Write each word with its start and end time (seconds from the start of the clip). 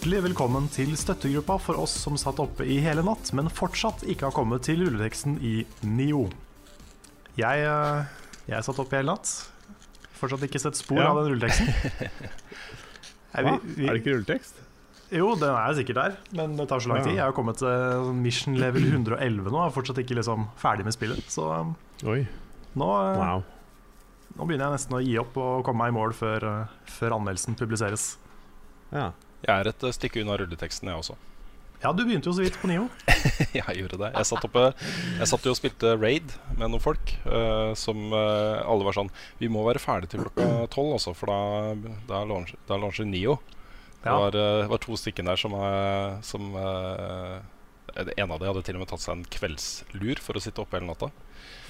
Hjertelig 0.00 0.22
velkommen 0.30 0.64
til 0.72 0.94
støttegruppa 0.96 1.58
for 1.60 1.76
oss 1.82 1.92
som 2.00 2.14
satt 2.16 2.38
oppe 2.40 2.64
i 2.64 2.78
hele 2.80 3.02
natt, 3.04 3.34
men 3.36 3.50
fortsatt 3.52 4.00
ikke 4.08 4.30
har 4.30 4.32
kommet 4.32 4.62
til 4.64 4.80
rulleteksten 4.80 5.34
i 5.44 5.66
NIO. 5.84 6.22
Jeg, 7.36 7.66
eh, 7.68 8.06
jeg 8.48 8.64
satt 8.64 8.80
oppe 8.80 8.96
i 8.96 9.02
hele 9.02 9.12
natt. 9.12 9.28
Fortsatt 10.16 10.46
ikke 10.48 10.62
sett 10.64 10.80
spor 10.80 11.02
Ja. 11.02 11.10
av 11.10 11.20
den 11.20 11.34
rulleteksten. 11.34 11.68
Er, 13.36 13.44
vi, 13.44 13.52
vi, 13.76 13.84
Er 13.90 13.92
det 13.92 14.00
ikke 14.00 14.16
rulletekst? 14.16 14.56
jo, 15.12 15.28
den 15.36 15.52
er 15.52 15.76
sikkert 15.76 16.00
der, 16.00 16.16
men 16.32 16.56
det 16.56 16.68
tar 16.72 16.80
så 16.80 16.88
lang 16.94 17.04
tid. 17.04 17.18
Jeg 17.20 17.26
har 17.26 17.36
kommet 17.36 17.60
til 17.60 17.68
sånn 17.68 18.24
mission 18.24 18.56
level 18.56 18.88
111 18.88 19.52
nå, 19.52 19.52
og 19.60 19.66
er 19.68 19.76
fortsatt 19.76 20.00
ikke 20.00 20.16
liksom 20.16 20.48
ferdig 20.56 20.88
med 20.88 20.96
spillet. 20.96 21.28
Så 21.28 21.44
um, 21.44 21.76
Oi, 22.08 22.22
nå, 22.72 22.88
eh, 23.04 23.20
wow. 23.20 23.44
nå 24.32 24.48
begynner 24.48 24.70
jeg 24.72 24.80
nesten 24.80 24.96
å 24.96 25.04
gi 25.04 25.18
opp 25.20 25.36
og 25.36 25.60
komme 25.68 25.84
meg 25.84 25.92
i 25.92 25.98
mål 26.00 26.16
før, 26.16 26.48
eh, 26.56 26.78
før 26.88 27.20
anmeldelsen 27.20 27.60
publiseres. 27.60 28.14
Ja. 28.96 29.10
Jeg 29.44 29.52
er 29.54 29.70
et 29.70 29.84
eh, 29.86 29.96
stykke 29.96 30.22
unna 30.22 30.36
rulleteksten, 30.40 30.90
jeg 30.90 31.02
også. 31.02 31.16
Ja, 31.80 31.94
du 31.96 32.02
begynte 32.04 32.28
jo 32.28 32.34
så 32.36 32.42
vidt 32.44 32.58
på 32.60 32.68
NIO. 32.68 32.88
jeg 33.56 33.76
gjorde 33.78 33.96
det. 34.02 34.10
Jeg 34.12 34.28
satt, 34.28 34.44
oppe, 34.44 34.66
jeg 35.16 35.28
satt 35.30 35.46
jo 35.48 35.52
og 35.54 35.56
spilte 35.56 35.94
raid 35.96 36.34
med 36.58 36.66
noen 36.66 36.82
folk 36.84 37.14
uh, 37.24 37.72
som 37.78 38.10
uh, 38.12 38.60
alle 38.68 38.84
var 38.84 38.98
sånn 38.98 39.08
Vi 39.40 39.48
må 39.52 39.62
være 39.64 39.80
ferdig 39.80 40.10
til 40.12 40.20
klokka 40.26 40.66
tolv, 40.74 40.98
altså, 40.98 41.14
for 41.16 41.32
da, 41.32 41.94
da, 42.10 42.20
launcher, 42.28 42.60
da 42.68 42.76
launcher 42.76 43.08
Nio. 43.08 43.38
Det 44.02 44.12
var, 44.12 44.36
uh, 44.36 44.68
var 44.68 44.82
to 44.84 44.98
stykker 45.00 45.24
der 45.24 45.40
som, 45.40 45.56
som 46.24 46.52
En 46.60 48.28
av 48.28 48.36
dem 48.36 48.50
hadde 48.50 48.64
til 48.66 48.76
og 48.76 48.84
med 48.84 48.92
tatt 48.92 49.04
seg 49.06 49.16
en 49.16 49.24
kveldslur 49.38 50.20
for 50.20 50.36
å 50.36 50.44
sitte 50.44 50.60
oppe 50.60 50.76
hele 50.76 50.90
natta. 50.90 51.08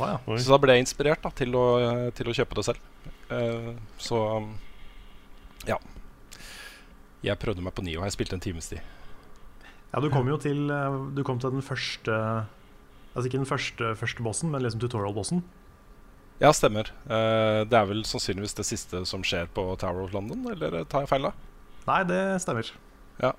Wow, 0.00 0.18
ja. 0.26 0.40
Så 0.42 0.50
da 0.50 0.58
ble 0.58 0.74
jeg 0.74 0.88
inspirert 0.88 1.22
da, 1.22 1.30
til, 1.38 1.54
å, 1.54 1.64
til 2.18 2.30
å 2.30 2.34
kjøpe 2.34 2.58
det 2.58 2.66
selv. 2.66 2.82
Så 4.02 4.18
um, 4.42 4.52
ja. 5.70 5.78
Jeg 7.26 7.38
prøvde 7.40 7.62
meg 7.64 7.74
på 7.76 7.84
Nio. 7.84 8.02
Jeg 8.06 8.16
spilte 8.16 8.38
en 8.38 8.42
times 8.44 8.70
tid. 8.72 8.80
Ja, 9.90 10.00
du 10.00 10.08
kom 10.12 10.28
jo 10.30 10.36
til 10.38 10.70
eh, 10.70 10.98
Du 11.16 11.24
kom 11.26 11.40
til 11.42 11.50
den 11.50 11.64
første 11.66 12.14
Altså 13.10 13.26
ikke 13.26 13.40
den 13.40 13.48
første, 13.48 13.94
første 13.98 14.22
bossen, 14.22 14.52
men 14.52 14.62
liksom 14.62 14.78
tutorial-bossen. 14.84 15.40
Ja, 16.40 16.52
stemmer. 16.54 16.88
Uh, 17.04 17.66
det 17.68 17.74
er 17.76 17.88
vel 17.90 18.04
sannsynligvis 18.06 18.54
det 18.56 18.64
siste 18.68 19.02
som 19.08 19.24
skjer 19.26 19.50
på 19.52 19.64
Tower 19.80 20.06
of 20.06 20.14
London, 20.14 20.44
eller 20.52 20.78
eh, 20.78 20.86
tar 20.88 21.02
jeg 21.02 21.10
feil 21.10 21.26
da? 21.26 21.32
Nei, 21.88 21.98
det 22.06 22.20
stemmer. 22.44 22.70
Ja, 23.18 23.32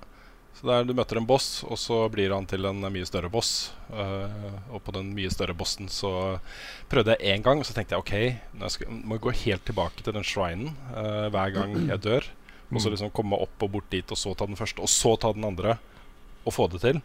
Så 0.52 0.68
der 0.68 0.84
Du 0.84 0.92
møter 0.92 1.16
en 1.16 1.26
boss, 1.26 1.64
og 1.64 1.80
så 1.80 2.02
blir 2.12 2.34
han 2.36 2.44
til 2.46 2.68
en 2.68 2.84
mye 2.84 3.08
større 3.08 3.32
boss. 3.32 3.72
Uh, 3.88 4.60
og 4.70 4.84
på 4.84 4.92
den 4.92 5.14
mye 5.16 5.32
større 5.32 5.56
bossen 5.56 5.88
så 5.88 6.12
prøvde 6.92 7.16
jeg 7.16 7.32
én 7.32 7.42
gang, 7.42 7.58
og 7.58 7.66
så 7.66 7.72
tenkte 7.72 7.96
jeg 7.96 8.04
OK, 8.04 8.14
nå 8.60 8.70
skal, 8.70 8.92
må 8.92 9.16
jeg 9.16 9.24
gå 9.24 9.36
helt 9.46 9.66
tilbake 9.72 10.04
til 10.04 10.20
den 10.20 10.28
shrinen 10.28 10.76
uh, 10.92 11.32
hver 11.32 11.56
gang 11.56 11.74
jeg 11.88 12.04
dør. 12.04 12.28
Og 12.72 12.82
så 12.82 12.92
liksom 12.92 13.12
komme 13.14 13.36
opp 13.36 13.64
og 13.64 13.74
bort 13.74 13.90
dit, 13.92 14.06
og 14.08 14.18
så 14.18 14.34
ta 14.34 14.48
den 14.48 14.58
første, 14.58 14.82
og 14.84 14.90
så 14.90 15.14
ta 15.20 15.32
den 15.36 15.44
andre. 15.44 15.76
Og 16.42 16.54
få 16.56 16.66
det 16.72 16.80
til. 16.82 16.98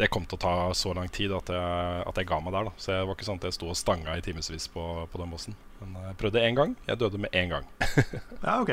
Det 0.00 0.08
kom 0.10 0.24
til 0.26 0.38
å 0.38 0.42
ta 0.42 0.52
så 0.74 0.90
lang 0.96 1.10
tid 1.12 1.30
at 1.36 1.50
jeg, 1.52 1.98
at 2.08 2.16
jeg 2.18 2.26
ga 2.26 2.40
meg 2.42 2.54
der. 2.56 2.70
da 2.70 2.72
Så 2.80 2.94
jeg 2.96 3.06
var 3.06 3.14
ikke 3.14 3.26
sånn 3.28 3.38
at 3.38 3.46
jeg 3.46 3.54
sto 3.54 3.68
og 3.70 3.78
stanga 3.78 4.16
i 4.18 4.24
timevis 4.24 4.66
på, 4.72 4.86
på 5.12 5.20
den 5.20 5.30
bossen. 5.30 5.54
Men 5.78 6.00
jeg 6.08 6.16
prøvde 6.18 6.42
én 6.42 6.56
gang. 6.58 6.74
Jeg 6.88 6.98
døde 6.98 7.20
med 7.22 7.30
én 7.36 7.52
gang. 7.52 7.68
Ja, 8.46 8.56
ok. 8.56 8.72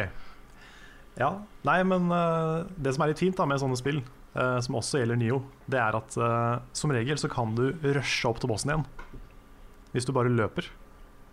Ja, 1.17 1.30
Nei, 1.66 1.81
men 1.89 2.09
uh, 2.14 2.66
det 2.78 2.94
som 2.95 3.04
er 3.04 3.11
litt 3.11 3.22
fint 3.22 3.38
da 3.38 3.45
med 3.50 3.61
sånne 3.61 3.78
spill, 3.78 4.02
uh, 4.38 4.58
som 4.64 4.78
også 4.78 5.02
gjelder 5.02 5.17
Nio, 5.17 5.39
det 5.66 5.80
er 5.82 5.98
at 5.98 6.17
uh, 6.22 6.59
som 6.78 6.94
regel 6.94 7.17
så 7.17 7.30
kan 7.30 7.56
du 7.58 7.72
rushe 7.86 8.30
opp 8.30 8.42
til 8.42 8.52
bossen 8.52 8.73
igjen. 8.73 8.86
Hvis 9.94 10.06
du 10.06 10.14
bare 10.14 10.34
løper. 10.34 10.70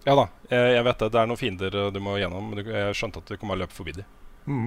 Ja 0.04 0.14
da, 0.18 0.26
jeg, 0.50 0.72
jeg 0.76 0.84
vet 0.84 1.00
det. 1.00 1.10
Det 1.14 1.20
er 1.20 1.28
noen 1.28 1.40
fiender 1.40 1.76
eh, 1.80 1.90
du 1.92 2.00
må 2.04 2.18
gjennom. 2.20 2.50
Men 2.52 2.60
jeg 2.68 2.96
skjønte 2.98 3.22
at 3.22 3.30
du 3.30 3.38
kan 3.40 3.50
bare 3.50 3.62
løpe 3.62 3.76
forbi 3.76 3.96
dem. 3.96 4.08
Mm. 4.44 4.66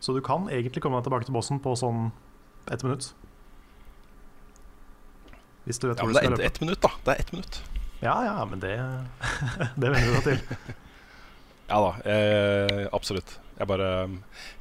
Så 0.00 0.14
du 0.14 0.20
kan 0.24 0.46
egentlig 0.52 0.82
komme 0.84 0.98
deg 1.00 1.08
tilbake 1.08 1.26
til 1.28 1.34
bossen 1.34 1.58
på 1.62 1.72
sånn 1.78 2.10
ett 2.70 2.84
minutt. 2.86 3.10
Hvis 5.66 5.80
du 5.82 5.88
vet 5.90 5.98
Ja, 5.98 6.04
hvor 6.04 6.12
du 6.12 6.14
det 6.14 6.22
skal 6.22 6.32
er 6.32 6.34
ett 6.34 6.38
løpe. 6.38 6.46
ett 6.46 6.60
minutt, 6.64 6.80
da. 6.84 6.90
Det 7.04 7.14
er 7.14 7.20
ett 7.24 7.32
minutt. 7.32 7.62
Ja, 8.00 8.14
ja, 8.24 8.44
men 8.46 8.60
det, 8.62 8.74
det 9.76 9.90
venner 9.90 10.06
du 10.06 10.20
deg 10.20 10.28
til. 10.30 10.76
Ja 11.68 11.82
da, 11.84 11.88
eh, 12.08 12.86
absolutt. 12.96 13.34
Jeg 13.58 13.68
bare 13.68 13.88
um, 14.08 14.14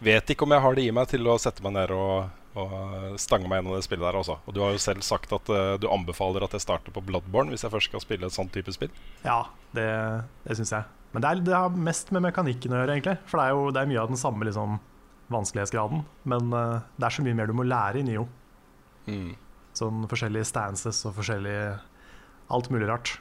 vet 0.04 0.28
ikke 0.34 0.44
om 0.44 0.52
jeg 0.52 0.60
har 0.60 0.76
det 0.76 0.84
i 0.84 0.92
meg 0.92 1.06
til 1.08 1.24
å 1.32 1.38
sette 1.40 1.64
meg 1.64 1.72
ned 1.78 1.94
og, 1.96 2.26
og 2.60 3.14
stange 3.24 3.48
meg 3.48 3.62
gjennom 3.62 3.78
det 3.78 3.86
spillet 3.86 4.04
der. 4.04 4.18
Også. 4.20 4.36
Og 4.44 4.52
du 4.58 4.60
har 4.60 4.74
jo 4.76 4.82
selv 4.84 5.06
sagt 5.08 5.32
at 5.32 5.48
uh, 5.48 5.78
du 5.80 5.88
anbefaler 5.88 6.44
at 6.44 6.58
jeg 6.58 6.66
starter 6.66 6.92
på 6.92 7.06
Bloodborne 7.08 7.54
hvis 7.56 7.64
jeg 7.64 7.72
først 7.72 7.88
skal 7.94 8.04
spille 8.04 8.28
et 8.28 8.36
sånt 8.36 8.52
type 8.52 8.76
spill. 8.76 8.92
Ja, 9.24 9.38
det, 9.78 9.88
det 10.44 10.58
syns 10.60 10.74
jeg. 10.76 10.84
Men 11.14 11.24
det, 11.24 11.30
er, 11.32 11.46
det 11.48 11.56
har 11.56 11.80
mest 11.88 12.12
med 12.12 12.26
mekanikken 12.28 12.76
å 12.76 12.82
gjøre, 12.82 12.98
egentlig. 12.98 13.16
For 13.32 13.40
det 13.40 13.46
er 13.48 13.56
jo 13.56 13.64
det 13.72 13.86
er 13.86 13.92
mye 13.94 14.04
av 14.04 14.12
den 14.12 14.20
samme 14.26 14.50
liksom, 14.50 14.76
vanskelighetsgraden. 15.34 16.04
Men 16.30 16.50
uh, 16.54 16.80
det 16.98 17.10
er 17.10 17.18
så 17.18 17.26
mye 17.26 17.38
mer 17.38 17.50
du 17.50 17.56
må 17.58 17.68
lære 17.68 18.02
i 18.02 18.08
Nio. 18.08 18.28
Mm. 19.08 19.36
Sånn 19.78 20.08
forskjellige 20.10 20.50
stances 20.50 21.04
og 21.08 21.16
forskjellig 21.20 21.60
Alt 22.48 22.70
mulig 22.72 22.88
rart. 22.88 23.18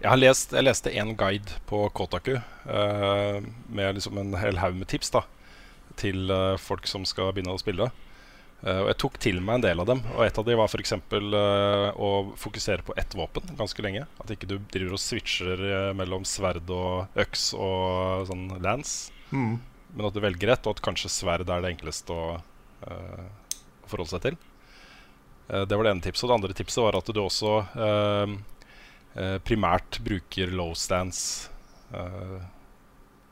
Jeg, 0.00 0.08
har 0.08 0.18
lest, 0.18 0.54
jeg 0.56 0.64
leste 0.64 0.90
en 0.96 1.12
guide 1.14 1.60
på 1.68 1.84
Kotaku 1.94 2.32
uh, 2.34 3.36
med 3.68 3.98
liksom 3.98 4.18
en 4.18 4.32
hel 4.40 4.58
haug 4.58 4.78
med 4.78 4.88
tips 4.90 5.12
da, 5.14 5.22
til 6.00 6.32
uh, 6.32 6.56
folk 6.58 6.88
som 6.90 7.04
skal 7.06 7.30
begynne 7.30 7.54
å 7.54 7.60
spille. 7.60 7.90
Og 8.60 8.90
Jeg 8.90 8.96
tok 9.00 9.14
til 9.24 9.38
meg 9.40 9.56
en 9.56 9.62
del 9.64 9.80
av 9.80 9.86
dem. 9.88 10.02
Og 10.18 10.24
Et 10.26 10.38
av 10.42 10.44
dem 10.44 10.58
var 10.60 10.68
f.eks. 10.68 10.92
Uh, 10.92 11.94
å 11.96 12.10
fokusere 12.36 12.84
på 12.84 12.96
ett 13.00 13.14
våpen 13.16 13.54
ganske 13.56 13.86
lenge. 13.86 14.02
At 14.20 14.34
ikke 14.34 14.50
du 14.50 14.58
driver 14.72 14.98
og 14.98 15.00
switcher 15.00 15.62
mellom 15.96 16.26
sverd 16.28 16.68
og 16.74 17.20
øks 17.22 17.52
og 17.56 18.26
sånn 18.28 18.50
lance. 18.60 19.14
Mm. 19.32 19.60
Men 19.94 20.06
at 20.06 20.14
du 20.14 20.20
velger 20.22 20.52
rett, 20.52 20.66
og 20.68 20.76
at 20.78 20.84
kanskje 20.84 21.10
sverd 21.12 21.48
er 21.50 21.64
det 21.64 21.72
enkleste 21.74 22.14
å, 22.14 22.36
uh, 22.86 23.24
å 23.82 23.90
forholde 23.90 24.12
seg 24.12 24.22
til. 24.28 24.36
Uh, 25.50 25.64
det 25.66 25.74
var 25.76 25.86
det 25.88 25.94
ene 25.96 26.04
tipset. 26.04 26.24
Og 26.26 26.30
det 26.30 26.36
andre 26.38 26.56
tipset 26.60 26.84
var 26.84 26.98
at 27.00 27.10
du 27.10 27.20
også 27.22 27.56
uh, 27.74 28.36
primært 29.46 29.98
bruker 30.06 30.52
low 30.54 30.70
stance 30.78 31.50
ganske 31.90 32.46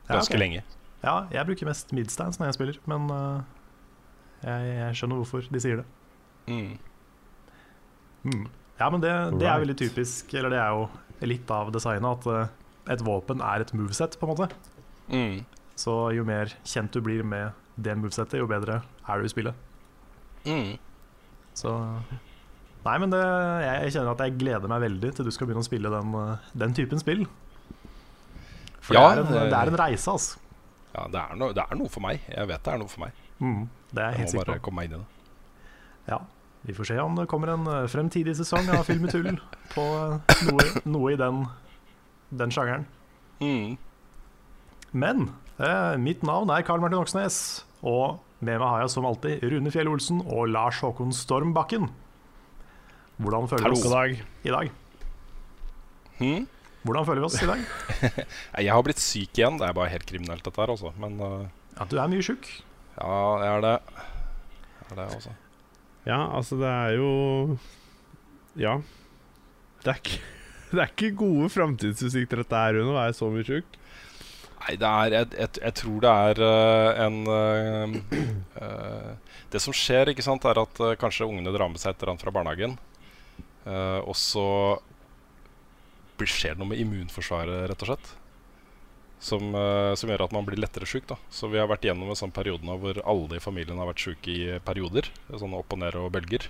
Ja, 0.09 0.17
ganske 0.17 0.39
lenge. 0.41 0.65
Ja, 0.99 1.13
jeg 1.31 1.47
bruker 1.47 1.69
mest 1.69 1.93
mid 1.95 2.11
stands 2.11 2.41
når 2.41 2.49
jeg 2.49 2.57
spiller, 2.57 2.79
men 2.91 3.05
jeg, 4.43 4.65
jeg 4.75 4.97
skjønner 4.99 5.21
hvorfor 5.21 5.45
de 5.47 5.61
sier 5.63 5.79
det. 5.79 5.85
Mm. 6.49 6.73
Mm. 8.25 8.43
Ja, 8.81 8.89
men 8.91 8.99
det, 8.99 9.13
det 9.37 9.47
er 9.47 9.53
Right. 9.53 9.63
veldig 9.63 9.77
typisk, 9.79 10.33
eller 10.35 10.51
det 10.51 10.59
er 10.59 10.75
jo 10.75 11.29
litt 11.31 11.53
av 11.55 11.71
designet, 11.71 12.27
at 12.27 12.91
et 12.97 13.05
våpen 13.07 13.39
er 13.45 13.63
et 13.63 13.71
moveset, 13.77 14.19
på 14.19 14.27
en 14.27 14.33
måte. 14.33 14.49
Mm. 15.07 15.39
Så 15.79 15.93
jo 16.15 16.25
mer 16.27 16.51
kjent 16.67 16.91
du 16.91 16.99
blir 17.05 17.23
med 17.23 17.55
det 17.79 17.93
movesettet, 17.95 18.39
jo 18.41 18.47
bedre 18.51 18.81
er 19.07 19.21
du 19.21 19.27
i 19.27 19.31
spillet. 19.31 19.55
Mm. 20.47 20.73
Så 21.55 21.71
Nei, 22.79 22.93
men 23.03 23.11
det, 23.11 23.19
jeg, 23.19 23.79
jeg 23.85 23.93
kjenner 23.97 24.13
at 24.15 24.21
jeg 24.23 24.37
gleder 24.39 24.71
meg 24.71 24.79
veldig 24.85 25.09
til 25.17 25.27
du 25.27 25.31
skal 25.35 25.49
begynne 25.49 25.63
å 25.63 25.67
spille 25.67 25.89
den, 25.91 26.13
den 26.61 26.75
typen 26.77 27.01
spill. 27.01 27.25
For 28.79 28.95
Ja, 28.95 29.01
det, 29.15 29.25
er 29.25 29.25
en, 29.25 29.33
det- 29.51 29.57
er 29.59 29.71
en 29.73 29.79
reise, 29.81 30.11
altså. 30.13 30.39
Ja, 30.95 31.03
det 31.11 31.19
er, 31.21 31.35
no, 31.37 31.51
det 31.53 31.63
er 31.69 31.75
noe 31.77 31.91
for 31.91 32.01
meg. 32.01 32.23
Jeg 32.31 32.47
vet 32.49 32.63
det 32.65 32.71
er 32.73 32.79
noe 32.81 32.89
for 32.89 33.03
meg. 33.03 33.17
Mm, 33.39 33.65
det 33.91 34.01
er 34.03 34.07
jeg 34.07 34.15
Jeg 34.15 34.19
helt 34.19 34.29
må 34.29 34.31
sikker 34.39 34.51
bare 34.53 34.63
komme 34.65 34.79
meg 34.81 34.89
inn 34.89 34.95
i 34.95 35.01
det. 35.01 35.35
Ja, 36.09 36.17
vi 36.65 36.73
får 36.79 36.89
se 36.89 36.97
om 37.03 37.19
det 37.19 37.27
kommer 37.31 37.51
en 37.53 37.67
eh, 37.71 37.83
fremtidig 37.91 38.33
sesong 38.39 38.71
av 38.73 38.87
Film 38.87 39.05
i 39.05 39.11
tull 39.11 39.29
på 39.75 39.85
eh, 39.99 40.41
noe, 40.49 40.65
noe 40.89 41.11
i 41.13 41.19
den, 41.19 41.43
den 42.41 42.55
sjangeren. 42.55 42.87
Mm. 43.43 43.77
Men 45.03 45.29
mitt 45.99 46.21
navn 46.23 46.51
er 46.53 46.63
Karl 46.63 46.79
Martin 46.83 47.01
Oksnes, 47.01 47.39
og 47.83 48.19
med 48.39 48.59
meg 48.61 48.63
har 48.63 48.83
jeg 48.85 48.93
som 48.93 49.07
alltid 49.07 49.41
Rune 49.51 49.71
Fjell 49.73 49.89
Olsen 49.91 50.21
og 50.23 50.47
Lars 50.53 50.79
Håkon 50.83 51.11
Stormbakken. 51.15 51.89
Hvordan 53.19 53.49
føler 53.51 53.67
vi 53.67 53.75
oss 53.75 53.91
dag. 53.91 54.13
i 54.47 54.53
dag? 54.53 54.69
Hmm? 56.19 56.45
Hvordan 56.87 57.07
føler 57.09 57.19
vi 57.19 57.27
oss 57.27 57.41
i 57.43 57.49
dag? 57.49 57.63
Jeg 58.63 58.71
har 58.71 58.85
blitt 58.87 59.01
syk 59.03 59.35
igjen. 59.35 59.57
Det 59.59 59.67
er 59.67 59.75
bare 59.75 59.91
helt 59.91 60.07
kriminelt, 60.07 60.45
dette 60.45 60.61
her, 60.61 60.71
altså. 60.71 60.93
Men 60.99 61.19
uh, 61.19 61.43
Ja, 61.75 61.87
du 61.91 61.97
er 61.99 62.11
mye 62.11 62.23
sjuk. 62.23 62.47
ja, 62.95 63.17
jeg 63.43 63.51
er 63.57 63.65
det. 63.65 63.73
Jeg 64.79 64.87
er 64.93 64.95
det, 65.01 65.07
også. 65.17 65.33
Ja, 66.07 66.19
altså, 66.39 66.55
det 66.59 66.71
er 66.71 66.95
jo 66.95 67.09
Ja. 68.59 68.77
Det 69.83 69.91
er 69.91 69.99
ikke, 69.99 70.21
det 70.71 70.79
er 70.85 70.93
ikke 70.95 71.11
gode 71.19 71.51
framtidsutsikter 71.51 72.45
dette 72.45 72.63
her, 72.63 72.79
Rune, 72.79 72.95
å 72.95 72.99
være 73.01 73.19
så 73.19 73.27
mye 73.31 73.47
sjuk. 73.47 73.75
Nei, 74.59 74.75
det 74.79 74.89
er 74.89 75.15
Jeg, 75.15 75.31
jeg, 75.39 75.51
jeg 75.63 75.75
tror 75.79 76.03
det 76.03 76.11
er 76.11 76.41
uh, 76.43 77.01
en 77.05 77.17
uh, 77.31 77.97
uh, 78.59 79.39
Det 79.53 79.61
som 79.63 79.75
skjer, 79.75 80.11
ikke 80.11 80.25
sant, 80.25 80.45
er 80.45 80.61
at 80.61 80.81
kanskje 81.01 81.27
ungene 81.27 81.53
drar 81.55 81.71
med 81.71 81.81
seg 81.81 81.93
et 81.93 82.03
eller 82.03 82.13
annet 82.13 82.25
fra 82.25 82.33
barnehagen. 82.35 82.77
og 83.65 84.15
så 84.17 84.45
skjer 86.19 86.53
det 86.53 86.59
noe 86.59 86.69
med 86.69 86.81
immunforsvaret, 86.83 87.63
rett 87.71 87.83
og 87.85 87.89
slett. 87.89 88.11
Som, 89.23 89.55
som 89.97 90.11
gjør 90.11 90.25
at 90.27 90.35
man 90.35 90.45
blir 90.45 90.61
lettere 90.61 90.85
sjuk. 90.87 91.09
Så 91.33 91.49
vi 91.49 91.57
har 91.59 91.67
vært 91.71 91.87
gjennom 91.87 92.11
en 92.11 92.19
sånn 92.19 92.33
periode 92.35 92.67
nå 92.67 92.75
hvor 92.79 93.01
alle 93.01 93.39
i 93.39 93.43
familien 93.43 93.81
har 93.81 93.89
vært 93.89 94.05
sjuke 94.05 94.29
i 94.31 94.59
perioder. 94.63 95.09
Sånn 95.31 95.55
opp 95.57 95.73
og 95.73 95.81
ned 95.81 95.97
og 95.97 96.11
bølger. 96.13 96.45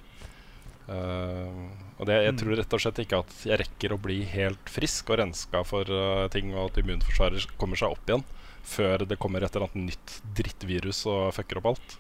Eh, 0.89 1.62
og 2.00 2.07
det, 2.07 2.15
jeg 2.25 2.36
tror 2.39 2.56
rett 2.57 2.74
og 2.74 2.81
slett 2.81 3.00
ikke 3.03 3.19
at 3.21 3.33
jeg 3.45 3.59
rekker 3.62 3.94
å 3.94 4.00
bli 4.01 4.19
helt 4.31 4.71
frisk 4.71 5.12
og 5.13 5.19
renska 5.21 5.62
for 5.68 5.89
eh, 5.94 6.25
ting, 6.33 6.53
og 6.56 6.71
at 6.71 6.80
immunforsvaret 6.81 7.51
kommer 7.62 7.80
seg 7.80 7.94
opp 7.95 8.09
igjen 8.09 8.24
før 8.69 9.06
det 9.09 9.18
kommer 9.21 9.41
et 9.45 9.56
eller 9.56 9.69
annet 9.69 9.94
nytt 9.94 10.15
drittvirus 10.38 11.03
og 11.09 11.30
fucker 11.33 11.62
opp 11.62 11.69
alt. 11.71 11.94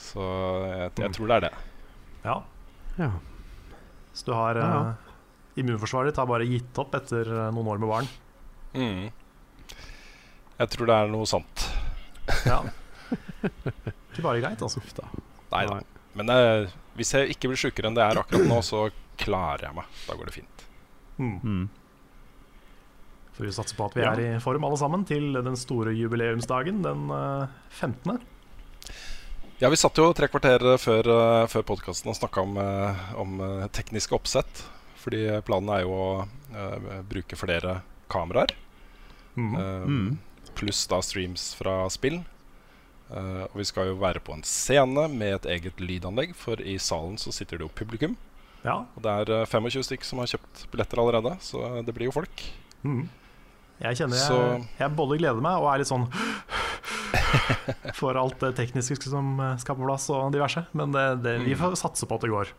Så 0.00 0.24
jeg, 0.70 0.90
jeg 1.04 1.14
tror 1.16 1.30
det 1.30 1.36
er 1.38 1.44
det. 1.46 1.52
Ja. 2.24 2.36
Ja. 3.00 3.10
Så 4.16 4.26
du 4.28 4.34
har 4.36 4.58
Ja, 4.60 4.66
ja. 4.66 4.82
eh, 4.90 5.06
Immunforsvaret 5.60 6.12
ditt 6.12 6.20
har 6.20 6.28
bare 6.30 6.46
gitt 6.48 6.78
opp 6.80 6.94
etter 6.96 7.28
noen 7.52 7.68
år 7.72 7.80
med 7.82 7.90
barn. 7.90 8.10
Mm. 8.72 9.08
Jeg 10.60 10.70
tror 10.74 10.88
det 10.88 10.94
er 11.02 11.10
noe 11.10 11.26
sant. 11.28 11.64
Ja. 12.46 12.60
Ikke 14.12 14.22
bare 14.24 14.38
greit, 14.40 14.62
altså. 14.62 14.80
Nei 15.50 15.64
da. 15.68 15.80
Men 16.18 16.30
eh, 16.32 16.70
hvis 17.00 17.14
jeg 17.16 17.32
ikke 17.34 17.50
blir 17.50 17.60
sjukere 17.64 17.88
enn 17.90 17.96
det 17.96 18.04
er 18.04 18.20
akkurat 18.20 18.46
nå, 18.50 18.60
så 18.64 18.86
klarer 19.20 19.66
jeg 19.70 19.76
meg. 19.80 20.00
Da 20.06 20.16
går 20.18 20.28
det 20.30 20.34
fint. 20.36 20.66
Mm. 21.20 21.68
Så 23.36 23.44
vi 23.46 23.52
satser 23.56 23.76
på 23.78 23.86
at 23.88 23.96
vi 23.96 24.02
Ja. 24.04 24.12
er 24.12 24.36
i 24.36 24.40
form 24.40 24.64
alle 24.68 24.76
sammen 24.80 25.04
til 25.08 25.32
den 25.32 25.56
store 25.56 25.92
jubileumsdagen 25.96 26.82
den 26.84 27.10
eh, 27.10 27.46
15. 27.70 28.20
Ja, 29.60 29.68
vi 29.68 29.76
satt 29.76 29.98
jo 30.00 30.06
tre 30.16 30.24
kvarter 30.32 30.62
før, 30.80 31.04
uh, 31.12 31.46
før 31.52 31.62
podkasten 31.68 32.08
og 32.08 32.16
snakka 32.16 32.40
om, 32.40 32.54
eh, 32.56 33.00
om 33.20 33.34
eh, 33.44 33.66
tekniske 33.76 34.14
oppsett. 34.16 34.62
Fordi 35.00 35.26
planen 35.44 35.68
er 35.74 35.82
jo 35.84 35.92
å 35.92 36.06
uh, 36.56 37.02
bruke 37.08 37.36
flere 37.36 37.82
kameraer. 38.12 38.54
Mm. 39.36 39.54
Uh, 39.54 39.86
Mm. 39.86 40.18
Pluss 40.56 40.86
da 40.90 40.98
streams 41.04 41.54
fra 41.54 41.88
spill. 41.92 42.18
Eh, 43.10 43.44
og 43.48 43.56
vi 43.58 43.64
skal 43.66 43.90
jo 43.90 43.96
være 44.00 44.20
på 44.22 44.34
en 44.36 44.42
scene 44.46 45.08
med 45.10 45.34
et 45.40 45.46
eget 45.56 45.80
lydanlegg, 45.82 46.34
for 46.38 46.60
i 46.62 46.76
salen 46.78 47.16
så 47.18 47.32
sitter 47.34 47.58
det 47.58 47.66
jo 47.66 47.72
publikum. 47.74 48.16
Ja. 48.64 48.84
Og 48.94 49.02
det 49.02 49.10
er 49.24 49.32
eh, 49.40 49.46
25 49.50 49.82
stykker 49.88 50.04
som 50.06 50.20
har 50.22 50.30
kjøpt 50.30 50.66
billetter 50.70 51.00
allerede, 51.02 51.36
så 51.42 51.82
det 51.86 51.94
blir 51.96 52.10
jo 52.10 52.14
folk. 52.20 52.44
Mm. 52.84 53.08
Jeg 53.80 53.96
kjenner 53.96 54.16
jeg, 54.20 54.26
Så- 54.28 54.66
jeg 54.78 54.96
både 54.96 55.16
gleder 55.18 55.40
meg 55.40 55.56
og 55.62 55.70
er 55.72 55.78
litt 55.80 55.88
sånn 55.88 56.04
for 58.00 58.16
alt 58.20 58.38
det 58.42 58.54
tekniske 58.58 59.08
som 59.08 59.38
eh, 59.40 59.56
skal 59.62 59.76
på 59.78 59.86
plass 59.86 60.08
og 60.12 60.32
diverse. 60.34 60.64
Men 60.76 60.92
det, 60.94 61.06
det, 61.24 61.38
vi 61.46 61.54
Mm. 61.54 61.60
får 61.62 61.78
satse 61.80 62.06
på 62.06 62.14
at 62.18 62.20
det 62.26 62.30
går. 62.30 62.52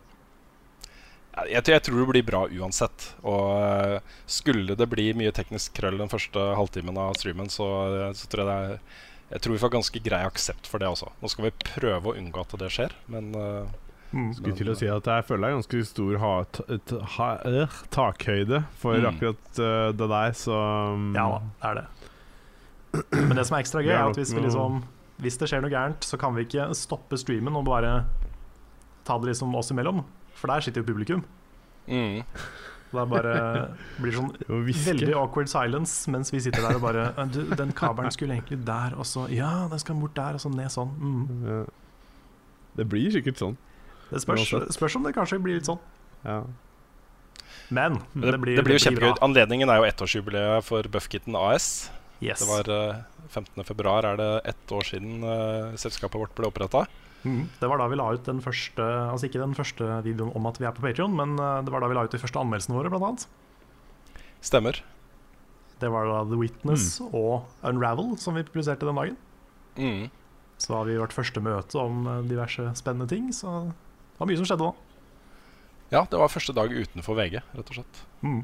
Jeg, 1.48 1.64
jeg 1.64 1.82
tror 1.86 1.96
det 2.02 2.08
blir 2.10 2.26
bra 2.28 2.42
uansett. 2.50 3.06
Og 3.24 3.62
eh, 3.62 4.00
skulle 4.26 4.76
det 4.76 4.88
bli 4.92 5.12
mye 5.16 5.32
teknisk 5.32 5.72
krøll 5.78 5.96
den 6.02 6.10
første 6.12 6.38
halvtimen 6.58 6.98
av 7.00 7.14
streamen, 7.16 7.48
så, 7.48 7.68
eh, 7.88 8.12
så 8.18 8.28
tror 8.28 8.42
jeg 8.44 8.50
det 8.50 8.58
er 8.74 9.00
Jeg 9.32 9.40
tror 9.44 9.56
vi 9.56 9.62
får 9.62 9.72
ganske 9.72 10.02
grei 10.04 10.20
aksept 10.28 10.68
for 10.68 10.82
det 10.82 10.90
også. 10.92 11.08
Nå 11.22 11.30
skal 11.32 11.48
vi 11.48 11.54
prøve 11.64 12.12
å 12.12 12.16
unngå 12.20 12.44
at 12.44 12.52
det 12.60 12.68
skjer, 12.74 12.92
men 13.12 13.32
uh, 13.36 13.70
Mm. 14.12 14.28
Skulle 14.36 14.52
til 14.52 14.68
å 14.68 14.74
si 14.76 14.88
at 14.92 15.06
jeg 15.08 15.24
føler 15.24 15.46
det 15.46 15.48
er 15.48 15.54
ganske 15.56 15.78
stor 15.88 16.16
ha, 16.20 16.32
t, 16.52 16.76
t, 16.84 16.96
ha, 17.14 17.28
uh, 17.48 17.76
takhøyde 17.94 18.58
for 18.76 18.98
Mm. 19.00 19.06
akkurat 19.08 19.60
uh, 19.60 19.88
det 19.96 20.08
der, 20.10 20.34
så 20.36 20.58
um, 20.92 21.14
Ja 21.16 21.24
da, 21.32 21.38
det 21.62 21.70
er 21.70 21.78
det. 21.80 21.86
Men 23.16 23.36
det 23.38 23.46
som 23.48 23.56
er 23.56 23.62
ekstra 23.64 23.80
gøy, 23.80 23.94
er 23.94 24.02
er 24.02 24.10
at 24.10 24.20
hvis, 24.20 24.34
vi 24.36 24.42
liksom, 24.44 24.82
hvis 25.24 25.38
det 25.40 25.48
skjer 25.48 25.64
noe 25.64 25.72
gærent, 25.72 26.04
så 26.04 26.20
kan 26.20 26.36
vi 26.36 26.44
ikke 26.44 26.68
stoppe 26.76 27.16
streamen 27.16 27.56
og 27.56 27.64
bare 27.64 28.04
ta 29.08 29.16
det 29.16 29.32
liksom 29.32 29.54
oss 29.56 29.72
imellom. 29.72 30.04
For 30.36 30.52
der 30.52 30.60
sitter 30.60 30.84
jo 30.84 30.90
publikum. 30.92 31.24
mm. 31.88 32.20
Det 32.92 33.00
er 33.00 33.08
bare 33.08 33.34
blir 33.96 34.16
sånn 34.18 34.32
veldig 34.86 35.14
awkward 35.16 35.48
silence 35.48 36.10
mens 36.12 36.32
vi 36.32 36.42
sitter 36.44 36.66
der 36.66 36.76
og 36.76 36.82
bare 36.84 37.06
«Eh, 37.14 37.30
du, 37.32 37.40
Den 37.56 37.72
kabelen 37.76 38.12
skulle 38.12 38.36
egentlig 38.36 38.60
der, 38.66 38.96
og 39.00 39.08
så 39.08 39.24
Ja, 39.32 39.66
den 39.70 39.80
skal 39.80 39.96
bort 40.00 40.14
der, 40.18 40.36
og 40.36 40.44
så 40.44 40.52
ned 40.52 40.68
sånn. 40.74 40.92
Mm. 41.00 41.46
Ja. 41.48 41.62
Det 42.76 42.88
blir 42.92 43.14
sikkert 43.14 43.40
sånn. 43.40 43.56
Det 44.10 44.20
spørs, 44.20 44.52
spørs 44.76 44.98
om 44.98 45.08
det 45.08 45.14
kanskje 45.16 45.40
blir 45.40 45.56
litt 45.56 45.68
sånn. 45.68 45.80
Ja. 46.26 46.42
Men, 47.72 47.96
det, 48.12 48.34
det, 48.36 48.56
det 48.58 48.64
blir 48.66 48.76
jo 48.76 48.84
kjempegøy. 48.84 49.14
Anledningen 49.24 49.72
er 49.72 49.80
jo 49.80 49.88
ettårsjubileet 49.88 50.66
for 50.66 50.88
Buffkitten 50.92 51.36
AS. 51.38 51.88
Yes. 52.22 52.42
Det 52.44 52.48
var 52.50 52.68
eh, 52.70 53.00
15. 53.32 53.64
februar 53.66 54.06
er 54.06 54.20
det 54.20 54.30
ett 54.52 54.72
år 54.72 54.84
siden 54.86 55.24
uh, 55.24 55.72
selskapet 55.80 56.20
vårt 56.20 56.34
ble 56.36 56.50
oppretta. 56.52 56.84
Mm. 57.22 57.44
Det 57.60 57.68
var 57.70 57.78
da 57.78 57.86
vi 57.92 57.96
la 58.00 58.08
ut 58.16 58.24
den 58.26 58.40
første 58.42 58.82
Altså 58.82 59.28
ikke 59.28 59.38
den 59.38 59.52
første 59.54 59.86
videoen 60.02 60.32
om 60.34 60.46
at 60.50 60.56
vi 60.58 60.66
er 60.66 60.72
på 60.74 60.82
Patreon 60.82 61.12
men 61.14 61.36
eh, 61.38 61.60
det 61.62 61.70
var 61.70 61.84
da 61.84 61.90
vi 61.92 61.94
la 61.94 62.02
ut 62.08 62.10
de 62.14 62.18
første 62.18 62.40
anmeldelsene 62.40 62.74
våre, 62.74 62.90
blant 62.90 63.06
annet. 63.08 63.26
Stemmer. 64.42 64.80
Det 65.82 65.90
var 65.90 66.06
da 66.10 66.22
The 66.30 66.38
Witness 66.40 67.00
Mm. 67.00 67.14
og 67.14 67.68
Unravel 67.70 68.16
som 68.18 68.34
vi 68.34 68.42
publiserte 68.46 68.86
den 68.88 68.98
dagen. 68.98 69.16
Mm. 69.78 70.10
Så 70.62 70.74
har 70.76 70.84
vi 70.86 70.98
vårt 70.98 71.14
første 71.14 71.40
møte 71.42 71.78
om 71.78 72.06
eh, 72.06 72.22
diverse 72.30 72.68
spennende 72.78 73.06
ting, 73.10 73.30
så 73.34 73.68
det 73.70 74.18
var 74.18 74.26
mye 74.30 74.38
som 74.42 74.46
skjedde 74.50 74.66
da. 74.70 74.72
Ja, 75.92 76.02
det 76.10 76.18
var 76.18 76.30
første 76.32 76.54
dag 76.56 76.70
utenfor 76.72 77.14
VG, 77.18 77.38
rett 77.54 77.70
og 77.70 77.74
slett. 77.78 78.02
Mm. 78.22 78.42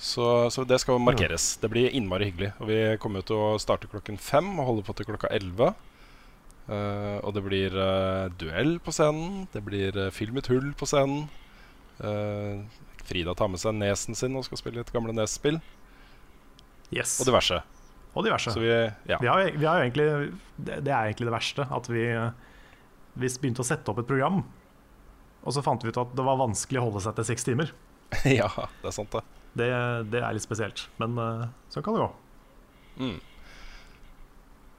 Så, 0.00 0.24
så 0.50 0.64
det 0.64 0.78
skal 0.80 0.98
markeres. 0.98 1.56
Det 1.60 1.68
blir 1.70 1.92
innmari 1.92 2.30
hyggelig. 2.30 2.54
Og 2.60 2.70
vi 2.70 2.78
kommer 3.02 3.20
jo 3.20 3.26
til 3.28 3.36
å 3.36 3.58
starte 3.60 3.88
klokken 3.90 4.16
fem 4.18 4.48
og 4.58 4.66
holde 4.70 4.84
på 4.86 4.94
til 4.96 5.06
klokka 5.10 5.28
elleve. 5.36 5.74
Eh, 6.70 7.18
og 7.26 7.34
det 7.34 7.42
blir 7.42 7.74
eh, 7.74 8.28
duell 8.38 8.76
på 8.82 8.94
scenen. 8.94 9.48
Det 9.50 9.62
blir 9.66 9.96
uh, 9.98 10.10
filmet 10.14 10.50
hull 10.52 10.70
på 10.78 10.86
scenen. 10.86 11.26
Eh, 11.98 12.62
Frida 13.08 13.34
tar 13.34 13.50
med 13.50 13.62
seg 13.62 13.74
nesen 13.74 14.18
sin 14.18 14.38
og 14.38 14.46
skal 14.46 14.60
spille 14.60 14.84
et 14.84 14.92
gamle 14.94 15.14
Nes-spill. 15.16 15.58
Yes. 16.94 17.18
Og 17.22 17.26
diverse. 17.26 17.58
Og 18.14 18.26
diverse. 18.26 18.54
Så 18.54 18.62
vi, 18.62 18.70
ja. 18.70 19.18
Vi 19.18 19.30
har, 19.30 19.42
vi 19.50 19.66
har 19.66 19.82
egentlig 19.82 20.06
det, 20.56 20.80
det 20.86 20.94
er 20.94 21.10
egentlig 21.10 21.30
det 21.30 21.34
verste. 21.34 21.66
At 21.74 21.90
vi, 21.90 22.06
vi 23.18 23.34
begynte 23.42 23.64
å 23.64 23.66
sette 23.66 23.90
opp 23.90 24.02
et 24.02 24.08
program, 24.10 24.42
og 25.40 25.54
så 25.56 25.62
fant 25.64 25.82
vi 25.82 25.90
ut 25.90 26.00
at 26.00 26.14
det 26.16 26.26
var 26.26 26.38
vanskelig 26.40 26.80
å 26.80 26.88
holde 26.88 27.02
seg 27.06 27.16
til 27.18 27.28
seks 27.32 27.46
timer. 27.46 27.74
ja, 28.40 28.50
det 28.82 28.90
er 28.90 28.94
sant, 28.94 29.14
det. 29.14 29.22
Det, 29.58 29.70
det 30.12 30.22
er 30.22 30.34
litt 30.36 30.46
spesielt. 30.46 30.86
Men 31.02 31.18
eh, 31.18 31.46
sånn 31.72 31.86
kan 31.86 31.96
det 31.96 32.04
gå. 32.04 32.10
Mm. 33.00 33.18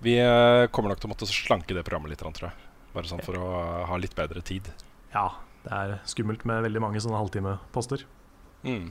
Vi 0.02 0.16
eh, 0.18 0.68
kommer 0.74 0.92
nok 0.92 1.02
til 1.02 1.10
å 1.10 1.14
måtte 1.14 1.30
slanke 1.30 1.76
det 1.78 1.86
programmet 1.86 2.14
litt, 2.14 2.22
tror 2.24 2.50
jeg. 2.50 2.70
Bare 2.96 3.08
sånn 3.08 3.22
for 3.24 3.38
å 3.38 3.52
ha 3.88 4.00
litt 4.02 4.16
bedre 4.18 4.42
tid. 4.46 4.68
Ja, 5.14 5.28
det 5.64 5.78
er 5.78 5.94
skummelt 6.10 6.44
med 6.50 6.66
veldig 6.66 6.82
mange 6.82 7.02
sånne 7.04 7.20
halvtimeposter. 7.22 8.04
Mm. 8.66 8.90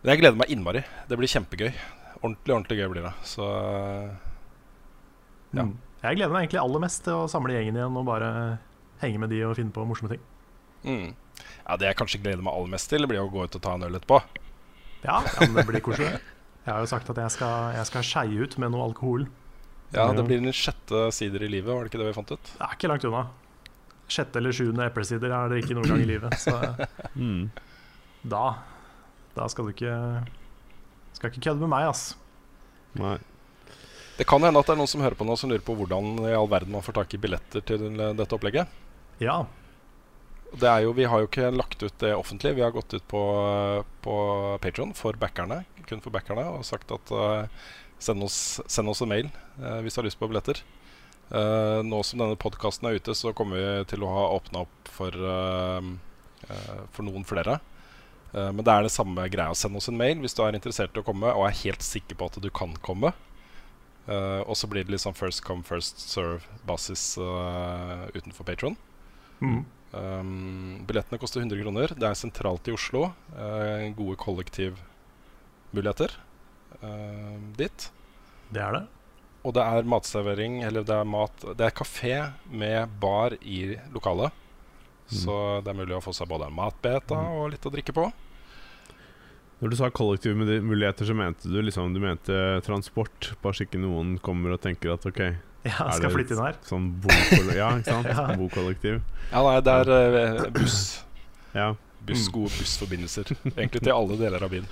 Men 0.00 0.12
jeg 0.14 0.22
gleder 0.22 0.40
meg 0.40 0.52
innmari. 0.52 0.82
Det 1.08 1.18
blir 1.20 1.28
kjempegøy. 1.30 1.70
Ordentlig, 2.22 2.54
ordentlig 2.54 2.80
gøy 2.80 2.90
blir 2.94 3.06
det. 3.10 3.14
Så 3.28 3.44
Ja. 5.50 5.64
Mm. 5.66 5.76
Jeg 6.00 6.16
gleder 6.16 6.32
meg 6.32 6.46
egentlig 6.46 6.60
aller 6.62 6.80
mest 6.80 7.02
til 7.04 7.12
å 7.12 7.28
samle 7.28 7.52
gjengen 7.52 7.76
igjen 7.76 7.96
og 8.00 8.06
bare 8.08 8.28
henge 9.02 9.20
med 9.20 9.28
de 9.34 9.42
og 9.44 9.56
finne 9.58 9.74
på 9.74 9.84
morsomme 9.84 10.14
ting. 10.14 10.22
mm. 10.84 11.14
Ja, 11.66 11.76
Det 11.76 11.86
jeg 11.86 11.96
kanskje 11.96 12.22
gleder 12.22 12.42
meg 12.42 12.54
aller 12.54 12.72
mest 12.72 12.88
til, 12.88 13.06
blir 13.06 13.20
å 13.20 13.28
gå 13.30 13.44
ut 13.44 13.56
og 13.56 13.62
ta 13.62 13.74
en 13.74 13.84
øl 13.84 13.98
etterpå. 13.98 14.22
Ja, 15.04 15.20
ja 15.20 15.40
men 15.40 15.54
det 15.54 15.66
blir 15.68 15.84
koselig. 15.84 16.20
Jeg 16.66 16.74
har 16.74 16.80
jo 16.84 16.88
sagt 16.90 17.08
at 17.10 17.16
jeg 17.22 17.32
skal, 17.34 17.70
jeg 17.78 17.86
skal 17.88 18.04
skeie 18.06 18.42
ut 18.44 18.56
med 18.60 18.72
noe 18.74 18.84
alkohol. 18.90 19.26
Ja. 19.94 20.06
Det 20.14 20.22
blir 20.28 20.42
den 20.42 20.52
sjette 20.54 21.06
sider 21.16 21.42
i 21.42 21.48
livet, 21.50 21.72
var 21.72 21.82
det 21.86 21.90
ikke 21.90 22.02
det 22.02 22.10
vi 22.10 22.16
fant 22.18 22.30
ut? 22.34 22.50
Det 22.52 22.66
er 22.66 22.74
ikke 22.76 22.90
langt 22.92 23.06
unna. 23.08 23.24
Sjette 24.10 24.38
eller 24.40 24.54
sjuende 24.54 24.86
eplesider 24.90 25.32
er 25.34 25.50
det 25.52 25.62
ikke 25.64 25.74
noen 25.78 25.88
gang 25.90 26.04
i 26.04 26.08
livet. 26.10 26.36
Så 26.42 26.54
Mm. 27.18 27.48
da 28.22 28.44
Da 29.34 29.46
skal 29.48 29.66
du 29.66 29.70
ikke 29.72 29.94
Skal 31.16 31.30
ikke 31.32 31.42
kødde 31.48 31.60
med 31.64 31.70
meg, 31.72 31.88
ass. 31.90 32.14
Nei. 32.98 33.16
Det 34.18 34.26
kan 34.28 34.42
hende 34.44 34.60
at 34.60 34.66
det 34.68 34.74
er 34.74 34.78
noen 34.82 34.90
som 34.90 35.00
hører 35.00 35.16
på 35.16 35.24
nå 35.26 35.34
som 35.38 35.48
lurer 35.50 35.64
på 35.64 35.74
hvordan 35.78 36.18
i 36.28 36.34
all 36.36 36.48
verden 36.50 36.74
man 36.74 36.84
får 36.84 36.98
tak 37.00 37.14
i 37.16 37.20
billetter 37.22 37.62
til 37.64 37.86
dette 37.96 38.36
opplegget. 38.36 38.68
Ja. 39.22 39.38
Det 40.50 40.66
er 40.66 40.82
jo, 40.82 40.94
vi 40.96 41.06
har 41.06 41.22
jo 41.22 41.28
ikke 41.28 41.50
lagt 41.54 41.82
ut 41.82 41.94
det 42.02 42.10
offentlig. 42.16 42.56
Vi 42.56 42.64
har 42.64 42.74
gått 42.74 42.94
ut 42.94 43.06
på, 43.08 43.22
på 44.02 44.16
Patron 44.62 44.92
for 44.98 45.14
backerne, 45.20 45.62
kun 45.86 46.02
for 46.02 46.14
backerne, 46.14 46.42
og 46.56 46.66
sagt 46.66 46.90
at 46.94 47.12
uh, 47.14 47.46
send, 48.02 48.24
oss, 48.26 48.58
send 48.66 48.90
oss 48.90 49.02
en 49.04 49.12
mail 49.12 49.30
uh, 49.60 49.78
hvis 49.84 49.94
du 49.94 50.00
har 50.00 50.08
lyst 50.08 50.18
på 50.18 50.26
billetter. 50.30 50.62
Uh, 51.30 51.86
nå 51.86 52.02
som 52.02 52.18
denne 52.18 52.38
podkasten 52.40 52.90
er 52.90 52.98
ute, 52.98 53.14
så 53.14 53.34
kommer 53.36 53.60
vi 53.60 53.88
til 53.92 54.02
å 54.02 54.10
ha 54.10 54.26
åpna 54.40 54.64
opp 54.66 54.90
for, 54.90 55.14
for 56.90 57.06
noen 57.06 57.26
flere. 57.28 57.60
Men 58.30 58.62
det 58.62 58.72
er 58.72 58.84
det 58.86 58.92
samme 58.94 59.24
greia. 59.30 59.54
Send 59.58 59.78
oss 59.78 59.88
en 59.90 59.98
mail 59.98 60.18
hvis 60.22 60.34
du 60.34 60.42
er 60.42 60.54
interessert 60.54 60.94
i 60.94 61.02
å 61.02 61.06
komme 61.06 61.30
og 61.34 61.46
er 61.46 61.58
helt 61.62 61.82
sikker 61.82 62.18
på 62.18 62.28
at 62.30 62.38
du 62.42 62.46
kan 62.54 62.74
komme. 62.82 63.12
Og 64.10 64.54
så 64.58 64.68
blir 64.70 64.86
det 64.86 64.94
litt 64.94 65.02
sånn 65.02 65.18
first 65.18 65.42
come, 65.46 65.66
first 65.66 66.02
serve-basis 66.02 67.04
utenfor 68.14 68.46
Patron. 68.46 68.78
Mm. 69.42 69.64
Um, 69.92 70.84
billettene 70.86 71.18
koster 71.18 71.42
100 71.42 71.58
kroner. 71.64 71.94
Det 71.98 72.06
er 72.06 72.18
sentralt 72.18 72.68
i 72.70 72.74
Oslo. 72.76 73.08
Uh, 73.34 73.88
gode 73.98 74.16
kollektivmuligheter 74.22 76.14
uh, 76.82 77.36
dit. 77.58 77.90
Det 78.50 78.62
er 78.62 78.76
det. 78.78 78.84
Og 79.40 79.54
det 79.56 79.64
er 79.64 79.88
matservering, 79.88 80.60
eller 80.68 80.84
det 80.84 80.92
er 80.92 81.06
mat 81.08 81.44
Det 81.56 81.64
er 81.64 81.72
kafé 81.72 82.14
med 82.52 82.90
bar 83.00 83.38
i 83.40 83.76
lokalet. 83.94 84.34
Så 85.10 85.32
det 85.64 85.72
er 85.72 85.78
mulig 85.78 85.96
å 85.96 86.02
få 86.04 86.12
seg 86.14 86.28
både 86.30 86.46
en 86.46 86.54
matbeta 86.54 87.16
Mm. 87.18 87.30
og 87.40 87.48
litt 87.50 87.64
å 87.66 87.72
drikke 87.72 87.94
på. 87.96 88.04
Når 89.60 89.72
du 89.72 89.76
sa 89.76 89.88
kollektivmuligheter, 89.90 91.04
så 91.08 91.16
mente 91.16 91.48
du 91.50 91.58
liksom 91.60 91.92
Du 91.92 91.98
mente 92.00 92.60
transport. 92.62 93.32
Bare 93.42 93.56
så 93.58 93.66
ikke 93.66 93.80
noen 93.82 94.18
kommer 94.22 94.54
og 94.54 94.60
tenker 94.62 94.92
at 94.94 95.04
OK, 95.08 95.18
Er 95.68 95.90
skal 95.92 96.06
det 96.06 96.10
flytte 96.14 96.36
inn 96.36 96.40
her. 96.44 96.58
sånn 96.64 96.86
bokollektiv 97.04 97.56
Ja, 97.58 97.70
ikke 97.76 97.92
sant? 97.92 98.06
Ja. 98.16 98.36
Bokollektiv. 98.40 99.00
Ja, 99.30 99.42
nei, 99.44 99.56
det 99.66 99.74
er 99.82 99.90
uh, 99.92 100.46
buss. 100.56 100.78
Ja. 101.52 101.66
buss. 102.08 102.28
Gode 102.32 102.52
bussforbindelser. 102.56 103.34
Egentlig 103.52 103.82
til 103.84 103.92
alle 103.92 104.16
deler 104.20 104.46
av 104.46 104.54
byen. 104.54 104.66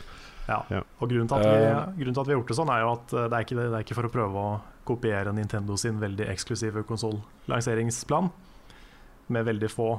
Ja. 0.48 0.62
Ja. 0.72 0.80
Og 0.98 1.10
grunnen 1.10 1.28
til, 1.28 1.36
at 1.36 1.44
vi, 1.44 1.66
Eh. 1.68 1.90
grunnen 1.98 2.14
til 2.16 2.22
at 2.22 2.28
vi 2.30 2.32
har 2.32 2.38
gjort 2.40 2.48
det 2.54 2.56
sånn, 2.56 2.70
er 2.72 2.80
jo 2.86 2.92
at 2.94 3.12
eh, 3.12 3.26
det 3.28 3.36
er 3.36 3.44
ikke, 3.44 3.56
det 3.58 3.66
er 3.68 3.84
ikke 3.84 3.96
for 3.98 4.08
å 4.08 4.12
prøve 4.14 4.44
å 4.48 4.52
kopiere 4.88 5.34
Nintendo 5.36 5.76
sin 5.76 5.98
veldig 6.00 6.24
eksklusive 6.32 6.82
konsollanseringsplan, 6.88 8.30
med 9.28 9.44
veldig 9.44 9.68
få 9.68 9.90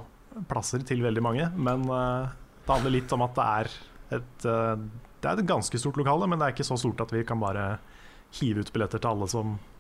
plasser 0.50 0.82
til 0.86 1.04
veldig 1.06 1.22
mange, 1.22 1.46
men 1.58 1.86
uh, 1.90 2.30
det 2.66 2.74
handler 2.74 2.94
litt 2.96 3.14
om 3.14 3.22
at 3.26 3.38
det 3.38 3.46
er 3.46 3.70
et 4.18 4.46
uh, 4.50 4.74
Det 5.22 5.28
er 5.30 5.38
et 5.42 5.50
ganske 5.50 5.78
stort 5.82 5.98
lokale, 6.00 6.26
men 6.32 6.40
det 6.40 6.48
er 6.48 6.54
ikke 6.56 6.66
så 6.66 6.78
stort 6.80 7.02
at 7.04 7.12
vi 7.14 7.22
kan 7.28 7.42
bare 7.42 7.78
hive 8.40 8.62
ut 8.64 8.70
billetter 8.74 9.02
til 9.04 9.10
alle 9.12 9.28
som 9.28 9.58
eh, 9.58 9.79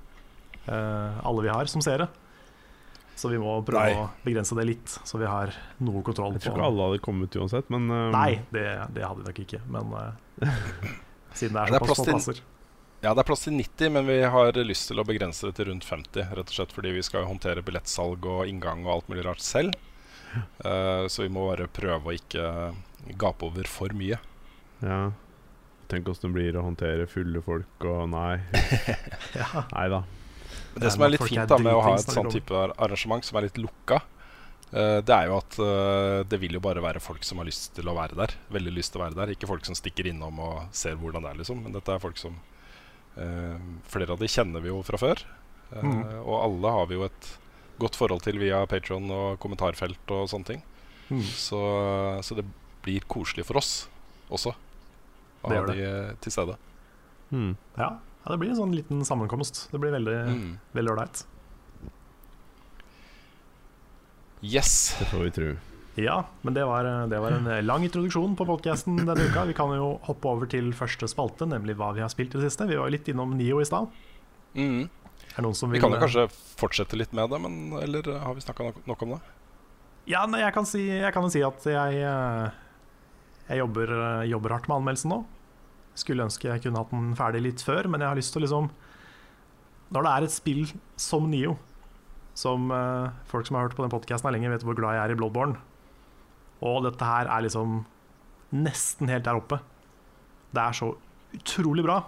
alle 0.67 1.45
vi 1.45 1.49
har 1.53 1.69
som 1.71 1.81
seere. 1.81 2.09
Så 3.19 3.27
vi 3.27 3.39
må 3.41 3.57
prøve 3.67 3.83
Nei. 3.83 3.95
å 3.99 4.05
begrense 4.23 4.55
det 4.55 4.63
litt, 4.63 4.93
så 5.03 5.19
vi 5.19 5.27
har 5.27 5.51
noe 5.83 6.03
kontroll 6.07 6.37
Jeg 6.37 6.45
tror 6.45 6.55
på 6.55 6.61
ikke 6.61 6.67
alle 6.69 6.85
hadde 6.87 7.01
kommet 7.03 7.35
uansett, 7.35 7.67
men 7.73 7.89
uh... 7.91 8.05
Nei, 8.13 8.39
det, 8.53 8.63
det 8.95 9.03
hadde 9.03 9.19
vi 9.19 9.27
nok 9.27 9.41
ikke, 9.43 9.59
men 9.75 9.91
uh, 9.91 10.53
siden 11.39 11.57
det 11.57 11.65
er 11.65 11.73
såpass 11.73 11.89
plass 11.89 11.99
få 11.99 12.05
plasser. 12.07 12.39
Ja, 13.03 13.11
det 13.11 13.25
er 13.25 13.27
plass 13.27 13.43
til 13.43 13.57
90, 13.57 13.91
men 13.95 14.07
vi 14.07 14.17
har 14.35 14.59
lyst 14.63 14.87
til 14.91 15.03
å 15.03 15.05
begrense 15.07 15.49
det 15.49 15.57
til 15.59 15.67
rundt 15.67 15.87
50. 15.87 16.31
Rett 16.39 16.51
og 16.51 16.55
slett 16.55 16.75
fordi 16.75 16.93
vi 16.95 17.03
skal 17.03 17.27
håndtere 17.27 17.63
billettsalg 17.67 18.27
og 18.27 18.47
inngang 18.47 18.85
og 18.87 18.93
alt 18.93 19.11
mulig 19.11 19.27
rart 19.27 19.43
selv. 19.43 19.75
Uh, 20.63 21.03
så 21.11 21.25
vi 21.25 21.31
må 21.33 21.43
bare 21.49 21.67
prøve 21.75 22.11
å 22.11 22.15
ikke 22.15 22.45
gape 23.19 23.49
over 23.51 23.67
for 23.71 23.95
mye. 23.99 24.21
ja. 24.85 25.01
Tenk 25.89 26.05
åssen 26.11 26.29
det 26.29 26.35
blir 26.35 26.57
å 26.59 26.61
håndtere 26.67 27.07
fulle 27.09 27.41
folk 27.41 27.85
og 27.89 28.03
Nei. 28.11 28.35
Ja. 29.39 29.63
Nei 29.73 29.87
da. 29.89 30.03
Men 30.73 30.83
det 30.83 30.93
som 30.93 31.03
er 31.05 31.13
litt 31.15 31.25
fint 31.25 31.49
da 31.49 31.57
med 31.61 31.75
å 31.75 31.81
ha 31.85 31.95
et 31.97 32.13
sånn 32.13 32.29
type 32.31 32.63
arrangement 32.77 33.25
som 33.25 33.39
er 33.39 33.47
litt 33.47 33.59
lukka, 33.61 33.99
uh, 34.71 34.99
det 35.05 35.15
er 35.15 35.29
jo 35.29 35.39
at 35.39 35.59
uh, 35.61 36.19
det 36.29 36.39
vil 36.41 36.57
jo 36.57 36.63
bare 36.63 36.83
være 36.83 37.01
folk 37.03 37.25
som 37.27 37.41
har 37.41 37.49
lyst 37.49 37.73
til 37.77 37.89
å 37.89 37.97
være 37.97 38.17
der. 38.19 38.35
Veldig 38.53 38.75
lyst 38.77 38.93
til 38.93 39.01
å 39.01 39.05
være 39.07 39.17
der. 39.19 39.33
Ikke 39.35 39.49
folk 39.49 39.67
som 39.67 39.77
stikker 39.77 40.09
innom 40.11 40.39
og 40.45 40.69
ser 40.75 40.99
hvordan 40.99 41.25
det 41.25 41.33
er, 41.33 41.41
liksom. 41.41 41.65
Men 41.65 41.75
dette 41.75 41.95
er 41.95 42.03
folk 42.03 42.21
som 42.21 42.37
uh, 43.17 43.59
Flere 43.89 44.15
av 44.15 44.21
de 44.21 44.31
kjenner 44.31 44.63
vi 44.63 44.71
jo 44.71 44.81
fra 44.85 45.01
før. 45.01 45.25
Mm. 45.69 46.23
Og 46.23 46.33
alle 46.33 46.71
har 46.73 46.87
vi 46.89 46.95
jo 46.97 47.03
et 47.05 47.27
godt 47.79 47.97
forhold 47.99 48.23
til 48.25 48.39
via 48.41 48.63
Patron 48.67 49.05
og 49.13 49.37
kommentarfelt 49.43 50.13
og 50.15 50.25
sånne 50.31 50.47
ting. 50.47 50.63
Mm. 51.09 51.21
Så, 51.21 51.59
så 52.25 52.37
det 52.37 52.45
blir 52.85 53.05
koselig 53.09 53.45
for 53.45 53.59
oss 53.61 53.73
også 54.33 54.55
å 55.45 55.51
ha 55.53 55.61
de 55.69 55.85
til 56.23 56.33
stede. 56.33 56.57
Mm. 57.29 57.53
Ja. 57.77 57.89
Ja, 58.29 58.35
det 58.35 58.39
blir 58.43 58.53
en 58.53 58.59
sånn 58.61 58.75
liten 58.77 59.01
sammenkomst. 59.05 59.65
Det 59.73 59.79
blir 59.81 59.91
veldig 59.97 60.17
Mm. 60.29 60.59
veldig 60.77 60.91
ålreit. 60.93 61.25
Yes. 64.41 64.95
Det 64.99 65.05
får 65.09 65.23
vi 65.25 65.31
tro. 65.31 65.49
Ja, 65.99 66.21
men 66.43 66.53
det 66.53 66.63
var, 66.65 66.85
det 67.11 67.19
var 67.19 67.31
en 67.35 67.65
lang 67.65 67.83
introduksjon 67.83 68.35
på 68.39 68.45
podcasten 68.47 68.95
denne 69.01 69.25
uka. 69.27 69.43
Vi 69.49 69.55
kan 69.57 69.73
jo 69.75 69.97
hoppe 70.05 70.29
over 70.31 70.47
til 70.47 70.69
første 70.77 71.09
spalte, 71.11 71.43
nemlig 71.49 71.75
hva 71.75 71.89
vi 71.97 71.99
har 72.05 72.11
spilt 72.13 72.35
i 72.37 72.39
det 72.39 72.47
siste. 72.51 72.67
Vi 72.69 72.77
var 72.79 72.87
jo 72.87 72.93
litt 72.95 73.09
innom 73.11 73.33
Nio 73.35 73.59
i 73.59 73.65
stad. 73.67 73.89
Mm. 74.55 74.87
Vi 75.39 75.79
kan 75.81 75.91
jo 75.91 75.99
kanskje 75.99 76.29
fortsette 76.59 76.95
litt 76.99 77.11
med 77.15 77.29
det, 77.31 77.39
men 77.43 77.73
eller 77.81 78.07
eh, 78.13 78.19
har 78.23 78.33
vi 78.35 78.41
snakka 78.43 78.69
nok, 78.69 78.79
nok 78.87 79.03
om 79.05 79.11
det? 79.15 79.19
Ja, 80.09 80.23
nei, 80.25 80.39
jeg 80.41 80.53
kan, 80.55 80.65
si, 80.65 80.85
jeg 80.87 81.13
kan 81.13 81.23
jo 81.27 81.29
si 81.31 81.43
at 81.45 81.67
jeg, 81.69 81.99
eh, 82.01 82.49
jeg 83.51 83.61
jobber, 83.61 83.91
eh, 84.23 84.23
jobber 84.31 84.55
hardt 84.55 84.67
med 84.71 84.79
anmeldelsen 84.79 85.13
nå. 85.13 85.19
Skulle 85.99 86.25
ønske 86.27 86.49
jeg 86.49 86.63
kunne 86.63 86.81
hatt 86.81 86.93
den 86.93 87.11
ferdig 87.19 87.43
litt 87.43 87.63
før, 87.65 87.89
men 87.91 88.03
jeg 88.03 88.11
har 88.11 88.19
lyst 88.19 88.33
til 88.35 88.41
å 88.41 88.45
liksom 88.45 88.69
Når 89.89 90.05
det 90.05 90.11
er 90.13 90.25
et 90.25 90.33
spill 90.35 90.63
som 90.99 91.25
Nio, 91.29 91.57
som 92.37 92.69
uh, 92.71 93.09
folk 93.27 93.47
som 93.47 93.57
har 93.57 93.67
hørt 93.67 93.75
på 93.77 93.83
den 93.83 93.91
podkasten 93.91 94.31
lenge, 94.31 94.51
vet 94.53 94.63
hvor 94.63 94.77
glad 94.77 94.95
jeg 94.95 95.03
er 95.07 95.13
i 95.15 95.17
Bloodborne, 95.19 95.57
og 96.61 96.83
dette 96.85 97.07
her 97.07 97.29
er 97.31 97.45
liksom 97.45 97.81
nesten 98.55 99.09
helt 99.11 99.27
der 99.27 99.37
oppe 99.37 99.59
Det 100.49 100.61
er 100.61 100.73
så 100.73 100.87
utrolig 101.35 101.83
bra. 101.85 101.99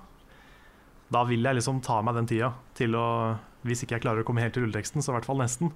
Da 1.13 1.21
vil 1.27 1.43
jeg 1.45 1.60
liksom 1.60 1.81
ta 1.86 2.00
meg 2.01 2.15
den 2.17 2.29
tida 2.29 2.53
til 2.77 2.95
å 2.98 3.05
Hvis 3.67 3.83
ikke 3.83 4.00
jeg 4.00 4.05
klarer 4.07 4.24
å 4.24 4.27
komme 4.27 4.41
helt 4.41 4.55
til 4.55 4.65
rulleteksten, 4.65 5.03
så 5.03 5.12
i 5.12 5.15
hvert 5.19 5.27
fall 5.27 5.38
nesten. 5.38 5.69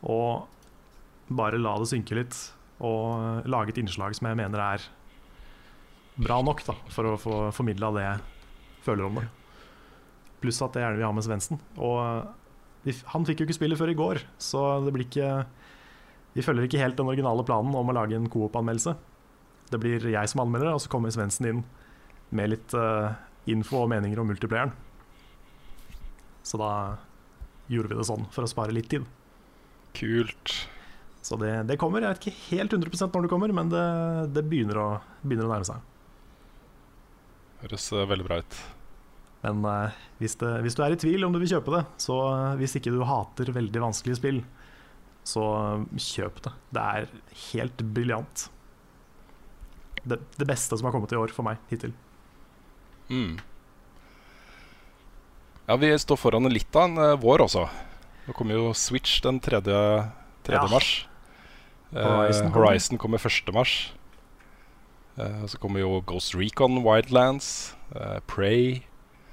Og 0.00 0.46
bare 1.28 1.60
la 1.60 1.74
det 1.76 1.90
synke 1.90 2.16
litt, 2.16 2.36
og 2.80 3.44
lage 3.44 3.74
et 3.74 3.80
innslag 3.82 4.16
som 4.16 4.30
jeg 4.30 4.38
mener 4.40 4.62
er 4.64 4.86
bra 6.18 6.40
nok 6.42 6.64
da, 6.66 6.74
for 6.92 7.12
å 7.12 7.18
få 7.20 7.36
formidla 7.54 7.92
det 7.94 8.04
jeg 8.04 8.20
føler 8.86 9.06
om 9.06 9.20
det. 9.20 9.26
Pluss 10.40 10.60
at 10.64 10.76
jeg 10.76 10.84
gjerne 10.84 10.98
vil 10.98 11.08
ha 11.08 11.14
med 11.14 11.26
Svendsen. 11.26 11.60
Og 11.76 11.98
de, 12.86 12.94
han 13.12 13.26
fikk 13.28 13.42
jo 13.42 13.48
ikke 13.48 13.58
spillet 13.58 13.80
før 13.80 13.92
i 13.92 13.98
går, 13.98 14.22
så 14.40 14.80
det 14.84 14.94
blir 14.94 15.06
ikke 15.06 15.30
Vi 16.30 16.44
følger 16.46 16.64
ikke 16.64 16.78
helt 16.80 16.96
den 16.96 17.10
originale 17.10 17.42
planen 17.42 17.74
om 17.74 17.88
å 17.90 17.94
lage 17.96 18.14
en 18.14 18.28
coop-anmeldelse. 18.30 18.94
Det 19.70 19.80
blir 19.82 20.04
jeg 20.12 20.30
som 20.30 20.44
anmelder, 20.44 20.76
og 20.76 20.82
så 20.82 20.90
kommer 20.90 21.10
Svendsen 21.10 21.48
inn 21.50 21.64
med 22.30 22.52
litt 22.52 22.74
uh, 22.78 23.10
info 23.50 23.82
og 23.82 23.90
meninger 23.90 24.20
om 24.22 24.30
multiplayeren. 24.30 24.70
Så 26.46 26.58
da 26.60 26.70
gjorde 27.70 27.90
vi 27.90 27.98
det 27.98 28.06
sånn, 28.06 28.28
for 28.30 28.46
å 28.46 28.50
spare 28.50 28.74
litt 28.74 28.88
tid. 28.94 29.06
Kult. 29.98 30.54
Så 31.20 31.36
det, 31.40 31.52
det 31.68 31.78
kommer. 31.82 32.06
Jeg 32.06 32.14
vet 32.14 32.28
ikke 32.30 32.46
helt 32.54 32.78
100% 32.78 33.10
når 33.14 33.26
det 33.26 33.32
kommer, 33.34 33.52
men 33.54 33.70
det, 33.72 33.86
det 34.34 34.46
begynner, 34.46 34.78
å, 34.78 34.88
begynner 35.22 35.50
å 35.50 35.52
nærme 35.52 35.68
seg. 35.68 35.89
Høres 37.62 37.88
eh, 37.92 38.06
veldig 38.08 38.26
bra 38.26 38.38
ut. 38.42 38.60
Men 39.44 39.64
eh, 39.64 39.98
hvis, 40.20 40.36
det, 40.40 40.52
hvis 40.64 40.76
du 40.76 40.82
er 40.84 40.94
i 40.94 41.00
tvil 41.00 41.26
om 41.26 41.34
du 41.34 41.40
vil 41.40 41.52
kjøpe 41.54 41.74
det, 41.74 41.84
så 42.02 42.16
eh, 42.28 42.56
hvis 42.60 42.76
ikke 42.78 42.92
du 42.92 43.02
hater 43.08 43.52
veldig 43.56 43.84
vanskelige 43.86 44.20
spill, 44.20 44.40
så 45.26 45.44
eh, 45.58 46.00
kjøp 46.10 46.40
det. 46.46 46.54
Det 46.76 46.86
er 46.94 47.12
helt 47.50 47.84
briljant. 47.96 48.48
Det, 50.00 50.20
det 50.36 50.48
beste 50.48 50.76
som 50.76 50.88
har 50.88 50.96
kommet 50.96 51.12
i 51.12 51.20
år 51.20 51.32
for 51.36 51.46
meg 51.46 51.60
hittil. 51.72 51.92
Mm. 53.10 53.38
Ja, 55.68 55.76
vi 55.78 55.92
står 56.02 56.18
foran 56.18 56.48
litt 56.50 56.76
av 56.76 56.88
en 56.88 57.20
vår 57.22 57.44
også. 57.46 57.68
Nå 58.26 58.34
kommer 58.36 58.56
jo 58.56 58.72
Switch 58.76 59.20
den 59.24 59.40
3. 59.42 59.60
3. 59.62 60.56
Ja. 60.56 60.66
mars. 60.70 61.06
Eh, 61.92 62.04
Horizon 62.04 62.50
kommer. 62.50 62.66
Horizon 62.66 63.00
kommer 63.00 63.26
1. 63.26 63.52
mars. 63.54 63.74
Eh, 65.20 65.44
så 65.50 65.58
kommer 65.60 65.80
jo 65.82 66.00
Ghost 66.08 66.34
Recon 66.38 66.78
Wildlands, 66.84 67.50
eh, 67.94 68.18
Prey, 68.30 68.82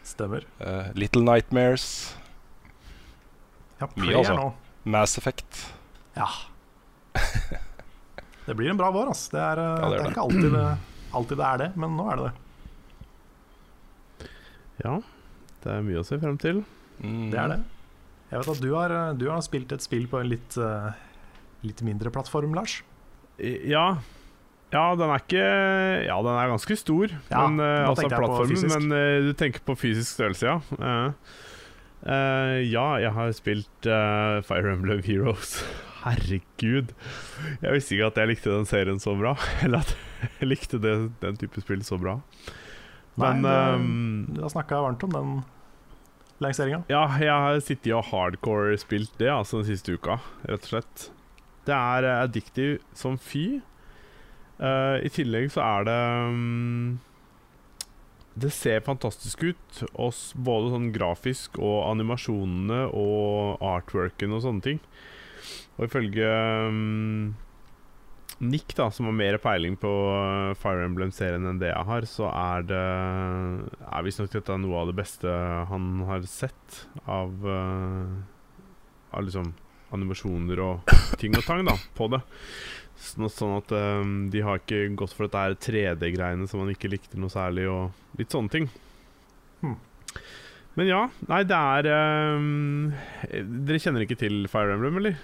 Stemmer. 0.04 0.44
eh, 0.60 0.90
Little 0.96 1.22
Nightmares, 1.24 2.16
Ja, 3.80 3.88
Mye, 3.96 4.06
Prey 4.06 4.14
er 4.16 4.18
altså. 4.24 4.36
nå. 4.36 4.54
Mass 4.86 5.18
Effect. 5.20 5.60
Ja. 6.18 6.28
Det 8.48 8.56
blir 8.56 8.70
en 8.72 8.78
bra 8.80 8.90
vår, 8.96 9.08
altså. 9.12 9.32
Det 9.36 9.40
er, 9.44 9.58
Ja, 9.60 9.76
det 9.76 9.90
det 9.92 10.00
er 10.00 10.04
det. 10.04 10.12
ikke 10.14 10.24
alltid 10.24 10.52
det, 10.56 10.78
alltid 11.14 11.38
det 11.38 11.46
er 11.46 11.58
det, 11.62 11.70
men 11.78 11.98
nå 11.98 12.06
er 12.12 12.16
det 12.22 12.26
det. 12.28 12.34
Ja, 14.86 14.94
det 15.64 15.72
er 15.74 15.82
mye 15.86 16.00
å 16.02 16.06
se 16.08 16.20
frem 16.22 16.38
til. 16.42 16.64
Mm. 17.02 17.30
Det 17.34 17.40
er 17.42 17.48
det. 17.54 17.60
Jeg 18.32 18.40
vet 18.42 18.50
at 18.56 18.62
du 18.62 18.70
har, 18.76 18.94
du 19.18 19.26
har 19.30 19.42
spilt 19.46 19.72
et 19.72 19.82
spill 19.86 20.08
på 20.12 20.20
en 20.22 20.30
litt, 20.30 20.58
litt 21.64 21.82
mindre 21.86 22.12
plattform, 22.14 22.54
Lars. 22.58 22.82
I- 23.40 23.70
Ja. 23.72 23.98
Ja, 24.74 24.84
den 25.00 25.08
er 25.08 25.22
ikke 25.22 25.44
Ja, 26.10 26.18
den 26.26 26.34
er 26.36 26.50
ganske 26.52 26.76
stor, 26.76 27.08
Ja, 27.32 27.48
men, 27.48 27.62
uh, 27.64 27.88
altså 27.90 28.10
plattformen. 28.12 28.72
Men 28.74 28.92
uh, 28.92 29.28
du 29.30 29.34
tenker 29.40 29.64
på 29.64 29.78
fysisk 29.80 30.18
størrelse, 30.18 30.46
ja. 30.48 30.58
Uh, 32.08 32.60
ja, 32.68 32.88
jeg 33.02 33.12
har 33.16 33.32
spilt 33.36 33.88
Fire 34.48 34.74
Emblem 34.74 35.02
Heroes. 35.04 35.58
Herregud. 36.04 36.92
Jeg 37.64 37.74
visste 37.74 37.96
ikke 37.96 38.10
at 38.12 38.20
jeg 38.22 38.32
likte 38.32 38.54
den 38.54 38.68
serien 38.70 39.00
så 39.02 39.16
bra. 39.18 39.34
Eller 39.66 39.84
at 39.84 39.96
jeg 40.40 40.50
likte 40.52 40.80
det, 40.84 40.96
den 41.24 41.40
type 41.42 41.64
spill 41.64 41.84
så 41.88 41.98
bra. 42.00 42.20
Men 43.18 43.42
Nei, 43.42 43.50
det- 43.50 43.62
ehm, 43.80 44.26
Du 44.36 44.42
har 44.44 44.54
snakka 44.54 44.82
varmt 44.86 45.04
om 45.08 45.16
den 45.16 45.32
lanseringa. 46.44 46.84
Ja, 46.92 47.08
jeg 47.18 47.34
har 47.34 47.60
sittet 47.66 47.96
og 47.98 48.06
hardcore 48.12 48.78
spilt 48.78 49.16
det 49.18 49.32
altså 49.34 49.64
den 49.64 49.72
siste 49.72 49.96
uka, 49.98 50.20
rett 50.46 50.68
og 50.68 50.70
slett. 50.70 51.08
Det 51.66 51.74
er 51.76 52.06
addictive 52.22 52.78
som 52.96 53.18
fy. 53.18 53.62
Eh, 54.58 55.06
I 55.06 55.12
tillegg 55.14 55.52
så 55.54 55.62
er 55.62 55.86
det 55.86 55.98
um, 56.34 56.96
Det 58.34 58.50
ser 58.54 58.86
fantastisk 58.86 59.44
ut, 59.46 59.82
oss, 59.94 60.32
både 60.34 60.72
sånn 60.74 60.92
grafisk 60.96 61.60
og 61.62 61.84
animasjonene 61.92 62.88
og 62.90 63.62
artworken 63.66 64.34
og 64.34 64.44
sånne 64.46 64.66
ting. 64.66 64.80
Og 65.78 65.86
ifølge 65.88 66.30
um, 66.70 67.36
Nick, 68.38 68.76
da, 68.78 68.92
som 68.94 69.10
har 69.10 69.16
mer 69.18 69.40
peiling 69.42 69.78
på 69.82 69.90
eh, 69.90 70.52
Fire 70.62 70.86
Emblem-serien 70.86 71.48
enn 71.50 71.62
det 71.62 71.72
jeg 71.72 71.88
har, 71.90 72.06
så 72.06 72.28
er 72.30 72.66
det 72.70 72.82
er 72.84 74.06
visstnok 74.06 74.30
dette 74.34 74.54
er 74.54 74.62
noe 74.62 74.84
av 74.84 74.92
det 74.92 74.98
beste 75.00 75.38
han 75.72 76.04
har 76.06 76.26
sett 76.30 76.84
av 77.10 77.34
uh, 77.42 78.20
Av 79.18 79.24
liksom 79.26 79.56
animasjoner 79.96 80.60
og 80.62 80.92
ting 81.22 81.34
og 81.40 81.46
tang 81.48 81.64
da, 81.66 81.74
på 81.98 82.10
det. 82.12 82.20
Sånn, 82.98 83.28
sånn 83.30 83.52
at 83.60 83.72
um, 83.78 84.14
de 84.34 84.42
har 84.42 84.58
ikke 84.60 84.80
gått 84.98 85.14
for 85.14 85.28
dette 85.28 85.42
her 85.44 85.54
3D-greiene 85.62 86.48
som 86.50 86.64
man 86.64 86.72
ikke 86.74 86.90
likte 86.90 87.20
noe 87.22 87.30
særlig, 87.30 87.68
og 87.70 88.18
litt 88.18 88.34
sånne 88.34 88.50
ting. 88.54 88.66
Hmm. 89.62 89.76
Men 90.78 90.90
ja, 90.90 91.04
nei, 91.30 91.40
det 91.50 91.58
er 91.58 91.88
um, 92.38 92.90
Dere 93.66 93.80
kjenner 93.82 94.04
ikke 94.06 94.18
til 94.22 94.44
Fire 94.50 94.74
Emblem, 94.76 94.98
eller? 95.02 95.16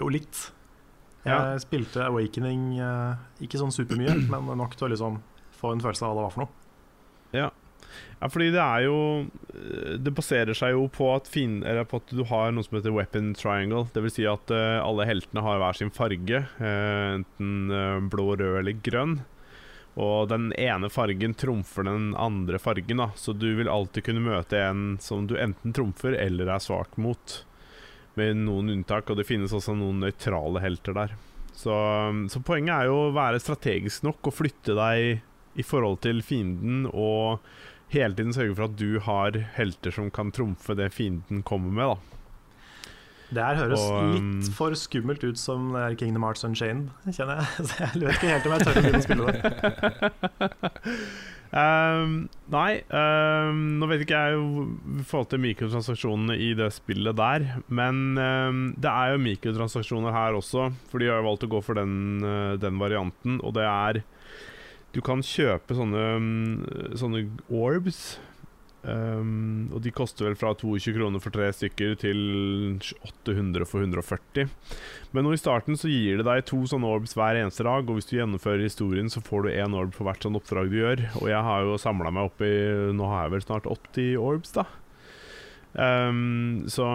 Jo, 0.00 0.08
litt. 0.12 0.46
Jeg 1.26 1.32
Ja. 1.36 1.58
spilte 1.60 2.06
Awakening 2.08 2.78
uh, 2.80 3.20
ikke 3.44 3.60
sånn 3.60 3.72
supermye, 3.76 4.16
men 4.32 4.50
nok 4.60 4.76
til 4.80 4.88
å 4.88 4.92
liksom 4.94 5.20
få 5.60 5.74
en 5.76 5.84
følelse 5.84 6.04
av 6.08 6.14
hva 6.14 6.16
det 6.22 6.26
var 6.26 6.34
for 6.36 6.44
noe. 6.46 6.56
Ja, 7.36 7.50
fordi 8.28 8.50
det 8.54 8.60
er 8.60 8.84
jo 8.84 8.96
eh, 9.54 9.96
Det 10.02 10.12
baserer 10.16 10.56
seg 10.56 10.74
jo 10.76 10.86
på 10.92 11.08
at, 11.14 11.28
fin, 11.30 11.60
på 11.62 12.00
at 12.00 12.14
du 12.14 12.22
har 12.28 12.52
noe 12.52 12.66
som 12.66 12.78
heter 12.78 12.94
weapon 12.94 13.32
triangle. 13.38 13.86
Dvs. 13.94 14.16
Si 14.18 14.26
at 14.28 14.52
uh, 14.52 14.80
alle 14.84 15.08
heltene 15.08 15.44
har 15.44 15.60
hver 15.62 15.78
sin 15.78 15.92
farge. 15.94 16.44
Uh, 16.60 17.20
enten 17.20 17.70
uh, 17.72 18.00
blå, 18.12 18.32
rød 18.36 18.62
eller 18.62 18.80
grønn. 18.84 19.20
Og 20.00 20.28
den 20.30 20.50
ene 20.60 20.88
fargen 20.92 21.34
trumfer 21.34 21.84
den 21.88 22.12
andre 22.14 22.60
fargen, 22.62 23.02
da. 23.02 23.10
Så 23.18 23.34
du 23.34 23.48
vil 23.58 23.70
alltid 23.70 24.06
kunne 24.06 24.22
møte 24.22 24.60
en 24.62 24.94
som 25.02 25.26
du 25.26 25.34
enten 25.40 25.74
trumfer 25.76 26.14
eller 26.16 26.52
er 26.54 26.62
svak 26.62 26.94
mot. 27.00 27.40
Med 28.18 28.38
noen 28.44 28.70
unntak, 28.72 29.10
og 29.10 29.18
det 29.18 29.26
finnes 29.28 29.52
også 29.54 29.74
noen 29.78 30.00
nøytrale 30.04 30.62
helter 30.62 30.96
der. 30.96 31.16
Så, 31.60 31.74
så 32.32 32.40
poenget 32.46 32.72
er 32.74 32.88
jo 32.88 32.96
å 33.08 33.14
være 33.14 33.42
strategisk 33.42 34.06
nok 34.06 34.30
og 34.30 34.36
flytte 34.36 34.76
deg 34.78 35.58
i 35.58 35.66
forhold 35.66 36.00
til 36.06 36.22
fienden 36.24 36.86
og 36.88 37.42
hele 37.90 38.14
tiden 38.14 38.34
sørge 38.36 38.56
for 38.56 38.68
at 38.68 38.78
du 38.78 39.00
har 39.02 39.36
helter 39.56 39.94
som 39.94 40.10
kan 40.14 40.32
trumfe 40.34 40.76
det 40.78 40.92
fienden 40.94 41.44
kommer 41.46 41.74
med. 41.74 41.94
da 41.94 42.20
det 43.30 43.42
her 43.44 43.58
høres 43.60 43.82
og, 43.84 44.14
litt 44.16 44.46
um, 44.48 44.54
for 44.56 44.74
skummelt 44.78 45.22
ut 45.22 45.38
som 45.38 45.70
Kingdom 45.98 46.24
Hearts 46.26 46.42
Unchained, 46.46 46.90
kjenner 47.14 47.38
jeg. 47.38 47.66
Så 47.68 47.84
jeg 47.84 48.02
vet 48.02 48.16
ikke 48.16 48.32
helt 48.32 48.48
om 48.48 48.54
jeg 48.56 48.64
tør 48.66 48.72
å 48.72 48.82
begynne 48.82 49.00
å 49.00 49.04
spille 49.04 49.34
det. 49.34 49.42
um, 51.62 52.16
nei, 52.56 52.70
um, 52.90 53.62
nå 53.78 53.90
vet 53.92 54.04
ikke 54.06 54.22
jeg 54.24 54.40
i 54.40 55.06
forhold 55.06 55.30
til 55.30 55.44
mikrotransaksjonene 55.46 56.38
i 56.42 56.50
det 56.58 56.72
spillet 56.74 57.18
der, 57.20 57.46
men 57.70 58.02
um, 58.18 58.64
det 58.74 58.94
er 58.94 59.14
jo 59.14 59.24
mikrotransaksjoner 59.28 60.16
her 60.16 60.38
også, 60.38 60.70
for 60.90 61.02
de 61.02 61.12
har 61.12 61.22
jo 61.22 61.28
valgt 61.30 61.46
å 61.46 61.52
gå 61.54 61.62
for 61.68 61.78
den, 61.78 61.94
uh, 62.26 62.56
den 62.58 62.82
varianten, 62.82 63.38
og 63.46 63.54
det 63.60 63.68
er 63.68 64.02
du 64.94 65.00
kan 65.04 65.22
kjøpe 65.22 65.76
sånne, 65.76 66.08
mm, 66.18 66.98
sånne 66.98 67.24
orbs. 67.48 68.18
Um, 68.80 69.68
og 69.76 69.82
de 69.84 69.90
koster 69.92 70.24
vel 70.24 70.38
fra 70.40 70.54
22 70.56 70.94
kroner 70.96 71.20
for 71.20 71.34
tre 71.34 71.50
stykker 71.52 71.98
til 72.00 72.20
800 73.04 73.68
for 73.68 73.84
140. 73.84 74.48
Men 75.12 75.26
nå 75.26 75.34
i 75.36 75.40
starten 75.40 75.76
så 75.76 75.90
gir 75.90 76.16
det 76.16 76.24
deg 76.24 76.46
to 76.48 76.62
sånne 76.70 76.88
orbs 76.88 77.12
hver 77.18 77.36
eneste 77.42 77.66
dag, 77.68 77.84
og 77.84 77.98
hvis 77.98 78.08
du 78.08 78.16
gjennomfører 78.16 78.64
historien, 78.64 79.12
så 79.12 79.20
får 79.24 79.44
du 79.44 79.50
én 79.52 79.76
orb 79.76 79.92
for 79.96 80.08
hvert 80.08 80.24
sånn 80.24 80.38
oppdrag 80.40 80.72
du 80.72 80.78
gjør. 80.80 81.04
Og 81.20 81.28
jeg 81.28 81.46
har 81.50 81.66
jo 81.68 81.80
samla 81.80 82.14
meg 82.14 82.30
opp 82.30 82.46
i 82.46 82.54
Nå 82.96 83.10
har 83.12 83.26
jeg 83.26 83.36
vel 83.36 83.44
snart 83.44 83.68
80 83.68 84.16
orbs, 84.30 84.56
da. 84.56 84.64
Um, 85.76 86.64
så 86.72 86.88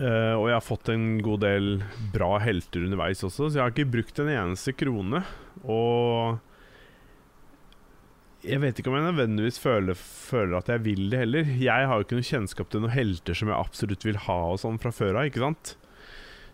uh, 0.00 0.34
Og 0.36 0.48
jeg 0.50 0.56
har 0.56 0.64
fått 0.64 0.90
en 0.92 1.06
god 1.24 1.44
del 1.44 1.70
bra 2.14 2.36
helter 2.42 2.86
underveis 2.86 3.24
også, 3.26 3.48
så 3.48 3.58
jeg 3.58 3.64
har 3.64 3.74
ikke 3.74 3.94
brukt 3.96 4.20
en 4.22 4.32
eneste 4.32 4.74
krone. 4.76 5.22
Og 5.64 6.42
jeg 8.46 8.62
vet 8.62 8.78
ikke 8.78 8.92
om 8.92 8.98
jeg 8.98 9.08
nødvendigvis 9.08 9.58
føler, 9.58 9.96
føler, 9.98 10.58
at 10.58 10.68
jeg 10.70 10.84
vil 10.84 11.08
det 11.10 11.22
heller. 11.24 11.48
Jeg 11.58 11.88
har 11.88 11.98
jo 11.98 12.06
ikke 12.06 12.18
noe 12.20 12.28
kjennskap 12.28 12.70
til 12.70 12.84
noen 12.84 12.94
helter 12.94 13.34
som 13.38 13.50
jeg 13.50 13.58
absolutt 13.58 14.06
vil 14.06 14.20
ha 14.26 14.38
og 14.52 14.60
sånn 14.62 14.78
fra 14.82 14.92
før 14.94 15.18
av, 15.18 15.30
ikke 15.30 15.42
sant? 15.42 15.74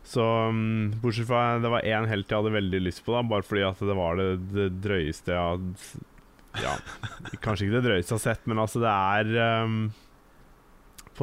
Så 0.09 0.23
um, 0.51 0.95
bortsett 1.03 1.29
fra 1.29 1.61
det 1.63 1.71
var 1.71 1.85
én 1.87 2.09
helt 2.11 2.31
jeg 2.31 2.41
hadde 2.41 2.55
veldig 2.57 2.81
lyst 2.83 3.05
på, 3.07 3.15
da 3.15 3.23
bare 3.27 3.47
fordi 3.47 3.67
at 3.67 3.83
det 3.87 3.99
var 3.99 4.17
det, 4.19 4.31
det 4.55 4.71
drøyeste 4.83 5.37
jeg 5.37 5.51
hadde 5.53 6.63
Ja, 6.63 6.73
kanskje 7.45 7.69
ikke 7.69 7.77
det 7.79 7.85
drøyeste 7.87 8.13
jeg 8.13 8.19
har 8.19 8.25
sett, 8.25 8.49
men 8.51 8.61
altså, 8.61 8.83
det 8.83 8.91
er 8.93 9.63
um, 9.65 9.77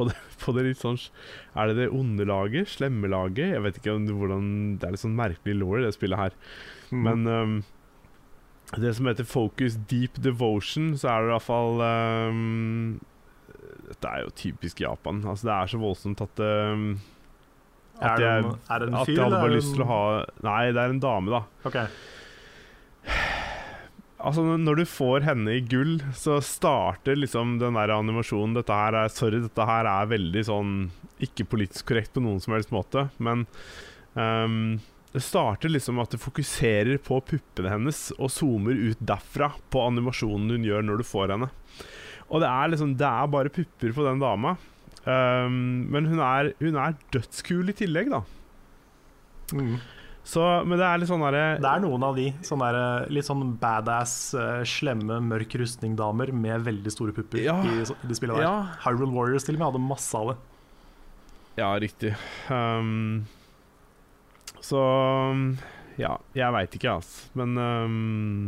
på, 0.00 0.08
det, 0.08 0.16
på 0.44 0.54
det, 0.56 0.64
litt 0.70 0.80
sånn 0.80 0.98
Er 1.54 1.70
det 1.70 1.76
det 1.78 1.90
onde 1.96 2.26
laget? 2.28 2.72
Slemme 2.72 3.10
laget? 3.12 3.52
Jeg 3.54 3.66
vet 3.66 3.80
ikke 3.80 3.98
hvordan 4.08 4.48
Det 4.80 4.88
er 4.88 4.96
litt 4.96 5.04
sånn 5.04 5.18
merkelig 5.18 5.58
law 5.60 5.76
i 5.78 5.84
det 5.84 5.92
spillet 5.96 6.24
her. 6.24 6.40
Mm. 6.90 7.04
Men 7.06 7.28
um, 7.28 7.54
det 8.80 8.94
som 8.96 9.08
heter 9.10 9.26
Focus 9.26 9.76
Deep 9.90 10.18
Devotion, 10.22 10.92
så 10.98 11.10
er 11.12 11.22
det 11.22 11.30
i 11.30 11.34
hvert 11.34 11.46
fall 11.46 11.80
um, 11.82 13.00
Dette 13.90 14.10
er 14.10 14.24
jo 14.24 14.34
typisk 14.38 14.82
Japan. 14.82 15.24
Altså 15.26 15.50
Det 15.50 15.56
er 15.56 15.72
så 15.72 15.82
voldsomt 15.82 16.22
at 16.26 16.44
um, 16.46 16.92
at 18.00 18.22
jeg, 18.22 18.44
er 18.72 18.80
det 18.80 18.86
en 18.88 18.94
fyr, 18.96 19.02
at 19.02 19.08
jeg 19.12 19.24
hadde 19.26 19.40
bare 19.42 19.52
lyst 19.52 19.74
til 19.76 19.82
å 19.84 19.90
ha 19.90 20.02
Nei, 20.46 20.60
det 20.72 20.80
er 20.80 20.94
en 20.94 21.02
dame, 21.02 21.34
da. 21.34 21.42
Okay. 21.68 21.90
Altså 24.20 24.44
Når 24.44 24.80
du 24.80 24.84
får 24.88 25.24
henne 25.24 25.56
i 25.56 25.64
gull, 25.64 25.98
så 26.16 26.38
starter 26.44 27.18
liksom 27.18 27.58
den 27.60 27.78
der 27.78 27.92
animasjonen 27.94 28.56
Dette 28.58 28.76
her 28.76 28.96
er 29.02 29.12
Sorry, 29.12 29.40
dette 29.44 29.66
her 29.68 29.88
er 29.88 30.10
veldig 30.10 30.44
sånn 30.48 30.74
ikke 31.20 31.44
politisk 31.52 31.90
korrekt 31.90 32.14
på 32.14 32.22
noen 32.24 32.40
som 32.40 32.54
helst 32.54 32.70
måte, 32.72 33.02
men 33.20 33.42
um, 34.14 34.78
det 35.12 35.20
starter 35.20 35.68
liksom 35.68 35.98
at 36.00 36.14
du 36.14 36.16
fokuserer 36.22 36.96
på 37.04 37.18
puppene 37.28 37.68
hennes 37.68 37.98
og 38.16 38.30
zoomer 38.32 38.78
ut 38.78 39.02
derfra 39.04 39.50
på 39.68 39.82
animasjonen 39.84 40.54
hun 40.54 40.64
gjør 40.64 40.86
når 40.86 41.02
du 41.02 41.04
får 41.04 41.34
henne. 41.34 41.50
Og 42.30 42.40
det 42.40 42.48
er 42.48 42.72
liksom 42.72 42.96
Det 42.96 43.08
er 43.10 43.32
bare 43.34 43.52
pupper 43.52 43.92
på 43.92 44.06
den 44.06 44.22
dama. 44.22 44.54
Um, 45.04 45.88
men 45.92 46.08
hun 46.08 46.24
er, 46.24 46.52
hun 46.60 46.80
er 46.80 46.96
dødskul 47.12 47.72
i 47.72 47.76
tillegg, 47.76 48.08
da. 48.12 48.22
Mm. 49.52 49.76
Så, 50.30 50.42
men 50.62 50.78
det 50.78 50.86
er 50.86 51.00
litt 51.02 51.10
sånn 51.10 51.24
derre 51.24 51.56
Det 51.58 51.66
er 51.66 51.80
noen 51.82 52.04
av 52.06 52.14
de 52.14 52.28
sånne 52.46 52.68
der, 52.70 53.08
litt 53.10 53.26
sånn 53.26 53.56
badass, 53.58 54.14
uh, 54.38 54.60
slemme, 54.68 55.18
mørk 55.26 55.56
rustning-damer 55.58 56.30
med 56.36 56.68
veldig 56.68 56.92
store 56.94 57.14
pupper 57.16 57.42
ja, 57.42 57.56
i, 57.66 57.80
i 57.80 57.88
spillet 57.88 58.20
spillene 58.20 58.38
der. 58.38 58.46
Ja. 58.46 58.78
Hyrule 58.84 59.10
Warriors 59.16 59.48
til 59.48 59.58
og 59.58 59.62
med 59.62 59.70
hadde 59.72 59.82
masse 59.88 60.20
av 60.20 60.30
det. 60.32 60.38
Ja, 61.58 61.72
riktig. 61.82 62.14
Um, 62.46 63.26
så 64.62 64.80
ja, 66.00 66.14
jeg 66.36 66.54
veit 66.54 66.76
ikke, 66.78 66.94
altså. 67.00 67.26
Men 67.36 67.58
um, 67.58 68.44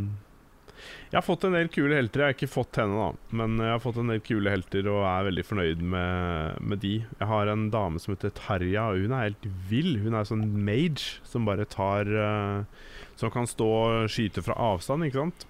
jeg 1.12 1.18
har 1.18 1.24
fått 1.26 1.42
en 1.44 1.52
del 1.52 1.68
kule 1.68 1.92
helter. 1.98 2.22
Jeg 2.22 2.30
har 2.30 2.34
ikke 2.38 2.48
fått 2.48 2.78
henne, 2.80 2.96
da. 2.96 3.36
Men 3.36 3.58
jeg 3.60 3.68
har 3.74 3.80
fått 3.84 3.98
en 4.00 4.08
del 4.08 4.22
kule 4.24 4.48
helter 4.48 4.86
og 4.88 5.02
er 5.04 5.26
veldig 5.26 5.42
fornøyd 5.44 5.82
med, 5.92 6.62
med 6.64 6.80
de. 6.80 6.92
Jeg 7.04 7.28
har 7.28 7.50
en 7.52 7.66
dame 7.74 8.00
som 8.00 8.14
heter 8.14 8.32
Tarja, 8.38 8.86
og 8.88 9.04
hun 9.04 9.12
er 9.12 9.26
helt 9.26 9.44
vill. 9.68 9.98
Hun 10.00 10.16
er 10.16 10.24
sånn 10.24 10.46
mage 10.64 11.20
som 11.28 11.44
bare 11.44 11.68
tar 11.68 12.08
uh, 12.08 12.88
Som 13.20 13.34
kan 13.34 13.44
stå 13.44 13.68
og 13.68 14.08
skyte 14.08 14.40
fra 14.46 14.56
avstand, 14.56 15.04
ikke 15.04 15.20
sant? 15.20 15.46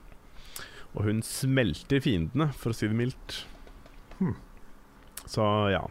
Og 0.99 1.07
hun 1.07 1.23
smelter 1.23 2.03
fiendene, 2.03 2.51
for 2.59 2.75
å 2.75 2.81
si 2.81 2.91
det 2.91 2.99
mildt. 2.99 3.45
Hmm. 4.19 4.35
Så 5.31 5.47
ja. 5.71 5.87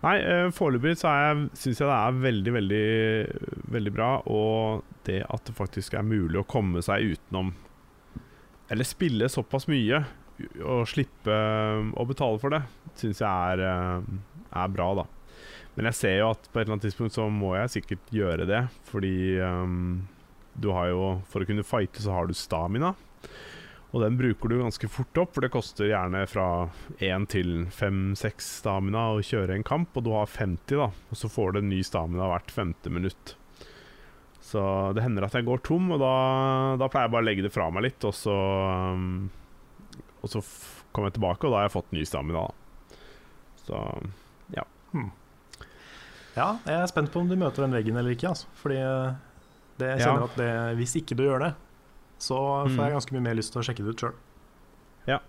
Nei, 0.00 0.16
uh, 0.24 0.48
foreløpig 0.48 0.96
så 0.96 1.12
syns 1.52 1.76
jeg 1.76 1.84
det 1.84 1.96
er 2.00 2.22
veldig, 2.24 2.56
veldig, 2.56 2.84
veldig 3.76 3.98
bra. 4.00 4.14
Og 4.32 4.94
det 5.04 5.26
at 5.28 5.44
det 5.44 5.60
faktisk 5.60 6.00
er 6.00 6.08
mulig 6.08 6.40
å 6.40 6.48
komme 6.48 6.80
seg 6.80 7.18
utenom 7.18 7.52
Eller 8.70 8.86
spille 8.86 9.28
såpass 9.30 9.66
mye 9.70 10.04
og 10.64 10.86
slippe 10.88 11.34
eh, 11.34 11.88
å 12.00 12.06
betale 12.08 12.40
for 12.40 12.54
det, 12.54 12.62
syns 12.96 13.20
jeg 13.20 13.54
er, 13.54 13.60
uh, 13.60 14.46
er, 14.56 14.72
bra, 14.72 14.88
da. 15.02 15.06
Men 15.76 15.90
jeg 15.90 15.98
ser 15.98 16.16
jo 16.20 16.30
at 16.32 16.48
på 16.48 16.58
et 16.58 16.64
eller 16.64 16.76
annet 16.76 16.86
tidspunkt 16.88 17.16
så 17.16 17.26
må 17.32 17.54
jeg 17.58 17.74
sikkert 17.76 18.14
gjøre 18.14 18.46
det, 18.48 18.64
fordi 18.88 19.14
um, 19.44 20.02
du 20.60 20.72
har 20.74 20.90
jo 20.90 21.04
For 21.30 21.42
å 21.42 21.48
kunne 21.48 21.64
fighte 21.64 22.02
så 22.02 22.12
har 22.16 22.28
du 22.28 22.34
stamina. 22.36 22.94
Og 23.90 24.04
den 24.04 24.18
bruker 24.18 24.50
du 24.50 24.60
ganske 24.60 24.90
fort 24.90 25.18
opp, 25.18 25.32
for 25.34 25.42
det 25.42 25.52
koster 25.54 25.88
gjerne 25.90 26.22
fra 26.30 26.46
1 27.02 27.26
til 27.32 27.52
5-6 27.74 28.50
stamina 28.60 29.08
å 29.14 29.22
kjøre 29.24 29.56
en 29.56 29.66
kamp, 29.66 29.96
og 29.98 30.06
du 30.06 30.12
har 30.14 30.30
50, 30.30 30.76
da. 30.78 30.90
Og 31.10 31.18
så 31.18 31.30
får 31.30 31.54
du 31.54 31.62
en 31.62 31.70
ny 31.72 31.80
stamina 31.86 32.28
hvert 32.30 32.54
femte 32.54 32.92
minutt. 32.92 33.34
Så 34.50 34.60
det 34.96 35.04
hender 35.04 35.28
at 35.28 35.36
jeg 35.36 35.46
går 35.46 35.62
tom, 35.66 35.92
og 35.94 36.00
da, 36.02 36.14
da 36.80 36.88
pleier 36.90 37.06
jeg 37.06 37.14
bare 37.14 37.22
å 37.22 37.28
legge 37.28 37.44
det 37.46 37.52
fra 37.54 37.68
meg 37.70 37.86
litt, 37.86 38.02
og 38.08 38.14
så 38.16 38.34
um, 38.34 39.28
Og 40.24 40.32
så 40.32 40.42
kommer 40.90 41.10
jeg 41.10 41.20
tilbake, 41.20 41.46
og 41.46 41.54
da 41.54 41.60
har 41.60 41.68
jeg 41.68 41.76
fått 41.76 41.92
ny 41.94 42.02
stamina, 42.08 42.48
da. 42.48 42.98
Så 43.62 43.80
ja. 44.56 44.64
Hmm. 44.90 45.12
Ja, 46.34 46.48
jeg 46.66 46.76
er 46.80 46.90
spent 46.90 47.12
på 47.14 47.22
om 47.22 47.30
du 47.30 47.36
møter 47.38 47.62
den 47.62 47.76
veggen 47.76 47.98
eller 48.00 48.14
ikke, 48.16 48.32
altså. 48.32 48.50
Fordi 48.58 48.80
eh, 48.82 49.12
det, 49.78 49.92
jeg 49.92 50.02
kjenner 50.02 50.24
ja. 50.24 50.30
at 50.30 50.40
det, 50.40 50.50
hvis 50.80 50.96
ikke 50.98 51.18
du 51.18 51.24
gjør 51.28 51.44
det, 51.46 51.52
så 52.20 52.40
får 52.66 52.74
jeg 52.74 52.90
mm. 52.90 52.96
ganske 52.98 53.16
mye 53.16 53.26
mer 53.28 53.38
lyst 53.38 53.54
til 53.54 53.62
å 53.62 53.64
sjekke 53.66 53.86
det 53.86 53.94
ut 53.94 54.04
sjøl. 54.04 54.18
Ja. 55.08 55.20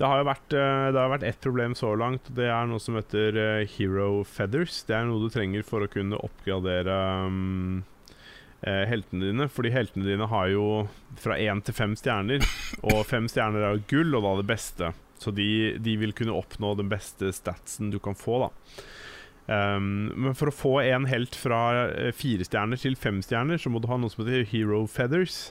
Det 0.00 0.08
har 0.08 0.20
jo 0.20 0.26
vært, 0.30 0.56
eh, 0.56 0.88
det 0.90 1.00
har 1.00 1.12
vært 1.12 1.28
ett 1.28 1.40
problem 1.44 1.76
så 1.78 1.92
langt. 1.98 2.32
Det 2.36 2.50
er 2.50 2.68
noe 2.70 2.82
som 2.82 2.98
heter 2.98 3.38
eh, 3.40 3.70
Hero 3.76 4.24
Feathers. 4.26 4.82
Det 4.88 4.96
er 4.96 5.06
noe 5.08 5.22
du 5.22 5.30
trenger 5.32 5.64
for 5.66 5.84
å 5.84 5.90
kunne 5.92 6.18
oppgradere 6.18 6.98
um, 7.28 7.82
heltene 8.62 9.30
dine. 9.30 9.48
Fordi 9.52 9.72
heltene 9.74 10.08
dine 10.08 10.28
har 10.30 10.50
jo 10.52 10.64
fra 11.20 11.38
én 11.40 11.62
til 11.64 11.76
fem 11.76 11.94
stjerner. 11.98 12.44
Og 12.90 13.04
fem 13.08 13.28
stjerner 13.30 13.64
er 13.64 13.76
jo 13.76 13.86
gull, 13.92 14.16
og 14.18 14.26
da 14.26 14.34
det 14.40 14.48
beste. 14.50 14.92
Så 15.20 15.32
de, 15.36 15.76
de 15.80 15.98
vil 16.00 16.16
kunne 16.16 16.36
oppnå 16.36 16.72
den 16.78 16.88
beste 16.88 17.28
statsen 17.36 17.92
du 17.92 17.98
kan 18.00 18.16
få, 18.16 18.46
da. 18.46 18.50
Um, 19.50 20.12
men 20.14 20.36
for 20.38 20.48
å 20.48 20.54
få 20.54 20.74
en 20.84 21.08
helt 21.10 21.34
fra 21.34 21.90
fire 22.14 22.46
stjerner 22.46 22.78
til 22.80 22.94
fem 22.96 23.18
stjerner, 23.24 23.58
så 23.58 23.72
må 23.72 23.82
du 23.82 23.88
ha 23.90 23.98
noe 23.98 24.12
som 24.12 24.22
heter 24.22 24.46
Hero 24.52 24.84
Feathers. 24.88 25.50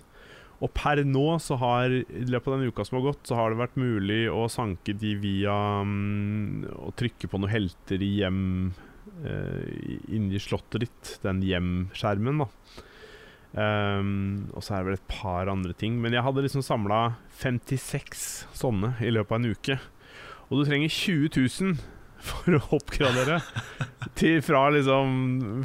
Og 0.59 0.71
per 0.75 1.01
nå, 1.07 1.25
så 1.43 1.55
har 1.59 1.93
i 1.93 2.25
løpet 2.27 2.49
av 2.51 2.57
den 2.57 2.71
uka 2.71 2.83
som 2.87 2.99
har 2.99 3.09
gått, 3.11 3.23
så 3.27 3.37
har 3.39 3.51
det 3.51 3.61
vært 3.61 3.79
mulig 3.79 4.21
å 4.31 4.47
sanke 4.51 4.95
de 4.97 5.13
via 5.19 5.55
um, 5.83 6.65
å 6.75 6.91
trykke 6.99 7.29
på 7.31 7.39
noen 7.39 7.53
helter 7.53 8.03
i 8.03 8.11
hjem 8.19 8.41
uh, 9.23 9.63
inni 10.11 10.41
slottet 10.43 10.87
ditt. 10.87 11.13
Den 11.23 11.43
hjem-skjermen, 11.45 12.43
da. 12.43 12.49
Um, 13.53 14.49
og 14.53 14.61
så 14.61 14.75
er 14.75 14.83
det 14.83 14.89
vel 14.91 14.97
et 14.99 15.07
par 15.09 15.49
andre 15.49 15.73
ting. 15.73 15.97
Men 16.01 16.13
jeg 16.13 16.25
hadde 16.25 16.43
liksom 16.45 16.65
samla 16.65 16.99
56 17.41 18.25
sånne 18.57 18.93
i 19.01 19.13
løpet 19.13 19.33
av 19.33 19.39
en 19.41 19.55
uke. 19.55 19.79
Og 20.49 20.61
du 20.61 20.69
trenger 20.69 20.91
20 20.93 21.31
000 21.37 21.79
for 22.29 22.57
å 22.57 22.61
oppgradere 22.75 23.37
til 24.19 24.41
fra 24.43 24.65
liksom 24.75 25.13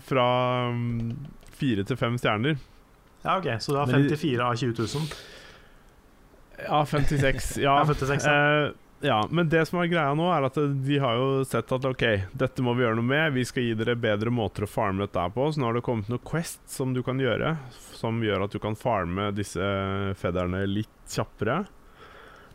Fra 0.07 0.27
um, 0.71 1.15
fire 1.59 1.83
til 1.87 1.99
fem 1.99 2.19
stjerner. 2.21 2.61
Ja, 3.25 3.39
ok, 3.41 3.49
Så 3.59 3.73
du 3.75 3.81
har 3.81 3.91
54 3.91 4.45
av 4.45 4.57
20 4.61 4.75
000? 4.85 5.15
Ja, 6.65 6.85
56. 6.87 7.57
Ja, 7.59 7.79
Ja, 7.81 7.87
56, 7.89 8.27
ja. 8.29 8.35
Eh, 8.35 8.73
ja, 9.01 9.19
men 9.31 9.49
det 9.49 9.65
som 9.69 9.81
er 9.81 9.91
greia 9.91 10.15
nå, 10.17 10.27
er 10.33 10.47
at 10.47 10.57
de 10.87 10.99
har 11.03 11.19
jo 11.19 11.45
sett 11.49 11.73
at 11.75 11.87
ok, 11.89 12.05
dette 12.33 12.65
må 12.65 12.77
vi 12.77 12.85
gjøre 12.85 12.99
noe 12.99 13.09
med. 13.09 13.35
Vi 13.37 13.45
skal 13.49 13.67
gi 13.67 13.77
dere 13.79 13.97
bedre 14.01 14.33
måter 14.33 14.67
å 14.67 14.71
farme 14.71 15.05
dette 15.05 15.25
på. 15.35 15.49
Så 15.53 15.61
nå 15.61 15.69
har 15.69 15.79
det 15.79 15.85
kommet 15.87 16.11
noen 16.13 16.25
quests 16.25 16.79
som 16.79 16.95
du 16.97 17.03
kan 17.05 17.21
gjøre, 17.21 17.57
som 17.99 18.23
gjør 18.25 18.47
at 18.47 18.55
du 18.55 18.61
kan 18.63 18.79
farme 18.79 19.31
disse 19.37 19.65
fedderne 20.21 20.65
litt 20.71 20.93
kjappere. 21.11 21.65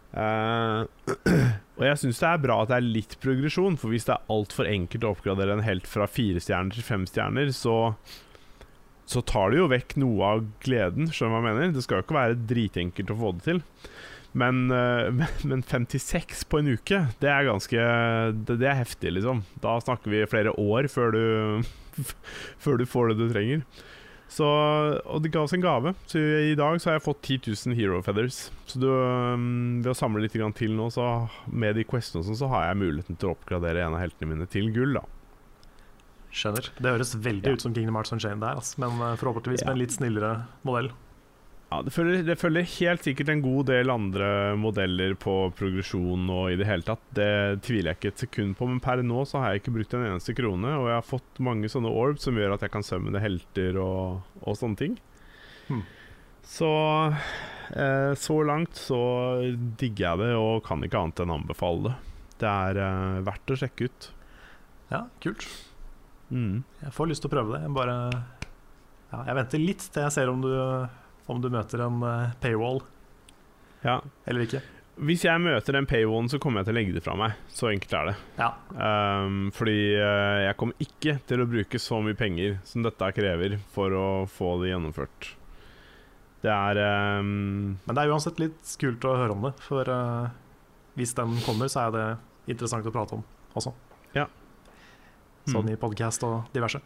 Uh, 0.10 0.88
og 1.78 1.84
jeg 1.86 2.00
syns 2.02 2.24
det 2.24 2.32
er 2.32 2.42
bra 2.42 2.64
at 2.64 2.72
det 2.72 2.80
er 2.80 2.88
litt 2.98 3.14
progresjon, 3.22 3.78
for 3.78 3.94
hvis 3.94 4.08
det 4.08 4.16
er 4.16 4.34
altfor 4.34 4.72
enkelt 4.72 5.06
å 5.06 5.14
oppgradere 5.14 5.60
en 5.60 5.68
helt 5.68 5.86
fra 5.90 6.10
fire 6.10 6.42
stjerner 6.42 6.74
til 6.74 6.88
fem 6.88 7.06
stjerner, 7.10 7.54
så 7.54 7.78
så 9.10 9.24
tar 9.26 9.50
det 9.50 9.58
jo 9.58 9.70
vekk 9.72 9.96
noe 10.04 10.28
av 10.36 10.42
gleden. 10.62 11.08
Skjønner 11.10 11.40
du 11.40 11.42
hva 11.42 11.50
jeg 11.50 11.58
mener? 11.58 11.72
Det 11.74 11.82
skal 11.82 11.98
jo 11.98 12.06
ikke 12.06 12.18
være 12.20 12.42
dritenkelt 12.52 13.14
å 13.14 13.16
få 13.18 13.32
det 13.38 13.46
til. 13.48 13.62
Men, 14.38 14.70
eh, 14.72 15.10
men, 15.20 15.28
men 15.50 15.64
56 15.66 16.44
på 16.50 16.60
en 16.62 16.74
uke, 16.76 17.04
det 17.22 17.30
er 17.34 17.48
ganske 17.50 17.86
det, 18.46 18.60
det 18.62 18.68
er 18.70 18.82
heftig, 18.84 19.14
liksom. 19.18 19.44
Da 19.64 19.80
snakker 19.82 20.12
vi 20.14 20.26
flere 20.30 20.54
år 20.60 20.88
før 20.92 21.12
du, 21.16 21.24
før 22.64 22.78
du 22.78 22.86
får 22.86 23.14
det 23.14 23.18
du 23.24 23.32
trenger. 23.34 23.64
Så, 24.30 24.46
og 25.10 25.24
det 25.24 25.32
ga 25.34 25.42
oss 25.42 25.56
en 25.58 25.64
gave. 25.64 25.96
Så 26.06 26.22
i 26.22 26.54
dag 26.54 26.76
så 26.78 26.92
har 26.92 27.00
jeg 27.00 27.06
fått 27.08 27.24
10 27.26 27.40
000 27.72 27.74
hero 27.80 27.98
feathers. 28.06 28.52
Så 28.70 28.78
du, 28.78 28.86
um, 28.86 29.80
ved 29.82 29.90
å 29.90 29.98
samle 29.98 30.22
litt 30.22 30.36
grann 30.38 30.54
til 30.54 30.76
nå, 30.78 30.92
så 30.94 31.08
med 31.50 31.74
de 31.80 31.86
questene 31.90 32.22
og 32.22 32.28
sånn, 32.28 32.38
så 32.38 32.50
har 32.52 32.68
jeg 32.68 32.78
muligheten 32.84 33.18
til 33.18 33.32
å 33.32 33.34
oppgradere 33.34 33.82
en 33.88 33.96
av 33.98 34.04
heltene 34.04 34.30
mine 34.36 34.46
til 34.54 34.70
gull, 34.76 35.00
da. 35.00 35.02
Skjønner. 36.30 36.70
Det 36.78 36.92
høres 36.94 37.16
veldig 37.18 37.50
Ja. 37.50 37.56
ut 37.58 37.62
som 37.66 37.74
Kingdom 37.74 37.96
Hearts 37.98 38.14
Unchained 38.14 38.46
der, 38.46 38.60
altså. 38.62 38.78
men 38.86 39.02
eh, 39.02 39.16
forhåpentligvis 39.18 39.64
Ja. 39.66 39.72
med 39.72 39.74
en 39.74 39.82
litt 39.82 39.96
snillere 39.98 40.32
modell. 40.62 40.92
Ja, 41.70 41.84
det 41.86 41.92
følger, 41.94 42.24
det 42.26 42.36
følger 42.42 42.66
helt 42.66 43.04
sikkert 43.06 43.30
en 43.30 43.44
god 43.44 43.68
del 43.70 43.92
andre 43.94 44.30
modeller 44.58 45.14
på 45.22 45.34
progresjon 45.54 46.24
og 46.34 46.50
i 46.50 46.58
det 46.58 46.66
hele 46.66 46.86
tatt. 46.88 47.04
Det 47.14 47.62
tviler 47.66 47.92
jeg 47.92 48.00
ikke 48.00 48.12
et 48.16 48.24
sekund 48.24 48.56
på, 48.58 48.66
men 48.72 48.82
per 48.82 49.04
nå 49.06 49.22
så 49.30 49.44
har 49.44 49.54
jeg 49.54 49.62
ikke 49.62 49.76
brukt 49.76 49.94
en 49.94 50.08
eneste 50.08 50.34
krone. 50.38 50.72
Og 50.80 50.90
jeg 50.90 50.98
har 50.98 51.06
fått 51.06 51.42
mange 51.46 51.70
sånne 51.70 51.92
orbs 51.94 52.26
som 52.26 52.40
gjør 52.42 52.56
at 52.56 52.66
jeg 52.66 52.74
kan 52.74 52.86
summone 52.86 53.22
helter 53.22 53.78
og, 53.84 54.26
og 54.42 54.58
sånne 54.58 54.82
ting. 54.82 54.98
Hmm. 55.68 55.84
Så 56.50 56.72
eh, 57.78 58.14
så 58.18 58.38
langt 58.50 58.80
så 58.80 59.02
digger 59.78 60.08
jeg 60.08 60.22
det 60.24 60.32
og 60.40 60.64
kan 60.66 60.82
ikke 60.82 61.04
annet 61.04 61.22
enn 61.22 61.36
anbefale 61.36 61.92
det. 61.92 61.98
Det 62.42 62.50
er 62.50 62.80
eh, 62.82 63.20
verdt 63.28 63.54
å 63.54 63.60
sjekke 63.62 63.92
ut. 63.92 64.08
Ja, 64.90 65.04
kult. 65.22 65.46
Mm. 66.34 66.64
Jeg 66.82 66.96
får 66.98 67.12
lyst 67.12 67.22
til 67.22 67.30
å 67.30 67.36
prøve 67.36 67.54
det. 67.54 67.62
Jeg 67.68 67.78
bare 67.78 68.00
ja, 68.10 69.22
Jeg 69.28 69.38
venter 69.38 69.62
litt 69.62 69.86
til 69.86 70.06
jeg 70.06 70.16
ser 70.18 70.34
om 70.34 70.42
du, 70.42 70.50
om 71.30 71.42
du 71.42 71.50
møter 71.54 71.86
en 71.86 72.02
eh, 72.04 72.36
paywall 72.42 72.82
Ja. 73.86 74.00
eller 74.26 74.48
ikke. 74.48 74.62
Hvis 75.00 75.24
jeg 75.24 75.40
møter 75.40 75.78
den 75.78 75.88
paywallen, 75.88 76.28
så 76.28 76.42
kommer 76.44 76.60
jeg 76.60 76.68
til 76.68 76.74
å 76.74 76.78
legge 76.80 76.96
det 76.98 77.04
fra 77.06 77.14
meg. 77.16 77.38
Så 77.48 77.70
enkelt 77.72 77.94
er 77.96 78.10
det. 78.12 78.16
Ja, 78.42 78.50
Um, 78.80 79.50
fordi 79.56 79.96
eh, 79.96 80.40
jeg 80.46 80.56
kommer 80.60 80.84
ikke 80.84 81.16
til 81.28 81.42
å 81.44 81.48
bruke 81.50 81.80
så 81.80 82.00
mye 82.04 82.18
penger 82.20 82.58
som 82.68 82.84
dette 82.84 83.12
krever 83.16 83.58
for 83.74 83.96
å 83.96 84.08
få 84.30 84.58
det 84.62 84.74
gjennomført. 84.74 85.32
Det 86.44 86.52
er 86.52 86.80
um, 87.20 87.80
Men 87.84 87.96
det 87.96 88.04
er 88.04 88.14
uansett 88.14 88.40
litt 88.40 88.76
kult 88.80 89.08
å 89.08 89.16
høre 89.20 89.36
om 89.36 89.48
det, 89.48 89.54
for 89.64 89.88
uh, 89.92 90.30
hvis 91.00 91.16
den 91.16 91.36
kommer, 91.46 91.72
så 91.72 91.88
er 91.88 91.96
det 91.96 92.06
interessant 92.56 92.88
å 92.88 92.96
prate 92.96 93.20
om 93.20 93.26
også. 93.60 93.74
Ja. 94.16 94.28
Sånn 95.50 95.68
mm. 95.68 95.74
i 95.76 95.80
podkast 95.80 96.24
og 96.28 96.52
diverse. 96.56 96.84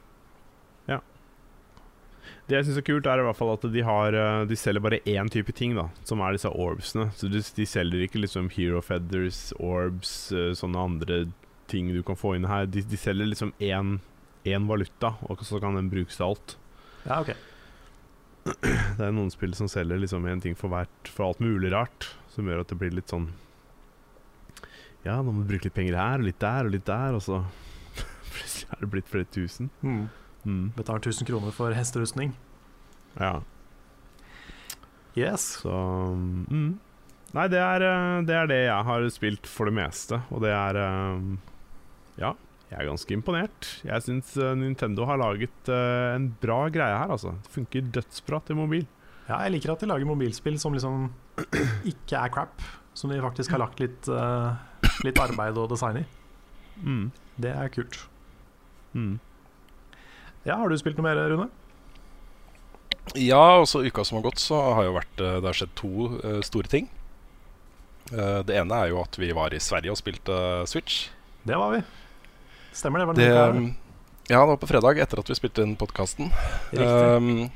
Det 2.47 2.57
jeg 2.57 2.67
syns 2.67 2.79
er 2.81 2.85
kult, 2.87 3.07
er 3.07 3.21
i 3.21 3.25
hvert 3.27 3.37
fall 3.39 3.53
at 3.53 3.65
de 3.71 3.83
har 3.87 4.15
eh, 4.17 4.41
De 4.49 4.57
selger 4.59 4.83
bare 4.83 4.99
én 5.07 5.29
type 5.31 5.53
ting, 5.55 5.75
da 5.77 5.87
som 6.07 6.21
er 6.23 6.35
disse 6.35 6.49
orbsene. 6.49 7.09
Så 7.17 7.29
de, 7.31 7.39
de 7.39 7.67
selger 7.69 8.03
ikke 8.05 8.21
liksom 8.23 8.49
hero 8.55 8.81
feathers, 8.83 9.45
orbs, 9.59 10.31
eh, 10.35 10.51
sånne 10.57 10.83
andre 10.89 11.23
ting 11.71 11.93
du 11.93 12.01
kan 12.05 12.19
få 12.19 12.35
inn 12.37 12.49
her. 12.49 12.67
De, 12.69 12.83
de 12.85 12.99
selger 12.99 13.29
liksom 13.31 13.53
én, 13.63 13.97
én 14.43 14.67
valuta, 14.69 15.15
og 15.29 15.43
så 15.47 15.61
kan 15.63 15.79
den 15.79 15.91
brukes 15.91 16.19
til 16.19 16.31
alt. 16.31 16.57
Ja, 17.07 17.21
ok. 17.21 17.33
Det 18.97 19.05
er 19.07 19.15
noen 19.15 19.31
spill 19.31 19.55
som 19.55 19.69
selger 19.71 20.01
liksom 20.01 20.25
en 20.27 20.41
ting 20.43 20.55
for 20.59 20.67
hvert 20.67 21.07
For 21.07 21.29
alt 21.29 21.39
mulig 21.39 21.69
rart, 21.71 22.09
som 22.33 22.47
gjør 22.47 22.65
at 22.65 22.73
det 22.73 22.75
blir 22.81 22.91
litt 22.91 23.11
sånn 23.11 23.29
Ja, 25.05 25.21
nå 25.21 25.31
må 25.31 25.45
du 25.45 25.53
bruke 25.53 25.69
litt 25.69 25.77
penger 25.77 25.95
her 25.95 26.19
og 26.19 26.27
litt 26.27 26.41
der 26.43 26.67
og 26.67 26.73
litt 26.75 26.83
der, 26.89 27.15
og 27.15 27.23
så 27.23 27.39
plutselig 28.33 28.67
er 28.67 28.83
det 28.83 28.91
blitt 28.91 29.11
flere 29.11 29.29
tusen. 29.31 29.71
Mm. 29.79 30.03
Mm. 30.43 30.71
Betaler 30.75 30.99
1000 31.03 31.27
kroner 31.29 31.51
for 31.55 31.73
hesterustning. 31.75 32.33
Ja, 33.19 33.41
Yes. 35.15 35.59
så 35.61 35.69
mm. 35.69 36.79
Nei, 37.33 37.43
det 37.49 37.59
er, 37.61 37.83
eh, 37.85 38.21
det 38.25 38.33
er 38.37 38.47
det 38.49 38.59
jeg 38.65 38.85
har 38.87 39.05
spilt 39.13 39.49
for 39.49 39.69
det 39.69 39.75
meste, 39.77 40.19
og 40.33 40.41
det 40.45 40.49
er 40.53 40.79
eh, 40.81 41.27
Ja, 42.17 42.31
jeg 42.69 42.79
er 42.79 42.89
ganske 42.89 43.13
imponert. 43.13 43.69
Jeg 43.85 44.05
syns 44.05 44.33
Nintendo 44.57 45.05
har 45.09 45.21
laget 45.21 45.69
eh, 45.69 46.15
en 46.15 46.31
bra 46.41 46.63
greie 46.73 46.97
her, 46.97 47.13
altså. 47.13 47.35
Det 47.45 47.53
funker 47.53 47.89
dødsbra 47.93 48.41
til 48.45 48.57
mobil. 48.57 48.85
Ja, 49.27 49.39
jeg 49.45 49.55
liker 49.55 49.73
at 49.73 49.81
de 49.85 49.89
lager 49.89 50.09
mobilspill 50.09 50.57
som 50.61 50.73
liksom 50.75 51.07
ikke 51.93 52.17
er 52.19 52.33
crap. 52.33 52.65
Som 52.93 53.09
de 53.09 53.21
faktisk 53.21 53.53
har 53.53 53.61
lagt 53.63 53.79
litt, 53.81 54.09
eh, 54.09 54.89
litt 55.05 55.21
arbeid 55.21 55.57
og 55.57 55.69
design 55.73 56.01
i. 56.03 56.05
Mm. 56.83 57.05
Det 57.41 57.53
er 57.53 57.71
kult. 57.73 58.03
Mm. 58.93 59.15
Ja, 60.43 60.57
Har 60.59 60.69
du 60.69 60.77
spilt 60.79 60.99
noe 60.99 61.07
mer, 61.07 61.19
Rune? 61.31 61.47
Ja, 63.19 63.59
også 63.59 63.83
uka 63.83 64.03
som 64.07 64.19
har 64.19 64.25
gått, 64.25 64.41
så 64.41 64.59
har 64.77 64.87
jo 64.87 64.95
vært 64.95 65.21
eh, 65.21 65.39
Det 65.43 65.49
har 65.49 65.57
skjedd 65.57 65.73
to 65.79 66.07
uh, 66.23 66.39
store 66.45 66.71
ting. 66.71 66.87
Uh, 68.11 68.39
det 68.47 68.55
ene 68.59 68.79
er 68.79 68.91
jo 68.93 69.01
at 69.03 69.17
vi 69.19 69.31
var 69.35 69.53
i 69.55 69.61
Sverige 69.63 69.93
og 69.93 69.99
spilte 69.99 70.35
Switch. 70.71 71.07
Det 71.43 71.59
var 71.59 71.75
vi. 71.75 71.81
Stemmer 72.73 73.03
det? 73.03 73.07
Var 73.09 73.19
Det, 73.19 73.29
den 73.29 73.71
ja, 74.31 74.39
det 74.39 74.53
var 74.53 74.59
på 74.61 74.69
fredag 74.71 75.01
etter 75.03 75.19
at 75.19 75.27
vi 75.27 75.35
spilte 75.35 75.65
inn 75.65 75.75
podkasten. 75.75 76.29
Riktig. 76.71 77.49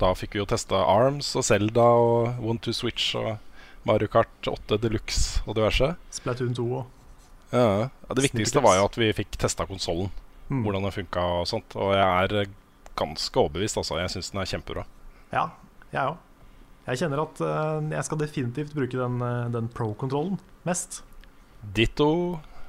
da 0.00 0.08
fikk 0.18 0.34
vi 0.34 0.40
jo 0.40 0.46
testa 0.50 0.80
Arms 0.82 1.30
og 1.38 1.46
Zelda 1.46 1.84
og 2.02 2.42
One 2.42 2.58
to 2.58 2.74
Switch 2.74 3.14
og 3.16 3.36
Mario 3.86 4.10
Kart 4.10 4.50
8 4.50 4.80
Deluxe 4.82 5.44
og 5.46 5.54
diverse. 5.54 5.92
Splatoon 6.10 6.56
2 6.58 6.66
òg. 6.80 6.88
Ja, 7.54 7.62
ja, 7.62 8.14
det 8.18 8.26
viktigste 8.26 8.60
var 8.64 8.80
jo 8.80 8.88
at 8.88 8.98
vi 8.98 9.12
fikk 9.14 9.38
testa 9.38 9.68
konsollen, 9.68 10.10
mm. 10.48 10.62
hvordan 10.64 10.86
den 10.86 10.94
funka 10.94 11.24
og 11.40 11.48
sånt. 11.50 11.76
Og 11.78 11.94
jeg 11.96 12.06
er 12.06 12.36
eh, 12.42 12.54
ganske 12.98 13.42
overbevist, 13.42 13.80
altså. 13.80 13.98
Jeg 14.02 14.14
syns 14.14 14.32
den 14.32 14.42
er 14.42 14.50
kjempebra. 14.52 14.86
Ja, 15.32 15.48
jeg 15.92 16.12
òg. 16.12 16.22
Jeg 16.86 17.00
kjenner 17.00 17.24
at 17.24 17.40
uh, 17.42 17.80
jeg 17.90 18.06
skal 18.06 18.18
definitivt 18.20 18.74
bruke 18.76 18.94
den, 18.94 19.18
eh, 19.26 19.48
den 19.50 19.66
pro-kontrollen 19.74 20.36
mest. 20.66 21.00
Ditto. 21.74 22.10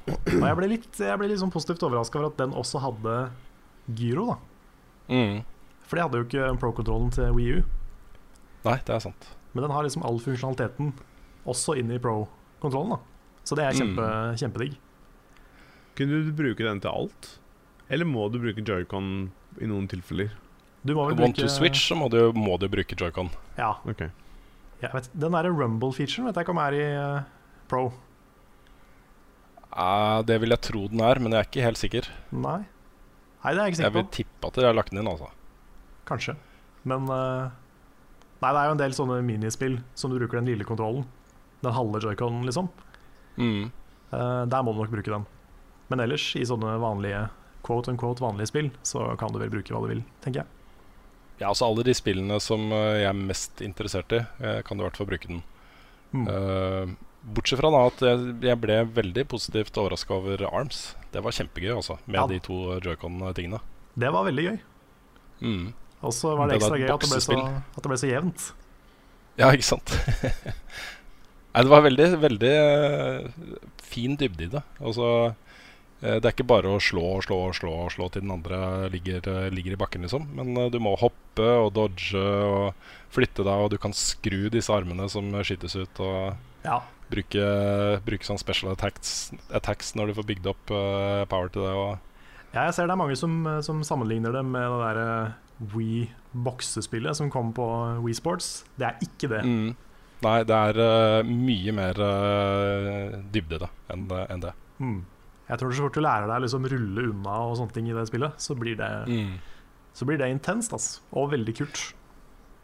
Og 0.10 0.46
jeg 0.48 0.58
ble 0.58 0.70
litt, 0.72 0.90
jeg 0.98 1.20
ble 1.20 1.30
litt 1.30 1.42
sånn 1.42 1.54
positivt 1.54 1.84
overraska 1.86 2.18
over 2.18 2.32
at 2.32 2.40
den 2.40 2.56
også 2.58 2.82
hadde 2.82 3.18
gyro. 3.98 4.32
da 4.34 4.38
Mm. 5.08 5.44
For 5.88 5.96
det 5.96 6.04
hadde 6.04 6.20
jo 6.20 6.26
ikke 6.26 6.48
pro-kontrollen 6.60 7.12
til 7.16 7.30
Wii 7.32 7.60
U. 7.60 7.60
Nei, 8.66 8.80
det 8.84 8.92
er 8.92 9.04
sant. 9.06 9.30
Men 9.54 9.64
den 9.64 9.72
har 9.72 9.86
liksom 9.86 10.04
all 10.04 10.18
funksjonaliteten 10.20 10.90
også 11.48 11.78
inn 11.80 11.94
i 11.96 12.00
pro-kontrollen. 12.02 12.98
da 12.98 13.46
Så 13.48 13.56
det 13.56 13.64
er 13.64 13.78
kjempe, 13.78 14.08
kjempedigg. 14.42 14.76
Kunne 15.96 16.20
du 16.26 16.34
bruke 16.36 16.66
den 16.66 16.82
til 16.84 16.92
alt? 16.92 17.30
Eller 17.90 18.08
må 18.08 18.28
du 18.32 18.40
bruke 18.44 18.64
joycon 18.66 19.30
i 19.62 19.70
noen 19.70 19.88
tilfeller? 19.92 20.34
Du 20.84 20.94
må 20.96 21.08
vel 21.10 21.18
bruke 21.20 21.40
to 21.40 21.50
Switch 21.52 21.88
så 21.90 21.98
må 22.00 22.10
du, 22.12 22.20
må 22.36 22.58
du 22.62 22.68
bruke 22.72 22.98
joycon. 22.98 23.32
Ja, 23.58 23.78
Ok 23.88 24.08
ja 24.78 24.92
vet, 24.94 25.08
Den 25.18 25.34
derre 25.34 25.50
rumble-featuren 25.50 26.28
vet 26.28 26.38
jeg 26.38 26.46
ikke 26.46 26.54
om 26.54 26.60
er 26.62 26.76
i 26.78 26.84
uh, 27.02 27.24
pro. 27.66 27.88
Uh, 29.72 30.22
det 30.30 30.38
vil 30.44 30.54
jeg 30.54 30.64
tro 30.68 30.84
den 30.92 31.02
er, 31.02 31.18
men 31.18 31.34
jeg 31.34 31.42
er 31.42 31.48
ikke 31.50 31.64
helt 31.66 31.82
sikker. 31.82 32.10
Nei. 32.30 32.60
Nei, 33.42 33.54
det 33.54 33.58
er 33.58 33.64
jeg 33.64 33.74
ikke 33.74 33.80
sikker 33.80 33.90
Jeg 33.90 33.96
vil 33.96 34.12
tippe 34.14 34.52
at 34.52 34.60
de 34.60 34.68
har 34.68 34.78
lagt 34.78 34.94
den 34.94 35.02
inn, 35.02 35.10
altså. 35.10 35.32
Kanskje. 36.06 36.38
Men 36.86 37.10
uh, 37.10 37.50
Nei, 38.38 38.52
det 38.52 38.60
er 38.60 38.68
jo 38.70 38.76
en 38.76 38.82
del 38.84 38.94
sånne 38.94 39.18
minispill 39.26 39.80
som 39.98 40.14
du 40.14 40.20
bruker 40.20 40.38
den 40.38 40.50
lille 40.52 40.66
kontrollen. 40.68 41.08
Den 41.64 41.74
halve 41.74 42.02
joyconen, 42.04 42.44
liksom. 42.46 42.70
Mm. 43.38 43.72
Eh, 44.14 44.44
der 44.46 44.64
må 44.64 44.74
du 44.74 44.84
nok 44.84 44.92
bruke 44.94 45.10
den. 45.10 45.26
Men 45.90 46.04
ellers, 46.04 46.26
i 46.38 46.46
sånne 46.46 46.76
vanlige 46.82 47.24
quote 47.68 47.92
unquote 47.92 48.24
vanlige 48.24 48.52
spill, 48.52 48.72
så 48.88 49.12
kan 49.20 49.34
du 49.34 49.42
vel 49.42 49.52
bruke 49.54 49.74
hva 49.76 49.84
du 49.84 49.92
vil, 49.92 50.06
tenker 50.24 50.44
jeg. 50.44 50.54
Ja, 51.38 51.52
altså 51.52 51.68
alle 51.68 51.86
de 51.86 51.94
spillene 51.94 52.40
som 52.42 52.72
eh, 52.74 53.04
jeg 53.04 53.12
er 53.12 53.20
mest 53.20 53.62
interessert 53.62 54.14
i, 54.16 54.24
eh, 54.42 54.62
kan 54.66 54.78
du 54.78 54.84
i 54.84 54.88
hvert 54.88 54.98
fall 54.98 55.10
bruke 55.10 55.30
den. 55.30 55.44
Mm. 56.16 56.24
Uh, 56.32 56.94
bortsett 57.36 57.60
fra 57.60 57.70
da 57.74 57.82
at 57.90 58.02
jeg, 58.02 58.30
jeg 58.48 58.60
ble 58.64 58.78
veldig 58.96 59.26
positivt 59.30 59.78
overraska 59.78 60.16
over 60.16 60.46
Arms. 60.48 60.96
Det 61.14 61.22
var 61.24 61.36
kjempegøy, 61.36 61.74
altså, 61.76 62.00
med 62.08 62.22
Ja. 62.22 62.28
de 62.32 62.40
to 62.48 62.80
joycon-tingene. 62.80 63.60
Det 64.00 64.14
var 64.14 64.26
veldig 64.26 64.46
gøy. 64.48 64.58
Mm. 65.42 65.66
Og 66.08 66.14
så 66.14 66.34
var 66.38 66.48
det 66.48 66.58
Det 66.58 66.64
ekstra 66.64 66.80
gøy 66.80 66.94
at 66.94 67.06
det, 67.06 67.22
så, 67.26 67.38
at 67.76 67.84
det 67.84 67.92
ble 67.92 68.00
så 68.00 68.10
jevnt. 68.10 68.48
Ja, 69.38 69.52
ikke 69.54 69.68
sant? 69.68 69.94
Nei, 71.54 71.64
det 71.66 71.72
var 71.74 71.86
veldig, 71.86 72.08
veldig 72.22 72.56
fin 73.82 74.18
dybde 74.18 74.46
i 74.46 74.52
det. 74.54 74.64
Altså, 74.78 75.34
det 76.22 76.28
er 76.30 76.34
ikke 76.36 76.46
bare 76.46 76.70
å 76.70 76.82
slå 76.84 77.02
og 77.18 77.24
slå 77.26 77.38
og 77.48 77.56
slå 77.58 77.72
slå 77.90 78.08
til 78.14 78.22
den 78.22 78.34
andre 78.36 78.58
ligger, 78.94 79.24
eh, 79.32 79.48
ligger 79.50 79.74
i 79.74 79.80
bakken, 79.82 80.04
liksom. 80.06 80.28
Men 80.38 80.52
eh, 80.58 80.70
du 80.70 80.78
må 80.84 80.92
hoppe 81.02 81.48
og 81.64 81.72
dodge 81.74 82.14
og 82.22 82.76
flytte 83.14 83.42
deg, 83.48 83.64
og 83.64 83.72
du 83.74 83.80
kan 83.82 83.96
skru 83.98 84.46
disse 84.54 84.70
armene 84.74 85.10
som 85.10 85.32
skytes 85.42 85.78
ut, 85.80 86.04
og 86.06 86.38
Ja. 86.68 86.82
bruke, 87.10 87.48
bruke 88.06 88.28
sånn 88.28 88.38
special 88.38 88.74
attacks, 88.76 89.32
attacks 89.50 89.96
når 89.96 90.08
du 90.12 90.14
får 90.20 90.28
bygd 90.28 90.52
opp 90.54 90.70
uh, 90.76 91.26
power 91.26 91.50
til 91.50 91.66
det. 91.66 91.74
Og, 91.74 91.98
Ja, 92.54 92.68
jeg 92.68 92.74
ser 92.78 92.88
det 92.88 92.94
er 92.94 93.02
mange 93.02 93.18
som, 93.18 93.42
som 93.66 93.82
sammenligner 93.84 94.32
det 94.34 94.46
med 94.46 94.62
det 94.70 94.80
der 94.86 95.02
eh, 95.02 95.36
Wii 95.74 96.08
boksespillet 96.34 97.18
som 97.18 97.32
kom 97.34 97.54
på 97.58 97.66
Wii 98.06 98.14
Sports. 98.14 98.66
Det 98.78 98.86
er 98.86 98.98
ikke 99.02 99.30
det. 99.34 99.44
mm. 99.44 99.76
Nei, 100.22 100.40
det 100.50 100.56
er 100.56 100.78
uh, 100.82 101.28
mye 101.30 101.74
mer 101.78 102.00
uh, 102.02 103.18
dybde 103.34 103.60
da 103.62 103.68
enn 103.94 104.08
en 104.10 104.42
det. 104.42 104.54
Mm. 104.82 105.02
Jeg 105.48 105.60
tror 105.62 105.72
så 105.72 105.86
fort 105.86 105.96
du 105.96 106.04
lærer 106.04 106.28
deg 106.28 106.44
liksom 106.44 106.66
rulle 106.68 107.04
unna 107.14 107.36
og 107.48 107.54
sånne 107.60 107.76
ting 107.76 107.88
i 107.88 107.96
det 107.96 108.08
spillet, 108.10 108.42
så 108.44 108.56
blir 108.60 108.76
det, 108.80 108.90
Mm. 109.08 109.38
så 109.96 110.06
blir 110.06 110.18
det 110.20 110.28
intenst, 110.30 110.74
altså. 110.76 111.00
Og 111.14 111.32
veldig 111.32 111.56
kult. 111.56 111.94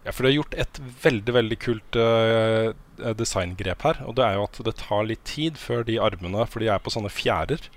Ja, 0.03 0.11
for 0.11 0.23
det 0.23 0.33
har 0.33 0.43
gjort 0.43 0.55
et 0.59 0.79
veldig 1.03 1.33
veldig 1.33 1.57
kult 1.63 1.95
uh, 1.95 2.73
designgrep 3.15 3.81
her. 3.87 4.01
Og 4.03 4.15
det 4.15 4.25
er 4.25 4.35
jo 4.35 4.43
at 4.43 4.59
det 4.67 4.75
tar 4.75 5.05
litt 5.07 5.23
tid 5.23 5.55
før 5.55 5.85
de 5.87 5.95
armene 5.97 6.43
For 6.51 6.59
de 6.59 6.67
er 6.67 6.79
på 6.83 6.91
sånne 6.91 7.07
fjærer. 7.09 7.69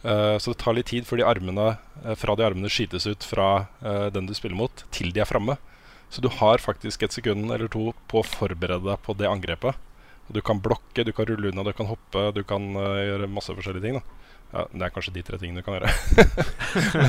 Uh, 0.00 0.38
så 0.40 0.54
det 0.54 0.62
tar 0.62 0.72
litt 0.78 0.88
tid 0.88 1.04
før 1.04 1.20
de 1.20 1.26
armene 1.28 1.76
uh, 2.06 2.14
fra 2.16 2.34
de 2.38 2.46
armene 2.46 2.70
skytes 2.72 3.04
ut 3.06 3.22
fra 3.22 3.66
den 4.14 4.26
du 4.26 4.32
spiller 4.32 4.56
mot, 4.56 4.84
til 4.90 5.12
de 5.12 5.20
er 5.20 5.28
framme. 5.28 5.58
Så 6.08 6.22
du 6.24 6.30
har 6.32 6.56
faktisk 6.56 7.02
et 7.02 7.12
sekund 7.12 7.52
eller 7.52 7.68
to 7.68 7.92
på 8.08 8.22
å 8.22 8.24
forberede 8.24 8.88
deg 8.88 9.02
på 9.04 9.12
det 9.12 9.28
angrepet. 9.28 9.76
Og 10.28 10.32
du 10.32 10.40
kan 10.40 10.60
blokke, 10.64 11.04
du 11.04 11.12
kan 11.12 11.28
rulle 11.28 11.52
unna, 11.52 11.64
du 11.68 11.74
kan 11.76 11.88
hoppe, 11.88 12.30
du 12.32 12.40
kan 12.48 12.64
gjøre 12.72 13.28
masse 13.28 13.52
forskjellige 13.52 13.84
ting. 13.84 14.00
da 14.00 14.27
ja, 14.52 14.62
Det 14.72 14.82
er 14.86 14.92
kanskje 14.94 15.12
de 15.12 15.22
tre 15.26 15.38
tingene 15.40 15.60
du 15.60 15.66
kan 15.66 15.76
gjøre. 15.76 15.90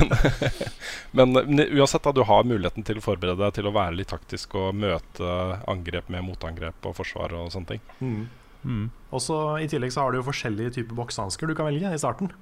men, 1.16 1.32
men, 1.32 1.62
uansett, 1.78 2.02
da, 2.04 2.12
du 2.12 2.22
har 2.28 2.44
muligheten 2.44 2.84
til 2.86 3.00
å 3.00 3.04
forberede 3.04 3.40
deg 3.40 3.54
til 3.56 3.68
å 3.70 3.74
være 3.74 3.96
litt 3.96 4.10
taktisk 4.12 4.54
og 4.60 4.74
møte 4.76 5.30
angrep 5.70 6.10
med 6.12 6.26
motangrep 6.26 6.90
og 6.90 6.96
forsvar 7.00 7.34
og 7.38 7.50
sånne 7.54 7.74
ting. 7.74 7.82
Mm. 8.00 8.20
Mm. 8.60 8.86
Også, 9.16 9.38
I 9.64 9.68
tillegg 9.72 9.94
så 9.94 10.04
har 10.04 10.12
du 10.12 10.20
jo 10.20 10.26
forskjellige 10.28 10.74
typer 10.76 10.98
boksehansker 10.98 11.48
du 11.48 11.56
kan 11.56 11.70
velge 11.70 11.94
i 11.94 12.00
starten. 12.00 12.32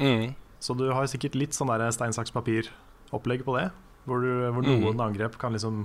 Mm. 0.00 0.32
Så 0.62 0.76
du 0.78 0.86
har 0.94 1.08
sikkert 1.10 1.36
litt 1.36 1.56
sånn 1.56 1.72
stein, 1.92 2.14
saks, 2.16 2.32
papir-opplegg 2.32 3.44
på 3.44 3.58
det. 3.58 3.68
Hvor, 4.06 4.22
du, 4.24 4.48
hvor 4.50 4.64
Mhm. 4.64 4.80
noen 4.82 5.00
angrep 5.04 5.36
kan 5.38 5.52
liksom 5.54 5.84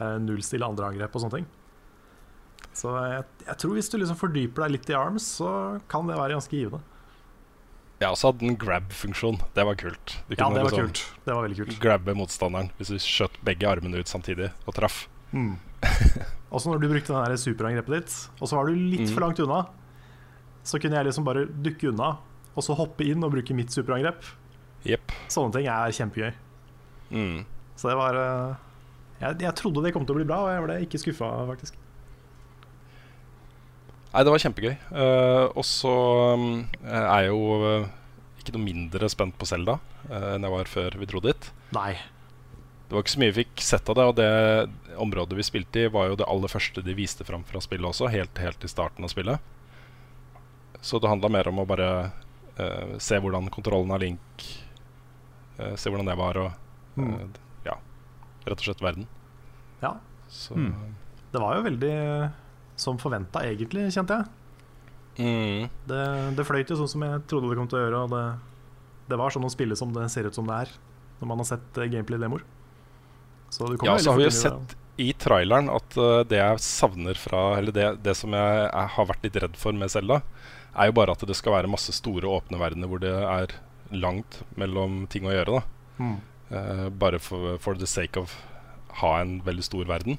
eh, 0.00 0.18
nullstille 0.20 0.66
andre 0.66 0.90
angrep 0.90 1.14
og 1.14 1.22
sånne 1.22 1.38
ting. 1.38 1.46
Så 2.76 2.92
jeg, 2.92 3.24
jeg 3.46 3.56
tror 3.62 3.74
hvis 3.76 3.88
du 3.90 3.96
liksom 3.98 4.18
fordyper 4.20 4.66
deg 4.66 4.74
litt 4.74 4.90
i 4.92 4.96
arms, 4.96 5.24
så 5.40 5.80
kan 5.88 6.06
det 6.08 6.18
være 6.18 6.36
ganske 6.36 6.52
givende. 6.56 6.82
Ja, 8.00 8.08
og 8.14 8.16
så 8.16 8.30
hadde 8.30 8.40
den 8.46 8.56
grab-funksjon. 8.56 9.36
Det 9.56 9.64
var 9.68 9.76
kult. 9.76 10.14
Du 10.28 10.34
Ja, 10.38 10.46
det 10.48 10.62
var 10.62 10.70
liksom 10.70 10.86
kult. 10.88 11.02
Det 11.26 11.34
var 11.36 11.42
veldig 11.44 11.58
kult. 11.58 11.74
grabbe 11.82 12.14
motstanderen 12.16 12.70
hvis 12.78 12.88
du 12.94 12.96
skjøt 13.04 13.36
begge 13.44 13.68
armene 13.68 14.00
ut 14.00 14.08
samtidig 14.08 14.48
og 14.66 14.74
traff. 14.78 15.02
Mm. 15.36 15.58
Også 16.54 16.70
når 16.72 16.80
du 16.80 16.88
brukte 16.90 17.20
det 17.28 17.36
superangrepet 17.42 17.92
ditt, 17.98 18.14
og 18.40 18.48
så 18.48 18.56
var 18.56 18.66
du 18.70 18.74
litt 18.74 19.04
Mm. 19.06 19.12
for 19.14 19.20
langt 19.26 19.38
unna, 19.44 19.60
så 20.64 20.80
kunne 20.80 20.96
jeg 20.96 21.06
liksom 21.10 21.24
bare 21.24 21.44
dukke 21.46 21.88
unna, 21.92 22.16
og 22.56 22.64
så 22.64 22.74
hoppe 22.76 23.04
inn 23.06 23.22
og 23.24 23.32
bruke 23.32 23.54
mitt 23.54 23.70
superangrep. 23.70 24.24
Yep. 24.88 25.12
Sånne 25.28 25.52
ting 25.54 25.68
er 25.68 25.92
kjempegøy. 25.92 26.32
Mm. 27.12 27.44
Så 27.76 27.88
det 27.92 27.96
var 28.00 28.16
eh, 28.16 28.56
jeg, 29.20 29.38
jeg 29.44 29.54
trodde 29.60 29.84
det 29.84 29.92
kom 29.92 30.04
til 30.08 30.16
å 30.16 30.18
bli 30.20 30.26
bra, 30.28 30.40
og 30.46 30.50
jeg 30.56 30.64
ble 30.66 30.80
ikke 30.88 31.00
skuffa, 31.04 31.30
faktisk. 31.52 31.76
Nei, 34.10 34.22
det 34.26 34.32
var 34.34 34.42
kjempegøy. 34.42 34.72
Uh, 34.90 35.46
og 35.54 35.64
så 35.66 35.90
um, 36.34 36.46
er 36.82 37.04
jeg 37.24 37.28
jo 37.30 37.42
eh, 37.68 37.84
ikke 38.40 38.54
noe 38.56 38.64
mindre 38.64 39.06
spent 39.12 39.36
på 39.38 39.46
Selda 39.46 39.76
uh, 40.10 40.32
enn 40.34 40.42
jeg 40.46 40.54
var 40.56 40.70
før 40.72 40.96
vi 40.98 41.06
dro 41.06 41.20
dit. 41.22 41.50
Nei. 41.76 41.92
Det 42.88 42.96
var 42.96 43.04
ikke 43.04 43.12
så 43.14 43.20
mye 43.22 43.30
vi 43.30 43.44
fikk 43.44 43.62
sett 43.62 43.92
av 43.92 43.94
det, 44.00 44.06
og 44.10 44.16
det 44.18 44.96
området 44.98 45.36
vi 45.38 45.44
spilte 45.46 45.84
i, 45.84 45.90
var 45.94 46.08
jo 46.10 46.16
det 46.18 46.26
aller 46.26 46.50
første 46.50 46.82
de 46.82 46.96
viste 46.98 47.22
fram 47.28 47.44
fra 47.46 47.62
spillet 47.62 47.86
også, 47.86 48.08
helt, 48.10 48.34
helt 48.42 48.66
i 48.66 48.70
starten 48.72 49.06
av 49.06 49.12
spillet. 49.12 49.38
Så 50.82 50.98
det 50.98 51.12
handla 51.12 51.30
mer 51.30 51.46
om 51.52 51.60
å 51.62 51.68
bare 51.70 51.88
uh, 52.58 52.98
se 52.98 53.20
hvordan 53.22 53.46
kontrollen 53.54 53.94
av 53.94 54.00
Link 54.02 54.44
uh, 55.60 55.76
Se 55.78 55.86
hvordan 55.92 56.08
det 56.10 56.18
var, 56.18 56.40
og 56.46 56.66
Mm. 56.98 57.12
eh, 57.14 57.36
ja, 57.64 57.76
rett 58.48 58.58
og 58.58 58.64
slett 58.66 58.80
verden. 58.82 59.04
Ja. 59.80 59.92
Så 60.28 60.56
Mm. 60.58 60.96
Det 61.30 61.38
var 61.40 61.54
jo 61.54 61.62
veldig 61.62 61.92
som 62.80 63.00
forventa, 63.00 63.42
egentlig, 63.46 63.88
kjente 63.94 64.18
jeg. 64.18 64.30
mm. 65.20 65.68
Det, 65.90 66.04
det 66.38 66.46
fløyt 66.48 66.72
jo 66.72 66.78
sånn 66.80 66.94
som 66.94 67.04
jeg 67.06 67.24
trodde 67.30 67.50
det 67.50 67.58
kom 67.58 67.70
til 67.70 67.80
å 67.80 67.84
gjøre, 67.84 68.04
og 68.06 68.14
det, 68.14 68.24
det 69.12 69.18
var 69.20 69.34
sånn 69.34 69.48
å 69.48 69.52
spille 69.52 69.78
som 69.78 69.92
det 69.96 70.08
ser 70.12 70.30
ut 70.30 70.36
som 70.36 70.48
det 70.48 70.62
er, 70.64 70.74
når 71.20 71.32
man 71.32 71.42
har 71.42 71.50
sett 71.52 71.80
eh, 71.80 71.90
gameplay-demoer. 71.92 72.46
Så 73.50 73.66
Ja, 73.82 73.98
så 73.98 74.14
har 74.14 74.20
vi 74.20 74.28
jo 74.28 74.34
sett 74.34 74.76
i 75.00 75.10
traileren 75.16 75.70
at 75.72 75.96
uh, 75.98 76.20
det 76.28 76.38
jeg 76.38 76.60
savner 76.62 77.18
fra 77.18 77.56
Eller 77.58 77.74
det, 77.74 77.86
det 78.04 78.12
som 78.18 78.34
jeg, 78.36 78.58
jeg 78.68 78.90
har 78.94 79.06
vært 79.08 79.24
litt 79.26 79.38
redd 79.42 79.56
for 79.58 79.74
med 79.74 79.90
Selda, 79.90 80.20
er 80.70 80.90
jo 80.90 80.96
bare 81.00 81.16
at 81.16 81.24
det 81.26 81.34
skal 81.38 81.56
være 81.56 81.70
masse 81.72 81.94
store, 81.96 82.28
åpne 82.30 82.60
verdener 82.60 82.90
hvor 82.90 83.00
det 83.02 83.10
er 83.10 83.56
langt 83.90 84.42
mellom 84.60 85.06
ting 85.10 85.26
å 85.26 85.34
gjøre. 85.34 85.60
da 85.60 85.76
Mm. 86.00 86.14
uh, 86.48 86.86
bare 86.96 87.18
for, 87.20 87.58
for 87.60 87.76
the 87.76 87.84
sake 87.84 88.16
of 88.16 88.32
ha 89.02 89.10
en 89.20 89.40
veldig 89.44 89.64
stor 89.66 89.84
verden. 89.88 90.16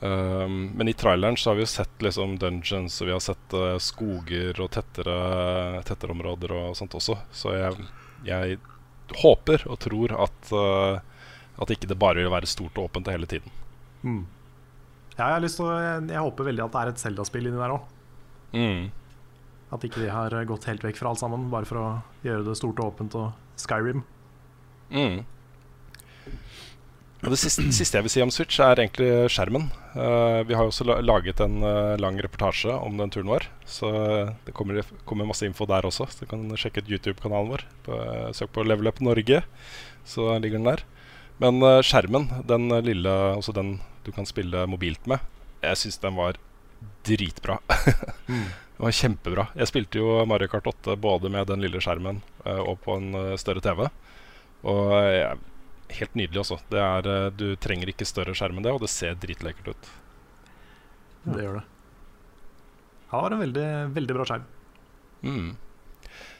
Um, 0.00 0.70
men 0.78 0.88
i 0.88 0.94
traileren 0.94 1.36
så 1.36 1.50
har 1.50 1.58
vi 1.58 1.64
jo 1.64 1.70
sett 1.70 2.02
liksom 2.02 2.36
dungeons, 2.38 3.00
og 3.02 3.08
vi 3.08 3.14
har 3.16 3.22
sett 3.22 3.54
uh, 3.56 3.74
skoger 3.82 4.60
og 4.62 4.70
tettere, 4.76 5.14
tettere 5.86 6.14
områder 6.14 6.54
og 6.54 6.76
sånt 6.78 6.94
også. 6.94 7.16
Så 7.34 7.54
jeg, 7.56 7.88
jeg 8.26 8.58
håper 9.24 9.66
og 9.66 9.80
tror 9.82 10.14
at, 10.26 10.52
uh, 10.54 11.00
at 11.58 11.74
ikke 11.74 11.90
det 11.90 11.98
bare 11.98 12.22
vil 12.22 12.30
være 12.30 12.50
stort 12.50 12.78
og 12.78 12.90
åpent 12.90 13.10
hele 13.10 13.26
tiden. 13.30 13.50
Mm. 14.04 14.22
Ja, 15.16 15.24
jeg, 15.24 15.34
har 15.34 15.42
lyst 15.42 15.58
til 15.58 15.66
å, 15.66 15.74
jeg, 15.82 16.06
jeg 16.14 16.26
håper 16.28 16.50
veldig 16.52 16.64
at 16.68 16.76
det 16.76 16.82
er 16.84 16.92
et 16.92 17.02
Zelda-spill 17.02 17.50
inni 17.50 17.58
der 17.58 17.74
òg. 17.74 17.88
Mm. 18.54 18.84
At 19.74 19.82
ikke 19.84 20.04
de 20.04 20.12
har 20.14 20.36
gått 20.48 20.68
helt 20.70 20.86
vekk 20.86 21.00
fra 21.00 21.10
alt 21.10 21.20
sammen, 21.20 21.50
bare 21.52 21.66
for 21.68 21.82
å 21.82 21.88
gjøre 22.22 22.46
det 22.46 22.54
stort 22.60 22.78
og 22.78 22.94
åpent 22.94 23.18
og 23.18 23.58
Skyrim. 23.58 24.06
Mm. 24.94 25.26
Og 27.18 27.32
det 27.32 27.38
siste, 27.40 27.64
siste 27.74 27.98
jeg 27.98 28.06
vil 28.06 28.12
si 28.12 28.22
om 28.22 28.30
Switch, 28.30 28.60
er 28.62 28.78
egentlig 28.78 29.10
skjermen. 29.34 29.66
Uh, 29.96 30.44
vi 30.46 30.54
har 30.54 30.62
jo 30.62 30.70
også 30.70 30.86
laget 31.02 31.40
en 31.42 31.56
uh, 31.64 31.96
lang 31.98 32.18
reportasje 32.22 32.70
om 32.70 32.94
den 33.00 33.10
turen 33.10 33.32
vår. 33.32 33.48
Så 33.66 33.90
det 34.46 34.54
kommer, 34.54 34.84
kommer 35.08 35.26
masse 35.26 35.48
info 35.48 35.66
der 35.66 35.88
også. 35.88 36.06
Så 36.12 36.22
du 36.22 36.30
kan 36.30 36.46
sjekke 36.54 36.84
ut 36.84 36.92
YouTube-kanalen 36.94 37.50
vår. 37.50 37.64
På, 37.88 37.98
uh, 37.98 38.28
søk 38.38 38.52
på 38.54 38.62
Level 38.66 38.90
Up 38.90 39.02
Norge, 39.02 39.42
så 40.06 40.30
ligger 40.38 40.60
den 40.60 40.70
der. 40.70 40.84
Men 41.42 41.62
skjermen, 41.86 42.26
den 42.46 42.66
lille, 42.82 43.10
altså 43.34 43.54
den 43.54 43.76
du 44.06 44.10
kan 44.14 44.26
spille 44.26 44.64
mobilt 44.66 45.04
med, 45.06 45.22
jeg 45.62 45.78
syns 45.78 46.00
den 46.02 46.16
var 46.18 46.38
dritbra. 47.06 47.60
Det 48.78 48.86
var 48.86 48.94
kjempebra. 48.94 49.44
Jeg 49.58 49.70
spilte 49.70 49.98
jo 49.98 50.20
Mario 50.30 50.46
Kart 50.50 50.66
8 50.70 50.94
både 51.02 51.30
med 51.34 51.48
den 51.50 51.62
lille 51.64 51.80
skjermen 51.82 52.20
og 52.46 52.76
på 52.84 52.94
en 52.94 53.08
større 53.38 53.62
TV. 53.62 53.88
Og 54.66 54.92
eh, 54.98 55.34
helt 55.98 56.14
nydelig, 56.18 56.38
altså. 56.42 56.58
Det 56.72 56.80
er, 56.82 57.08
eh, 57.12 57.30
du 57.38 57.46
trenger 57.60 57.90
ikke 57.92 58.06
større 58.08 58.34
skjerm 58.36 58.58
enn 58.60 58.66
det, 58.66 58.74
og 58.74 58.82
det 58.84 58.90
ser 58.92 59.16
dritlekkert 59.20 59.72
ut. 59.74 59.90
Det 61.28 61.42
gjør 61.44 61.58
det. 61.60 61.64
Har 63.12 63.32
en 63.32 63.40
veldig, 63.40 63.68
veldig 63.96 64.16
bra 64.18 64.26
skjerm. 64.28 64.44
Mm. 65.24 65.56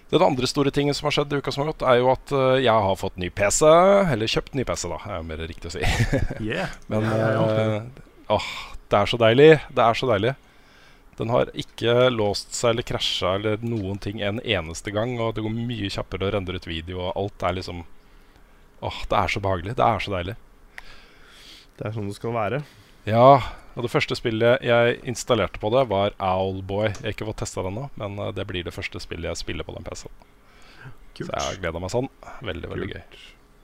Den 0.09 0.23
andre 0.25 0.49
store 0.49 0.71
tingen 0.73 0.97
som 0.97 1.09
har 1.09 1.17
skjedd 1.19 1.33
i 1.33 1.41
uka 1.41 1.53
som 1.53 1.65
har 1.65 1.73
gått, 1.73 1.85
er 1.85 1.99
jo 2.01 2.11
at 2.13 2.33
eh, 2.33 2.63
jeg 2.65 2.85
har 2.89 2.97
fått 3.01 3.17
ny 3.21 3.29
PC. 3.31 3.65
Eller 4.13 4.31
kjøpt 4.31 4.55
ny 4.57 4.65
PC, 4.69 4.89
da, 4.93 5.01
er 5.19 5.25
mer 5.29 5.43
riktig 5.49 5.71
å 5.73 5.75
si. 5.77 5.85
Yeah. 6.51 6.73
Men 6.93 7.09
Ja, 7.09 7.17
ja, 7.17 7.33
ja. 7.37 7.81
eh, 7.81 8.05
åh, 8.37 8.51
det 8.89 9.01
er 9.03 9.11
så 9.11 9.21
deilig. 9.21 9.51
Det 9.69 9.85
er 9.85 9.99
så 10.01 10.09
deilig. 10.13 10.35
Den 11.19 11.33
har 11.35 11.51
ikke 11.59 12.09
låst 12.15 12.53
seg 12.55 12.77
eller 12.77 12.87
krasja 12.87 13.33
eller 13.41 13.59
noen 13.67 13.99
ting 13.99 14.21
en 14.23 14.39
eneste 14.45 14.93
gang. 14.95 15.17
Og 15.21 15.35
det 15.35 15.43
går 15.45 15.57
mye 15.57 15.91
kjappere 15.91 16.29
å 16.29 16.35
rendre 16.37 16.61
ut 16.61 16.69
video, 16.69 17.01
og 17.09 17.17
alt 17.19 17.45
er 17.49 17.57
liksom 17.59 17.83
Åh, 18.85 18.99
det 19.11 19.19
er 19.19 19.33
så 19.33 19.43
behagelig. 19.43 19.75
Det 19.79 19.87
er 19.87 20.05
så 20.05 20.13
deilig. 20.15 20.37
Det 21.79 21.87
er 21.87 21.95
sånn 21.95 22.11
det 22.11 22.19
skal 22.19 22.35
være. 22.35 22.61
Ja, 23.09 23.41
og 23.79 23.85
det 23.87 23.91
første 23.93 24.17
spillet 24.19 24.65
jeg 24.67 24.99
installerte 25.09 25.61
på 25.63 25.71
det, 25.75 25.85
var 25.91 26.15
Owlboy. 26.19 26.89
Jeg 26.91 27.05
har 27.05 27.15
ikke 27.15 27.29
fått 27.31 27.43
testa 27.45 27.63
det 27.63 27.73
ennå, 27.73 27.87
men 28.01 28.19
eh, 28.23 28.33
det 28.35 28.47
blir 28.49 28.67
det 28.67 28.75
første 28.75 29.03
spillet 29.03 29.31
jeg 29.31 29.43
spiller 29.45 29.67
på 29.67 29.75
den 29.77 29.87
PC-en. 29.87 30.27
Så 31.19 31.27
jeg 31.27 31.43
har 31.43 31.59
gleda 31.59 31.83
meg 31.83 31.91
sånn. 31.91 32.09
Veldig, 32.47 32.71
veldig 32.71 32.89
gøy. 32.93 33.01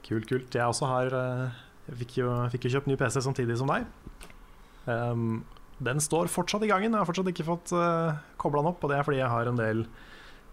Kult, 0.05 0.27
kult. 0.31 0.55
Jeg 0.55 0.66
også 0.66 0.88
har 0.90 1.14
eh, 1.14 1.61
Jeg 1.88 2.00
fikk 2.03 2.16
jo, 2.22 2.31
fikk 2.53 2.66
jo 2.66 2.72
kjøpt 2.77 2.88
ny 2.90 2.96
PC 2.98 3.20
samtidig 3.22 3.59
som 3.61 3.70
deg. 3.70 3.87
Um, 4.87 5.44
den 5.85 6.03
står 6.03 6.31
fortsatt 6.33 6.64
i 6.66 6.70
gangen. 6.70 6.92
Jeg 6.92 6.98
har 7.03 7.09
fortsatt 7.09 7.31
ikke 7.31 7.46
fått 7.46 7.74
uh, 7.77 8.16
kobla 8.40 8.62
den 8.62 8.72
opp. 8.72 8.83
Og 8.83 8.90
det 8.90 8.98
er 8.98 9.07
fordi 9.07 9.20
jeg 9.20 9.31
har 9.31 9.50
en 9.50 9.61
del 9.61 9.85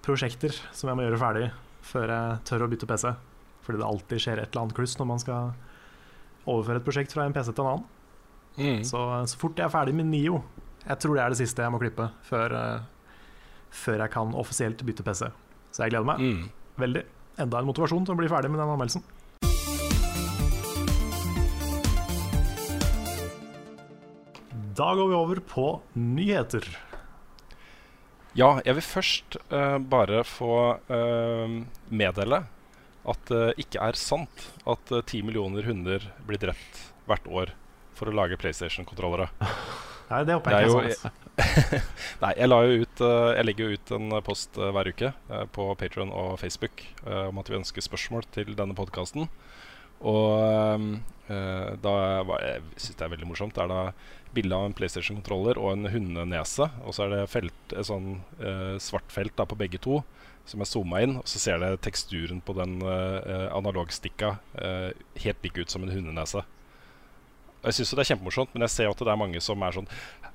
prosjekter 0.05 0.53
som 0.73 0.91
jeg 0.91 0.97
må 0.97 1.05
gjøre 1.05 1.21
ferdig 1.21 1.49
før 1.85 2.13
jeg 2.13 2.41
tør 2.49 2.65
å 2.65 2.69
bytte 2.71 2.89
PC. 2.89 3.13
Fordi 3.61 3.77
det 3.81 3.85
alltid 3.87 4.23
skjer 4.23 4.39
et 4.41 4.49
eller 4.51 4.63
annet 4.65 4.75
kluss 4.77 4.97
når 4.99 5.09
man 5.11 5.19
skal 5.21 5.51
overføre 6.49 6.81
et 6.81 6.85
prosjekt 6.87 7.13
fra 7.13 7.25
en 7.27 7.33
PC 7.35 7.51
til 7.53 7.63
en 7.65 7.71
annen. 7.75 7.85
Mm. 8.57 8.81
Så, 8.83 8.99
så 9.31 9.37
fort 9.39 9.55
jeg 9.59 9.63
er 9.67 9.71
ferdig 9.71 9.93
med 9.95 10.09
Nio 10.11 10.41
Jeg 10.83 10.97
tror 10.99 11.15
det 11.15 11.21
er 11.23 11.29
det 11.31 11.37
siste 11.39 11.63
jeg 11.63 11.71
må 11.71 11.79
klippe 11.79 12.09
før, 12.27 12.51
eh, 12.57 12.81
før 13.71 14.01
jeg 14.03 14.11
kan 14.11 14.33
offisielt 14.35 14.81
bytte 14.83 15.05
PC. 15.07 15.29
Så 15.71 15.83
jeg 15.85 15.93
gleder 15.93 16.09
meg 16.09 16.19
Mm. 16.19 16.49
veldig. 16.81 17.03
Enda 17.39 17.59
en 17.61 17.69
motivasjon 17.69 18.05
til 18.05 18.13
å 18.15 18.19
bli 18.19 18.27
ferdig 18.27 18.49
med 18.51 18.59
den 18.59 18.67
anmeldelsen. 18.73 19.03
Da 24.75 24.93
går 24.95 25.07
vi 25.11 25.15
over 25.17 25.41
på 25.47 25.65
nyheter. 25.93 26.65
Ja, 28.37 28.53
jeg 28.63 28.77
vil 28.77 28.85
først 28.85 29.35
uh, 29.51 29.77
bare 29.91 30.23
få 30.27 30.51
uh, 30.87 31.55
meddele 31.91 32.43
at 33.09 33.31
det 33.31 33.45
ikke 33.63 33.81
er 33.81 33.97
sant 33.97 34.47
at 34.69 34.91
ti 35.09 35.21
10 35.21 35.27
millioner 35.29 35.65
hunder 35.65 36.05
blir 36.27 36.41
drept 36.41 36.83
hvert 37.09 37.27
år 37.27 37.53
for 37.97 38.09
å 38.09 38.15
lage 38.15 38.37
PlayStation-kontrollere. 38.41 39.29
Nei, 40.11 40.21
det 40.27 40.35
håper 40.35 40.55
er 40.57 40.65
jeg 40.65 40.71
ikke 40.71 40.89
er 40.89 40.97
sant. 40.99 41.27
Nei, 42.23 42.31
jeg, 42.35 42.81
ut, 42.83 43.03
eh, 43.07 43.29
jeg 43.37 43.47
legger 43.47 43.63
jo 43.69 43.77
ut 43.79 43.93
en 43.95 44.15
post 44.25 44.59
eh, 44.59 44.71
hver 44.75 44.89
uke 44.91 45.11
eh, 45.13 45.45
på 45.55 45.67
Patron 45.79 46.11
og 46.11 46.33
Facebook 46.41 46.83
eh, 47.05 47.29
om 47.29 47.39
at 47.41 47.51
vi 47.51 47.57
ønsker 47.61 47.85
spørsmål 47.85 48.27
til 48.35 48.51
denne 48.59 48.75
podkasten. 48.77 49.29
Og 50.01 50.97
eh, 51.31 51.69
da 51.85 51.93
var 52.27 52.43
jeg 52.43 52.65
syns 52.75 52.97
det 52.99 53.05
er 53.07 53.13
veldig 53.15 53.29
morsomt. 53.29 53.55
Det 53.55 53.63
er 53.63 53.71
da 53.71 53.83
bilde 54.35 54.57
av 54.57 54.67
en 54.67 54.75
PlayStation-kontroller 54.75 55.59
og 55.61 55.75
en 55.75 55.91
hundenese. 55.93 56.67
Og 56.83 56.97
så 56.97 57.05
er 57.05 57.15
det 57.15 57.31
felt, 57.31 57.61
et 57.71 57.87
sånn 57.87 58.17
eh, 58.41 58.75
svart 58.83 59.13
felt 59.13 59.37
da, 59.39 59.47
på 59.47 59.59
begge 59.59 59.79
to 59.83 60.01
som 60.49 60.61
er 60.61 60.69
zooma 60.69 61.01
inn. 61.03 61.17
Og 61.21 61.27
så 61.29 61.41
ser 61.41 61.61
det 61.61 61.75
teksturen 61.85 62.41
på 62.43 62.55
den 62.57 62.79
uh, 62.83 63.49
analogstikka 63.55 64.35
uh, 64.57 64.89
helt 65.23 65.45
lik 65.45 65.61
ut 65.61 65.73
som 65.73 65.85
en 65.85 65.93
hundenese. 65.93 66.43
Og 67.61 67.69
Jeg 67.69 67.77
syns 67.77 67.93
det 67.93 68.03
er 68.03 68.09
kjempemorsomt, 68.13 68.53
men 68.55 68.65
jeg 68.65 68.73
ser 68.73 68.87
jo 68.87 68.95
at 68.95 69.03
det 69.05 69.13
er 69.13 69.21
mange 69.21 69.41
som 69.43 69.61
er 69.61 69.75
sånn 69.75 69.89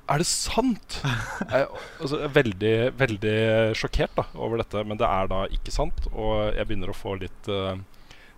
Er 0.06 0.22
det 0.22 0.28
sant?! 0.30 1.00
Jeg, 1.54 1.66
altså, 1.98 2.20
er 2.22 2.36
veldig, 2.36 2.76
veldig 3.00 3.38
sjokkert 3.78 4.14
da, 4.18 4.28
over 4.38 4.62
dette, 4.62 4.84
men 4.86 5.00
det 5.00 5.08
er 5.08 5.32
da 5.32 5.42
ikke 5.50 5.74
sant. 5.74 6.06
Og 6.12 6.54
jeg 6.54 6.68
begynner 6.68 6.92
å 6.92 6.96
få 6.96 7.16
litt 7.18 7.50
uh, 7.50 7.74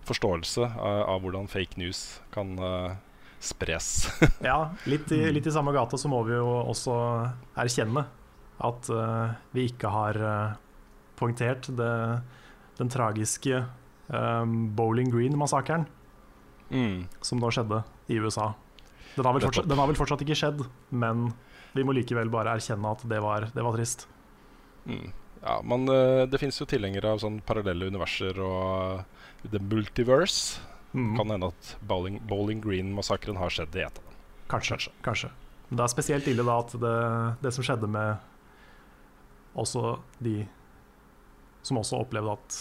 forståelse 0.09 0.65
av, 0.65 1.03
av 1.13 1.21
hvordan 1.21 1.45
fake 1.51 1.77
news 1.77 2.17
kan 2.33 2.55
spres. 3.39 4.09
Ja, 4.49 4.71
litt 4.89 5.13
i, 5.13 5.21
litt 5.29 5.45
i 5.45 5.53
samme 5.53 5.75
gata 5.75 5.99
så 6.01 6.09
må 6.09 6.23
vi 6.25 6.33
jo 6.33 6.49
også 6.63 6.95
erkjenne 7.61 8.07
at 8.65 8.89
vi 9.55 9.69
ikke 9.69 9.87
har 9.93 10.17
poengtert 11.19 11.69
det, 11.77 11.93
den 12.79 12.91
tragiske 12.91 13.63
um, 14.07 14.69
Bowling 14.75 15.11
Green-massakren 15.13 15.85
mm. 16.69 17.07
som 17.21 17.41
nå 17.41 17.51
skjedde 17.53 17.83
i 18.07 18.19
USA. 18.19 18.53
Den 19.15 19.25
har, 19.25 19.39
fortsatt, 19.39 19.67
den 19.67 19.79
har 19.79 19.89
vel 19.89 19.99
fortsatt 19.99 20.23
ikke 20.23 20.37
skjedd, 20.37 20.63
men 20.89 21.31
vi 21.75 21.83
må 21.85 21.93
likevel 21.97 22.31
bare 22.31 22.55
erkjenne 22.57 22.93
at 22.95 23.03
det 23.09 23.19
var, 23.23 23.49
det 23.53 23.65
var 23.65 23.75
trist. 23.75 24.07
Mm. 24.85 25.09
Ja, 25.41 25.59
men 25.63 25.87
eh, 25.91 26.25
det 26.29 26.39
fins 26.41 26.59
jo 26.59 26.67
tilhengere 26.69 27.13
av 27.13 27.21
sånn 27.23 27.39
parallelle 27.45 27.89
universer 27.89 28.39
og 28.43 29.45
The 29.45 29.61
Multiverse. 29.63 30.63
Mm. 30.93 31.13
Kan 31.19 31.35
hende 31.35 31.51
at 31.51 31.75
Bowling, 31.85 32.17
Bowling 32.27 32.63
Green-massakren 32.63 33.37
har 33.39 33.53
skjedd 33.53 33.75
i 33.77 33.85
et 33.85 33.99
av 34.01 34.05
dem. 34.05 34.17
Kanskje, 34.49 34.75
Kanskje. 34.75 34.93
kanskje. 35.05 35.29
Det 35.69 35.83
er 35.85 35.91
spesielt 35.91 36.27
ille 36.31 36.45
da 36.45 36.55
at 36.63 36.73
det, 36.81 36.95
det 37.43 37.51
som 37.53 37.65
skjedde 37.65 37.89
med 37.93 38.17
også 39.59 39.99
de 40.23 40.41
som 41.63 41.77
også 41.81 41.99
opplevde 42.01 42.31
at 42.37 42.59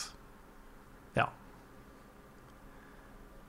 Ja. 1.17 1.27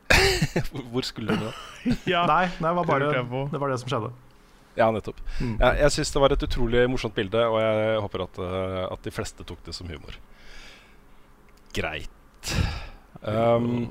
Hvor- 0.91 1.05
skulle 1.05 1.35
du 1.35 1.45
da? 1.49 1.51
Ja, 2.09 2.25
Nei, 2.27 2.45
nei, 2.59 2.69
det 2.71 2.75
var 2.81 2.85
bare 2.89 3.11
det, 3.13 3.59
var 3.61 3.69
det 3.71 3.79
som 3.81 3.91
skjedde. 3.91 4.11
Ja, 4.79 4.87
nettopp. 4.95 5.17
Mm. 5.41 5.57
Ja, 5.59 5.73
jeg 5.85 5.91
syns 5.95 6.11
det 6.13 6.21
var 6.23 6.31
et 6.31 6.43
utrolig 6.45 6.85
morsomt 6.91 7.15
bilde, 7.17 7.41
og 7.51 7.57
jeg 7.59 7.99
håper 8.05 8.23
at, 8.23 8.37
eh, 8.45 8.83
at 8.93 9.01
de 9.03 9.11
fleste 9.11 9.43
tok 9.47 9.59
det 9.65 9.73
som 9.75 9.89
humor. 9.91 10.15
Greit. 11.75 12.53
Um, 13.21 13.89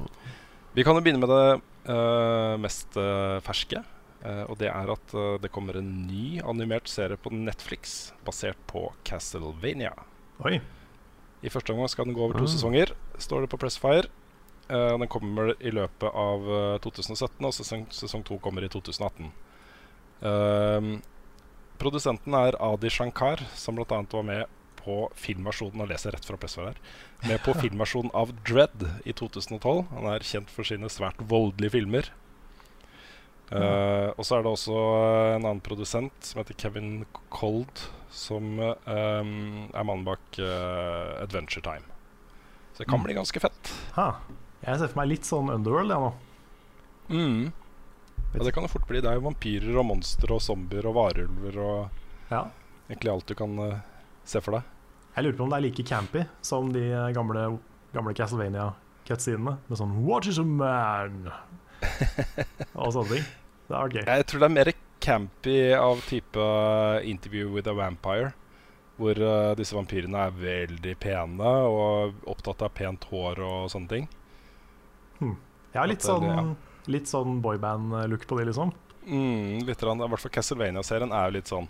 vi 0.72 0.84
kan 0.86 0.96
jo 0.96 1.02
begynne 1.04 1.20
med 1.20 1.28
det 1.28 1.92
uh, 1.92 2.54
mest 2.62 2.96
uh, 2.96 3.36
ferske. 3.44 3.82
Uh, 4.22 4.44
og 4.48 4.56
det 4.62 4.70
er 4.70 4.90
at 4.94 5.12
det 5.42 5.50
kommer 5.54 5.76
en 5.78 5.90
ny 6.08 6.38
animert 6.40 6.88
serie 6.90 7.18
på 7.20 7.30
Netflix 7.34 8.14
basert 8.26 8.58
på 8.70 8.88
Castlevania. 9.06 9.92
Oi. 10.46 10.56
I 11.42 11.52
første 11.52 11.72
omgang 11.74 11.90
skal 11.90 12.08
den 12.08 12.16
gå 12.16 12.24
over 12.24 12.38
to 12.38 12.44
Ah. 12.44 12.50
sesonger, 12.50 12.94
står 13.18 13.40
det 13.44 13.50
på 13.50 13.58
Pressfire. 13.58 14.08
Uh, 14.68 14.98
den 14.98 15.08
kommer 15.08 15.54
i 15.62 15.70
løpet 15.70 16.12
av 16.12 16.42
eh, 16.44 16.78
2017, 16.84 17.44
og 17.46 17.54
sesong, 17.56 17.86
sesong 17.88 18.24
to 18.26 18.36
kommer 18.38 18.60
i 18.62 18.68
2018. 18.68 19.30
Uh, 20.20 20.98
produsenten 21.80 22.34
er 22.34 22.58
Adi 22.60 22.90
Shankar, 22.90 23.40
som 23.54 23.78
bl.a. 23.78 23.86
var 23.88 24.22
med 24.22 24.44
på 24.76 25.08
filmversjonen 25.16 25.80
og 25.80 25.88
leser 25.88 26.12
rett 26.12 26.26
fra 26.26 26.36
Pressfire 26.36 26.74
her, 26.74 26.82
med 27.30 27.40
på 27.46 27.54
filmversjonen 27.62 28.12
av 28.12 28.34
Dread 28.44 28.84
i 29.06 29.14
2012. 29.16 29.86
Han 29.94 30.10
er 30.12 30.26
kjent 30.26 30.50
for 30.52 30.68
sine 30.68 30.90
svært 30.92 31.22
voldelige 31.30 31.78
filmer. 31.78 32.12
Uh, 33.48 34.12
og 34.18 34.26
så 34.28 34.36
er 34.36 34.44
det 34.44 34.52
også 34.52 34.76
en 35.38 35.46
annen 35.46 35.64
produsent 35.64 36.12
som 36.20 36.42
heter 36.42 36.58
Kevin 36.60 37.06
Cold, 37.32 37.88
som 38.18 38.58
eh, 38.58 38.74
er 38.90 39.84
mannen 39.86 40.04
bak 40.06 40.38
eh, 40.42 41.22
Adventure 41.22 41.62
Time. 41.64 41.86
Så 42.74 42.82
det 42.84 42.88
kan 42.90 43.00
Mm. 43.00 43.06
bli 43.08 43.14
ganske 43.18 43.40
fett. 43.42 43.72
Ha. 43.96 44.08
Jeg 44.66 44.78
ser 44.78 44.88
for 44.90 45.00
meg 45.00 45.08
litt 45.12 45.26
sånn 45.26 45.50
Underworld, 45.54 45.90
jeg 45.90 46.02
nå. 46.02 46.12
Mm. 47.10 47.52
Ja, 48.34 48.42
det 48.44 48.52
kan 48.54 48.62
det 48.66 48.70
fort 48.70 48.86
bli. 48.86 49.00
Det 49.00 49.08
er 49.10 49.16
jo 49.18 49.24
vampyrer 49.30 49.78
og 49.80 49.86
monstre 49.88 50.34
og 50.36 50.42
zombier 50.44 50.86
og 50.90 50.94
varulver 50.98 51.56
og 51.62 51.88
Ja. 52.30 52.42
egentlig 52.90 53.12
alt 53.12 53.26
du 53.26 53.34
kan 53.34 53.58
eh, 53.58 53.78
se 54.24 54.40
for 54.44 54.58
deg. 54.58 54.62
Jeg 55.16 55.24
lurer 55.24 55.36
på 55.38 55.42
om 55.46 55.50
det 55.50 55.56
er 55.58 55.64
like 55.66 55.82
campy 55.88 56.24
som 56.42 56.68
de 56.72 56.82
gamle, 57.14 57.58
gamle 57.94 58.14
Castlevania-cutscenene. 58.14 59.56
Med 59.68 59.78
sånn 59.78 59.96
'What 60.04 60.26
is 60.28 60.38
a 60.38 60.44
man?' 60.44 61.32
og 62.76 62.92
sånne 62.92 63.08
ting. 63.16 63.24
Det 63.68 63.74
vært 63.76 63.92
gøy. 63.94 64.04
Jeg 64.06 64.26
tror 64.26 64.40
det 64.40 64.48
er 64.48 64.54
mer 64.54 64.72
campy 65.04 65.72
av 65.76 66.00
type 66.08 66.36
eh, 66.40 67.08
Interview 67.10 67.50
with 67.54 67.68
a 67.70 67.74
Vampire. 67.76 68.32
Hvor 68.98 69.14
uh, 69.22 69.54
disse 69.54 69.76
vampyrene 69.76 70.18
er 70.26 70.32
veldig 70.34 70.96
pene 70.98 71.50
og 71.70 72.16
opptatt 72.26 72.64
av 72.66 72.72
pent 72.74 73.04
hår 73.12 73.38
og 73.46 73.68
sånne 73.70 73.92
ting. 73.92 74.08
Jeg 75.22 75.78
har 75.78 75.86
litt 75.86 76.02
sånn, 76.02 76.56
litt 76.90 77.06
sånn 77.06 77.36
boyband-look 77.44 78.24
på 78.26 78.40
de, 78.40 78.48
liksom. 78.50 78.72
Mm, 79.06 79.62
litt 79.68 79.82
rann, 79.86 80.02
I 80.02 80.08
hvert 80.10 80.24
fall 80.24 80.34
Castlevania-serien 80.34 81.14
er 81.14 81.28
jo 81.30 81.36
litt 81.38 81.52
sånn 81.54 81.68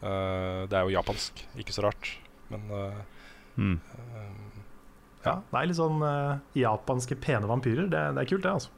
Uh, 0.00 0.64
Det 0.64 0.78
er 0.78 0.86
jo 0.88 0.94
japansk, 0.94 1.42
ikke 1.60 1.74
så 1.76 1.82
rart. 1.84 2.14
Men 2.48 2.62
uh, 2.72 3.00
Mm. 3.60 3.74
uh, 3.92 4.62
Ja, 5.26 5.34
det 5.50 5.58
er 5.60 5.66
litt 5.68 5.76
sånn 5.76 6.00
japanske 6.56 7.18
pene 7.20 7.44
vampyrer. 7.50 7.90
Det, 7.92 8.00
det 8.16 8.22
er 8.22 8.30
kult, 8.30 8.46
det, 8.46 8.54
altså. 8.54 8.70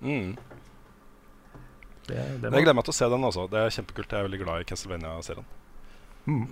mm. 0.00 0.30
Det, 2.08 2.22
det 2.42 2.50
Jeg 2.50 2.64
gleder 2.64 2.76
meg 2.78 2.86
til 2.86 2.94
å 2.94 2.98
se 2.98 3.10
den 3.12 3.28
også. 3.28 3.44
Det 3.52 3.60
er 3.60 3.74
kjempekult. 3.74 4.14
Jeg 4.14 4.22
er 4.22 4.28
veldig 4.28 4.40
glad 4.44 4.62
i 4.64 4.68
Castlevania-serien. 4.70 5.52
mm. 6.28 6.48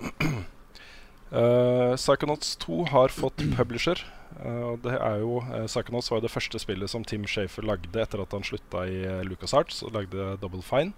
Uh, 1.27 1.95
Psychonauts 2.01 2.55
2 2.63 2.85
har 2.93 3.13
fått 3.13 3.43
publisher. 3.57 4.03
Uh, 4.37 4.77
det 4.83 4.95
er 4.95 5.21
jo 5.23 5.41
uh, 5.41 5.65
Psychonauts 5.65 6.11
var 6.11 6.21
jo 6.21 6.27
det 6.27 6.33
første 6.33 6.61
spillet 6.61 6.91
som 6.91 7.05
Tim 7.07 7.25
Shafer 7.27 7.65
lagde 7.65 8.01
etter 8.01 8.21
at 8.21 8.33
han 8.35 8.45
slutta 8.45 8.85
i 8.87 9.01
uh, 9.07 9.21
LucasArts 9.27 9.81
og 9.87 9.95
lagde 9.97 10.35
Double 10.43 10.63
Fine. 10.65 10.93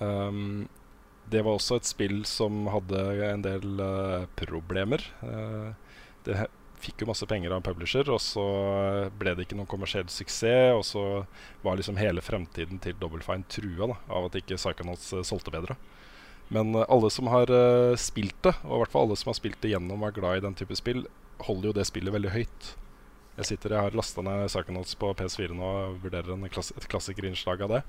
Um, 0.00 0.68
det 1.32 1.44
var 1.46 1.54
også 1.54 1.78
et 1.78 1.86
spill 1.86 2.24
som 2.26 2.66
hadde 2.68 2.98
en 3.28 3.44
del 3.44 3.80
problemer. 4.36 5.04
Det 6.26 6.34
fikk 6.82 7.02
jo 7.02 7.08
masse 7.10 7.26
penger 7.30 7.52
av 7.52 7.60
en 7.60 7.66
publisher, 7.66 8.08
og 8.10 8.20
så 8.22 8.44
ble 9.18 9.34
det 9.36 9.46
ikke 9.46 9.58
noen 9.58 9.70
kommersiell 9.70 10.08
suksess. 10.10 10.74
Og 10.76 10.84
så 10.86 11.04
var 11.64 11.78
liksom 11.78 12.00
hele 12.00 12.24
fremtiden 12.24 12.80
til 12.82 12.96
Double 13.00 13.22
Fine 13.24 13.46
trua 13.52 13.92
da, 13.94 13.98
av 14.10 14.28
at 14.28 14.38
ikke 14.40 14.58
Psychonauts 14.60 15.12
uh, 15.14 15.22
solgte 15.26 15.54
bedre. 15.54 15.78
Men 16.52 16.74
eh, 16.76 16.84
alle 16.92 17.08
som 17.08 17.30
har 17.32 17.48
uh, 17.48 17.94
spilt 17.96 18.36
det, 18.44 18.52
og 18.66 18.76
i 18.76 18.82
hvert 18.82 18.92
fall 18.92 19.06
alle 19.06 19.16
som 19.16 19.30
har 19.30 19.38
spilt 19.38 19.60
det 19.62 19.72
gjennom 19.72 20.02
og 20.02 20.10
er 20.10 20.16
glad 20.18 20.40
i 20.40 20.44
den 20.44 20.56
type 20.58 20.76
spill, 20.76 21.06
holder 21.46 21.70
jo 21.70 21.76
det 21.78 21.86
spillet 21.88 22.14
veldig 22.14 22.34
høyt. 22.34 22.72
Jeg 23.38 23.48
sitter, 23.48 23.72
jeg 23.72 23.88
har 23.88 23.96
lasta 23.96 24.24
ned 24.26 24.50
Psychonauts 24.50 24.98
på 25.00 25.14
PS4 25.16 25.56
nå 25.56 25.64
og 25.64 26.02
vurderer 26.02 26.34
en 26.34 26.50
klass 26.52 26.74
et 26.76 26.88
klassikerinnslag 26.92 27.64
av 27.64 27.76
det. 27.78 27.82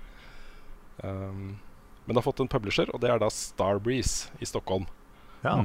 Um, 1.04 1.58
men 2.06 2.14
det 2.14 2.22
har 2.22 2.28
fått 2.30 2.44
en 2.44 2.52
publisher, 2.52 2.88
og 2.94 3.02
det 3.04 3.12
er 3.12 3.20
da 3.20 3.30
Starbreeze 3.32 4.32
i 4.40 4.48
Stockholm. 4.48 4.88
ja. 5.44 5.64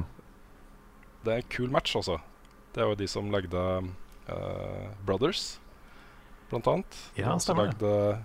Det 1.27 1.33
er 1.35 1.41
en 1.43 1.49
kul 1.51 1.71
match, 1.75 1.97
altså. 1.99 2.21
Det 2.79 2.85
er 2.85 2.93
jo 2.93 2.95
de 2.95 3.09
som 3.11 3.27
lagde 3.35 3.59
uh, 4.31 4.87
Brothers, 5.03 5.59
blant 6.47 6.63
annet. 6.71 6.95
Ja, 7.17 7.25
har 7.27 7.35
også 7.35 7.49
stemmer 7.49 7.73
lagde 7.73 8.23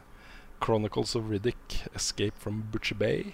Chronicles 0.61 1.15
of 1.17 1.25
Riddick, 1.25 1.89
Escape 1.97 2.37
from 2.37 2.61
Butcher 2.69 2.93
Bay. 2.93 3.33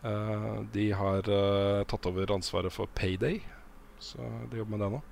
Uh, 0.00 0.64
de 0.72 0.96
har 0.96 1.28
uh, 1.28 1.84
tatt 1.84 2.08
over 2.08 2.32
ansvaret 2.32 2.72
for 2.72 2.88
Payday, 2.96 3.44
så 4.00 4.16
de 4.48 4.56
jobber 4.62 4.78
med 4.78 4.80
det 4.80 4.88
nå. 4.96 5.04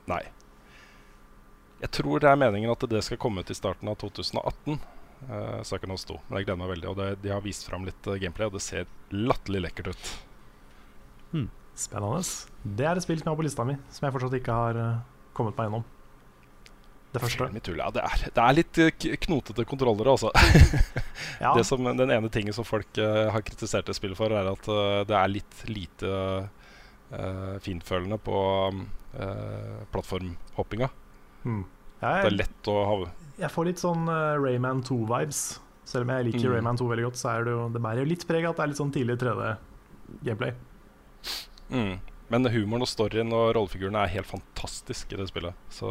Nei. 0.07 0.23
Jeg 1.81 1.91
tror 1.91 2.19
det 2.19 2.29
er 2.29 2.35
meningen 2.37 2.71
at 2.71 2.79
det 2.89 3.03
skal 3.03 3.17
komme 3.17 3.39
ut 3.41 3.49
i 3.49 3.53
starten 3.53 3.87
av 3.89 3.97
2018. 3.97 4.79
Uh, 5.29 5.61
saken 5.61 5.91
også 5.93 6.07
stå. 6.07 6.19
Men 6.29 6.37
jeg 6.39 6.45
gleder 6.47 6.57
meg 6.57 6.69
veldig. 6.75 6.89
Og 6.89 6.95
det, 6.97 7.21
de 7.21 7.29
har 7.29 7.41
vist 7.41 7.67
fram 7.69 7.85
litt 7.85 8.07
eh, 8.07 8.17
gameplay, 8.17 8.47
og 8.47 8.53
det 8.53 8.61
ser 8.61 8.85
latterlig 9.11 9.61
lekkert 9.61 9.87
ut. 9.93 11.47
Spennende. 11.77 12.21
Det 12.61 12.85
er 12.85 12.99
et 12.99 13.05
spill 13.05 13.19
som 13.19 13.29
jeg 13.29 13.33
har 13.33 13.39
på 13.39 13.47
lista 13.47 13.65
mi, 13.67 13.75
som 13.93 14.05
jeg 14.05 14.15
fortsatt 14.15 14.37
ikke 14.37 14.55
har 14.55 14.79
eh, 14.79 15.01
kommet 15.37 15.57
meg 15.57 15.69
gjennom. 15.69 15.85
Det 17.11 17.19
første. 17.19 17.47
Ja, 17.75 17.89
det, 17.91 18.03
er, 18.07 18.21
det 18.31 18.43
er 18.43 18.55
litt 18.55 18.79
eh, 18.79 19.17
knotete 19.25 19.65
kontrollere, 19.67 20.13
altså. 20.13 20.31
Ja, 21.43 21.55
Det 21.57 21.65
som, 21.67 21.83
den 21.83 22.13
ene 22.13 22.29
tingen 22.31 22.53
som 22.53 22.65
folk 22.67 22.99
uh, 23.01 23.31
har 23.33 23.41
kritisert 23.41 23.87
det 23.89 23.95
spillet 23.97 24.19
for, 24.19 24.31
er 24.35 24.47
at 24.51 24.67
uh, 24.69 25.01
det 25.09 25.15
er 25.17 25.31
litt 25.31 25.63
lite 25.71 26.11
uh, 26.11 27.55
finfølende 27.65 28.19
på 28.21 28.37
uh, 28.71 29.81
plattformhoppinga. 29.91 30.91
mm. 31.43 31.63
Det 32.01 32.11
er 32.25 32.33
lett 32.33 32.69
å 32.71 32.77
ha 32.89 32.93
jeg 33.41 33.49
får 33.53 33.67
litt 33.67 33.81
sånn 33.81 34.09
Rayman 34.09 34.83
2-vibes. 34.85 35.41
Selv 35.87 36.05
om 36.05 36.11
jeg 36.13 36.27
liker 36.27 36.45
Mm. 36.45 36.53
Rayman 36.55 36.77
2 36.77 36.87
veldig 36.91 37.05
godt, 37.07 37.17
så 37.17 37.29
er 37.31 37.45
det 37.45 37.53
jo 37.55 37.61
det 37.73 37.81
bærer 37.81 38.03
jo 38.03 38.09
litt 38.09 38.25
preg 38.29 38.45
at 38.45 38.57
det 38.57 38.63
er 38.63 38.69
litt 38.69 38.79
sånn 38.81 38.93
tidlig 38.93 39.15
3D-gameplay. 39.21 40.53
Mm. 41.71 41.99
Men 42.31 42.47
humoren 42.53 42.85
og 42.85 42.87
storyen 42.91 43.33
og 43.35 43.49
rollefigurene 43.57 44.05
er 44.05 44.13
helt 44.13 44.29
fantastisk 44.29 45.11
i 45.11 45.19
det 45.19 45.27
spillet. 45.31 45.57
Så 45.73 45.89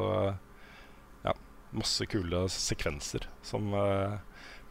ja, 1.27 1.35
masse 1.77 2.07
kule 2.09 2.47
sekvenser 2.53 3.27
som 3.45 3.75
uh, 3.77 4.17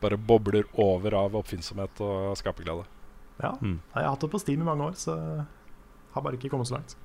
bare 0.01 0.17
bobler 0.17 0.65
over 0.81 1.13
av 1.19 1.37
oppfinnsomhet 1.37 2.01
og 2.05 2.37
skaperglede. 2.39 2.87
Ja, 3.39 3.53
Mm. 3.61 3.77
Jeg 3.93 4.03
har 4.03 4.09
hatt 4.11 4.25
det 4.25 4.31
på 4.33 4.39
Steam 4.41 4.61
i 4.61 4.67
mange 4.67 4.83
år, 4.89 4.97
så 4.99 5.13
har 6.11 6.21
bare 6.25 6.35
ikke 6.35 6.49
kommet 6.51 6.67
så 6.67 6.75
langt. 6.79 6.97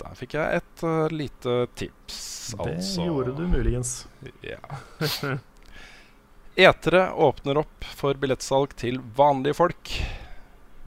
Der 0.00 0.16
fikk 0.18 0.34
jeg 0.36 0.58
et 0.62 0.82
uh, 0.84 1.06
lite 1.12 1.54
tips, 1.78 2.54
Det 2.56 2.74
altså. 2.76 3.04
gjorde 3.06 3.36
du 3.36 3.44
muligens. 3.48 3.92
Ja. 4.44 4.58
Etere 6.56 7.10
åpner 7.12 7.60
opp 7.60 7.84
for 7.96 8.16
billettsalg 8.16 8.72
til 8.80 8.98
vanlige 9.16 9.56
folk. 9.58 9.92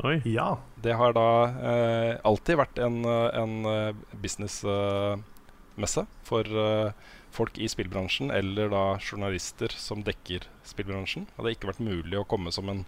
Oi. 0.03 0.21
Ja. 0.23 0.57
Det 0.79 0.93
har 0.95 1.13
da 1.15 1.29
eh, 1.71 2.13
alltid 2.23 2.59
vært 2.61 2.79
en, 2.79 3.01
eh, 3.03 3.29
en 3.35 3.65
eh, 3.67 3.95
businessmesse 4.23 6.05
for 6.23 6.47
eh, 6.47 6.91
folk 7.35 7.57
i 7.59 7.67
spillbransjen, 7.69 8.31
eller 8.31 8.71
da 8.71 8.83
journalister 9.03 9.73
som 9.75 10.03
dekker 10.05 10.47
spillbransjen. 10.65 11.27
Det 11.27 11.37
hadde 11.37 11.53
ikke 11.55 11.71
vært 11.71 11.83
mulig 11.83 12.19
å 12.19 12.25
komme 12.27 12.53
som 12.55 12.71
en 12.71 12.85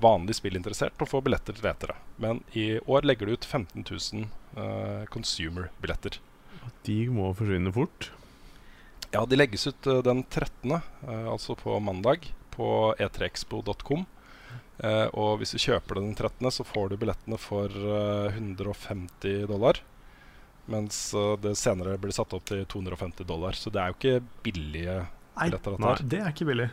vanlig 0.00 0.38
spillinteressert 0.40 1.04
og 1.04 1.10
få 1.10 1.20
billetter 1.24 1.56
til 1.58 1.68
etere. 1.70 1.98
Men 2.16 2.42
i 2.56 2.78
år 2.80 3.06
legger 3.06 3.28
du 3.28 3.36
ut 3.36 3.44
15 3.46 3.84
000 3.84 4.26
eh, 4.56 5.04
consumer-billetter. 5.14 6.18
De 6.88 6.98
må 7.12 7.30
forsvinne 7.36 7.72
fort. 7.74 8.10
Ja, 9.14 9.22
de 9.28 9.38
legges 9.38 9.68
ut 9.68 9.86
eh, 9.86 10.02
den 10.06 10.24
13., 10.24 10.72
eh, 10.72 11.28
altså 11.30 11.54
på 11.60 11.76
mandag, 11.78 12.32
på 12.54 12.66
e 12.98 13.06
e3expo.com. 13.06 14.08
Eh, 14.82 15.06
og 15.14 15.38
hvis 15.40 15.54
du 15.54 15.60
kjøper 15.62 15.98
det 15.98 16.02
den 16.04 16.14
13., 16.18 16.50
så 16.56 16.64
får 16.66 16.90
du 16.92 16.96
billettene 17.00 17.38
for 17.40 17.70
eh, 17.70 18.34
150 18.38 19.46
dollar. 19.50 19.78
Mens 20.70 20.98
eh, 21.14 21.34
det 21.44 21.54
senere 21.60 21.98
blir 22.00 22.14
satt 22.16 22.34
opp 22.36 22.46
til 22.50 22.64
250 22.66 23.28
dollar. 23.28 23.56
Så 23.58 23.70
det 23.74 23.82
er 23.82 23.92
jo 23.92 23.98
ikke 24.00 24.26
billige 24.46 24.98
billetter. 25.38 25.78
nei. 25.78 25.94
nei 25.94 26.10
det 26.14 26.20
er 26.22 26.32
ikke 26.34 26.50
billig. 26.50 26.70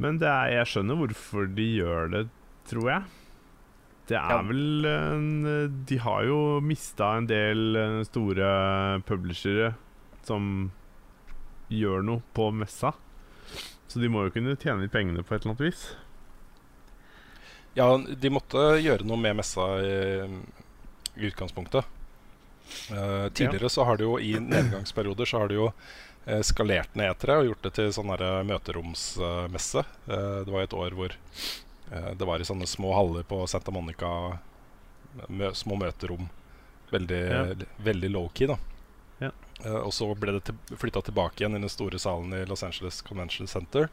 Men 0.00 0.16
det 0.20 0.28
er, 0.32 0.52
jeg 0.54 0.68
skjønner 0.70 0.96
hvorfor 0.96 1.48
de 1.52 1.64
gjør 1.76 2.06
det, 2.14 2.22
tror 2.70 2.86
jeg. 2.88 3.02
Det 4.08 4.16
er 4.16 4.30
Ja. 4.32 4.40
vel 4.42 4.86
en, 4.88 5.84
De 5.86 5.98
har 6.02 6.24
jo 6.24 6.38
mista 6.64 7.12
en 7.18 7.28
del 7.28 7.76
store 8.08 9.02
publishere 9.06 9.74
som 10.26 10.70
gjør 11.70 12.02
noe 12.02 12.22
på 12.34 12.48
messa. 12.54 12.94
Så 13.90 13.98
de 13.98 14.08
må 14.12 14.22
jo 14.22 14.30
kunne 14.30 14.54
tjene 14.54 14.84
litt 14.84 14.94
pengene 14.94 15.24
på 15.26 15.34
et 15.34 15.42
eller 15.42 15.56
annet 15.56 15.66
vis. 15.66 15.80
Ja, 17.74 17.88
de 17.98 18.30
måtte 18.30 18.76
gjøre 18.82 19.06
noe 19.06 19.18
med 19.18 19.40
messa 19.40 19.66
i, 19.82 19.96
i 21.18 21.26
utgangspunktet. 21.30 21.86
Uh, 22.90 23.26
tidligere 23.34 23.70
så 23.70 23.86
har 23.88 23.98
de 23.98 24.06
jo 24.06 24.14
i 24.22 24.36
nedgangsperioder 24.38 25.26
så 25.26 25.42
har 25.42 25.50
de 25.50 25.56
jo 25.56 25.64
eh, 26.22 26.38
skalert 26.46 26.94
ned 26.94 27.10
etere 27.10 27.40
og 27.40 27.48
gjort 27.48 27.64
det 27.66 27.72
til 27.80 27.90
sånn 27.94 28.12
her 28.14 28.44
møteromsmesse. 28.46 29.82
Uh, 30.06 30.42
det 30.46 30.54
var 30.54 30.66
et 30.66 30.76
år 30.78 30.94
hvor 30.98 31.16
uh, 31.90 32.12
det 32.14 32.28
var 32.30 32.38
i 32.38 32.46
sånne 32.46 32.70
små 32.70 32.94
haller 32.94 33.26
på 33.26 33.42
Santa 33.50 33.74
Monica. 33.74 34.12
Mø 35.26 35.50
små 35.58 35.80
møterom. 35.82 36.30
Veldig, 36.90 37.22
Ja. 37.30 37.42
veldig 37.82 38.10
low-key, 38.14 38.46
da. 38.50 38.58
Eh, 39.64 39.80
og 39.80 39.92
så 39.94 40.08
ble 40.18 40.36
det 40.38 40.44
til, 40.48 40.58
flytta 40.80 41.02
tilbake 41.06 41.42
igjen 41.42 41.58
i 41.58 41.62
den 41.62 41.72
store 41.72 42.00
salen 42.00 42.34
i 42.36 42.44
Los 42.48 42.64
Angeles 42.66 43.00
Convention 43.06 43.50
Center. 43.50 43.90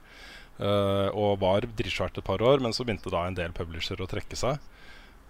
Uh, 0.57 1.13
og 1.13 1.35
var 1.43 1.67
dritsvært 1.77 2.15
et 2.17 2.25
par 2.25 2.41
år, 2.41 2.57
men 2.65 2.73
så 2.73 2.81
begynte 2.81 3.11
da 3.13 3.27
en 3.27 3.35
del 3.37 3.51
publisher 3.53 3.99
å 4.01 4.07
trekke 4.09 4.33
seg. 4.39 4.57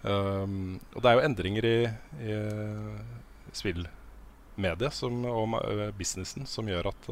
Um, 0.07 0.77
og 0.93 1.01
det 1.03 1.09
er 1.09 1.17
jo 1.17 1.23
endringer 1.27 1.67
i, 1.67 1.79
i 2.23 2.37
spillmediet 3.51 4.95
som, 4.95 5.25
og 5.27 5.57
businessen 5.99 6.47
som 6.47 6.71
gjør 6.71 6.93
at 6.93 7.09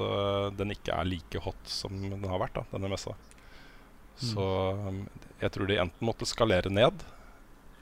den 0.55 0.71
ikke 0.71 0.95
er 0.95 1.09
like 1.09 1.43
hot 1.43 1.67
som 1.67 1.91
den 2.07 2.23
har 2.23 2.39
vært, 2.39 2.55
da, 2.55 2.63
denne 2.71 2.93
messa. 2.93 3.17
Så 4.15 4.47
um, 4.79 5.03
jeg 5.41 5.51
tror 5.51 5.67
de 5.67 5.81
enten 5.83 6.07
måtte 6.07 6.29
skalere 6.29 6.71
ned, 6.71 7.03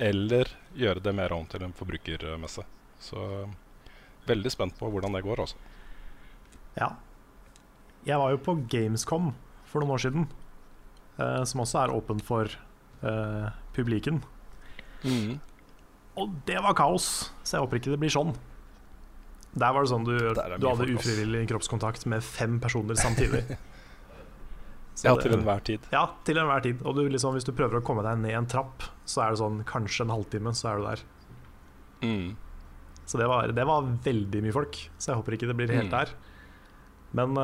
eller 0.01 0.49
gjøre 0.73 1.03
det 1.05 1.13
mer 1.13 1.37
om 1.37 1.45
til 1.45 1.67
en 1.67 1.77
forbrukermesse. 1.77 2.65
Så 3.05 3.21
um, 3.45 3.53
veldig 4.27 4.51
spent 4.53 4.77
på 4.79 4.89
hvordan 4.91 5.15
det 5.17 5.23
går, 5.25 5.43
Også. 5.45 5.57
Ja. 6.77 6.93
Jeg 8.03 8.19
var 8.19 8.33
jo 8.33 8.39
på 8.43 8.55
Gamescom 8.67 9.31
for 9.69 9.83
noen 9.83 9.95
år 9.95 10.01
siden, 10.03 10.25
eh, 11.19 11.43
som 11.47 11.61
også 11.63 11.83
er 11.83 11.93
åpen 11.95 12.19
for 12.23 12.49
eh, 12.49 13.51
publiken. 13.75 14.23
Og 16.15 16.33
det 16.47 16.59
var 16.61 16.75
kaos, 16.77 17.31
så 17.43 17.57
jeg 17.57 17.65
håper 17.65 17.79
ikke 17.79 17.93
det 17.93 18.01
blir 18.01 18.13
sånn. 18.13 18.33
Der 19.53 19.73
var 19.73 19.85
det 19.85 19.91
sånn 19.91 20.05
du, 20.07 20.15
du 20.17 20.65
hadde 20.67 20.89
ufrivillig 20.95 21.45
kroppskontakt 21.51 22.07
med 22.09 22.25
fem 22.25 22.57
personer 22.61 22.97
samtidig. 22.97 23.45
Så 24.93 25.07
Ja, 25.07 25.15
til 25.17 25.33
enhver 25.33 25.61
tid. 25.65 25.85
Ja, 25.89 26.03
til 26.25 26.37
enhver 26.37 26.61
tid. 26.61 26.81
Og 26.85 26.93
du, 26.93 27.07
liksom, 27.09 27.33
hvis 27.33 27.47
du 27.47 27.53
prøver 27.57 27.79
å 27.79 27.85
komme 27.85 28.03
deg 28.05 28.19
ned 28.21 28.35
en 28.37 28.49
trapp, 28.49 28.85
så 29.09 29.23
er 29.23 29.33
det 29.33 29.39
sånn 29.41 29.63
kanskje 29.65 30.05
en 30.05 30.13
halvtime, 30.13 30.53
så 30.53 30.69
er 30.69 30.77
du 30.77 30.83
der. 30.85 31.01
Mm. 32.03 32.27
Så 33.05 33.17
det 33.19 33.27
var, 33.27 33.47
det 33.51 33.65
var 33.67 33.81
veldig 34.05 34.41
mye 34.45 34.53
folk, 34.55 34.77
så 34.97 35.11
jeg 35.11 35.19
håper 35.19 35.35
ikke 35.37 35.47
det 35.51 35.57
blir 35.59 35.73
helt 35.75 35.91
Mm. 35.91 35.97
der. 35.97 36.13
Men 37.13 37.35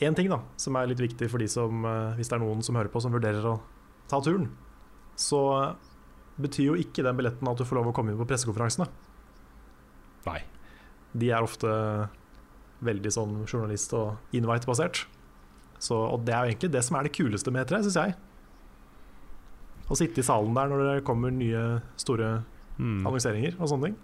én 0.00 0.14
ting 0.16 0.28
da, 0.28 0.40
som 0.56 0.76
er 0.76 0.86
litt 0.90 0.98
viktig 1.00 1.30
for 1.30 1.38
de 1.38 1.46
som, 1.48 1.84
uh, 1.84 2.14
hvis 2.18 2.28
det 2.28 2.34
er 2.36 2.42
noen 2.44 2.62
som 2.62 2.74
hører 2.74 2.90
på 2.92 3.00
som 3.00 3.12
vurderer 3.14 3.44
å 3.46 3.60
ta 4.10 4.18
turen, 4.20 4.50
så 5.16 5.38
eh, 5.62 5.74
betyr 6.42 6.66
jo 6.66 6.74
ikke 6.74 7.04
den 7.06 7.16
billetten 7.16 7.46
at 7.48 7.56
du 7.56 7.64
får 7.64 7.76
lov 7.78 7.86
å 7.92 7.94
komme 7.94 8.10
inn 8.10 8.18
på 8.18 8.26
pressekonferansene. 8.26 8.88
Nei. 10.26 10.40
De 11.16 11.30
er 11.30 11.40
ofte 11.46 11.70
veldig 12.82 13.12
sånn 13.14 13.46
journalist- 13.46 13.94
og 13.94 14.16
invite-basert. 14.34 15.04
Og 15.94 16.24
det 16.26 16.34
er 16.34 16.42
jo 16.44 16.50
egentlig 16.50 16.72
det 16.72 16.82
som 16.84 16.96
er 16.98 17.04
det 17.06 17.12
kuleste 17.14 17.52
med 17.54 17.66
E3, 17.68 17.84
syns 17.86 17.94
jeg. 18.00 18.14
Å 19.88 19.96
sitte 19.96 20.18
i 20.18 20.26
salen 20.26 20.54
der 20.56 20.68
når 20.72 20.82
det 20.96 21.04
kommer 21.06 21.30
nye, 21.30 21.80
store 21.96 22.44
Mm. 22.78 23.06
annonseringer 23.06 23.54
og 23.60 23.68
sånne 23.70 23.84
ting. 23.86 23.96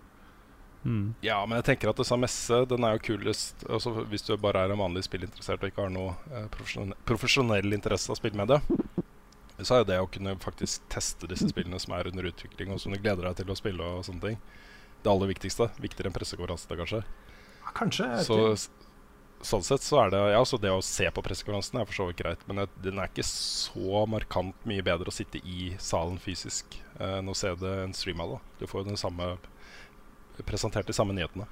Mm. 0.84 1.14
Ja, 1.20 1.42
men 1.44 1.58
jeg 1.60 1.66
tenker 1.66 1.90
at 1.90 1.98
disse 2.00 2.16
messe 2.16 2.62
den 2.70 2.84
er 2.88 2.94
jo 2.96 3.02
kulest 3.10 3.66
altså, 3.68 3.90
Hvis 4.08 4.22
du 4.24 4.30
bare 4.40 4.62
er 4.64 4.72
en 4.72 4.80
vanlig 4.80 5.02
spillinteressert 5.04 5.60
og 5.60 5.68
ikke 5.68 5.84
har 5.84 5.92
noe 5.92 6.14
eh, 6.32 6.46
profesjonell, 6.54 6.96
profesjonell 7.04 7.76
interesse 7.76 8.08
av 8.08 8.16
spillmediet, 8.16 8.64
så 9.60 9.76
er 9.76 9.82
jo 9.82 9.88
det 9.90 9.98
å 10.00 10.08
kunne 10.08 10.38
faktisk 10.40 10.86
teste 10.92 11.28
disse 11.28 11.50
spillene 11.50 11.80
som 11.82 11.92
er 11.98 12.08
under 12.08 12.30
utvikling, 12.30 12.72
og 12.72 12.80
som 12.80 12.94
du 12.94 13.00
gleder 13.00 13.28
deg 13.28 13.42
til 13.42 13.52
å 13.52 13.58
spille, 13.58 13.84
og 13.84 14.06
sånne 14.08 14.24
ting, 14.24 14.38
det 15.04 15.12
aller 15.12 15.28
viktigste. 15.34 15.68
Viktigere 15.80 16.08
enn 16.08 16.16
pressekonferanse, 16.16 16.78
kanskje. 16.80 17.02
Ja, 17.60 17.74
kanskje. 17.76 18.08
Så 18.24 18.38
sånn 19.44 19.64
sett 19.64 19.84
så 19.84 20.02
er 20.02 20.10
det 20.12 20.18
Ja, 20.34 20.40
så 20.44 20.58
det 20.60 20.72
å 20.72 20.82
se 20.84 21.06
på 21.12 21.22
pressekonferansen 21.24 21.80
er 21.80 21.88
for 21.88 21.96
så 21.96 22.08
vidt 22.08 22.20
greit, 22.20 22.42
men 22.48 22.62
jeg, 22.62 22.72
den 22.84 23.00
er 23.00 23.08
ikke 23.08 23.24
så 23.26 24.04
markant 24.08 24.66
mye 24.68 24.84
bedre 24.84 25.12
å 25.12 25.14
sitte 25.14 25.40
i 25.44 25.74
salen 25.80 26.20
fysisk 26.20 26.76
eh, 26.98 27.18
enn 27.20 27.30
å 27.30 27.36
se 27.36 27.52
det 27.60 27.76
en 27.84 27.96
stream 27.96 28.20
av 28.24 28.36
det. 28.36 28.40
Du 28.60 28.66
får 28.70 28.82
jo 28.82 28.90
den 28.92 29.00
samme 29.00 29.34
presentert 30.46 30.86
de 30.88 30.94
samme 30.96 31.14
nyhetene. 31.16 31.46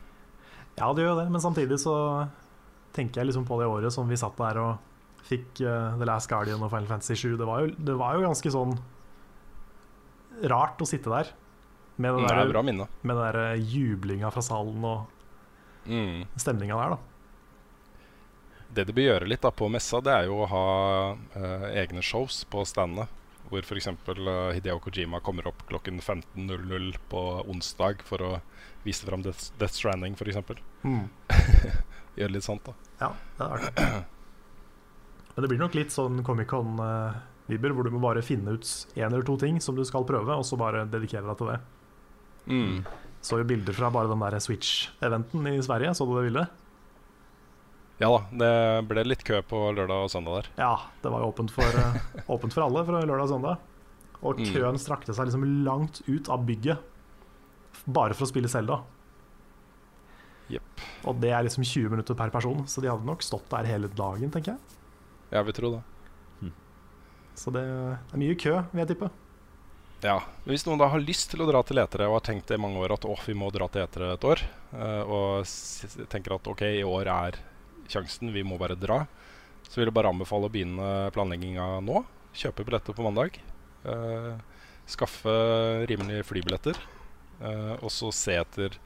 Ja, 0.78 0.93
det 0.95 1.03
gjør 1.05 1.14
jo 1.14 1.20
det, 1.22 1.28
men 1.34 1.43
samtidig 1.43 1.78
så 1.82 1.95
tenker 2.97 3.20
jeg 3.22 3.30
liksom 3.30 3.45
på 3.49 3.59
det 3.61 3.66
året 3.68 3.93
som 3.95 4.09
vi 4.09 4.16
satt 4.18 4.36
der 4.39 4.61
og 4.62 5.24
fikk 5.28 5.61
uh, 5.66 5.97
The 5.99 6.07
Last 6.09 6.30
Guardian 6.30 6.62
og 6.62 6.70
Final 6.72 6.86
Fantasy 6.89 7.14
7. 7.18 7.36
Det 7.41 7.47
var 7.49 7.64
jo, 7.66 7.72
det 7.76 7.97
var 7.99 8.14
jo 8.16 8.24
ganske 8.28 8.53
sånn 8.55 8.76
rart 10.49 10.80
å 10.80 10.86
sitte 10.89 11.11
der 11.11 11.32
med 11.99 12.14
den 12.14 12.28
er 12.28 12.36
der, 12.45 12.51
bra 12.53 12.62
minne. 12.62 12.86
med 13.03 13.16
den 13.18 13.24
der 13.24 13.39
eh, 13.57 13.62
jublinga 13.74 14.30
fra 14.30 14.43
salen 14.45 14.84
og 14.86 15.14
Mm. 15.89 16.26
stemninga 16.36 16.76
der, 16.76 16.91
da. 16.91 16.99
Det 18.76 18.84
de 18.86 18.93
bør 18.93 19.07
gjøre 19.07 19.28
litt 19.30 19.41
da 19.41 19.49
på 19.51 19.70
messa, 19.72 20.03
det 20.05 20.12
er 20.12 20.26
jo 20.28 20.43
å 20.45 20.49
ha 20.51 20.64
uh, 21.16 21.64
egne 21.72 22.03
shows 22.05 22.43
på 22.53 22.61
standene. 22.68 23.07
Hvor 23.49 23.64
f.eks. 23.64 23.88
Uh, 23.88 24.51
Hideo 24.53 24.78
Kojima 24.84 25.22
kommer 25.24 25.49
opp 25.49 25.64
klokken 25.70 26.03
15.00 26.03 26.99
på 27.09 27.22
onsdag 27.49 28.05
for 28.05 28.24
å 28.24 28.30
vise 28.84 29.09
fram 29.09 29.24
Death, 29.24 29.51
Death 29.61 29.74
Stranding, 29.78 30.18
f.eks. 30.18 30.38
Mm. 30.84 31.09
Gjøre 32.18 32.34
litt 32.34 32.46
sånt, 32.46 32.68
da. 32.68 32.76
Ja, 33.01 33.11
det 33.38 33.46
er 33.46 33.57
artig. 33.57 33.88
Men 35.34 35.44
det 35.44 35.51
blir 35.53 35.61
nok 35.62 35.76
litt 35.78 35.94
sånn 35.94 36.22
Comic-Con-vibber, 36.26 37.74
hvor 37.76 37.86
du 37.86 37.92
må 37.94 38.03
bare 38.03 38.24
finne 38.26 38.57
ut 38.59 38.70
én 38.99 39.07
eller 39.07 39.26
to 39.26 39.36
ting 39.38 39.61
som 39.62 39.76
du 39.78 39.84
skal 39.86 40.07
prøve, 40.09 40.34
og 40.34 40.46
så 40.46 40.59
bare 40.59 40.86
dedikere 40.90 41.28
deg 41.28 41.38
til 41.38 41.53
det. 41.53 41.59
Mm. 42.49 42.80
Så 43.22 43.38
jo 43.38 43.46
bilder 43.46 43.76
fra 43.76 43.90
bare 43.94 44.11
den 44.11 44.24
der 44.24 44.38
Switch-eventen 44.42 45.46
i 45.53 45.61
Sverige, 45.62 45.94
så 45.94 46.07
du 46.09 46.16
det 46.16 46.26
bildet? 46.28 46.64
Ja 47.99 48.09
da, 48.14 48.18
det 48.30 48.51
ble 48.88 49.03
litt 49.09 49.24
kø 49.26 49.40
på 49.42 49.61
lørdag 49.74 50.05
og 50.07 50.11
søndag 50.12 50.36
der. 50.38 50.51
Ja, 50.62 50.74
det 51.03 51.11
var 51.11 51.24
jo 51.24 51.32
åpent 51.32 51.51
for, 51.51 51.64
eh, 51.66 51.99
åpent 52.34 52.55
for 52.55 52.66
alle 52.68 52.84
fra 52.86 53.01
lørdag 53.03 53.24
og 53.26 53.32
søndag. 53.34 53.59
Og 54.22 54.38
Mm. 54.42 54.78
strakte 54.78 55.14
seg 55.14 55.26
liksom 55.28 55.44
langt 55.64 56.01
ut 56.09 56.28
av 56.28 56.44
bygget 56.46 56.78
bare 57.86 58.14
for 58.14 58.26
å 58.26 58.30
spille 58.30 58.49
Zelda. 58.51 58.80
Yep. 60.51 60.62
Og 61.05 61.20
det 61.20 61.30
er 61.30 61.42
liksom 61.44 61.62
20 61.64 61.90
minutter 61.92 62.14
per 62.18 62.30
person, 62.30 62.64
så 62.66 62.80
de 62.82 62.88
hadde 62.88 63.05
nok 63.07 63.22
stått 63.22 63.49
der 63.53 63.66
hele 63.68 63.88
dagen, 63.88 64.30
tenker 64.32 64.55
jeg. 64.55 64.59
Jeg 65.30 65.44
vil 65.44 65.53
tro 65.59 65.70
det. 65.76 65.82
Så 67.38 67.53
det 67.55 67.61
er 67.62 68.18
mye 68.18 68.34
kø, 68.34 68.55
vil 68.72 68.80
jeg 68.82 68.88
tippe. 68.96 69.11
Ja, 70.03 70.16
men 70.44 70.55
Hvis 70.55 70.64
noen 70.66 70.78
da 70.80 70.88
har 70.90 70.99
lyst 71.03 71.30
til 71.30 71.42
å 71.42 71.46
dra 71.46 71.61
til 71.66 71.78
Etere 71.78 72.09
og 72.09 72.16
har 72.20 72.24
tenkt 72.32 72.51
i 72.51 72.59
mange 72.59 72.78
år 72.82 72.94
at 72.96 73.05
åh, 73.07 73.20
vi 73.26 73.34
må 73.38 73.51
dra 73.55 73.68
til 73.70 73.82
Etere 73.84 74.12
et 74.16 74.24
år, 74.26 74.42
eh, 74.74 75.03
og 75.07 75.44
tenker 76.11 76.34
at 76.34 76.51
ok, 76.51 76.62
i 76.80 76.82
år 76.86 77.07
er 77.12 77.38
sjansen, 77.89 78.32
vi 78.34 78.45
må 78.47 78.59
bare 78.61 78.76
dra, 78.78 79.03
så 79.68 79.80
vil 79.80 79.89
jeg 79.91 79.97
bare 79.97 80.12
anbefale 80.12 80.49
å 80.49 80.53
begynne 80.53 81.11
planlegginga 81.14 81.80
nå. 81.84 82.05
Kjøpe 82.39 82.64
billetter 82.68 82.97
på 82.97 83.05
mandag. 83.07 83.41
eh, 83.89 84.36
skaffe 84.89 85.32
rimelige 85.89 86.24
flybilletter. 86.24 86.76
eh, 87.41 87.74
og 87.82 87.91
så 87.91 88.12
se 88.12 88.34
etter 88.36 88.78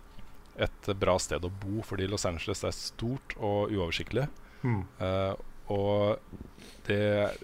et 0.59 0.89
bra 1.01 1.17
sted 1.19 1.43
å 1.45 1.51
bo, 1.51 1.81
fordi 1.83 2.07
Los 2.11 2.27
Angeles 2.29 2.63
er 2.65 2.75
stort 2.77 3.35
og 3.39 3.71
uoversiktlig. 3.73 4.29
Mm. 4.63 4.83
Eh, 5.01 5.35
og 5.73 6.19
det 6.87 7.39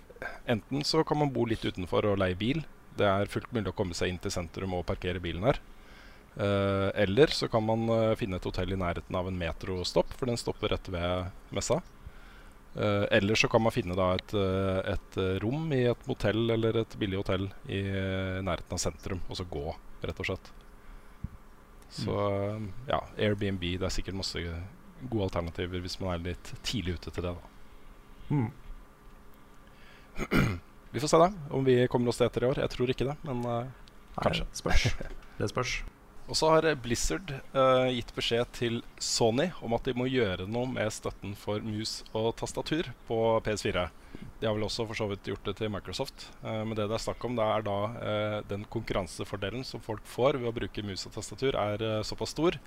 Enten 0.50 0.82
så 0.82 1.04
kan 1.06 1.18
man 1.20 1.30
bo 1.30 1.44
litt 1.46 1.62
utenfor 1.62 2.04
og 2.10 2.18
leie 2.18 2.34
bil. 2.34 2.64
Det 2.98 3.06
er 3.06 3.30
fullt 3.30 3.52
mulig 3.54 3.70
å 3.70 3.76
komme 3.78 3.94
seg 3.94 4.10
inn 4.10 4.18
til 4.18 4.32
sentrum 4.34 4.74
og 4.74 4.86
parkere 4.88 5.20
bilen 5.22 5.44
her. 5.46 5.60
Eh, 6.38 6.88
eller 7.02 7.26
så 7.34 7.48
kan 7.50 7.64
man 7.66 7.88
uh, 7.90 8.14
finne 8.14 8.38
et 8.38 8.44
hotell 8.46 8.72
i 8.72 8.78
nærheten 8.78 9.16
av 9.18 9.26
en 9.26 9.38
metrostopp, 9.38 10.12
for 10.14 10.30
den 10.30 10.38
stopper 10.38 10.70
rett 10.74 10.90
ved 10.92 11.32
messa. 11.54 11.80
Uh, 12.78 13.08
eller 13.10 13.34
så 13.34 13.48
kan 13.50 13.64
man 13.64 13.74
finne 13.74 13.96
da 13.98 14.12
et, 14.14 14.34
et 14.92 15.18
rom 15.42 15.72
i 15.74 15.82
et 15.90 16.06
motell 16.06 16.44
eller 16.54 16.84
et 16.84 16.94
billig 17.00 17.18
hotell 17.18 17.48
i 17.66 17.82
nærheten 18.44 18.76
av 18.76 18.82
sentrum, 18.82 19.24
og 19.26 19.40
så 19.40 19.48
gå, 19.50 19.66
rett 20.04 20.22
og 20.22 20.30
slett. 20.30 20.52
Så 21.88 22.14
eh, 22.28 22.60
ja, 22.86 22.98
Airbnb 23.16 23.60
Det 23.60 23.86
er 23.86 23.92
sikkert 23.92 24.18
masse 24.18 24.42
gode 25.08 25.28
alternativer 25.28 25.80
hvis 25.80 25.96
man 26.02 26.12
er 26.12 26.24
litt 26.32 26.50
tidlig 26.66 26.98
ute 26.98 27.14
til 27.14 27.24
det. 27.24 27.34
da 27.36 27.54
Mm. 28.28 28.50
Vi 30.92 31.00
får 31.00 31.08
se 31.08 31.18
da 31.20 31.30
om 31.56 31.64
vi 31.64 31.86
kommer 31.88 32.10
oss 32.12 32.18
til 32.20 32.26
etter 32.26 32.44
i 32.44 32.48
år. 32.50 32.58
Jeg 32.60 32.72
tror 32.74 32.90
ikke 32.92 33.06
det, 33.08 33.14
men 33.24 33.40
kanskje. 34.20 34.44
Nei. 34.44 34.58
Spørs. 34.60 34.84
Det 35.38 35.48
spørs. 35.48 35.72
Og 36.28 36.36
så 36.36 36.50
har 36.52 36.66
Blizzard 36.84 37.30
uh, 37.54 37.88
gitt 37.88 38.10
beskjed 38.16 38.50
til 38.56 38.82
Sony 39.00 39.48
om 39.64 39.72
at 39.76 39.88
de 39.88 39.94
må 39.96 40.08
gjøre 40.10 40.44
noe 40.48 40.68
med 40.68 40.92
støtten 40.92 41.32
for 41.38 41.64
mus 41.64 42.02
og 42.12 42.34
tastatur 42.36 42.90
på 43.08 43.18
PS4. 43.46 43.86
De 44.38 44.46
har 44.46 44.54
vel 44.54 44.66
også 44.66 44.84
for 44.86 44.98
så 44.98 45.08
vidt 45.08 45.30
gjort 45.30 45.48
det 45.48 45.56
til 45.58 45.72
Microsoft. 45.72 46.28
Uh, 46.44 46.62
men 46.68 46.76
det 46.76 46.90
det 46.90 46.98
er 46.98 47.06
snakk 47.06 47.24
om, 47.24 47.38
det 47.38 47.48
er 47.48 47.64
da 47.64 47.78
uh, 47.96 48.38
den 48.50 48.68
konkurransefordelen 48.68 49.64
som 49.64 49.80
folk 49.84 50.04
får 50.04 50.36
ved 50.42 50.52
å 50.52 50.56
bruke 50.60 50.84
mus 50.84 51.08
og 51.08 51.16
tastatur, 51.16 51.56
er 51.56 51.82
eh, 51.84 52.04
såpass 52.06 52.36
stor 52.36 52.58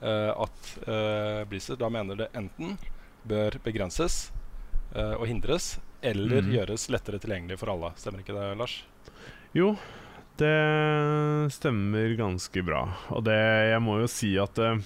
eh, 0.00 0.32
at 0.36 0.78
eh, 0.88 1.44
Blizzard 1.48 1.78
da 1.78 1.90
mener 1.92 2.18
det 2.18 2.30
enten 2.36 2.76
bør 3.26 3.58
begrenses 3.64 4.30
eh, 4.94 5.14
og 5.16 5.26
hindres, 5.30 5.76
eller 6.02 6.44
mm. 6.44 6.52
gjøres 6.54 6.88
lettere 6.92 7.20
tilgjengelig 7.22 7.60
for 7.60 7.72
alle. 7.72 7.92
Stemmer 8.00 8.22
ikke 8.22 8.36
det, 8.36 8.50
Lars? 8.60 8.78
Jo, 9.56 9.74
det 10.40 11.52
stemmer 11.54 12.14
ganske 12.18 12.62
bra. 12.66 12.84
Og 13.14 13.24
det, 13.26 13.36
jeg 13.72 13.82
må 13.84 13.98
jo 14.02 14.08
si 14.10 14.34
at 14.40 14.58
eh, 14.62 14.80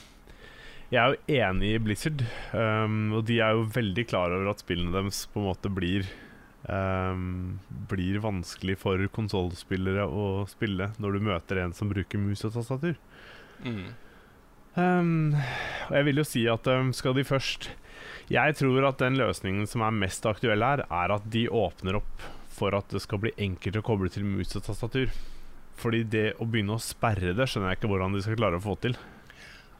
jeg 0.91 0.99
er 0.99 1.13
jo 1.15 1.37
enig 1.47 1.69
i 1.77 1.83
Blizzard. 1.83 2.25
Um, 2.51 3.13
og 3.15 3.25
de 3.29 3.39
er 3.39 3.55
jo 3.55 3.69
veldig 3.71 4.05
klar 4.11 4.35
over 4.35 4.51
at 4.51 4.63
spillene 4.65 4.95
deres 4.97 5.23
på 5.31 5.39
en 5.39 5.47
måte 5.47 5.71
blir 5.71 6.09
um, 6.67 7.61
Blir 7.91 8.19
vanskelig 8.25 8.81
for 8.83 9.03
konsollspillere 9.15 10.07
å 10.07 10.47
spille 10.51 10.91
når 10.99 11.15
du 11.15 11.29
møter 11.31 11.63
en 11.63 11.75
som 11.77 11.93
bruker 11.93 12.19
mus 12.19 12.43
og 12.49 12.57
tastatur. 12.57 12.99
Mm. 13.63 13.93
Um, 14.75 15.39
og 15.89 15.95
jeg 15.99 16.09
vil 16.09 16.23
jo 16.23 16.27
si 16.27 16.45
at 16.51 16.69
skal 16.95 17.17
de 17.17 17.25
først 17.27 17.67
Jeg 18.31 18.55
tror 18.55 18.85
at 18.87 19.01
den 19.03 19.19
løsningen 19.19 19.67
som 19.67 19.83
er 19.83 19.95
mest 19.95 20.27
aktuell 20.27 20.63
her, 20.63 20.85
er 20.87 21.15
at 21.15 21.27
de 21.31 21.47
åpner 21.47 21.99
opp 21.99 22.31
for 22.51 22.75
at 22.75 22.91
det 22.91 23.03
skal 23.03 23.23
bli 23.23 23.33
enkelt 23.39 23.79
å 23.79 23.87
koble 23.87 24.11
til 24.13 24.27
mus 24.27 24.57
og 24.59 24.67
tastatur. 24.67 25.15
Fordi 25.81 26.03
det 26.13 26.27
å 26.41 26.47
begynne 26.49 26.77
å 26.77 26.83
sperre 26.83 27.33
det, 27.37 27.49
skjønner 27.49 27.73
jeg 27.73 27.81
ikke 27.81 27.91
hvordan 27.93 28.17
de 28.17 28.23
skal 28.25 28.39
klare 28.39 28.61
å 28.61 28.65
få 28.65 28.77
til. 28.83 28.97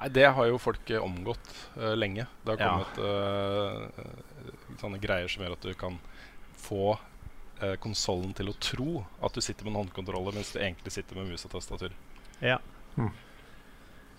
Nei, 0.01 0.09
det 0.17 0.27
har 0.33 0.49
jo 0.49 0.61
folk 0.61 0.91
eh, 0.91 1.03
omgått 1.03 1.51
uh, 1.77 1.93
lenge. 1.99 2.25
Det 2.45 2.55
har 2.55 2.61
kommet 2.61 3.01
ja. 3.05 3.95
uh, 4.01 4.77
sånne 4.81 5.01
greier 5.03 5.29
som 5.29 5.45
gjør 5.45 5.59
at 5.59 5.67
du 5.69 5.75
kan 5.77 5.99
få 6.61 6.95
uh, 6.97 7.75
konsollen 7.85 8.33
til 8.37 8.49
å 8.49 8.57
tro 8.57 9.03
at 9.21 9.37
du 9.37 9.45
sitter 9.45 9.69
med 9.69 9.75
en 9.75 9.83
håndkontroller, 9.83 10.39
mens 10.39 10.55
du 10.55 10.63
egentlig 10.63 10.95
sitter 10.97 11.21
med 11.21 11.29
mus 11.29 11.45
og 11.45 11.53
tastatur. 11.59 11.93
Ja. 12.41 12.57
Så 12.97 13.11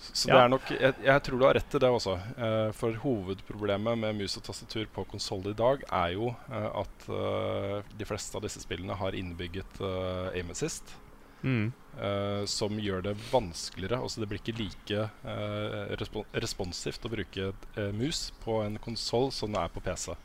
så 0.01 0.29
Ja. 0.29 0.33
det 0.33 0.41
er 0.41 0.49
nok 0.49 0.69
jeg, 0.71 0.93
jeg 1.05 1.23
tror 1.23 1.39
du 1.39 1.45
har 1.45 1.53
rett 1.53 1.75
i 1.75 1.79
det 1.79 1.89
også. 1.89 2.15
Uh, 2.37 2.71
for 2.73 2.95
hovedproblemet 3.03 3.97
med 3.97 4.15
mus 4.17 4.37
og 4.37 4.43
tastatur 4.43 4.87
på 4.89 5.05
konsoll 5.05 5.45
i 5.51 5.53
dag 5.53 5.83
er 5.85 6.15
jo 6.15 6.33
eh, 6.49 6.69
at 6.81 7.05
eh, 7.09 7.91
de 7.97 8.05
fleste 8.05 8.37
av 8.37 8.41
disse 8.41 8.63
spillene 8.63 8.97
har 8.97 9.13
innbygget 9.13 9.81
uh, 9.81 10.33
aim 10.33 10.49
assist. 10.49 10.95
Mm. 11.43 11.71
Uh, 12.01 12.45
som 12.49 12.79
gjør 12.79 13.03
det 13.05 13.15
vanskeligere. 13.31 13.99
Altså 13.99 14.23
Det 14.23 14.29
blir 14.31 14.41
ikke 14.41 14.57
like 14.57 15.05
uh, 15.27 15.91
respon 15.99 16.25
responsivt 16.33 17.05
å 17.05 17.11
bruke 17.11 17.51
uh, 17.51 17.91
mus 17.93 18.29
på 18.45 18.61
en 18.63 18.79
konsoll 18.81 19.31
som 19.35 19.53
det 19.53 19.61
er 19.61 19.73
på 19.73 19.83
PC. 19.85 20.15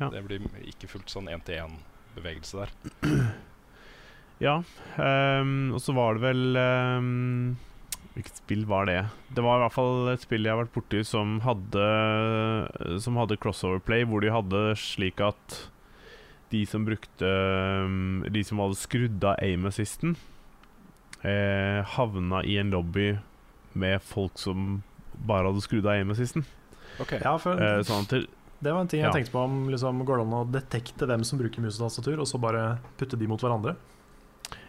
Ja. 0.00 0.08
Det 0.08 0.22
blir 0.24 0.46
ikke 0.72 0.88
fullt 0.88 1.12
sånn 1.12 1.28
én-til-én-bevegelse 1.32 2.64
der. 2.64 2.76
Ja. 4.42 4.56
Um, 4.98 5.70
og 5.76 5.78
så 5.84 5.92
var 5.94 6.16
det 6.16 6.24
vel 6.24 6.56
um, 6.58 7.52
Hvilket 8.16 8.40
spill 8.40 8.64
var 8.66 8.88
det? 8.88 8.96
Det 9.30 9.44
var 9.44 9.60
i 9.60 9.62
hvert 9.62 9.76
fall 9.76 10.10
et 10.10 10.24
spill 10.24 10.48
jeg 10.48 10.50
har 10.50 10.64
vært 10.64 10.74
borti 10.74 11.02
som 11.06 11.36
hadde 11.44 11.84
Som 13.04 13.20
hadde 13.20 13.38
crossover 13.38 13.78
play, 13.86 14.02
hvor 14.02 14.24
de 14.24 14.32
hadde 14.34 14.64
slik 14.82 15.22
at 15.22 15.60
de 16.50 16.64
som 16.68 16.84
brukte 16.84 17.28
um, 17.86 18.26
De 18.34 18.42
som 18.44 18.60
hadde 18.60 18.80
skrudd 18.80 19.24
av 19.24 19.38
aim 19.44 19.70
assisten, 19.70 20.16
eh, 21.24 21.82
havna 21.96 22.42
i 22.44 22.58
en 22.58 22.70
lobby 22.70 23.18
med 23.74 24.02
folk 24.02 24.38
som 24.38 24.82
bare 25.26 25.48
hadde 25.50 25.62
skrudd 25.64 25.86
av 25.86 25.96
aim 25.96 26.10
assisten. 26.14 26.44
Ok, 27.00 27.16
Ja, 27.22 27.36
for 27.38 27.56
Eh, 27.56 27.80
sånn 27.86 28.06
til, 28.08 28.26
det, 28.60 28.72
var 28.72 28.80
en 28.82 28.88
ting 28.88 29.00
jeg 29.00 29.08
Ja. 29.08 29.12
tenkte 29.12 29.32
på 29.32 29.44
om 29.44 29.68
liksom, 29.70 30.04
Går 30.04 30.18
det 30.18 30.26
an 30.26 30.34
å 30.34 30.50
detekte 30.50 31.06
hvem 31.06 31.24
som 31.24 31.38
bruker 31.38 31.60
mus 31.62 31.80
og 31.80 31.88
tastatur, 31.88 32.20
og 32.20 32.26
så 32.26 32.38
bare 32.40 32.78
putte 32.98 33.16
de 33.18 33.26
mot 33.26 33.40
hverandre? 33.40 33.76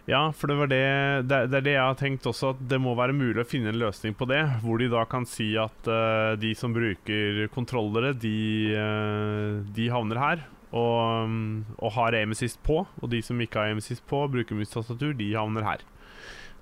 Ja, 0.06 0.32
for 0.32 0.48
det 0.48 0.56
var 0.60 0.68
det 0.68 1.28
det, 1.28 1.38
det 1.50 1.58
er 1.58 1.62
det 1.64 1.74
jeg 1.78 1.84
har 1.88 1.96
tenkt 1.96 2.26
også, 2.28 2.50
at 2.52 2.68
det 2.68 2.80
må 2.82 2.92
være 2.96 3.16
mulig 3.16 3.40
å 3.40 3.48
finne 3.48 3.70
en 3.72 3.80
løsning 3.80 4.14
på 4.14 4.28
det. 4.28 4.42
Hvor 4.62 4.78
de 4.78 4.90
da 4.92 5.06
kan 5.06 5.26
si 5.26 5.56
at 5.56 5.88
uh, 5.88 6.36
de 6.36 6.54
som 6.54 6.74
bruker 6.76 7.48
kontrollere, 7.56 8.12
de, 8.20 8.76
uh, 8.76 9.64
de 9.74 9.88
havner 9.90 10.20
her. 10.20 10.44
Og, 10.74 11.30
mm, 11.30 11.66
og 11.78 11.92
har 11.94 12.16
aim 12.18 12.32
assist 12.36 12.60
på. 12.66 12.82
Og 13.02 13.10
de 13.10 13.22
som 13.22 13.40
ikke 13.40 13.62
har 13.62 13.70
aim 13.72 13.78
assist 13.80 14.04
på, 14.10 14.26
bruker 14.28 14.58
mus-tastatur, 14.58 15.14
de 15.16 15.32
havner 15.38 15.64
her. 15.64 15.84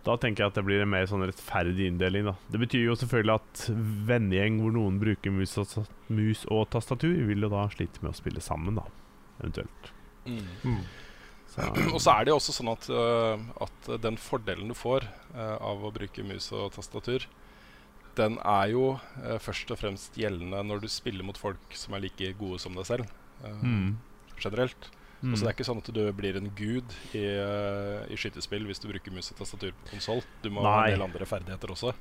Da 0.06 0.16
tenker 0.18 0.44
jeg 0.44 0.52
at 0.52 0.58
det 0.58 0.64
blir 0.66 0.82
en 0.82 0.90
mer 0.90 1.06
sånn 1.10 1.26
rettferdig 1.28 1.92
inndeling. 1.92 2.26
da 2.26 2.36
Det 2.50 2.62
betyr 2.64 2.88
jo 2.88 2.96
selvfølgelig 2.98 3.36
at 3.38 3.66
vennegjeng 4.10 4.58
hvor 4.64 4.74
noen 4.74 4.98
bruker 5.02 5.34
mus 5.36 5.54
og, 5.62 5.76
mus 6.10 6.46
og 6.50 6.70
tastatur, 6.74 7.14
vil 7.30 7.46
jo 7.46 7.52
da 7.54 7.68
slite 7.74 8.02
med 8.02 8.14
å 8.14 8.18
spille 8.18 8.42
sammen, 8.42 8.80
da. 8.80 8.88
Eventuelt. 9.42 9.92
mm. 10.26 10.82
Så, 11.52 11.68
Og 11.96 12.00
så 12.00 12.16
er 12.16 12.26
det 12.26 12.32
jo 12.32 12.40
også 12.40 12.56
sånn 12.56 12.72
at, 12.72 12.90
øh, 12.90 13.46
at 13.68 13.94
den 14.02 14.18
fordelen 14.18 14.72
du 14.72 14.78
får 14.78 15.06
øh, 15.36 15.58
av 15.60 15.86
å 15.86 15.94
bruke 15.94 16.24
mus 16.24 16.48
og 16.56 16.72
tastatur 16.78 17.28
den 18.18 18.38
er 18.44 18.72
jo 18.74 18.86
eh, 19.24 19.38
først 19.42 19.72
og 19.72 19.80
fremst 19.80 20.18
gjeldende 20.20 20.62
når 20.68 20.84
du 20.84 20.88
spiller 20.92 21.26
mot 21.28 21.38
folk 21.40 21.76
som 21.78 21.96
er 21.96 22.04
like 22.06 22.34
gode 22.40 22.60
som 22.64 22.76
deg 22.76 22.88
selv. 22.90 23.12
eh, 23.44 23.62
Mm. 23.64 23.98
Generelt. 24.42 24.90
Mm. 25.22 25.36
Altså, 25.36 25.46
det 25.46 25.50
er 25.52 25.56
ikke 25.56 25.68
sånn 25.68 25.82
at 25.84 25.90
du 25.94 26.02
blir 26.18 26.38
en 26.40 26.50
gud 26.58 26.96
i, 27.14 27.22
eh, 27.22 28.00
i 28.10 28.18
skytespill 28.18 28.66
hvis 28.66 28.82
du 28.82 28.88
bruker 28.90 29.14
mus 29.14 29.30
og 29.30 29.38
tastatur 29.38 29.76
på 29.78 29.92
konsoll. 29.94 30.24
Du 30.42 30.50
må 30.50 30.66
ha 30.66 30.88
en 30.88 30.96
del 30.96 31.06
andre 31.06 31.28
ferdigheter 31.30 31.74
også. 31.76 31.94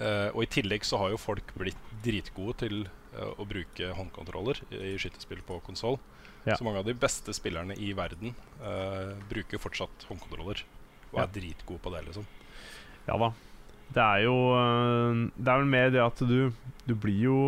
Uh, 0.00 0.30
og 0.32 0.44
i 0.46 0.48
tillegg 0.48 0.86
så 0.86 0.96
har 1.02 1.10
jo 1.12 1.18
folk 1.20 1.50
blitt 1.60 1.90
dritgode 2.04 2.54
til 2.62 2.76
uh, 3.18 3.34
å 3.36 3.44
bruke 3.44 3.90
håndkontroller 3.98 4.62
i, 4.70 4.78
i 4.92 4.96
skytespill 5.00 5.42
på 5.44 5.58
konsoll. 5.66 5.98
Ja. 6.46 6.54
Så 6.56 6.64
mange 6.64 6.80
av 6.80 6.86
de 6.86 6.94
beste 6.96 7.34
spillerne 7.36 7.76
i 7.76 7.90
verden 7.98 8.32
uh, 8.62 9.12
bruker 9.28 9.60
fortsatt 9.60 10.06
håndkontroller. 10.08 10.62
Og 11.10 11.18
Ja. 11.18 11.26
er 11.26 11.34
dritgode 11.34 11.82
på 11.82 11.92
det, 11.92 12.04
liksom. 12.06 12.24
Ja 13.08 13.18
da. 13.20 13.32
Det 13.90 14.02
er 14.06 14.20
jo 14.22 14.34
Det 15.34 15.48
er 15.50 15.56
vel 15.58 15.66
mer 15.66 15.88
det 15.90 15.98
at 15.98 16.20
du 16.22 16.52
Du 16.86 16.92
blir 16.94 17.24
jo 17.24 17.38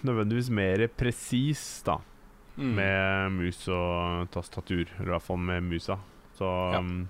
nødvendigvis 0.00 0.48
mer 0.48 0.86
presis, 0.88 1.82
da, 1.84 1.98
Mm. 2.60 2.74
med 2.76 3.32
mus 3.38 3.62
og 3.72 4.28
tastatur. 4.34 4.84
Eller 4.98 5.08
i 5.08 5.14
hvert 5.14 5.26
fall 5.26 5.40
med 5.40 5.64
musa. 5.64 5.96
Så 6.38 6.50
Ja. 6.74 6.78
um, 6.78 7.08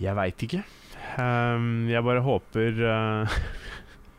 Jeg 0.00 0.14
veit 0.18 0.42
ikke. 0.42 0.64
Um, 1.18 1.86
jeg 1.86 2.02
bare 2.02 2.22
håper 2.24 2.80
uh, 2.82 3.34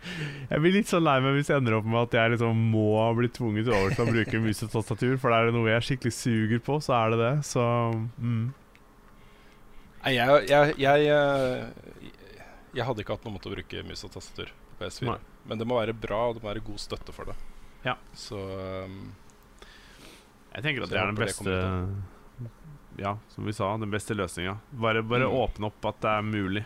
Jeg 0.52 0.62
blir 0.62 0.76
litt 0.78 0.88
sånn 0.88 1.04
lei 1.04 1.18
meg 1.24 1.34
hvis 1.36 1.50
jeg 1.50 1.60
ender 1.60 1.76
opp 1.80 1.88
med 1.90 2.06
at 2.06 2.14
jeg 2.16 2.36
liksom 2.36 2.60
må 2.72 2.94
bli 3.18 3.28
tvunget 3.34 3.72
over 3.74 3.96
til 3.96 4.06
å 4.06 4.12
bruke 4.12 4.42
mus 4.44 4.62
og 4.64 4.72
tastatur, 4.76 5.18
for 5.20 5.34
er 5.36 5.50
det 5.50 5.56
noe 5.56 5.72
jeg 5.72 5.88
skikkelig 5.90 6.14
suger 6.16 6.62
på, 6.64 6.78
så 6.84 6.94
er 7.00 7.16
det 7.16 7.20
det. 7.24 7.34
Så 7.50 7.64
mm. 8.22 8.46
Jeg, 10.06 10.46
jeg, 10.52 10.76
jeg, 10.78 11.08
eh, 11.10 12.12
jeg 12.78 12.86
hadde 12.86 13.02
ikke 13.02 13.18
hatt 13.18 13.26
noe 13.26 13.34
mot 13.40 13.50
å 13.50 13.56
bruke 13.56 13.84
mus 13.90 14.06
og 14.06 14.14
tastatur 14.14 14.54
på 14.54 14.84
PS4. 14.84 15.10
Nei. 15.10 15.18
Men 15.50 15.62
det 15.62 15.68
må 15.70 15.80
være 15.82 15.98
bra, 15.98 16.28
og 16.30 16.38
det 16.38 16.46
må 16.46 16.52
være 16.52 16.64
god 16.70 16.84
støtte 16.86 17.16
for 17.16 17.32
det. 17.32 17.38
Ja. 17.86 17.94
Så 18.18 18.40
um, 18.86 18.96
Jeg 20.56 20.64
tenker 20.66 20.86
at 20.88 20.90
det 20.94 21.00
er 21.00 21.12
den 21.12 21.20
beste 21.20 21.56
Ja, 22.98 23.18
som 23.30 23.46
vi 23.46 23.54
sa, 23.54 23.74
den 23.78 23.92
beste 23.92 24.16
løsninga. 24.16 24.58
Bare, 24.72 25.04
bare 25.04 25.28
Mm. 25.28 25.36
åpne 25.36 25.68
opp 25.68 25.86
at 25.90 25.98
det 26.02 26.12
er 26.14 26.22
mulig. 26.24 26.66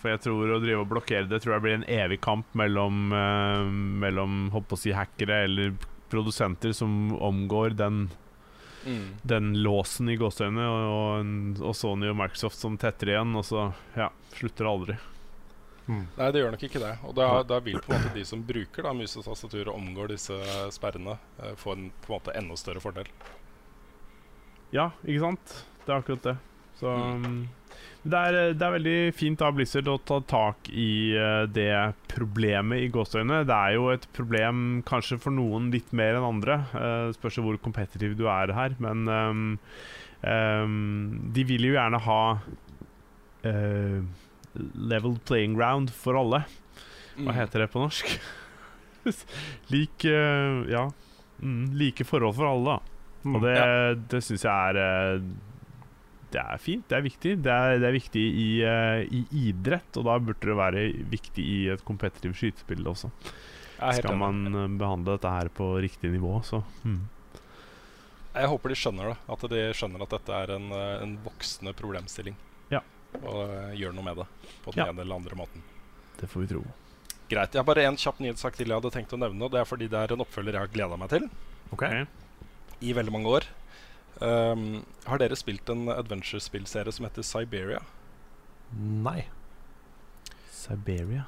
For 0.00 0.08
jeg 0.12 0.20
tror 0.24 0.54
å 0.54 0.60
drive 0.62 0.80
og 0.84 0.88
blokkere 0.88 1.28
det 1.28 1.42
tror 1.44 1.54
jeg 1.56 1.62
blir 1.66 1.74
en 1.78 1.84
evig 1.88 2.18
kamp 2.24 2.46
mellom, 2.56 3.12
uh, 3.12 3.64
mellom 4.04 4.50
holdt 4.54 4.68
på 4.70 4.76
å 4.78 4.80
si 4.80 4.92
hackere 4.96 5.42
eller 5.44 5.74
produsenter 6.08 6.72
som 6.76 7.12
omgår 7.16 7.76
den, 7.76 8.08
mm. 8.86 9.04
den 9.26 9.52
låsen 9.64 10.08
i 10.08 10.16
gåseøynene, 10.16 10.64
og, 10.70 10.86
og, 10.92 11.60
og 11.66 11.74
Sony 11.76 12.08
og 12.08 12.16
Microsoft 12.20 12.56
som 12.60 12.76
tetter 12.80 13.12
igjen, 13.12 13.34
og 13.36 13.44
så 13.44 13.66
ja, 13.96 14.10
slutter 14.36 14.64
det 14.64 14.70
aldri. 14.72 14.98
Mm. 15.86 16.02
Nei, 16.16 16.28
det 16.34 16.40
gjør 16.42 16.50
nok 16.56 16.62
ikke 16.66 16.80
det. 16.82 16.92
Og 17.06 17.12
da, 17.14 17.26
da 17.46 17.60
vil 17.62 17.78
på 17.78 17.92
en 17.94 18.00
måte 18.02 18.14
de 18.16 18.24
som 18.26 18.40
bruker 18.42 18.82
da, 18.88 18.94
mus 18.98 19.14
og 19.20 19.26
tastatur 19.28 19.68
og 19.70 19.76
omgår 19.78 20.10
disse 20.16 20.34
sperrene, 20.74 21.14
eh, 21.42 21.52
få 21.60 21.76
en 21.76 21.84
på 22.02 22.10
en 22.10 22.16
måte 22.18 22.34
enda 22.34 22.56
større 22.58 22.82
fordel. 22.82 23.06
Ja, 24.74 24.90
ikke 25.06 25.22
sant? 25.22 25.54
Det 25.86 25.92
er 25.94 26.00
akkurat 26.02 26.26
det. 26.32 26.36
Så 26.80 26.90
Mm. 26.90 27.24
um, 27.24 27.48
det, 28.02 28.18
er, 28.18 28.52
det 28.54 28.62
er 28.66 28.74
veldig 28.74 28.98
fint 29.16 29.40
av 29.42 29.54
Blizzard 29.56 29.88
å 29.88 29.96
ta 30.06 30.18
tak 30.28 30.68
i 30.70 31.14
uh, 31.16 31.46
det 31.46 31.70
problemet 32.12 32.82
i 32.84 32.90
gåseøynene. 32.92 33.46
Det 33.48 33.54
er 33.56 33.76
jo 33.78 33.88
et 33.94 34.04
problem 34.14 34.82
kanskje 34.86 35.18
for 35.22 35.30
noen 35.34 35.70
litt 35.72 35.90
mer 35.96 36.18
enn 36.18 36.26
andre. 36.34 36.58
Uh, 36.74 37.08
spørs 37.16 37.38
hvor 37.42 37.56
kompetitiv 37.62 38.14
du 38.18 38.26
er 38.28 38.52
her, 38.54 38.76
men 38.82 39.06
um, 39.08 39.58
um, 40.22 41.32
de 41.34 41.46
vil 41.48 41.70
jo 41.70 41.74
gjerne 41.78 42.02
ha 42.10 42.20
uh, 43.46 44.02
level 44.74 45.18
playing 45.28 45.54
ground 45.58 45.90
for 45.90 46.16
alle. 46.20 46.44
Hva 47.16 47.30
Mm. 47.32 47.34
heter 47.38 47.62
det 47.64 47.70
på 47.72 47.80
norsk? 47.80 48.10
Lik 49.72 50.04
uh, 50.04 50.66
Ja. 50.70 50.90
Mm, 51.42 51.74
like 51.76 52.04
forhold 52.04 52.34
for 52.36 52.46
alle, 52.48 52.76
da. 52.76 52.80
Mm. 53.26 53.34
Og 53.36 53.42
det, 53.42 53.54
Ja. 53.56 53.94
det 54.08 54.22
syns 54.24 54.42
jeg 54.44 54.52
er 54.52 54.76
eh, 55.16 55.20
Det 56.32 56.40
er 56.42 56.58
fint, 56.58 56.84
det 56.88 56.96
er 56.96 57.02
viktig. 57.04 57.32
Det 57.42 57.52
er, 57.52 57.78
det 57.78 57.86
er 57.88 57.92
viktig 57.94 58.22
i, 58.22 58.46
eh, 58.64 59.02
i 59.14 59.20
idrett, 59.48 59.96
og 59.96 60.04
da 60.08 60.18
burde 60.18 60.40
det 60.48 60.56
være 60.58 60.82
viktig 61.12 61.44
i 61.44 61.58
et 61.72 61.84
kompetitivt 61.86 62.36
skytespill 62.36 62.82
også. 62.90 63.10
Skal 63.96 64.16
man 64.18 64.40
eh, 64.48 64.66
behandle 64.80 65.14
dette 65.16 65.30
her 65.30 65.48
på 65.48 65.68
riktig 65.80 66.10
nivå, 66.12 66.40
så 66.44 66.62
mm. 66.84 66.98
Jeg 68.36 68.48
håper 68.52 68.68
de 68.68 68.76
skjønner 68.76 69.12
det. 69.12 69.16
At 69.32 69.46
de 69.48 69.62
skjønner 69.72 70.02
at 70.04 70.10
dette 70.16 70.32
er 70.42 70.50
en, 70.56 70.66
eh, 70.72 71.02
en 71.06 71.14
voksende 71.24 71.72
problemstilling. 71.78 72.34
Og 73.22 73.40
eh, 73.50 73.76
gjør 73.80 73.94
noe 73.96 74.04
med 74.04 74.16
det 74.16 74.26
på 74.64 74.72
den 74.74 74.84
Ja. 74.84 74.90
ene 74.92 75.00
eller 75.02 75.16
andre 75.16 75.36
måten. 75.38 75.62
Det 76.20 76.28
får 76.28 76.40
vi 76.44 76.46
tro. 76.54 76.64
Greit. 77.28 77.52
Jeg 77.52 77.58
har 77.60 77.64
bare 77.66 77.84
en 77.88 77.96
kjapp 77.96 78.20
nyhetssak 78.22 78.54
til 78.56 78.68
jeg 78.68 78.76
hadde 78.80 78.92
tenkt 78.94 79.12
å 79.12 79.18
nevne. 79.18 79.42
Og 79.44 79.50
det 79.50 79.60
er 79.60 79.64
fordi 79.68 79.88
det 79.90 79.98
er 79.98 80.12
en 80.14 80.20
oppfølger 80.24 80.52
jeg 80.52 80.60
har 80.60 80.72
gleda 80.74 80.96
meg 80.96 81.08
til 81.10 81.30
Ok. 81.72 81.82
i 82.80 82.92
veldig 82.92 83.12
mange 83.12 83.26
år. 83.28 83.44
Um, 84.20 84.84
har 85.04 85.18
dere 85.18 85.36
spilt 85.36 85.68
en 85.68 85.88
adventure-spillserie 85.92 86.92
som 86.92 87.04
heter 87.04 87.22
Siberia? 87.22 87.82
Nei. 88.72 89.26
Siberia. 90.50 91.26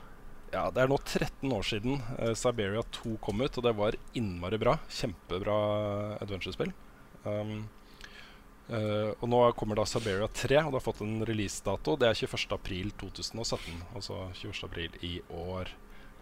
Ja, 0.52 0.70
Det 0.72 0.80
er 0.80 0.88
nå 0.88 0.96
13 1.04 1.52
år 1.52 1.62
siden 1.66 1.98
uh, 2.18 2.32
Siberia 2.38 2.80
2 2.96 3.18
kom 3.20 3.42
ut, 3.44 3.58
og 3.58 3.64
det 3.66 3.74
var 3.76 3.96
innmari 4.16 4.56
bra. 4.60 4.78
Kjempebra 4.88 5.58
adventure-spill. 6.22 6.72
Um, 7.26 7.68
eh, 8.68 9.10
og 9.16 9.26
nå 9.30 9.40
kommer 9.58 9.78
da 9.78 9.86
Siberia 9.88 10.28
3, 10.28 10.60
og 10.64 10.72
det 10.72 10.78
har 10.80 10.84
fått 10.84 11.02
en 11.04 11.18
releasedato. 11.28 11.96
Det 12.00 12.08
er 12.08 12.20
21.4.2017, 12.20 13.82
altså 13.96 14.20
21.4 14.42 15.02
i 15.08 15.18
år. 15.32 15.72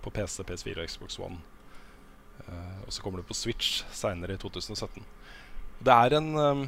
På 0.04 0.12
PC, 0.14 0.44
PS4 0.46 0.82
og 0.82 0.90
Xbox 0.90 1.18
One. 1.18 1.40
Uh, 2.46 2.82
og 2.84 2.92
så 2.92 3.02
kommer 3.02 3.18
det 3.18 3.26
på 3.26 3.34
Switch 3.34 3.80
seinere 3.96 4.36
i 4.36 4.38
2017. 4.38 5.00
Det 5.86 5.94
er 5.94 6.16
en 6.18 6.28
um, 6.36 6.60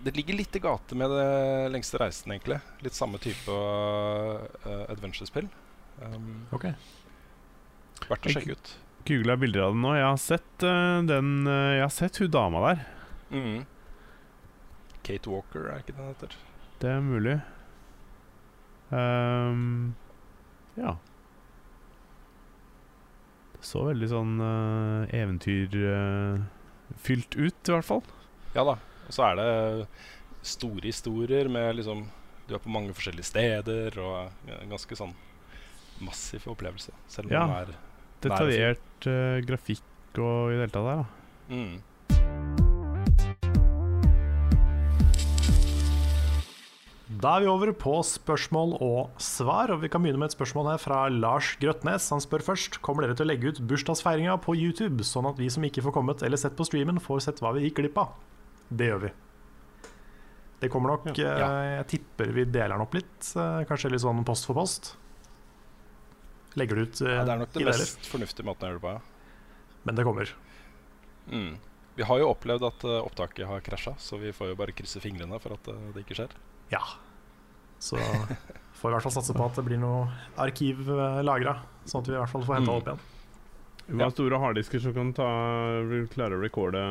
Det 0.00 0.14
ligger 0.16 0.38
litt 0.38 0.54
i 0.56 0.62
gate 0.62 0.96
med 0.96 1.12
det 1.12 1.72
lengste 1.74 1.98
reisen, 2.00 2.32
egentlig. 2.32 2.60
Litt 2.80 2.96
samme 2.96 3.20
type 3.20 3.52
uh, 3.52 4.86
adventure-spill. 4.88 5.50
Um, 6.00 6.46
Ok. 6.56 6.70
Verdt 8.08 8.30
å 8.30 8.32
sjekke 8.32 8.56
ut. 8.56 8.72
Googla 9.10 9.36
bilder 9.42 9.66
av 9.66 9.74
den 9.76 9.84
nå. 9.84 9.92
Jeg 9.98 10.06
har 10.06 10.22
sett 10.22 10.64
uh, 10.64 11.02
den 11.04 11.44
Jeg 11.44 11.84
har 11.84 11.92
sett 11.92 12.22
hun 12.22 12.32
dama 12.32 12.64
der. 12.70 12.82
Mm. 13.34 13.60
Kate 15.10 15.30
Walker, 15.32 15.62
er 15.72 15.78
ikke 15.82 15.92
det 15.92 15.98
den 15.98 16.06
heter? 16.14 16.30
Det 16.80 16.90
er 16.94 17.00
mulig. 17.02 17.36
Um, 18.94 19.94
ja. 20.78 20.92
Det 23.56 23.64
så 23.66 23.80
veldig 23.90 24.08
sånn 24.10 24.34
uh, 24.40 25.04
eventyrfylt 25.14 27.36
ut, 27.36 27.68
i 27.68 27.72
hvert 27.74 27.84
fall. 27.90 28.02
Ja 28.54 28.62
da. 28.66 28.74
Og 29.08 29.12
så 29.14 29.22
er 29.28 29.34
det 29.40 29.50
store 30.46 30.86
historier 30.88 31.46
med 31.52 31.76
liksom 31.76 31.98
Du 32.48 32.54
er 32.56 32.60
på 32.62 32.70
mange 32.72 32.94
forskjellige 32.96 33.26
steder 33.28 33.98
og 34.00 34.16
ja, 34.48 34.56
ganske 34.70 34.96
sånn 34.98 35.12
massiv 36.02 36.46
opplevelse. 36.50 36.92
Selv 37.12 37.26
om 37.28 37.32
Ja. 37.36 37.42
man 37.46 37.56
er 37.60 37.66
Detaljert 38.24 39.00
uh, 39.06 39.38
grafikk 39.46 39.84
og 40.18 40.50
i 40.50 40.54
det 40.56 40.60
hele 40.64 40.74
tatt 40.74 40.86
der, 40.88 40.96
da. 41.02 41.06
mm. 41.54 41.74
Da 47.10 47.32
er 47.36 47.42
vi 47.42 47.48
over 47.50 47.72
på 47.74 47.96
spørsmål 48.06 48.76
og 48.86 49.16
svar, 49.18 49.72
og 49.74 49.80
vi 49.82 49.88
kan 49.90 50.02
begynne 50.04 50.20
med 50.22 50.30
et 50.30 50.36
spørsmål 50.36 50.68
her 50.70 50.78
fra 50.78 50.98
Lars 51.10 51.56
Grøtnes. 51.58 52.06
Han 52.14 52.22
spør 52.22 52.44
først 52.46 52.78
kommer 52.86 53.02
dere 53.02 53.16
til 53.18 53.26
å 53.26 53.30
legge 53.32 53.50
ut 53.50 53.58
bursdagsfeiringa 53.66 54.36
på 54.44 54.54
YouTube, 54.54 55.02
sånn 55.02 55.26
at 55.26 55.40
vi 55.40 55.48
som 55.50 55.64
ikke 55.66 55.82
får 55.82 55.96
kommet 55.96 56.22
eller 56.22 56.38
sett 56.38 56.54
på 56.58 56.66
streamen, 56.68 57.00
får 57.02 57.24
sett 57.26 57.42
hva 57.42 57.50
vi 57.56 57.64
gikk 57.66 57.80
glipp 57.80 57.98
av. 57.98 58.12
Det 58.70 58.92
gjør 58.92 59.02
vi. 59.08 59.10
Det 60.60 60.68
kommer 60.70 60.92
nok 60.94 61.10
Ja. 61.18 61.32
Ja. 61.40 61.48
Jeg 61.80 61.86
tipper 61.96 62.30
vi 62.36 62.44
deler 62.44 62.76
den 62.76 62.84
opp 62.84 62.94
litt. 62.94 63.32
eh, 63.34 63.64
Kanskje 63.66 63.90
litt 63.90 64.04
sånn 64.04 64.22
post 64.28 64.46
for 64.46 64.54
post. 64.54 64.92
Legger 66.54 66.76
det 66.76 66.82
ut 66.82 67.00
eh, 67.02 67.14
ja, 67.16 67.24
Det 67.24 67.32
er 67.34 67.38
nok 67.42 67.52
den 67.56 67.64
mest 67.64 68.06
fornuftige 68.06 68.46
måten 68.46 68.68
å 68.68 68.70
gjøre 68.70 68.78
det 68.78 68.86
på. 68.86 68.94
Ja. 68.94 69.00
Men 69.88 69.96
det 69.98 70.04
kommer. 70.04 70.32
Mm. 71.30 71.56
Vi 72.00 72.06
har 72.08 72.20
jo 72.22 72.30
opplevd 72.32 72.64
at 72.64 72.84
uh, 72.88 72.96
opptaket 73.04 73.44
har 73.50 73.60
krasja, 73.64 73.92
så 74.00 74.16
vi 74.20 74.32
får 74.32 74.54
jo 74.54 74.58
bare 74.58 74.72
krysse 74.72 75.02
fingrene 75.04 75.36
for 75.42 75.52
at 75.58 75.68
uh, 75.68 75.76
det 75.92 76.06
ikke 76.06 76.16
skjer. 76.22 76.32
Ja. 76.72 76.80
Så 77.80 77.96
får 78.00 78.88
vi 78.88 78.92
i 78.92 78.94
hvert 78.96 79.04
fall 79.06 79.14
satse 79.18 79.34
på 79.36 79.44
at 79.44 79.56
det 79.60 79.64
blir 79.66 79.80
noe 79.80 80.06
arkiv 80.40 80.80
eh, 80.92 81.20
lagra, 81.24 81.54
sånn 81.88 82.02
at 82.02 82.08
vi 82.10 82.14
i 82.16 82.18
hvert 82.20 82.32
fall 82.32 82.44
får 82.44 82.58
henta 82.58 82.72
Mm. 82.72 82.76
opp 82.80 82.88
igjen. 82.90 83.00
Vi 83.90 83.98
har 83.98 84.04
ha 84.10 84.14
store 84.14 84.38
harddisker 84.38 84.82
som 84.84 84.92
kan 84.94 85.12
ta, 85.16 85.28
klare 86.12 86.36
å 86.36 86.42
recorde 86.44 86.82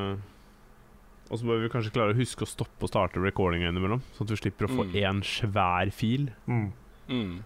Og 1.29 1.37
så 1.39 1.45
bør 1.45 1.61
vi 1.61 1.69
kanskje 1.69 1.93
klare 1.93 2.11
å 2.15 2.17
huske 2.17 2.41
å 2.43 2.49
stoppe 2.49 2.87
og 2.87 2.89
starte 2.89 3.21
recordinga 3.21 3.69
innimellom, 3.69 4.01
sånn 4.17 4.25
at 4.25 4.33
vi 4.33 4.39
slipper 4.41 4.65
å 4.65 4.71
få 4.73 4.87
Mm. 4.89 5.21
svær 5.21 5.91
fil. 5.93 6.31
Mm. 6.49 6.71
Mm. 7.07 7.43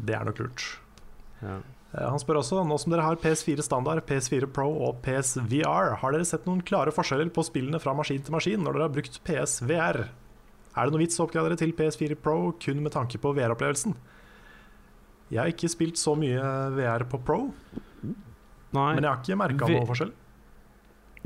Det 0.00 0.14
er 0.16 0.24
nok 0.24 0.40
lurt. 0.40 0.64
Ja. 1.42 1.58
Eh, 1.94 2.08
Han 2.10 2.18
spør 2.22 2.40
også, 2.42 2.62
nå 2.66 2.78
som 2.80 2.92
dere 2.94 3.04
har 3.06 3.16
PS4 3.22 3.62
standard, 3.64 4.02
PS4 4.08 4.48
Pro 4.52 4.66
og 4.88 5.00
PSVR, 5.04 5.94
har 6.00 6.14
dere 6.16 6.26
sett 6.28 6.46
noen 6.48 6.62
klare 6.66 6.92
forskjeller 6.94 7.30
på 7.34 7.44
spillene 7.46 7.80
fra 7.82 7.94
maskin 7.96 8.22
til 8.26 8.34
maskin 8.34 8.62
når 8.64 8.76
dere 8.78 8.88
har 8.88 8.94
brukt 8.96 9.20
PSVR? 9.26 10.00
Er 10.74 10.88
det 10.88 10.90
noe 10.96 11.04
vits 11.04 11.20
å 11.22 11.28
oppgradere 11.28 11.58
til 11.60 11.70
PS4 11.78 12.16
Pro 12.18 12.52
kun 12.58 12.82
med 12.82 12.92
tanke 12.96 13.20
på 13.22 13.30
VR-opplevelsen? 13.36 13.94
Jeg 15.30 15.38
har 15.40 15.50
ikke 15.52 15.70
spilt 15.70 15.96
så 15.98 16.16
mye 16.18 16.42
VR 16.76 17.06
på 17.10 17.20
Pro, 17.24 17.46
Nei, 18.74 18.90
men 18.96 19.04
jeg 19.04 19.10
har 19.12 19.20
ikke 19.22 19.36
merka 19.38 19.68
noen 19.70 19.86
forskjell. 19.86 20.10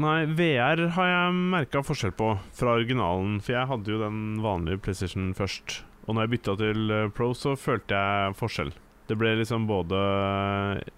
nei, 0.05 0.19
VR 0.37 0.83
har 0.99 1.07
jeg 1.09 1.39
merka 1.55 1.81
forskjell 1.83 2.12
på 2.12 2.27
fra 2.55 2.75
originalen. 2.77 3.39
For 3.41 3.55
jeg 3.57 3.71
hadde 3.71 3.89
jo 3.95 4.01
den 4.03 4.19
vanlige 4.45 4.83
PlayStation 4.85 5.31
først. 5.35 5.79
Og 6.05 6.14
når 6.14 6.27
jeg 6.27 6.33
bytta 6.35 6.55
til 6.61 6.93
eh, 6.93 7.09
Pro, 7.16 7.31
så 7.37 7.55
følte 7.57 7.97
jeg 7.97 8.37
forskjell. 8.37 8.75
Det 9.09 9.17
ble 9.17 9.31
liksom 9.41 9.65
både 9.67 9.99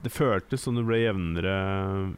Det 0.03 0.11
føltes 0.11 0.65
som 0.67 0.75
det 0.75 0.83
ble 0.89 0.99
jevnere, 1.05 1.53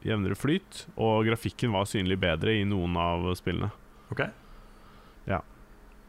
jevnere 0.06 0.36
flyt, 0.38 0.86
og 0.96 1.26
grafikken 1.28 1.72
var 1.74 1.84
synlig 1.90 2.16
bedre 2.22 2.54
i 2.56 2.64
noen 2.64 2.96
av 2.96 3.26
spillene. 3.36 3.68
Ok. 4.12 4.22
Ja. 5.28 5.42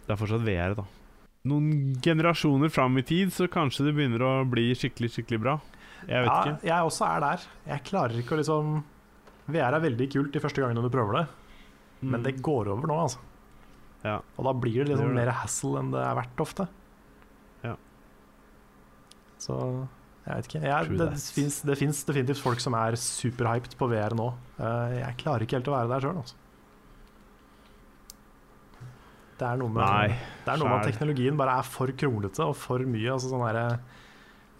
Det 0.08 0.16
er 0.16 0.20
fortsatt 0.20 0.46
VR, 0.48 0.76
da. 0.80 0.86
Noen 1.52 1.98
generasjoner 2.04 2.72
fram 2.72 2.96
i 2.98 3.04
tid, 3.04 3.34
så 3.36 3.50
kanskje 3.52 3.90
det 3.90 3.96
begynner 3.98 4.24
å 4.24 4.32
bli 4.48 4.70
skikkelig, 4.80 5.12
skikkelig 5.18 5.42
bra. 5.44 5.58
Jeg 6.08 6.24
vet 6.24 6.32
Ja, 6.32 6.40
ikke. 6.44 6.64
jeg 6.68 6.88
også 6.88 7.06
er 7.10 7.20
der. 7.24 7.46
Jeg 7.68 7.84
klarer 7.84 8.18
ikke 8.24 8.36
å 8.36 8.40
liksom 8.40 8.84
VR 9.52 9.76
er 9.76 9.84
veldig 9.84 10.08
kult 10.14 10.32
de 10.32 10.40
første 10.40 10.64
gangene 10.64 10.82
du 10.84 10.90
prøver 10.90 11.20
det, 11.20 11.28
men 12.02 12.22
Mm. 12.22 12.24
det 12.24 12.42
går 12.42 12.68
over 12.72 12.88
nå, 12.88 12.96
altså. 13.04 13.20
Ja. 14.04 14.22
Og 14.38 14.46
da 14.46 14.54
blir 14.54 14.84
det 14.84 14.88
Det 14.88 14.96
liksom 14.96 15.08
det 15.12 15.16
det. 15.16 15.26
mer 15.26 15.32
hassle 15.34 15.80
enn 15.80 15.92
det 15.92 16.00
er 16.00 16.16
verdt 16.16 16.40
ofte. 16.40 16.68
Så 19.44 19.58
jeg 20.24 20.38
vet 20.39 20.48
ikke. 20.48 20.62
Jeg, 20.64 20.94
det 21.02 21.08
fins 21.36 21.58
det 21.64 21.74
definitivt 21.74 22.39
folk 22.39 22.62
som 22.64 22.78
er 22.80 22.96
superhyped 23.00 23.74
på 23.80 23.89
VR 23.91 24.16
nå. 24.16 24.30
Eh, 24.60 24.94
jeg 25.02 25.18
klarer 25.20 25.44
ikke 25.44 25.58
helt 25.60 25.68
å 25.72 25.76
være 25.76 25.91
der 25.91 26.06
sjøl, 26.08 26.22
altså. 26.22 26.39
Det 29.34 29.48
er 29.50 29.58
noe 29.60 29.72
med, 29.74 29.82
Nei, 29.82 30.14
det 30.46 30.52
er 30.54 30.60
noe 30.62 30.70
med 30.70 30.78
at 30.78 30.88
teknologien 30.94 31.39
bare 31.39 31.56
er 31.60 31.66
for 31.68 31.91
kronglete 32.00 32.46
og 32.46 32.54
for 32.56 32.84
mye. 32.88 33.10
Altså 33.16 33.32
sånn 33.32 33.41
der, 33.50 33.80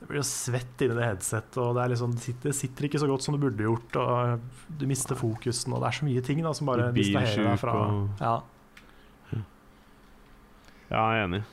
det 0.02 0.08
blir 0.10 0.20
jo 0.20 0.26
svett 0.28 0.82
inni 0.84 0.98
det 0.98 1.06
headsetet, 1.08 1.60
og 1.62 1.78
det, 1.78 1.86
liksom, 1.94 2.16
det, 2.18 2.24
sitter, 2.26 2.50
det 2.50 2.58
sitter 2.58 2.88
ikke 2.90 3.00
så 3.04 3.08
godt 3.08 3.24
som 3.24 3.38
det 3.38 3.44
burde 3.46 3.68
gjort. 3.70 4.00
Og 4.02 4.74
du 4.82 4.88
mister 4.90 5.16
fokusen, 5.20 5.76
og 5.78 5.84
det 5.86 5.92
er 5.92 6.00
så 6.02 6.08
mye 6.10 6.24
ting 6.26 6.42
da, 6.44 6.52
som 6.58 6.68
bare 6.68 6.90
distraherer 6.98 7.48
deg 7.54 7.62
fra 7.62 7.78
og- 7.86 8.26
ja. 8.26 8.34
Ja, 10.92 11.04
jeg 11.14 11.22
er 11.22 11.28
enig. 11.30 11.44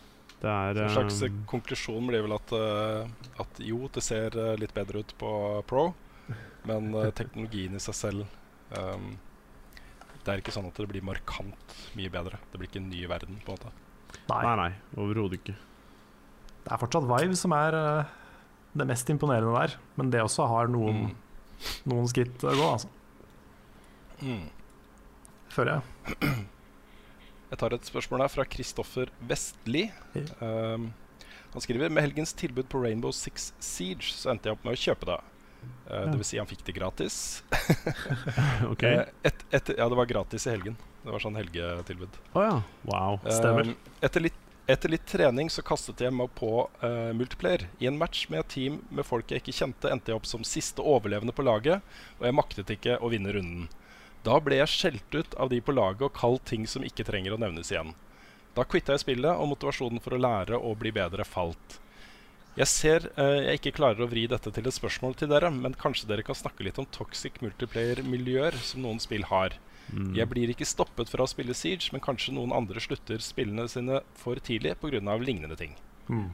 Det 0.40 0.48
er 0.48 0.78
en 0.80 0.92
slags 0.94 1.18
eh, 1.26 1.32
konklusjon 1.50 2.06
blir 2.08 2.22
vel 2.24 2.32
at, 2.36 2.52
eh, 2.56 3.08
at 3.42 3.58
jo, 3.60 3.82
det 3.92 4.02
ser 4.06 4.36
eh, 4.40 4.54
litt 4.60 4.72
bedre 4.76 5.02
ut 5.04 5.12
på 5.20 5.32
Pro, 5.68 5.90
men 6.68 6.92
teknologien 7.18 7.76
i 7.76 7.82
seg 7.82 7.96
selv 7.98 8.24
um, 8.76 9.10
Det 10.24 10.32
er 10.32 10.40
ikke 10.42 10.52
sånn 10.54 10.68
at 10.70 10.76
det 10.80 10.88
blir 10.88 11.04
markant 11.04 11.74
mye 11.98 12.12
bedre. 12.12 12.38
Det 12.52 12.60
blir 12.60 12.68
ikke 12.70 12.80
en 12.82 12.88
ny 12.92 13.02
verden, 13.10 13.36
på 13.44 13.52
en 13.52 13.58
måte. 13.58 13.72
Nei, 14.30 14.40
Nei, 14.46 14.54
nei, 14.62 14.70
overhodet 15.00 15.38
ikke. 15.40 15.54
det 16.64 16.72
er 16.74 16.80
fortsatt 16.82 17.06
Vive 17.08 17.36
som 17.38 17.52
er 17.56 17.76
det 18.76 18.86
mest 18.86 19.08
imponerende 19.10 19.52
der, 19.56 19.76
men 19.98 20.10
det 20.12 20.20
også 20.24 20.46
har 20.50 20.68
noen, 20.70 21.10
Mm. 21.10 21.16
noen 21.92 22.06
skritt 22.08 22.40
å 22.46 22.52
gå, 22.56 22.66
altså. 22.72 22.88
Mm. 24.24 24.46
Føler 25.52 25.80
jeg. 25.80 26.48
Jeg 27.50 27.58
tar 27.58 27.74
et 27.74 27.88
spørsmål 27.90 28.22
her 28.24 28.30
fra 28.30 28.44
Kristoffer 28.46 29.10
Vestli. 29.26 29.88
Um, 30.38 30.90
han 31.50 31.64
skriver 31.64 31.90
med 31.90 32.04
helgens 32.04 32.32
tilbud 32.38 32.68
på 32.70 32.78
Rainbow 32.84 33.10
Six 33.14 33.50
Siege 33.58 34.12
så 34.14 34.30
endte 34.30 34.48
jeg 34.50 34.54
opp 34.58 34.66
med 34.66 34.76
å 34.76 34.80
kjøpe 34.80 35.08
det. 35.08 35.16
Uh, 35.90 35.96
Ja. 35.96 36.12
Vil 36.14 36.22
si 36.28 36.38
han 36.38 36.46
fikk 36.46 36.62
det 36.68 36.76
gratis. 36.78 37.16
OK. 38.72 38.84
et, 38.86 39.42
et, 39.50 39.72
ja, 39.76 39.88
det 39.90 39.98
var 39.98 40.06
gratis 40.06 40.46
i 40.46 40.54
helgen. 40.54 40.78
Det 41.02 41.10
var 41.10 41.24
sånn 41.24 41.38
helgetilbud. 41.40 42.20
Oh, 42.36 42.44
ja. 42.44 42.54
Wow. 42.86 43.18
Stemmer. 43.26 43.72
Um, 43.72 43.98
etter, 44.04 44.22
litt, 44.28 44.38
etter 44.70 44.94
litt 44.94 45.08
trening 45.10 45.50
så 45.50 45.64
kastet 45.66 46.04
jeg 46.04 46.14
meg 46.14 46.30
på 46.38 46.52
uh, 46.84 47.10
multiplayer. 47.18 47.66
I 47.82 47.90
en 47.90 47.98
match 47.98 48.28
med 48.30 48.44
et 48.44 48.52
team 48.54 48.78
med 48.94 49.08
folk 49.08 49.32
jeg 49.32 49.42
ikke 49.42 49.56
kjente, 49.58 49.90
endte 49.90 50.12
jeg 50.14 50.20
opp 50.22 50.30
som 50.30 50.46
siste 50.46 50.84
overlevende 50.86 51.34
på 51.34 51.44
laget, 51.50 51.82
og 52.20 52.28
jeg 52.28 52.38
maktet 52.38 52.74
ikke 52.76 53.00
å 53.02 53.10
vinne 53.10 53.34
runden. 53.34 53.66
Da 54.26 54.36
ble 54.44 54.58
jeg 54.60 54.72
skjelt 54.72 55.14
ut 55.16 55.36
av 55.40 55.48
de 55.52 55.60
på 55.64 55.72
laget 55.72 56.04
og 56.04 56.16
kalt 56.16 56.44
ting 56.50 56.66
som 56.68 56.84
ikke 56.84 57.06
trenger 57.08 57.36
å 57.36 57.40
nevnes 57.40 57.70
igjen. 57.72 57.94
Da 58.56 58.66
quitta 58.68 58.96
jeg 58.96 59.04
spillet, 59.04 59.30
og 59.30 59.48
motivasjonen 59.52 60.02
for 60.02 60.16
å 60.16 60.20
lære 60.20 60.58
og 60.58 60.80
bli 60.82 60.92
bedre 60.92 61.24
falt. 61.24 61.78
Jeg 62.58 62.66
ser 62.68 63.06
eh, 63.14 63.46
jeg 63.46 63.60
ikke 63.60 63.76
klarer 63.78 64.04
å 64.04 64.08
vri 64.10 64.26
dette 64.28 64.50
til 64.52 64.66
et 64.66 64.76
spørsmål 64.76 65.14
til 65.16 65.30
dere, 65.30 65.52
men 65.54 65.76
kanskje 65.78 66.08
dere 66.10 66.24
kan 66.26 66.36
snakke 66.36 66.66
litt 66.66 66.80
om 66.82 66.88
toxic 66.92 67.38
multiplayer-miljøer 67.44 68.58
som 68.58 68.82
noen 68.84 69.00
spill 69.00 69.24
har. 69.30 69.54
Mm. 69.94 70.12
Jeg 70.18 70.28
blir 70.30 70.52
ikke 70.52 70.68
stoppet 70.68 71.10
fra 71.10 71.24
å 71.24 71.30
spille 71.30 71.54
Siege, 71.56 71.88
men 71.94 72.02
kanskje 72.04 72.34
noen 72.36 72.52
andre 72.54 72.82
slutter 72.82 73.22
spillene 73.24 73.66
sine 73.70 74.02
for 74.18 74.38
tidlig 74.42 74.76
pga. 74.82 75.00
lignende 75.22 75.56
ting. 75.56 75.76
Mm. 76.10 76.30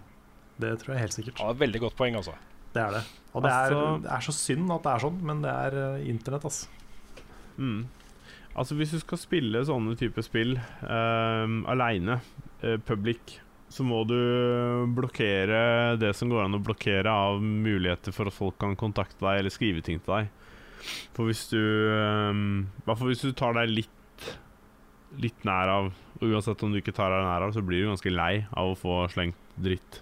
Det 0.59 0.73
tror 0.81 0.95
jeg 0.97 1.05
helt 1.05 1.17
sikkert. 1.17 1.41
Ja, 1.41 1.51
er 1.53 1.61
Veldig 1.61 1.81
godt 1.85 1.97
poeng, 1.97 2.17
altså. 2.17 2.35
Det 2.73 2.83
er 2.83 2.91
det. 2.99 3.05
Og 3.33 3.43
det 3.43 3.53
er, 3.53 3.73
Altså- 3.73 4.03
det 4.03 4.13
er 4.13 4.21
så 4.21 4.33
synd 4.33 4.73
at 4.73 4.83
det 4.83 4.93
er 4.93 4.99
sånn, 5.05 5.23
men 5.23 5.43
det 5.43 5.53
er 5.53 5.73
uh, 5.77 6.09
internett, 6.09 6.45
altså. 6.45 6.67
Mm. 7.59 7.87
Altså 8.57 8.77
Hvis 8.79 8.95
du 8.95 9.01
skal 9.03 9.21
spille 9.21 9.65
sånne 9.69 9.97
type 10.01 10.23
spill 10.25 10.57
uh, 10.57 11.45
aleine, 11.69 12.21
uh, 12.65 12.79
public, 12.89 13.39
så 13.69 13.85
må 13.85 14.05
du 14.09 14.17
blokkere 14.97 15.97
det 16.01 16.13
som 16.17 16.31
går 16.31 16.47
an 16.47 16.57
å 16.57 16.63
blokkere 16.65 17.11
av 17.11 17.43
muligheter 17.43 18.15
for 18.15 18.31
at 18.31 18.37
folk 18.37 18.57
kan 18.63 18.77
kontakte 18.79 19.21
deg 19.25 19.43
eller 19.43 19.53
skrive 19.53 19.83
ting 19.85 20.01
til 20.01 20.15
deg. 20.15 20.31
For 21.17 21.29
hvis 21.29 21.49
du 21.51 21.61
um, 21.61 22.67
hvert 22.87 23.01
fall 23.01 23.11
hvis 23.11 23.25
du 23.27 23.33
tar 23.37 23.57
deg 23.59 23.73
litt 23.73 23.93
Litt 25.23 25.47
nær 25.49 25.71
av 25.71 25.87
Uansett 26.21 26.61
om 26.67 26.73
du 26.73 26.79
ikke 26.81 26.93
tar 26.95 27.13
deg 27.13 27.25
nær 27.25 27.45
av, 27.47 27.53
så 27.55 27.63
blir 27.65 27.85
du 27.85 27.91
ganske 27.91 28.11
lei 28.11 28.33
av 28.51 28.73
å 28.73 28.79
få 28.79 28.97
slengt 29.13 29.39
dritt 29.61 30.01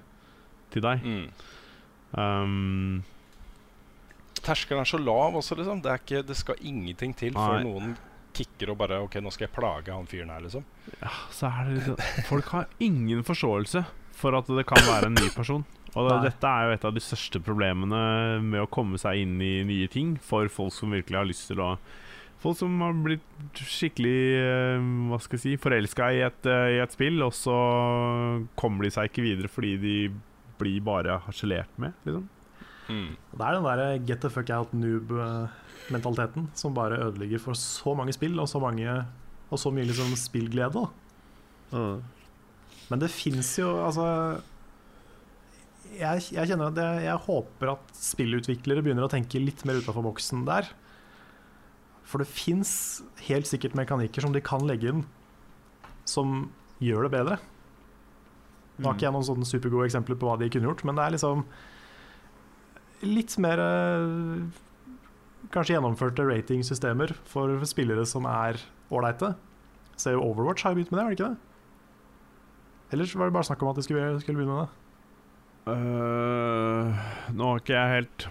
til 0.74 0.84
deg. 0.84 1.02
Mm. 1.02 1.26
Um, 2.14 3.02
Terskelen 4.44 4.82
er 4.82 4.88
så 4.88 5.00
lav 5.00 5.36
også, 5.40 5.56
liksom. 5.58 5.80
Det, 5.84 5.92
er 5.92 6.02
ikke, 6.02 6.24
det 6.26 6.36
skal 6.38 6.60
ingenting 6.60 7.14
til 7.16 7.36
før 7.36 7.62
noen 7.64 7.94
kicker 8.34 8.72
og 8.72 8.80
bare 8.80 8.98
OK, 9.04 9.20
nå 9.22 9.30
skal 9.34 9.46
jeg 9.46 9.54
plage 9.54 9.94
han 9.94 10.08
fyren 10.10 10.32
her, 10.34 10.42
liksom. 10.42 10.64
så 11.32 11.50
er 11.52 11.68
det 11.68 11.76
liksom 11.78 12.26
Folk 12.26 12.50
har 12.50 12.66
ingen 12.82 13.22
forståelse 13.26 13.84
for 14.14 14.36
at 14.38 14.50
det 14.50 14.66
kan 14.68 14.82
være 14.86 15.10
en 15.10 15.18
ny 15.18 15.28
person. 15.34 15.64
Og 15.94 16.08
det, 16.08 16.14
Nei. 16.16 16.22
dette 16.26 16.50
er 16.50 16.66
jo 16.66 16.74
et 16.74 16.86
av 16.88 16.94
de 16.96 17.02
største 17.02 17.40
problemene 17.42 18.00
med 18.42 18.64
å 18.64 18.70
komme 18.70 18.98
seg 18.98 19.22
inn 19.22 19.36
i 19.42 19.52
nye 19.66 19.90
ting 19.90 20.16
for 20.22 20.50
folk 20.50 20.74
som 20.74 20.94
virkelig 20.94 21.20
har 21.20 21.30
lyst 21.30 21.50
til 21.52 21.62
å 21.64 21.76
Folk 22.44 22.58
som 22.58 22.74
har 22.84 22.92
blitt 23.00 23.56
skikkelig 23.56 24.18
eh, 24.36 24.82
hva 25.08 25.16
skal 25.22 25.38
jeg 25.38 25.42
si, 25.46 25.52
forelska 25.56 26.10
i, 26.12 26.18
et, 26.26 26.48
eh, 26.50 26.74
i 26.74 26.80
et 26.82 26.92
spill, 26.92 27.22
og 27.24 27.32
så 27.32 27.54
kommer 28.60 28.84
de 28.84 28.90
seg 28.92 29.08
ikke 29.08 29.24
videre 29.24 29.48
fordi 29.48 29.70
de 29.80 29.94
blir 30.60 30.82
bare 30.84 31.16
harselert 31.24 31.72
med, 31.80 31.96
liksom. 32.04 32.26
Mm. 32.88 33.14
Det 33.16 33.44
er 33.44 33.56
den 33.56 33.68
der 33.68 33.84
get 34.04 34.20
the 34.24 34.30
fuck 34.32 34.50
out 34.52 34.72
noob-mentaliteten 34.76 36.48
som 36.58 36.74
bare 36.76 37.00
ødelegger 37.00 37.40
for 37.42 37.58
så 37.58 37.94
mange 37.96 38.12
spill 38.16 38.36
og 38.40 38.48
så, 38.50 38.60
mange, 38.60 38.98
og 39.50 39.60
så 39.60 39.72
mye 39.72 39.88
liksom 39.88 40.12
spillglede. 40.20 40.84
Mm. 41.72 42.02
Men 42.90 43.00
det 43.00 43.08
fins 43.10 43.54
jo 43.58 43.70
Altså 43.80 44.04
jeg, 45.94 46.24
jeg 46.34 46.50
kjenner 46.50 46.70
at 46.70 46.78
jeg, 46.78 47.04
jeg 47.06 47.22
håper 47.26 47.70
at 47.74 47.92
spillutviklere 47.96 48.82
begynner 48.84 49.06
å 49.06 49.12
tenke 49.12 49.40
litt 49.42 49.62
mer 49.66 49.78
utafor 49.78 50.04
boksen 50.06 50.42
der. 50.48 50.68
For 52.04 52.20
det 52.20 52.30
fins 52.30 53.02
helt 53.28 53.48
sikkert 53.48 53.76
mekanikker 53.78 54.24
som 54.24 54.34
de 54.34 54.42
kan 54.44 54.64
legge 54.68 54.90
inn 54.90 55.04
som 56.08 56.48
gjør 56.84 57.06
det 57.06 57.14
bedre. 57.14 57.38
Nå 58.76 58.88
har 58.88 58.96
ikke 58.96 59.06
jeg 59.06 59.14
noen 59.14 59.28
sånne 59.28 59.48
supergode 59.48 59.86
eksempler 59.88 60.18
på 60.18 60.28
hva 60.28 60.34
de 60.40 60.50
kunne 60.50 60.68
gjort, 60.68 60.82
men 60.86 60.98
det 60.98 61.04
er 61.04 61.14
liksom 61.14 61.44
litt 63.06 63.34
mer 63.42 63.60
eh, 63.62 64.62
kanskje 65.54 65.76
gjennomførte 65.76 66.26
ratingsystemer 66.26 67.14
for 67.28 67.64
spillere 67.68 68.06
som 68.08 68.28
er 68.28 68.60
ålreite. 68.94 69.34
Ser 70.00 70.16
jo 70.16 70.24
Overwatch 70.26 70.64
har 70.64 70.74
jo 70.74 70.80
begynt 70.80 70.92
med 70.92 70.98
det, 70.98 71.04
var 71.04 71.12
det 71.12 71.18
ikke 71.18 71.32
det? 71.34 71.50
Ellers 72.94 73.14
var 73.16 73.30
det 73.30 73.36
bare 73.36 73.48
snakk 73.48 73.62
om 73.62 73.70
at 73.72 73.78
de 73.78 73.84
skulle, 73.86 74.08
skulle 74.22 74.38
begynne 74.38 74.56
med 74.56 74.64
det. 74.64 74.80
Uh, 75.64 77.04
nå 77.32 77.46
har 77.48 77.60
ikke 77.62 77.72
jeg 77.72 77.92
helt 77.94 78.24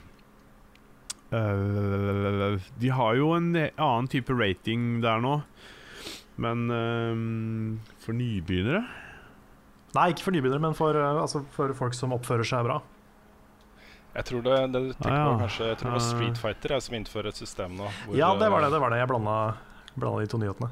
uh, 1.34 2.60
De 2.78 2.92
har 2.94 3.16
jo 3.18 3.32
en 3.34 3.48
annen 3.58 4.10
type 4.12 4.36
rating 4.38 5.00
der 5.02 5.24
nå, 5.24 5.40
men 6.38 6.68
uh, 6.70 7.96
for 8.04 8.14
nybegynnere 8.14 8.84
Nei, 9.98 10.12
ikke 10.14 10.28
for 10.28 10.34
nybegynnere, 10.34 10.62
men 10.62 10.78
for, 10.78 10.98
altså 10.98 11.42
for 11.54 11.74
folk 11.78 11.94
som 11.98 12.14
oppfører 12.16 12.48
seg 12.50 12.66
bra. 12.66 12.80
Jeg 14.14 14.26
tror 14.30 14.44
det, 14.46 14.58
det 14.74 14.82
du 14.84 14.92
tenker 14.94 15.10
Ah, 15.16 15.26
på 15.26 15.32
ja. 15.34 15.38
kanskje 15.48 15.68
Jeg 15.72 15.78
tror 15.80 15.90
det 15.90 15.94
var 15.98 16.04
Ah. 16.04 16.10
Street 16.14 16.38
Fighter 16.38 16.70
jeg, 16.76 16.82
som 16.86 16.96
innfører 17.00 17.28
et 17.32 17.36
system 17.40 17.72
nå. 17.80 17.88
hvor, 18.06 18.16
Ja, 18.20 18.34
det 18.38 18.50
var 18.52 18.62
det. 18.62 18.68
eh, 18.68 18.72
det 18.76 18.82
var 18.84 18.90
det 18.94 19.00
Jeg 19.00 19.08
blanda, 19.10 19.38
blanda 19.98 20.20
de 20.22 20.28
to 20.28 20.38
nyhetene. 20.38 20.70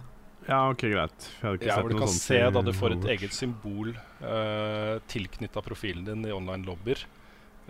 Ja, 0.47 0.59
OK, 0.69 0.81
greit. 0.89 1.25
Jeg 1.29 1.41
hadde 1.41 1.57
ikke 1.57 1.65
Ja, 1.69 1.75
sett 1.75 1.83
hvor 1.83 1.89
du 1.89 1.95
noe 1.95 1.99
kan 2.05 2.13
se 2.17 2.39
da 2.51 2.61
du 2.61 2.71
får 2.73 2.91
et 2.97 3.05
eget 3.13 3.33
symbol 3.33 3.89
uh, 4.21 4.99
tilknytta 5.07 5.61
profilen 5.61 6.05
din 6.05 6.25
i 6.25 6.31
online 6.33 6.65
lobbyer. 6.65 7.03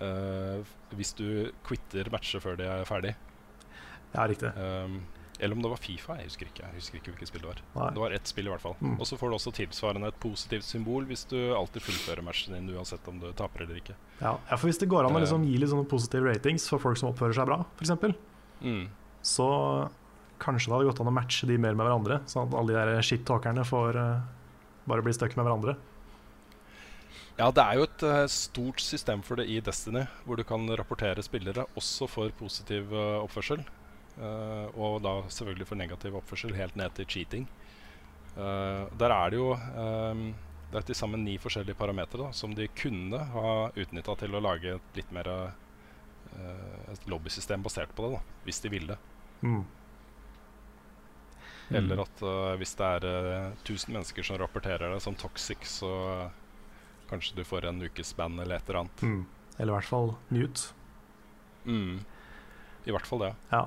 uh, 0.01 0.63
hvis 0.95 1.13
du 1.15 1.51
quitter 1.67 2.09
matcher 2.11 2.39
før 2.41 2.55
de 2.57 2.63
er 2.63 2.85
ferdig. 2.87 3.15
Ja, 4.15 4.23
riktig. 4.27 4.51
Um, 4.57 5.01
Eller 5.41 5.57
om 5.57 5.61
det 5.63 5.69
var 5.71 5.79
Fifa. 5.81 6.15
Jeg 6.21 6.27
husker 6.29 6.45
ikke 6.51 6.61
Jeg 6.67 6.75
husker 6.77 6.97
ikke 6.99 7.11
hvilket 7.15 7.27
spill 7.31 7.41
det 7.41 7.49
var. 7.49 7.61
Nei. 7.75 7.87
Det 7.95 8.01
var 8.03 8.13
ett 8.13 8.27
spill 8.29 8.45
i 8.45 8.51
hvert 8.53 8.61
fall. 8.61 8.75
Mm. 8.79 8.95
Og 9.01 9.07
så 9.09 9.17
får 9.17 9.31
du 9.31 9.35
også 9.39 9.53
tilsvarende 9.57 10.07
et 10.11 10.19
positivt 10.21 10.63
symbol 10.67 11.07
hvis 11.09 11.23
du 11.31 11.37
alltid 11.57 11.81
fullfører 11.87 12.21
matchen 12.27 12.53
din 12.53 12.69
uansett 12.75 13.07
om 13.09 13.17
du 13.19 13.31
taper 13.33 13.65
eller 13.65 13.79
ikke. 13.81 13.95
Ja, 14.21 14.35
ja, 14.37 14.55
for 14.57 14.67
hvis 14.69 14.77
det 14.83 14.89
går 14.91 15.07
an 15.09 15.15
å 15.15 15.17
Eh. 15.17 15.25
liksom 15.25 15.43
gi 15.49 15.57
litt 15.57 15.69
sånne 15.73 15.87
positive 15.89 16.29
ratings 16.29 16.67
for 16.69 16.77
folk 16.79 16.97
som 17.01 17.09
oppfører 17.09 17.33
seg 17.33 17.49
bra, 17.49 17.65
f.eks., 17.79 18.15
Mm. 18.61 18.87
så 19.25 19.89
kanskje 20.39 20.69
det 20.69 20.75
hadde 20.77 20.89
gått 20.91 20.99
an 21.01 21.09
å 21.09 21.13
matche 21.17 21.47
de 21.49 21.57
mer 21.57 21.73
med 21.73 21.87
hverandre, 21.87 22.21
sånn 22.29 22.47
at 22.47 22.53
alle 22.53 22.73
de 22.73 22.77
der 22.93 23.01
shit-talkerne 23.01 23.65
får 23.65 23.97
uh, 23.97 24.21
bare 24.87 25.01
bli 25.01 25.13
stuck 25.13 25.35
med 25.37 25.45
hverandre. 25.45 25.75
Ja, 27.39 27.49
det 27.49 27.63
er 27.63 27.77
jo 27.79 27.83
et 27.87 28.03
uh, 28.05 28.27
stort 28.29 28.81
system 28.83 29.23
for 29.25 29.39
det 29.39 29.47
i 29.49 29.59
Destiny, 29.63 30.03
hvor 30.27 30.37
du 30.37 30.43
kan 30.45 30.67
rapportere 30.77 31.23
spillere 31.25 31.65
også 31.79 32.07
for 32.11 32.29
positiv 32.37 32.91
uh, 32.93 33.23
oppførsel. 33.23 33.63
Eh, 34.21 34.77
og 34.77 35.01
da 35.05 35.17
selvfølgelig 35.27 35.67
for 35.71 35.79
negativ 35.79 36.15
oppførsel, 36.21 36.55
helt 36.57 36.77
ned 36.79 36.93
til 36.97 37.09
cheating. 37.09 37.49
Uh, 38.31 38.87
der 38.95 39.11
er 39.11 39.33
det 39.33 39.35
jo 39.41 39.49
um, 39.51 40.21
Det 40.71 40.77
er 40.79 40.85
til 40.87 40.95
sammen 40.95 41.25
ni 41.27 41.33
forskjellige 41.35 41.75
parametere 41.75 42.29
som 42.31 42.53
de 42.55 42.69
kunne 42.79 43.19
ha 43.33 43.49
utnytta 43.75 44.15
til 44.21 44.37
å 44.37 44.39
lage 44.39 44.77
et 44.77 44.95
litt 44.95 45.11
mer 45.11 45.27
uh, 45.27 45.49
et 46.93 47.09
lobbysystem 47.11 47.63
basert 47.65 47.91
på 47.91 48.05
det, 48.05 48.13
da, 48.15 48.39
hvis 48.45 48.63
de 48.63 48.71
ville. 48.71 48.97
Mm. 49.43 49.65
Eller 51.71 52.01
at 52.03 52.21
eh, 52.21 52.53
hvis 52.59 52.73
det 52.79 52.87
er 52.97 53.05
eh, 53.07 53.51
1000 53.63 53.93
mennesker 53.95 54.27
som 54.27 54.39
rapporterer 54.41 54.91
det 54.91 54.99
som 55.03 55.15
toxic, 55.15 55.63
så 55.67 55.91
kanskje 57.09 57.37
du 57.37 57.45
får 57.47 57.67
en 57.69 57.83
ukes 57.83 58.13
band 58.17 58.41
eller 58.43 58.59
et 58.59 58.69
eller 58.69 58.83
annet. 58.83 59.03
Mm. 59.03 59.21
Eller 59.57 59.71
i 59.71 59.77
hvert 59.77 59.91
fall 59.91 60.13
mute. 60.31 60.73
Mm. 61.63 62.01
I 62.85 62.95
hvert 62.95 63.07
fall 63.07 63.23
det. 63.23 63.31
Ja. 63.53 63.65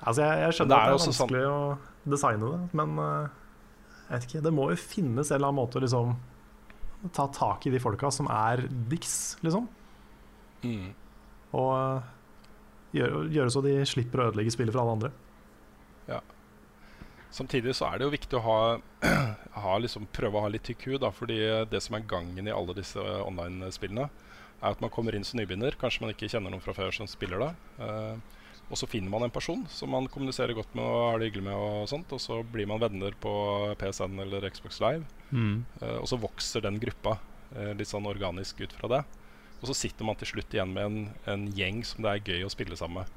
Altså, 0.00 0.24
jeg, 0.24 0.40
jeg 0.44 0.56
skjønner 0.56 0.72
det 0.72 0.78
at 0.78 0.86
det 0.86 0.90
er 0.90 1.04
vanskelig 1.04 1.44
sånn- 1.44 1.52
å 1.52 2.10
designe 2.14 2.50
det, 2.54 2.60
men 2.80 3.00
eh, 3.04 3.38
jeg 4.06 4.12
vet 4.14 4.28
ikke, 4.28 4.44
det 4.46 4.54
må 4.56 4.68
jo 4.70 4.78
finnes 4.80 5.30
en 5.30 5.36
eller 5.36 5.50
annen 5.50 5.60
måte 5.60 5.80
å 5.80 5.84
liksom 5.84 6.14
ta 7.16 7.26
tak 7.32 7.66
i 7.68 7.72
de 7.72 7.80
folka 7.80 8.10
som 8.12 8.28
er 8.32 8.64
dicks, 8.90 9.36
liksom. 9.44 9.68
Mm. 10.64 10.90
Og 11.56 11.72
eh, 11.76 12.08
gjøre, 13.00 13.26
gjøre 13.36 13.54
så 13.54 13.64
de 13.64 13.76
slipper 13.88 14.24
å 14.24 14.30
ødelegge 14.30 14.56
spillet 14.56 14.74
for 14.74 14.84
alle 14.84 14.96
andre. 14.98 15.12
Samtidig 17.30 17.76
så 17.78 17.86
er 17.86 18.00
det 18.00 18.08
jo 18.08 18.12
viktig 18.12 18.38
å 18.40 18.42
ha, 18.42 18.60
ha 19.64 19.76
liksom, 19.78 20.08
prøve 20.14 20.38
å 20.38 20.44
ha 20.44 20.50
litt 20.50 20.64
tykk 20.66 20.88
hud. 20.88 20.98
Da, 21.04 21.12
fordi 21.14 21.38
det 21.70 21.80
som 21.84 21.96
er 21.96 22.08
gangen 22.10 22.48
i 22.48 22.54
alle 22.54 22.74
disse 22.76 22.98
eh, 22.98 23.22
online-spillene, 23.22 24.08
er 24.60 24.74
at 24.74 24.82
man 24.82 24.92
kommer 24.92 25.14
inn 25.16 25.24
som 25.24 25.38
nybegynner. 25.38 25.78
Kanskje 25.80 26.04
man 26.04 26.12
ikke 26.12 26.28
kjenner 26.30 26.52
noen 26.52 26.64
fra 26.64 26.74
før 26.76 26.92
som 26.94 27.08
spiller 27.10 27.44
da. 27.44 27.50
Eh, 27.86 28.39
og 28.70 28.78
så 28.78 28.86
finner 28.86 29.10
man 29.10 29.24
en 29.26 29.32
person 29.34 29.64
som 29.68 29.90
man 29.90 30.06
kommuniserer 30.10 30.54
godt 30.54 30.76
med 30.78 30.86
og 30.86 31.00
har 31.08 31.18
det 31.18 31.30
hyggelig 31.30 31.48
med. 31.48 31.58
Og 31.58 31.88
sånt, 31.90 32.12
og 32.14 32.22
så 32.22 32.38
blir 32.46 32.68
man 32.70 32.78
venner 32.82 33.16
på 33.18 33.32
PSN 33.80 34.14
eller 34.22 34.46
Xbox 34.46 34.78
Live. 34.82 35.02
Mm. 35.34 35.64
Uh, 35.82 35.96
og 35.98 36.06
så 36.10 36.18
vokser 36.22 36.62
den 36.62 36.78
gruppa 36.82 37.16
uh, 37.18 37.72
litt 37.74 37.90
sånn 37.90 38.06
organisk 38.06 38.62
ut 38.62 38.76
fra 38.76 38.92
det. 38.92 39.00
Og 39.58 39.66
så 39.72 39.76
sitter 39.76 40.06
man 40.06 40.18
til 40.20 40.30
slutt 40.30 40.54
igjen 40.54 40.70
med 40.76 40.86
en, 40.86 41.00
en 41.32 41.48
gjeng 41.56 41.82
som 41.84 42.06
det 42.06 42.12
er 42.12 42.30
gøy 42.30 42.46
å 42.46 42.52
spille 42.52 42.78
sammen 42.78 43.02
med. 43.02 43.16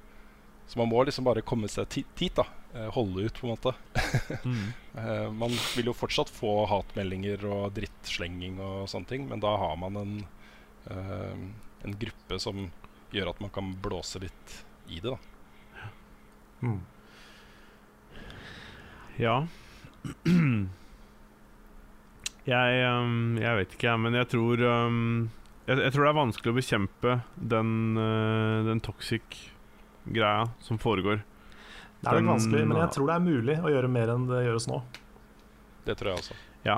Så 0.67 0.79
man 0.79 0.89
må 0.89 1.03
liksom 1.05 1.27
bare 1.27 1.43
komme 1.45 1.69
seg 1.69 1.85
dit, 1.93 2.33
da. 2.33 2.47
uh, 2.73 2.89
holde 2.97 3.27
ut, 3.27 3.37
på 3.37 3.47
en 3.47 3.55
måte. 3.55 3.77
Mm. 4.43 4.73
Man 5.33 5.53
vil 5.73 5.87
jo 5.87 5.93
fortsatt 5.95 6.29
få 6.29 6.67
hatmeldinger 6.69 7.41
og 7.49 7.71
drittslenging 7.73 8.59
og 8.61 8.89
sånne 8.91 9.09
ting, 9.09 9.23
men 9.25 9.41
da 9.41 9.55
har 9.57 9.73
man 9.81 9.97
en, 9.97 10.11
en 10.85 11.95
gruppe 11.97 12.37
som 12.43 12.67
gjør 13.15 13.31
at 13.31 13.41
man 13.41 13.53
kan 13.55 13.71
blåse 13.81 14.21
litt 14.21 14.53
i 14.91 14.99
det, 14.99 15.15
da. 15.15 15.32
Mm. 16.63 16.79
Ja. 19.21 19.35
Jeg, 22.43 22.79
um, 22.91 23.37
jeg 23.39 23.55
vet 23.55 23.75
ikke, 23.77 23.87
jeg, 23.87 23.99
men 24.03 24.17
jeg 24.17 24.27
tror 24.33 24.59
um, 24.67 25.29
jeg, 25.63 25.77
jeg 25.79 25.93
tror 25.95 26.03
det 26.03 26.09
er 26.09 26.17
vanskelig 26.17 26.51
å 26.51 26.55
bekjempe 26.57 27.13
den, 27.53 27.69
uh, 27.95 28.65
den 28.67 28.81
toxic-greia 28.83 30.49
som 30.65 30.75
foregår. 30.81 31.21
Det 32.03 32.11
er 32.11 32.19
nok 32.19 32.33
vanskelig, 32.33 32.65
men 32.67 32.81
jeg 32.81 32.91
tror 32.97 33.07
det 33.07 33.15
er 33.15 33.23
mulig 33.23 33.55
å 33.63 33.71
gjøre 33.71 33.91
mer 33.95 34.11
enn 34.11 34.27
det 34.27 34.41
gjøres 34.43 34.67
nå. 34.67 34.81
Det 35.87 35.95
tror 35.99 36.11
jeg 36.11 36.25
også. 36.25 36.35
Ja. 36.67 36.77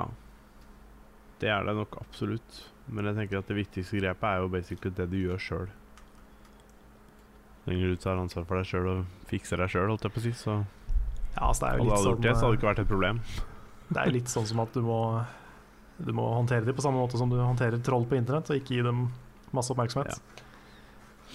Det 1.42 1.50
er 1.50 1.66
det 1.66 1.74
nok 1.80 1.98
absolutt. 1.98 2.62
Men 2.86 3.10
jeg 3.10 3.18
tenker 3.18 3.42
at 3.42 3.50
det 3.50 3.58
viktigste 3.58 3.98
grepet 3.98 4.28
er 4.30 4.44
jo 4.44 4.52
basically 4.54 4.94
det 4.94 5.08
du 5.10 5.18
gjør 5.18 5.42
sjøl. 5.42 5.66
Lenger 7.66 7.92
du 7.92 7.96
tar 8.02 8.20
ansvar 8.20 8.46
for 8.46 8.60
deg 8.60 8.68
sjøl 8.70 8.88
og 8.92 9.04
fikser 9.30 9.60
deg 9.62 9.72
sjøl, 9.72 9.88
holdt 9.90 10.06
jeg 10.06 10.14
på 10.14 10.22
å 10.22 10.24
si, 10.26 10.32
så 10.38 10.54
Ja, 10.56 11.48
altså 11.48 11.64
det 11.64 11.68
er 11.68 11.80
hadde 11.80 11.88
litt 11.88 12.06
gjort 12.06 12.22
det, 12.22 12.32
så 12.32 12.36
hadde 12.36 12.40
sånn, 12.40 12.52
det 12.54 12.60
ikke 12.60 12.70
vært 12.70 12.82
et 12.84 12.90
problem. 12.92 13.20
eh, 13.26 13.90
det 13.90 14.02
er 14.02 14.14
litt 14.14 14.32
sånn 14.32 14.48
som 14.48 14.62
at 14.64 14.72
du 14.76 14.82
må, 14.86 15.00
du 15.98 16.12
må 16.16 16.26
håndtere 16.36 16.64
dem 16.68 16.78
på 16.78 16.84
samme 16.86 17.02
måte 17.02 17.20
som 17.20 17.32
du 17.32 17.36
håndterer 17.40 17.82
troll 17.84 18.06
på 18.08 18.18
internett, 18.18 18.50
og 18.50 18.60
ikke 18.60 18.78
gi 18.78 18.86
dem 18.86 19.08
masse 19.56 19.74
oppmerksomhet. 19.74 20.20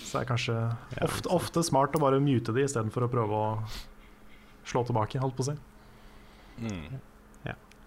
Så 0.02 0.18
det 0.18 0.24
er 0.24 0.30
kanskje 0.30 0.58
ofte, 1.04 1.30
ofte 1.30 1.64
smart 1.68 1.96
å 1.96 2.02
bare 2.02 2.22
mute 2.24 2.56
de 2.56 2.64
istedenfor 2.64 3.06
å 3.06 3.12
prøve 3.12 3.38
å 3.38 3.48
slå 4.68 4.86
tilbake, 4.88 5.20
holdt 5.20 5.36
på 5.36 5.46
å 5.46 5.52
si. 5.52 5.58
Mm. 6.62 7.00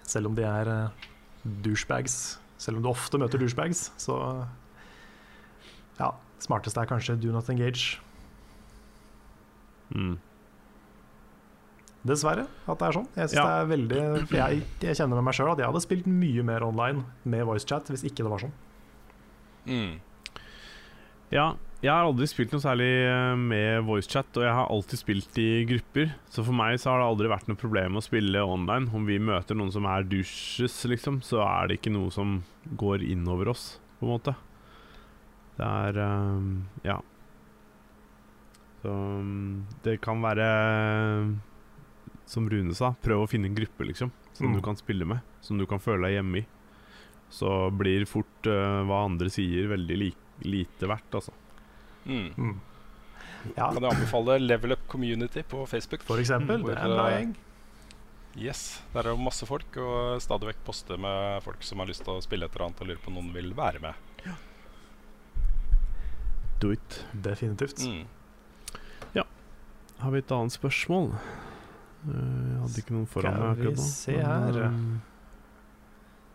Selv 0.04 0.28
om 0.28 0.34
de 0.36 0.44
er 0.44 0.68
eh, 0.68 1.04
douchebags. 1.64 2.38
Selv 2.60 2.78
om 2.78 2.84
du 2.84 2.90
ofte 2.92 3.18
møter 3.20 3.40
douchebags, 3.40 3.90
så 4.00 4.18
Ja, 5.98 6.10
smarteste 6.42 6.82
er 6.82 6.90
kanskje 6.90 7.16
do 7.20 7.32
not 7.32 7.48
engage. 7.48 8.00
Mm. 9.94 10.16
Dessverre 12.04 12.44
at 12.68 12.78
det 12.80 12.86
er 12.88 12.96
sånn. 12.98 13.06
Jeg 13.16 13.30
Ja. 13.32 13.44
det 13.44 13.52
er 13.54 13.68
veldig 13.76 14.00
For 14.28 14.36
jeg, 14.36 14.62
jeg 14.80 14.96
kjenner 14.98 15.16
med 15.16 15.24
meg 15.24 15.34
sjøl 15.38 15.52
at 15.52 15.58
jeg 15.62 15.66
hadde 15.70 15.80
spilt 15.84 16.06
mye 16.10 16.42
mer 16.44 16.62
online 16.66 17.04
med 17.24 17.46
voicechat 17.48 17.88
hvis 17.88 18.04
ikke 18.04 18.24
det 18.26 18.32
var 18.34 18.42
sånn. 18.44 18.52
Mm. 19.64 19.94
Ja, 21.32 21.46
jeg 21.80 21.90
har 21.90 22.04
aldri 22.04 22.26
spilt 22.28 22.52
noe 22.52 22.60
særlig 22.60 22.90
eh, 23.08 23.34
med 23.40 23.84
voicechat, 23.88 24.28
og 24.36 24.44
jeg 24.44 24.52
har 24.52 24.68
alltid 24.70 24.98
spilt 25.00 25.38
i 25.40 25.48
grupper. 25.68 26.12
Så 26.28 26.44
for 26.44 26.52
meg 26.56 26.76
så 26.78 26.92
har 26.92 27.00
det 27.00 27.08
aldri 27.08 27.28
vært 27.32 27.48
noe 27.48 27.56
problem 27.60 27.96
å 27.96 28.04
spille 28.04 28.44
online. 28.44 28.88
Om 28.94 29.08
vi 29.08 29.18
møter 29.18 29.56
noen 29.56 29.72
som 29.72 29.88
er 29.88 30.04
douches, 30.04 30.76
liksom, 30.84 31.22
så 31.24 31.40
er 31.44 31.68
det 31.68 31.80
ikke 31.80 31.92
noe 31.96 32.12
som 32.14 32.42
går 32.76 33.02
innover 33.08 33.48
oss, 33.52 33.78
på 33.98 34.06
en 34.06 34.12
måte. 34.14 34.36
Det 35.56 35.64
er 35.66 35.98
um, 36.04 36.66
Ja. 36.84 37.00
Så 38.84 38.92
mm, 38.92 39.64
det 39.86 39.94
kan 40.04 40.20
være 40.20 40.44
Som 42.28 42.48
Rune 42.52 42.74
sa, 42.76 42.90
prøv 43.04 43.22
å 43.24 43.28
finne 43.28 43.48
en 43.48 43.56
gruppe, 43.56 43.84
liksom, 43.88 44.10
som 44.36 44.46
Mm. 44.50 44.56
du 44.58 44.62
kan 44.64 44.76
spille 44.76 45.04
med. 45.08 45.20
Som 45.40 45.58
du 45.60 45.64
kan 45.68 45.80
føle 45.80 46.06
deg 46.08 46.18
hjemme 46.18 46.38
i. 46.42 46.44
Så 47.32 47.48
blir 47.76 48.04
fort 48.08 48.46
uh, 48.48 48.82
hva 48.88 49.02
andre 49.08 49.28
sier, 49.32 49.66
veldig 49.72 49.96
li 50.00 50.10
lite 50.44 50.88
verdt, 50.90 51.14
altså. 51.14 51.32
Mm. 52.06 52.30
Mm. 52.36 52.54
Ja, 53.56 53.68
Kan 53.72 53.82
jeg 53.84 53.92
anbefale 53.92 54.38
Level 54.40 54.72
Up 54.72 54.86
Community 54.88 55.42
på 55.42 55.64
Facebook? 55.68 56.02
for 56.02 56.16
eksempel. 56.20 56.60
Hvor, 56.64 56.74
Det 56.74 56.78
er 56.80 56.84
en 56.90 56.96
bra 56.96 57.10
gjeng. 57.12 57.34
Yes, 58.36 58.82
Der 58.92 59.00
er 59.06 59.12
det 59.14 59.20
masse 59.22 59.46
folk, 59.46 59.76
og 59.78 60.20
stadig 60.24 60.48
vekk 60.48 60.64
poste 60.66 60.96
med 60.98 61.42
folk 61.44 61.62
som 61.62 61.78
har 61.78 61.86
lyst 61.86 62.02
til 62.04 62.16
å 62.16 62.22
spille 62.24 62.44
et 62.48 62.56
eller 62.56 62.66
annet 62.66 62.80
og 62.82 62.88
lurer 62.88 63.02
på 63.04 63.12
om 63.12 63.14
noen 63.20 63.32
vil 63.36 63.52
være 63.54 63.80
med. 63.84 63.94
Do 66.60 66.72
it. 66.72 67.04
Definitivt. 67.12 67.84
Mm. 67.86 68.04
Har 70.04 70.12
vi 70.12 70.20
et 70.20 70.32
annet 70.36 70.52
spørsmål? 70.54 71.10
Eh, 71.14 72.12
Jeg 72.12 72.60
hadde 72.62 72.82
ikke 72.82 72.96
noen 72.96 73.08
foran 73.10 73.32
Skal 73.34 73.40
meg 73.40 73.60
vi 73.60 73.64
akkurat 73.64 73.78
nå. 73.80 73.86
se 73.90 74.16
her. 74.20 74.58
eh, 74.64 74.80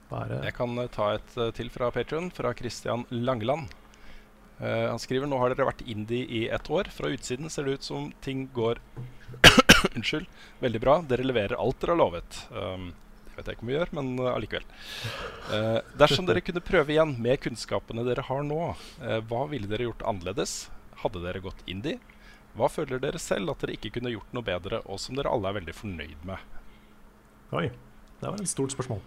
Bare 0.09 0.39
Jeg 0.47 0.55
kan 0.57 0.77
eh, 0.81 0.87
ta 0.95 1.09
et 1.17 1.35
til 1.59 1.69
fra 1.73 1.91
Patreon, 1.93 2.31
fra 2.33 2.53
Christian 2.57 3.05
Langeland. 3.13 3.69
Uh, 4.59 4.89
han 4.91 4.99
skriver 4.99 5.23
nå 5.29 5.37
har 5.39 5.53
dere 5.53 5.69
vært 5.69 5.85
indie 5.87 6.25
i 6.35 6.39
ett 6.51 6.67
år. 6.67 6.89
Fra 6.91 7.07
utsiden 7.13 7.47
ser 7.49 7.63
det 7.63 7.77
ut 7.79 7.85
som 7.87 8.09
ting 8.25 8.49
går 8.51 8.81
Unnskyld. 9.95 10.25
Veldig 10.59 10.81
bra. 10.83 10.97
Dere 11.07 11.23
leverer 11.23 11.55
alt 11.55 11.79
dere 11.79 11.93
har 11.93 12.01
lovet. 12.01 12.39
Um, 12.51 12.89
det 13.29 13.37
vet 13.37 13.47
jeg 13.47 13.55
ikke 13.55 13.63
om 13.63 13.71
vi 13.71 13.77
gjør, 13.77 13.93
men 13.95 14.09
uh, 14.19 14.33
allikevel. 14.33 14.65
Uh, 15.53 15.79
dersom 16.01 16.27
dere 16.27 16.43
kunne 16.43 16.59
prøve 16.67 16.91
igjen 16.91 17.13
med 17.23 17.39
kunnskapene 17.45 18.03
dere 18.03 18.25
har 18.27 18.43
nå, 18.43 18.59
hva 19.29 19.45
ville 19.53 19.69
dere 19.71 19.87
gjort 19.87 20.03
annerledes? 20.11 20.65
Hadde 21.05 21.23
dere 21.23 21.39
gått 21.45 21.63
indie? 21.71 21.95
Hva 22.59 22.67
føler 22.71 22.99
dere 22.99 23.21
selv 23.21 23.53
at 23.53 23.63
dere 23.63 23.77
ikke 23.77 23.93
kunne 23.95 24.11
gjort 24.11 24.33
noe 24.35 24.43
bedre, 24.45 24.81
og 24.91 24.99
som 24.99 25.15
dere 25.15 25.31
alle 25.31 25.47
er 25.51 25.59
veldig 25.61 25.75
fornøyd 25.77 26.25
med? 26.27 26.57
Oi, 27.55 27.69
det 28.19 28.27
var 28.27 28.41
et 28.41 28.51
stort 28.51 28.75
spørsmål. 28.75 28.99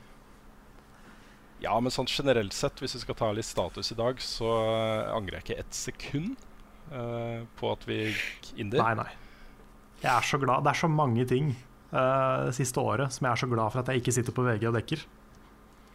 Ja, 1.63 1.75
men 1.79 1.95
sånn 1.95 2.09
generelt 2.11 2.57
sett, 2.57 2.81
hvis 2.83 2.97
vi 2.97 3.03
skal 3.05 3.19
ta 3.19 3.29
litt 3.35 3.47
status 3.47 3.93
i 3.95 3.99
dag, 3.99 4.19
så 4.25 4.49
eh, 4.65 5.13
angrer 5.15 5.39
jeg 5.39 5.45
ikke 5.45 5.61
ett 5.63 5.77
sekund 5.77 6.41
uh, 6.91 7.45
på 7.61 7.71
at 7.71 7.85
vi 7.87 7.99
gikk 8.09 8.49
inder. 8.65 8.83
Nei, 8.83 9.05
nei. 9.05 9.11
Jeg 10.03 10.11
er 10.17 10.27
så 10.27 10.41
glad. 10.43 10.65
Det 10.65 10.73
er 10.73 10.81
så 10.81 10.91
mange 10.91 11.27
ting 11.31 11.53
uh, 11.93 12.49
siste 12.57 12.83
året 12.83 13.15
som 13.15 13.29
jeg 13.29 13.37
er 13.37 13.43
så 13.45 13.51
glad 13.53 13.71
for 13.71 13.83
at 13.83 13.93
jeg 13.93 14.03
ikke 14.03 14.17
sitter 14.17 14.35
på 14.35 14.47
VG 14.49 14.67
og 14.73 14.79
dekker. 14.81 15.05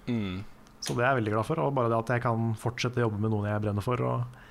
Mm. 0.08 0.46
Så 0.80 0.96
det 0.96 1.04
er 1.04 1.12
jeg 1.12 1.24
veldig 1.24 1.34
glad 1.36 1.50
for. 1.50 1.66
Og 1.66 1.76
bare 1.76 1.92
det 1.92 2.00
at 2.00 2.14
jeg 2.16 2.24
kan 2.24 2.52
fortsette 2.62 3.02
å 3.02 3.08
jobbe 3.10 3.20
med 3.26 3.34
noen 3.34 3.50
jeg 3.50 3.66
brenner 3.66 3.84
for 3.84 4.06
og 4.08 4.44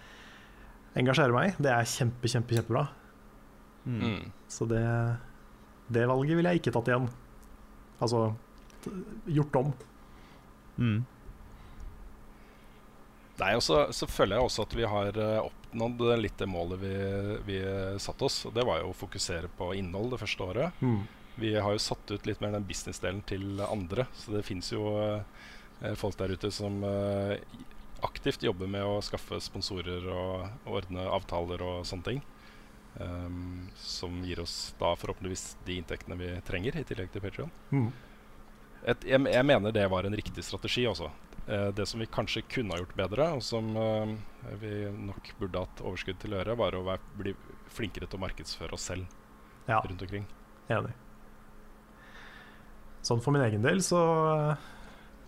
engasjere 0.97 1.35
meg 1.35 1.53
i, 1.53 1.57
det 1.63 1.73
er 1.73 1.91
kjempe, 1.91 2.31
kjempe, 2.31 2.57
kjempebra. 2.57 2.87
Mm. 3.87 4.33
Så 4.51 4.67
det 4.67 4.83
Det 5.87 6.03
valget 6.11 6.37
ville 6.37 6.51
jeg 6.51 6.61
ikke 6.61 6.73
tatt 6.75 6.89
igjen. 6.91 7.05
Altså 8.03 8.33
gjort 9.27 9.59
om. 9.61 9.69
Mm. 10.77 11.05
Nei, 13.37 13.53
og 13.55 13.63
så, 13.63 13.85
så 13.93 14.09
føler 14.09 14.37
jeg 14.37 14.49
også 14.49 14.65
at 14.65 14.75
vi 14.75 14.87
har 14.89 15.19
eh, 15.21 15.45
oppnådd 15.45 16.03
litt 16.19 16.39
det 16.41 16.49
målet 16.49 16.81
vi, 16.81 16.95
vi 17.47 17.59
satte 18.03 18.27
oss. 18.27 18.41
Og 18.49 18.55
det 18.57 18.65
var 18.67 18.81
jo 18.81 18.91
å 18.91 18.97
fokusere 18.97 19.51
på 19.59 19.73
innhold 19.77 20.15
det 20.15 20.21
første 20.23 20.47
året. 20.47 20.81
Mm. 20.81 21.03
Vi 21.37 21.53
har 21.55 21.77
jo 21.77 21.83
satt 21.83 22.11
ut 22.11 22.27
litt 22.27 22.41
mer 22.41 22.55
den 22.57 22.67
businessdelen 22.67 23.21
til 23.29 23.61
andre. 23.61 24.07
Så 24.17 24.33
det 24.33 24.45
fins 24.47 24.73
jo 24.73 24.89
eh, 25.03 25.93
folk 26.01 26.17
der 26.19 26.33
ute 26.33 26.51
som 26.55 26.81
eh, 26.89 27.37
aktivt 28.05 28.43
jobber 28.43 28.69
med 28.71 28.85
å 28.85 28.99
skaffe 29.05 29.39
sponsorer 29.41 30.05
og, 30.13 30.49
ordne 30.69 31.07
avtaler 31.09 31.63
og 31.65 31.87
sånne 31.89 32.11
ting. 32.11 32.25
Um, 32.97 33.67
som 33.77 34.23
gir 34.25 34.41
oss 34.41 34.75
da 34.81 34.95
forhåpentligvis 34.97 35.59
de 35.67 35.75
inntektene 35.77 36.17
vi 36.17 36.31
trenger, 36.49 36.79
i 36.81 36.85
tillegg 36.89 37.11
til 37.13 37.25
Patreon. 37.25 37.51
Mm. 37.69 37.91
Jeg, 38.87 39.21
jeg 39.21 39.45
mener 39.45 39.75
det 39.75 39.85
var 39.93 40.09
en 40.09 40.17
riktig 40.17 40.45
strategi 40.47 40.87
også. 40.89 41.11
Eh, 41.47 41.69
det 41.69 41.87
som 41.87 42.01
vi 42.01 42.07
kanskje 42.07 42.43
kunne 42.43 42.75
ha 42.75 42.81
gjort 42.81 42.97
bedre, 42.99 43.29
og 43.37 43.43
som 43.45 43.69
eh, 43.79 44.15
vi 44.59 44.73
nok 44.91 45.29
burde 45.39 45.63
hatt 45.63 45.83
overskudd 45.85 46.19
til 46.23 46.35
å 46.35 46.41
gjøre, 46.41 46.57
var 46.59 46.75
å 46.75 46.83
være, 46.89 47.11
bli 47.21 47.35
flinkere 47.71 48.09
til 48.11 48.19
å 48.19 48.25
markedsføre 48.25 48.75
oss 48.75 48.89
selv 48.91 49.07
Ja, 49.69 49.79
rundt 49.79 50.03
omkring. 50.03 50.27
enig. 50.69 50.95
Sånn 53.07 53.23
for 53.23 53.31
min 53.31 53.45
egen 53.47 53.63
del, 53.63 53.79
så 53.87 54.01
eh, 54.33 54.65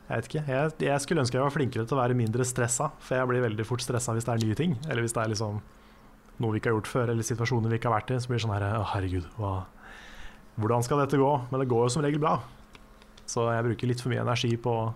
Jeg 0.08 0.22
vet 0.22 0.28
ikke. 0.30 0.44
Jeg, 0.48 0.74
jeg 0.88 1.04
skulle 1.04 1.20
ønske 1.20 1.36
jeg 1.36 1.44
var 1.44 1.52
flinkere 1.52 1.84
til 1.84 1.96
å 1.98 2.00
være 2.00 2.16
mindre 2.16 2.46
stressa, 2.48 2.90
for 3.04 3.18
jeg 3.18 3.28
blir 3.28 3.44
veldig 3.44 3.66
fort 3.68 3.84
stressa 3.84 4.14
hvis 4.16 4.24
det 4.24 4.34
er 4.34 4.44
nye 4.46 4.56
ting. 4.56 4.76
Eller 4.88 5.04
hvis 5.04 5.16
det 5.16 5.24
er 5.24 5.32
liksom 5.34 5.58
noe 6.38 6.54
vi 6.54 6.60
ikke 6.62 6.70
har 6.70 6.78
gjort 6.78 6.90
før, 6.92 7.12
eller 7.12 7.26
situasjoner 7.26 7.72
vi 7.72 7.80
ikke 7.80 7.90
har 7.90 7.98
vært 7.98 8.14
i. 8.14 8.20
Så 8.22 8.30
blir 8.30 8.40
det 8.40 8.44
sånn 8.46 8.54
her 8.54 8.68
Å, 8.78 8.84
herregud, 8.94 9.26
hva, 9.36 9.54
hvordan 10.56 10.86
skal 10.86 11.02
dette 11.02 11.20
gå? 11.20 11.32
Men 11.50 11.62
det 11.62 11.68
går 11.70 11.84
jo 11.84 11.92
som 11.92 12.06
regel 12.06 12.22
bra. 12.22 12.38
Så 13.28 13.44
jeg 13.52 13.66
bruker 13.66 13.90
litt 13.90 14.00
for 14.04 14.14
mye 14.14 14.24
energi 14.24 14.54
på 14.56 14.72
å 14.72 14.86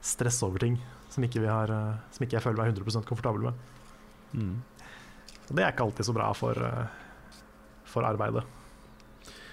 stresse 0.00 0.46
over 0.46 0.64
ting 0.64 0.78
som 1.12 1.24
ikke, 1.26 1.42
vi 1.42 1.50
har, 1.50 1.70
eh, 1.72 1.96
som 2.14 2.24
ikke 2.24 2.38
jeg 2.38 2.44
føler 2.44 2.62
meg 2.62 2.72
100% 2.72 3.08
komfortabel 3.08 3.48
med. 3.48 3.66
Mm. 4.32 4.54
Og 5.48 5.56
det 5.56 5.64
er 5.64 5.72
ikke 5.72 5.88
alltid 5.88 6.08
så 6.08 6.14
bra 6.16 6.28
for, 6.36 6.56
eh, 6.56 6.86
for 7.88 8.06
arbeidet. 8.06 8.44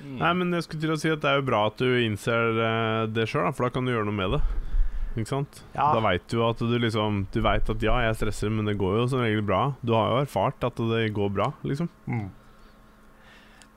Mm. 0.03 0.17
Nei, 0.19 0.33
men 0.33 0.51
jeg 0.53 0.63
skulle 0.63 0.81
til 0.81 0.93
å 0.93 0.99
si 0.99 1.09
at 1.09 1.21
det 1.23 1.31
er 1.31 1.39
jo 1.39 1.47
bra 1.47 1.65
at 1.67 1.79
du 1.79 1.87
innser 1.87 2.59
eh, 2.59 3.05
det 3.07 3.27
sjøl, 3.31 3.51
for 3.55 3.65
da 3.65 3.73
kan 3.73 3.85
du 3.85 3.93
gjøre 3.93 4.07
noe 4.09 4.19
med 4.19 4.35
det. 4.35 4.41
Ikke 5.15 5.31
sant? 5.31 5.61
Ja. 5.71 5.91
Da 5.95 6.01
veit 6.03 6.25
du 6.31 6.41
at 6.43 6.59
du 6.59 6.73
liksom 6.75 7.21
Du 7.31 7.39
vet 7.45 7.69
at 7.71 7.83
ja, 7.83 7.95
jeg 8.03 8.17
stresser, 8.19 8.51
men 8.51 8.67
det 8.67 8.75
går 8.79 8.97
jo 8.99 9.05
som 9.11 9.23
regel 9.23 9.45
bra. 9.47 9.69
Du 9.79 9.93
har 9.95 10.11
jo 10.11 10.23
erfart 10.25 10.65
at 10.67 10.81
det 10.91 11.05
går 11.15 11.31
bra, 11.31 11.53
liksom. 11.63 11.87
Mm. 12.07 12.27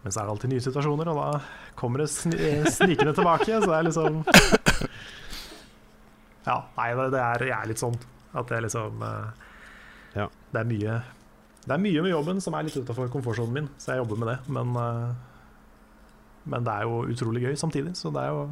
Men 0.03 0.15
så 0.15 0.21
er 0.21 0.27
det 0.27 0.33
alltid 0.35 0.53
nye 0.55 0.65
situasjoner, 0.65 1.11
og 1.13 1.19
da 1.19 1.41
kommer 1.79 2.03
det 2.03 2.09
sn 2.11 2.35
snikende 2.73 3.15
tilbake. 3.17 3.51
Så 3.51 3.67
det 3.67 3.77
er 3.79 3.87
liksom 3.89 4.23
Ja, 6.49 6.63
nei, 6.79 6.89
det, 6.97 7.11
det 7.13 7.21
er, 7.21 7.45
jeg 7.51 7.57
er 7.59 7.69
litt 7.69 7.83
sånn 7.83 7.97
at 8.39 8.49
det 8.49 8.57
er 8.59 8.65
liksom 8.65 9.03
uh, 9.05 9.31
Ja. 10.17 10.29
Det 10.53 10.63
er 10.63 10.69
mye 10.69 10.95
Det 11.67 11.75
er 11.75 11.83
mye 11.83 12.05
med 12.05 12.13
jobben 12.15 12.41
som 12.41 12.57
er 12.57 12.65
litt 12.67 12.79
utafor 12.79 13.11
komfortsonen 13.13 13.57
min, 13.59 13.69
så 13.77 13.93
jeg 13.93 14.03
jobber 14.03 14.23
med 14.23 14.33
det. 14.33 14.39
Men, 14.57 14.73
uh, 14.73 15.11
men 16.49 16.65
det 16.65 16.73
er 16.73 16.89
jo 16.89 17.03
utrolig 17.13 17.45
gøy 17.45 17.59
samtidig, 17.61 17.93
så 17.99 18.11
det 18.15 18.25
er 18.25 18.33
jo 18.33 18.47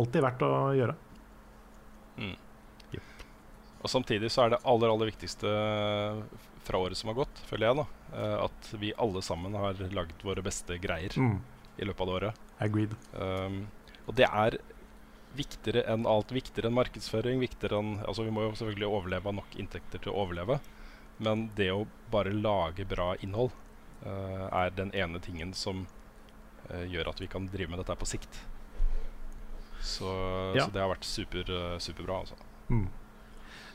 alltid 0.00 0.24
verdt 0.24 0.42
å 0.48 0.52
gjøre. 0.74 0.96
Mm. 2.16 2.34
Og 3.82 3.90
samtidig 3.90 4.30
så 4.30 4.44
er 4.44 4.52
det 4.52 4.60
aller 4.68 4.92
aller 4.92 5.08
viktigste 5.10 5.52
fra 6.62 6.78
året 6.78 6.98
som 6.98 7.10
har 7.10 7.18
gått, 7.18 7.40
føler 7.48 7.66
jeg, 7.66 7.78
da, 7.80 7.86
eh, 8.14 8.36
at 8.44 8.68
vi 8.78 8.92
alle 8.94 9.22
sammen 9.26 9.56
har 9.58 9.80
lagd 9.90 10.22
våre 10.22 10.44
beste 10.46 10.78
greier 10.78 11.16
Mm. 11.18 11.40
i 11.78 11.88
løpet 11.88 12.00
av 12.00 12.06
det 12.06 12.14
året. 12.14 12.34
Agreed. 12.62 12.94
Um, 13.12 13.66
og 14.06 14.14
det 14.14 14.28
er 14.28 14.58
viktigere 15.34 15.82
enn 15.90 16.06
alt. 16.06 16.30
Viktigere 16.30 16.68
enn 16.68 16.76
markedsføring. 16.78 17.40
Viktigere 17.40 17.80
enn, 17.80 17.98
altså 18.06 18.22
Vi 18.22 18.30
må 18.30 18.42
jo 18.42 18.54
selvfølgelig 18.54 18.86
overleve 18.86 19.26
av 19.26 19.34
nok 19.34 19.56
inntekter 19.58 19.98
til 19.98 20.12
å 20.12 20.26
overleve. 20.26 20.60
Men 21.18 21.50
det 21.56 21.72
å 21.72 21.88
bare 22.10 22.30
lage 22.30 22.86
bra 22.86 23.16
innhold 23.20 23.50
uh, 24.06 24.46
er 24.52 24.70
den 24.70 24.92
ene 24.94 25.18
tingen 25.18 25.52
som 25.54 25.86
uh, 26.70 26.84
gjør 26.86 27.08
at 27.08 27.20
vi 27.20 27.26
kan 27.26 27.48
drive 27.50 27.70
med 27.70 27.82
dette 27.82 27.96
på 27.98 28.06
sikt. 28.06 28.44
Så, 29.82 30.06
Ja. 30.56 30.66
så 30.66 30.72
det 30.74 30.80
har 30.82 30.90
vært 30.92 31.04
super, 31.08 31.48
superbra, 31.82 32.20
altså. 32.22 32.36
Mm. 32.70 32.86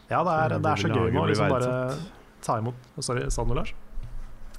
Ja, 0.10 0.22
det 0.24 0.34
er, 0.40 0.56
det 0.64 0.72
er 0.72 0.80
så 0.80 0.88
gøy 0.94 1.18
å 1.20 1.26
liksom 1.28 1.50
bare 1.52 1.98
ta 2.42 2.56
imot 2.62 2.76
Sorry, 3.04 3.26
sa 3.34 3.44
du 3.44 3.50
noe, 3.52 3.58
Lars? 3.60 3.74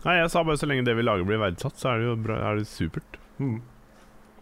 Nei, 0.04 0.18
jeg 0.20 0.30
sa 0.30 0.42
bare 0.44 0.60
så 0.60 0.68
lenge 0.68 0.84
det 0.86 0.94
vi 0.94 1.02
lager 1.06 1.24
blir 1.26 1.40
verdsatt, 1.40 1.74
så 1.80 1.88
er 1.94 1.98
det 2.02 2.06
jo 2.10 2.16
bra, 2.22 2.36
er 2.50 2.60
det 2.60 2.68
supert. 2.70 3.16
Mm. 3.40 3.56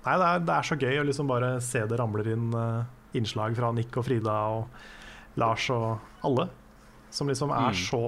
Nei, 0.05 0.17
det 0.21 0.27
er, 0.27 0.43
det 0.49 0.53
er 0.57 0.67
så 0.69 0.77
gøy 0.83 0.99
å 1.01 1.07
liksom 1.07 1.31
bare 1.31 1.53
se 1.65 1.81
det 1.89 1.97
ramler 1.99 2.29
inn 2.35 2.51
uh, 2.55 2.85
innslag 3.17 3.55
fra 3.57 3.71
Nick 3.73 3.97
og 3.97 4.05
Frida 4.07 4.35
og 4.59 4.69
Lars 5.41 5.71
og 5.73 6.03
alle. 6.27 6.49
Som 7.11 7.31
liksom 7.31 7.55
er 7.55 7.71
Mm. 7.73 7.81
så 7.87 8.03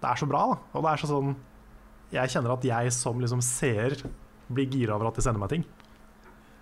Det 0.00 0.10
er 0.10 0.16
så 0.20 0.26
bra, 0.28 0.40
da. 0.50 0.56
Og 0.74 0.82
det 0.84 0.90
er 0.90 0.96
så 1.04 1.06
sånn 1.08 1.36
Jeg 2.12 2.28
kjenner 2.32 2.52
at 2.56 2.64
jeg 2.64 2.92
som 2.92 3.20
liksom 3.20 3.40
seer 3.42 3.94
blir 4.52 4.66
gira 4.68 4.94
over 4.96 5.08
at 5.08 5.14
de 5.16 5.22
sender 5.22 5.40
meg 5.40 5.48
ting. 5.50 5.64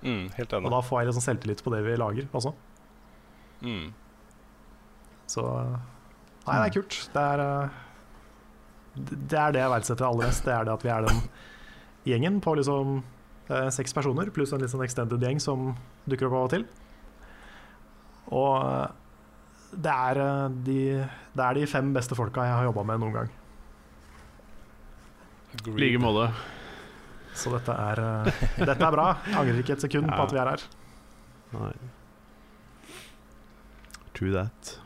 Mm, 0.02 0.26
helt 0.34 0.52
Og 0.58 0.70
da 0.74 0.82
får 0.82 1.00
jeg 1.00 1.10
liksom 1.10 1.24
selvtillit 1.24 1.62
på 1.62 1.72
det 1.74 1.82
vi 1.86 1.96
lager 2.00 2.28
også. 2.34 2.52
Mm. 3.62 3.92
Så 5.30 5.46
Nei, 6.42 6.56
det 6.58 6.66
er 6.66 6.74
kult. 6.74 6.98
Det 7.14 7.22
er 7.22 7.42
eh, 7.44 7.80
det 8.98 9.18
det 9.30 9.38
er 9.38 9.54
det 9.54 9.62
jeg 9.62 9.72
verdsetter 9.72 10.08
aller 10.08 10.28
mest. 10.28 10.44
Det 10.44 10.54
er 10.54 10.66
det 10.66 10.72
at 10.74 10.84
vi 10.84 10.90
er 10.92 11.06
den 11.06 11.20
gjengen 12.08 12.40
på 12.42 12.56
liksom 12.58 12.96
eh, 13.48 13.68
seks 13.72 13.94
personer, 13.94 14.30
pluss 14.34 14.52
en 14.52 14.62
litt 14.62 14.72
sånn 14.72 14.84
extended 14.84 15.22
gjeng 15.22 15.40
som 15.40 15.70
dukker 16.10 16.28
opp 16.28 16.38
av 16.38 16.48
og 16.48 16.52
til. 16.56 16.66
Og 18.32 18.56
eh, 18.58 18.88
det 19.72 19.92
er, 19.92 20.22
eh, 20.24 20.56
de, 20.66 20.80
det 21.32 21.46
er 21.46 21.60
de 21.60 21.70
fem 21.70 21.92
beste 21.94 22.18
folka 22.18 22.48
jeg 22.48 22.58
har 22.58 22.68
jobba 22.68 22.84
med 22.90 23.04
noen 23.04 23.16
gang. 23.20 23.32
I 25.52 25.76
like 25.76 26.00
måte. 26.00 26.30
Så 27.34 27.52
dette 27.54 27.72
er, 27.72 28.02
eh, 28.02 28.44
dette 28.60 28.76
er 28.76 28.94
bra. 28.94 29.08
Jeg 29.26 29.38
angrer 29.40 29.64
ikke 29.64 29.76
et 29.78 29.84
sekund 29.86 30.10
på 30.12 30.22
at 30.26 30.34
vi 30.34 30.40
er 30.42 30.52
her. 30.52 30.64
Nei. 31.56 31.72
True 34.12 34.32
that. 34.36 34.78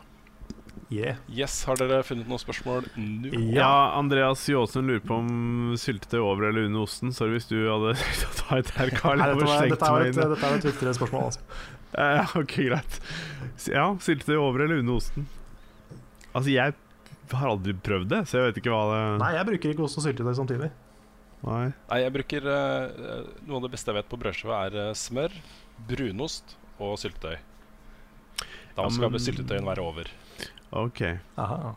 Yeah. 0.87 1.17
Yes, 1.27 1.65
har 1.67 1.79
dere 1.81 2.05
funnet 2.07 2.29
noen 2.31 2.39
spørsmål 2.39 2.85
nå? 2.95 3.31
Ja, 3.57 3.91
Andreas 3.99 4.45
Jåsen 4.47 4.87
lurer 4.87 5.03
på 5.03 5.17
om 5.19 5.73
syltetøy 5.81 6.21
over 6.21 6.47
eller 6.53 6.69
under 6.69 6.85
osten. 6.87 7.11
Sorry 7.15 7.35
hvis 7.35 7.49
du 7.51 7.57
hadde 7.67 7.97
ta 8.39 8.61
et 8.61 8.71
her, 8.77 8.93
Carl. 8.95 9.19
Nei, 9.19 9.33
dette, 9.33 9.49
var, 9.51 9.67
dette, 9.67 9.91
er 9.91 10.07
et, 10.13 10.21
dette 10.21 10.47
er 10.47 10.59
et 10.61 10.69
viktigere 10.71 10.95
spørsmål. 10.95 11.27
Altså. 11.33 11.43
Ja, 11.97 12.25
ok, 12.39 12.55
greit. 12.69 13.01
Ja, 13.73 13.89
syltetøy 14.05 14.37
over 14.39 14.67
eller 14.67 14.85
under 14.85 15.01
osten? 15.01 15.27
Altså, 16.31 16.51
jeg 16.55 16.77
har 17.35 17.51
aldri 17.51 17.75
prøvd 17.83 18.11
det, 18.13 18.23
så 18.31 18.39
jeg 18.39 18.53
vet 18.53 18.59
ikke 18.61 18.71
hva 18.71 18.83
det 18.93 18.99
Nei, 19.25 19.31
jeg 19.35 19.49
bruker 19.49 19.73
ikke 19.75 19.87
ost 19.89 19.99
og 19.99 20.07
syltetøy 20.07 20.37
samtidig. 20.39 20.71
Nei. 21.47 21.67
Nei, 21.91 21.99
jeg 22.03 22.13
bruker 22.17 22.47
uh, 22.51 23.27
Noe 23.47 23.61
av 23.61 23.67
det 23.69 23.73
beste 23.77 23.93
jeg 23.93 23.99
vet 24.01 24.09
på 24.11 24.19
brødskiva, 24.19 24.61
er 24.67 24.79
uh, 24.91 24.95
smør, 24.99 25.35
brunost 25.87 26.57
og 26.83 26.97
syltetøy. 26.99 27.37
Da 28.77 28.83
Ja, 28.85 28.89
skal 28.91 29.11
men- 29.15 29.23
syltetøyen 29.23 29.65
være 29.69 29.85
over. 29.87 30.11
Ok. 30.77 31.03
Aha. 31.39 31.75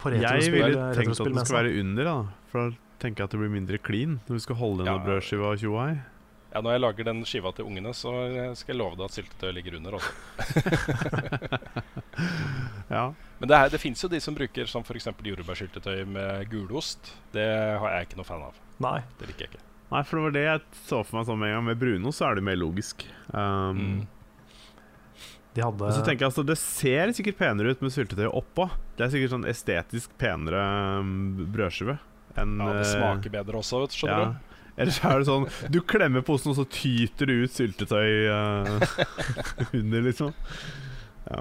På 0.00 0.10
Jeg 0.14 0.52
ville 0.54 0.86
tenkt 0.96 1.18
at 1.20 1.26
den 1.28 1.42
skal 1.44 1.58
være 1.58 1.74
under, 1.82 2.04
da. 2.08 2.14
For 2.52 2.70
da 2.70 2.76
tenker 3.02 3.20
jeg 3.24 3.28
at 3.28 3.34
det 3.34 3.40
blir 3.42 3.52
mindre 3.52 3.78
clean 3.82 4.14
når 4.28 4.38
du 4.38 4.40
skal 4.46 4.56
holde 4.62 4.86
Ja. 4.86 4.94
denne 4.94 5.04
brødskiva 5.04 5.50
og 5.52 5.58
tjoa 5.60 5.90
i. 5.92 5.98
Ja, 6.54 6.62
Når 6.64 6.72
jeg 6.72 6.80
lager 6.80 7.04
den 7.04 7.20
skiva 7.28 7.52
til 7.54 7.66
ungene, 7.68 7.90
så 7.92 8.08
eh, 8.24 8.54
skal 8.56 8.72
jeg 8.72 8.78
love 8.80 8.96
deg 8.96 9.04
at 9.04 9.18
syltetøy 9.18 9.52
ligger 9.52 9.76
under. 9.76 9.98
Også. 9.98 10.12
Ja. 12.88 13.06
Men 13.38 13.50
det, 13.50 13.56
er- 13.58 13.70
det 13.74 13.78
fins 13.82 14.00
jo 14.02 14.08
de 14.08 14.18
som 14.24 14.34
bruker 14.34 14.66
som 14.70 14.80
f.eks. 14.86 15.10
jordbærsyltetøy 15.22 16.06
med 16.08 16.46
gulost. 16.50 17.10
Det 17.34 17.44
har 17.78 17.90
jeg 17.98 18.06
ikke 18.08 18.18
noe 18.20 18.28
fan 18.28 18.46
av. 18.46 18.54
Nei. 18.80 18.98
Det 19.20 19.28
liker 19.28 19.44
jeg 19.44 19.52
ikke. 19.52 19.64
Nei, 19.92 20.00
for 20.04 20.16
det 20.18 20.22
var 20.26 20.32
det 20.36 20.44
jeg 20.46 20.62
så 20.88 21.02
for 21.04 21.18
meg 21.18 21.26
sånn 21.28 21.38
med 21.40 21.50
en 21.52 21.58
gang. 21.58 21.66
Med 21.68 21.78
brunost 21.80 22.20
så 22.22 22.30
er 22.30 22.38
det 22.40 22.46
mer 22.48 22.56
logisk. 22.60 23.04
Um, 23.32 23.82
Mm. 23.82 23.98
De 25.56 25.62
hadde 25.64 25.86
Og 25.88 25.94
så 25.96 26.02
tenker 26.04 26.22
jeg 26.22 26.28
altså, 26.28 26.42
Det 26.46 26.54
ser 26.60 27.10
sikkert 27.16 27.38
penere 27.40 27.72
ut 27.72 27.80
med 27.82 27.90
syltetøy 27.94 28.28
oppå. 28.28 28.68
Det 28.98 29.06
er 29.06 29.12
sikkert 29.14 29.32
sånn 29.32 29.46
estetisk 29.48 30.12
penere 30.20 30.60
um, 31.00 31.48
brødskive 31.54 31.96
enn 32.38 32.58
Ja, 32.60 32.68
Det 32.76 32.84
eh, 32.84 32.90
smaker 32.92 33.32
bedre 33.32 33.58
også, 33.62 33.80
vet, 33.82 33.96
skjønner 33.96 34.26
ja. 34.26 34.58
Ellers 34.78 35.00
er 35.02 35.18
det 35.18 35.26
sånn 35.26 35.48
Du 35.74 35.80
klemmer 35.82 36.22
på 36.22 36.36
osten, 36.36 36.52
og 36.52 36.60
så 36.60 36.66
tyter 36.70 37.26
det 37.32 37.38
ut 37.42 37.56
syltetøy 37.56 38.28
uh, 38.30 38.76
under, 39.80 40.04
liksom. 40.06 40.36
Ja. 41.32 41.40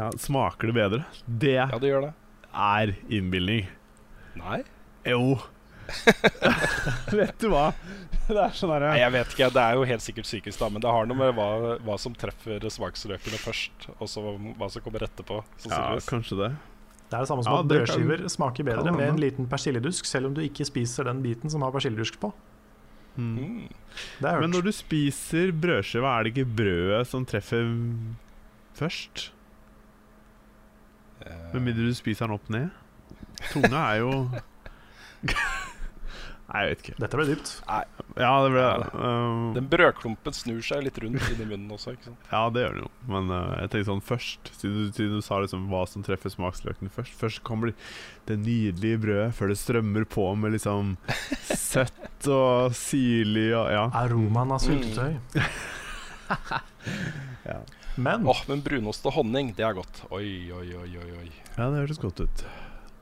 Ja. 0.00 0.10
Smaker 0.18 0.70
det 0.72 0.76
bedre? 0.80 1.04
Det. 1.26 1.56
Ja, 1.60 1.78
det 1.78 1.90
gjør 1.92 2.08
det. 2.08 2.12
er 2.50 2.94
innbilning. 3.12 3.68
Nei? 4.40 4.62
Jo. 5.06 5.38
Vet 7.10 7.38
du 7.42 7.48
hva? 7.50 7.70
Det 8.30 8.36
er 8.38 8.52
sånn 8.54 8.70
Nei, 8.70 8.76
herre 8.78 8.98
jeg 9.00 9.12
vet 9.16 9.32
ikke. 9.34 9.48
Det 9.54 9.62
er 9.62 9.78
jo 9.78 9.86
helt 9.90 10.04
sikkert 10.04 10.28
psykisk, 10.28 10.58
da. 10.60 10.68
Men 10.70 10.82
det 10.84 10.90
har 10.94 11.08
noe 11.10 11.18
med 11.18 11.32
hva, 11.34 11.48
hva 11.82 11.96
som 11.98 12.14
treffer 12.14 12.62
smaksløkene 12.70 13.40
først, 13.42 13.88
og 13.98 14.10
så 14.10 14.22
hva 14.58 14.68
som 14.70 14.84
kommer 14.84 15.02
etterpå. 15.06 15.40
Ja, 15.66 15.96
kanskje 16.06 16.38
det. 16.44 16.50
Det 17.10 17.18
er 17.18 17.24
det 17.24 17.30
samme 17.32 17.42
som 17.42 17.56
Ja, 17.56 17.64
at 17.64 17.70
brødskiver 17.72 18.22
kan- 18.22 18.30
smaker 18.30 18.66
bedre 18.68 18.84
kan 18.86 18.96
med 19.00 19.08
en 19.08 19.18
liten 19.18 19.48
persilledusk, 19.50 20.06
selv 20.06 20.30
om 20.30 20.34
du 20.36 20.44
ikke 20.44 20.66
spiser 20.68 21.08
den 21.10 21.22
biten 21.24 21.50
som 21.50 21.62
har 21.66 21.72
persilledusk 21.74 22.20
på. 22.22 22.30
Mm. 23.18 23.34
Mm. 23.34 23.68
Men 24.22 24.50
når 24.54 24.68
du 24.68 24.72
spiser 24.72 25.50
brødskive, 25.50 26.06
er 26.06 26.22
det 26.22 26.36
ikke 26.36 26.46
brødet 26.60 27.06
som 27.10 27.26
treffer 27.26 27.66
først? 28.78 29.30
Eh, 31.26 31.48
Med 31.54 31.62
mindre 31.70 31.88
du 31.90 31.94
spiser 31.96 32.26
den 32.28 32.36
opp 32.38 32.48
ned? 32.52 32.70
Tunga 33.52 33.86
er 33.94 34.02
jo 34.02 34.12
Nei, 36.50 36.64
jeg 36.64 36.70
vet 36.72 36.80
ikke. 36.82 36.94
Dette 36.98 37.18
ble 37.20 37.24
dypt. 37.28 37.50
Ja, 38.18 38.30
det 38.42 38.48
ble 38.50 38.62
Ja, 38.64 38.86
um, 38.98 39.52
Den 39.54 39.68
brødklumpen 39.70 40.34
snur 40.34 40.58
seg 40.66 40.80
litt 40.82 40.96
rundt 40.98 41.22
inni 41.30 41.44
munnen 41.46 41.70
også. 41.76 41.92
ikke 41.94 42.08
sant? 42.08 42.24
Ja, 42.32 42.40
det 42.50 42.64
gjør 42.64 42.74
den 42.74 42.82
jo. 42.82 42.90
Men 43.12 43.30
uh, 43.30 43.52
jeg 43.60 43.70
tenker 43.70 43.86
sånn 43.86 44.02
først, 44.02 44.50
siden 44.58 44.74
du, 44.80 44.88
siden 44.96 45.14
du 45.20 45.22
sa 45.22 45.38
liksom 45.44 45.68
hva 45.70 45.84
som 45.86 46.02
treffer 46.02 46.32
smaksløkene 46.34 46.90
først. 46.90 47.14
Først 47.20 47.44
kommer 47.46 47.70
det 48.26 48.40
nydelige 48.42 48.98
brødet 49.04 49.28
før 49.38 49.52
det 49.54 49.60
strømmer 49.62 50.08
på 50.10 50.26
med 50.42 50.56
liksom 50.56 50.96
søtt 51.54 52.26
og 52.34 52.74
syrlig 52.74 53.52
og 53.54 53.70
ja. 53.76 53.84
Aromaen 54.02 54.56
av 54.56 54.64
syltetøy. 54.66 55.20
Ja, 57.46 57.56
Men 57.96 58.26
Åh, 58.26 58.42
Men 58.48 58.60
brunost 58.62 59.06
og 59.06 59.12
honning, 59.18 59.54
det 59.56 59.64
er 59.66 59.74
godt. 59.74 60.02
Oi, 60.14 60.50
oi, 60.54 60.66
oi, 60.78 60.90
oi. 61.00 61.08
oi. 61.24 61.30
ja 61.56 61.70
det 61.70 61.80
høres 61.82 61.98
godt 62.00 62.20
ut. 62.22 62.44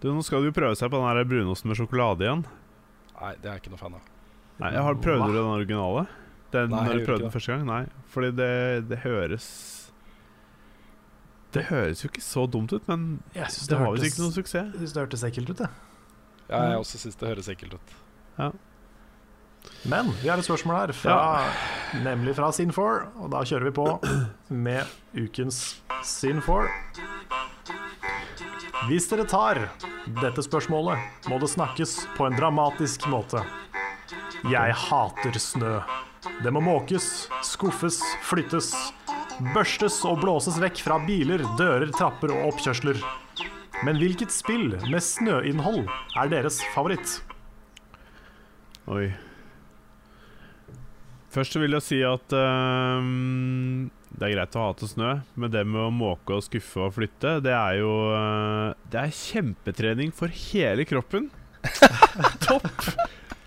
Du, 0.00 0.08
Nå 0.14 0.22
skal 0.24 0.40
du 0.42 0.48
jo 0.48 0.54
prøve 0.56 0.76
seg 0.78 0.90
på 0.90 0.98
den 1.00 1.08
her 1.10 1.24
brunosten 1.28 1.68
med 1.68 1.76
sjokolade 1.78 2.24
igjen. 2.24 2.44
Nei, 3.20 3.32
det 3.42 3.48
er 3.50 3.56
jeg 3.58 3.62
ikke 3.64 3.72
noe 3.74 3.82
fan 3.82 3.96
av. 3.98 4.06
Nei, 4.58 4.70
jeg 4.74 4.82
har 4.86 4.94
Prøvde 5.02 5.24
Hva? 5.26 5.32
du 5.32 5.38
den 5.38 5.50
originale? 5.54 6.06
Den, 6.54 6.70
Nei, 6.72 6.78
når 6.78 6.78
jeg 6.78 6.88
du 6.88 6.98
gjorde 6.98 7.06
prøvde 7.08 7.18
ikke 7.18 7.28
den 7.28 7.34
første 7.36 7.52
gang? 7.52 7.66
Nei, 7.68 7.82
fordi 8.14 8.30
det, 8.38 8.50
det 8.88 8.98
høres 9.04 9.46
Det 11.54 11.64
høres 11.68 12.02
jo 12.04 12.08
ikke 12.10 12.22
så 12.24 12.46
dumt 12.50 12.72
ut, 12.72 12.88
men 12.88 13.04
jeg 13.34 13.50
synes 13.52 13.68
det 13.68 13.74
det, 13.74 13.78
var 13.82 13.92
visst 13.92 14.02
hørtes- 14.02 14.14
ikke 14.14 14.24
noe 14.24 14.36
suksess. 14.38 14.72
jeg 14.72 14.80
synes 14.82 14.94
det 14.96 15.02
hørtes 15.04 15.24
ekkelt 15.28 15.50
ut, 15.52 15.62
jeg. 15.66 15.70
Ja, 16.48 16.62
jeg 16.72 16.80
også 16.80 16.98
syns 17.02 17.16
det 17.20 17.28
høres 17.28 17.48
ekkelt 17.52 17.74
ut. 17.78 17.94
Men 19.88 20.10
vi 20.22 20.28
har 20.28 20.40
et 20.40 20.46
spørsmål 20.46 20.76
her, 20.76 20.92
fra, 20.96 21.18
nemlig 22.04 22.34
fra 22.36 22.50
Sin4. 22.54 22.96
Og 23.22 23.30
da 23.32 23.44
kjører 23.46 23.68
vi 23.68 23.74
på 23.78 23.86
med 24.66 24.88
ukens 25.16 25.78
Sin4. 26.04 26.66
Hvis 28.88 29.08
dere 29.10 29.26
tar 29.28 29.62
dette 30.22 30.42
spørsmålet, 30.44 30.98
må 31.28 31.38
det 31.42 31.50
snakkes 31.52 31.94
på 32.16 32.28
en 32.28 32.36
dramatisk 32.38 33.08
måte. 33.10 33.42
Jeg 34.48 34.74
hater 34.86 35.38
snø. 35.42 35.78
Det 36.42 36.52
må 36.54 36.62
måkes, 36.62 37.28
skuffes, 37.46 37.98
flyttes, 38.26 38.72
børstes 39.54 40.00
og 40.06 40.20
blåses 40.22 40.58
vekk 40.62 40.82
fra 40.86 40.98
biler, 41.06 41.42
dører, 41.58 41.90
trapper 41.94 42.32
og 42.34 42.52
oppkjørsler. 42.52 43.00
Men 43.86 43.98
hvilket 44.00 44.34
spill 44.34 44.72
med 44.90 45.02
snøinnhold 45.04 45.84
er 46.18 46.30
deres 46.32 46.60
favoritt? 46.74 47.20
Oi. 48.90 49.10
Først 51.32 51.54
så 51.54 51.60
vil 51.60 51.76
jeg 51.76 51.84
si 51.84 51.98
at 52.06 52.32
um, 52.32 53.90
det 54.16 54.30
er 54.30 54.34
greit 54.34 54.56
å 54.56 54.64
hate 54.70 54.88
snø, 54.88 55.10
men 55.36 55.52
det 55.52 55.66
med 55.68 55.82
å 55.88 55.90
måke 55.92 56.38
og 56.38 56.46
skuffe 56.46 56.86
og 56.86 56.94
flytte, 56.96 57.36
det 57.44 57.52
er 57.52 57.80
jo 57.82 57.92
uh, 58.14 58.72
Det 58.88 59.02
er 59.02 59.14
kjempetrening 59.14 60.14
for 60.16 60.32
hele 60.32 60.88
kroppen. 60.88 61.28
Topp! 62.46 62.72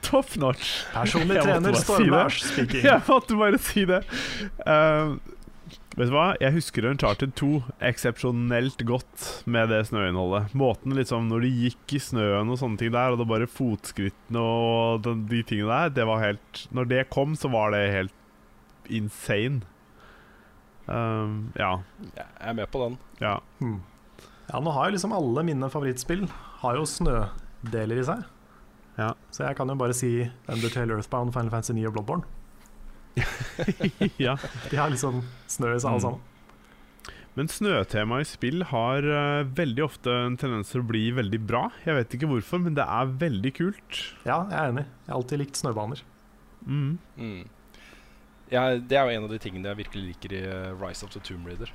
Top 0.06 0.34
notch. 0.42 0.82
Personlig 0.92 1.42
trener 1.42 1.78
Storm-Lars 1.78 2.42
speaking. 2.44 2.84
Jeg 2.84 3.04
måtte 3.08 3.38
bare 3.40 3.60
si 3.62 3.86
det. 3.88 4.02
Ehm, 4.66 5.20
vet 5.98 6.08
du 6.08 6.14
hva? 6.16 6.28
Jeg 6.42 6.56
husker 6.56 6.88
Uncharted 6.88 7.34
2 7.40 7.50
eksepsjonelt 7.92 8.84
godt 8.88 9.28
med 9.50 9.72
det 9.74 9.84
snøinnholdet. 9.90 10.56
Måten 10.58 10.96
liksom 10.98 11.28
når 11.32 11.46
de 11.46 11.52
gikk 11.66 11.98
i 11.98 12.02
snøen 12.04 12.52
og 12.52 12.60
sånne 12.62 12.80
ting 12.82 12.94
der, 12.96 13.14
og 13.14 13.22
det 13.22 13.30
bare 13.30 13.50
fotskrittene 13.50 14.42
og 14.42 15.04
de, 15.06 15.16
de 15.32 15.44
tingene 15.48 15.72
der, 15.72 15.94
det 16.00 16.08
var 16.10 16.24
helt 16.24 16.66
Når 16.72 16.90
det 16.92 17.06
kom, 17.14 17.36
så 17.36 17.52
var 17.52 17.76
det 17.76 17.86
helt 17.94 18.18
insane. 18.92 19.62
Um, 20.88 21.52
ja. 21.56 21.78
Jeg 22.18 22.28
er 22.40 22.58
med 22.58 22.68
på 22.72 22.82
den. 22.84 22.98
Ja. 23.22 23.38
Hmm. 23.62 23.80
Ja, 24.50 24.60
nå 24.60 24.74
har 24.76 24.90
jo 24.90 24.98
liksom 24.98 25.14
alle 25.16 25.44
mine 25.48 25.70
favorittspill 25.72 26.26
Har 26.60 26.76
jo 26.76 26.88
snødeler 26.90 28.02
i 28.02 28.08
seg. 28.08 28.26
Ja. 28.98 29.14
Så 29.32 29.46
jeg 29.46 29.56
kan 29.56 29.72
jo 29.72 29.78
bare 29.80 29.96
si 29.96 30.26
Undertale, 30.52 30.98
Earthbound, 30.98 31.32
Final 31.34 31.52
Fantasy 31.54 31.78
9 31.78 31.88
og 31.88 31.96
Bloodborne. 31.96 32.41
ja. 34.26 34.36
De 34.72 34.78
har 34.80 34.90
liksom 34.94 35.22
snø 35.52 35.74
i 35.76 35.80
seg 35.80 35.90
alle 35.92 36.00
Mm. 36.02 36.06
sammen. 36.08 36.28
Men 37.34 37.48
snøtema 37.48 38.18
i 38.20 38.26
spill 38.28 38.64
har 38.68 39.06
uh, 39.08 39.44
veldig 39.56 39.84
ofte 39.86 40.12
en 40.28 40.34
tendens 40.38 40.68
til 40.74 40.82
å 40.82 40.88
bli 40.90 41.06
veldig 41.16 41.40
bra. 41.48 41.62
Jeg 41.86 41.96
vet 41.96 42.16
ikke 42.18 42.28
hvorfor, 42.28 42.60
men 42.60 42.76
det 42.76 42.84
er 42.84 43.14
veldig 43.22 43.54
kult. 43.56 44.02
Ja, 44.28 44.42
jeg 44.52 44.58
er 44.60 44.74
enig. 44.74 44.84
Jeg 45.06 45.14
har 45.14 45.16
alltid 45.22 45.40
likt 45.40 45.56
snøbaner. 45.62 46.02
Mm. 46.68 46.98
Mm. 47.16 47.46
Ja, 48.52 48.66
det 48.76 48.98
er 49.00 49.08
jo 49.08 49.16
en 49.16 49.24
av 49.30 49.32
de 49.32 49.40
tingene 49.40 49.72
jeg 49.72 49.80
virkelig 49.80 50.04
liker 50.10 50.36
i 50.36 50.42
eh, 50.44 50.74
Rise 50.76 51.06
of 51.08 51.14
the 51.16 51.22
Tomb 51.24 51.48
Raider. 51.48 51.72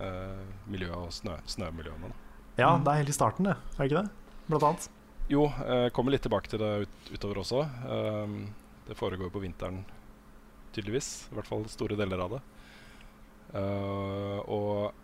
Uh, 0.00 0.40
miljøet 0.72 0.96
og 0.96 1.12
snø, 1.12 1.36
snømiljøene. 1.46 2.08
da. 2.08 2.16
Ja, 2.56 2.70
Mm. 2.78 2.84
det 2.86 2.90
er 2.94 3.00
helt 3.02 3.12
i 3.12 3.18
starten, 3.20 3.44
det. 3.50 3.56
Er 3.76 3.82
det 3.84 3.90
ikke 3.92 4.00
det? 4.00 4.10
Blant 4.48 4.64
annet. 4.70 4.88
Jo, 5.28 5.44
uh, 5.60 5.90
kommer 5.92 6.10
litt 6.16 6.24
tilbake 6.24 6.48
til 6.48 6.58
det 6.64 6.72
ut, 6.88 7.12
utover 7.12 7.42
også. 7.44 7.60
Um, 7.84 8.54
det 8.88 8.96
foregår 8.96 9.28
på 9.32 9.44
vinteren, 9.44 9.84
tydeligvis. 10.74 11.08
I 11.30 11.38
hvert 11.38 11.48
fall 11.50 11.64
store 11.72 11.96
deler 11.98 12.22
av 12.26 12.36
det. 12.36 12.42
Uh, 13.54 14.40
og 14.50 14.94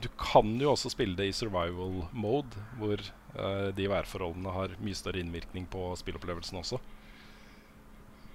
du 0.00 0.08
kan 0.16 0.54
jo 0.62 0.70
også 0.72 0.88
spille 0.94 1.16
det 1.18 1.26
i 1.28 1.34
survival 1.36 2.06
mode, 2.16 2.62
hvor 2.80 3.02
uh, 3.36 3.68
de 3.76 3.88
værforholdene 3.92 4.54
har 4.54 4.72
mye 4.80 4.96
større 4.96 5.20
innvirkning 5.20 5.66
på 5.70 5.90
spillopplevelsen 6.00 6.60
også. 6.62 6.80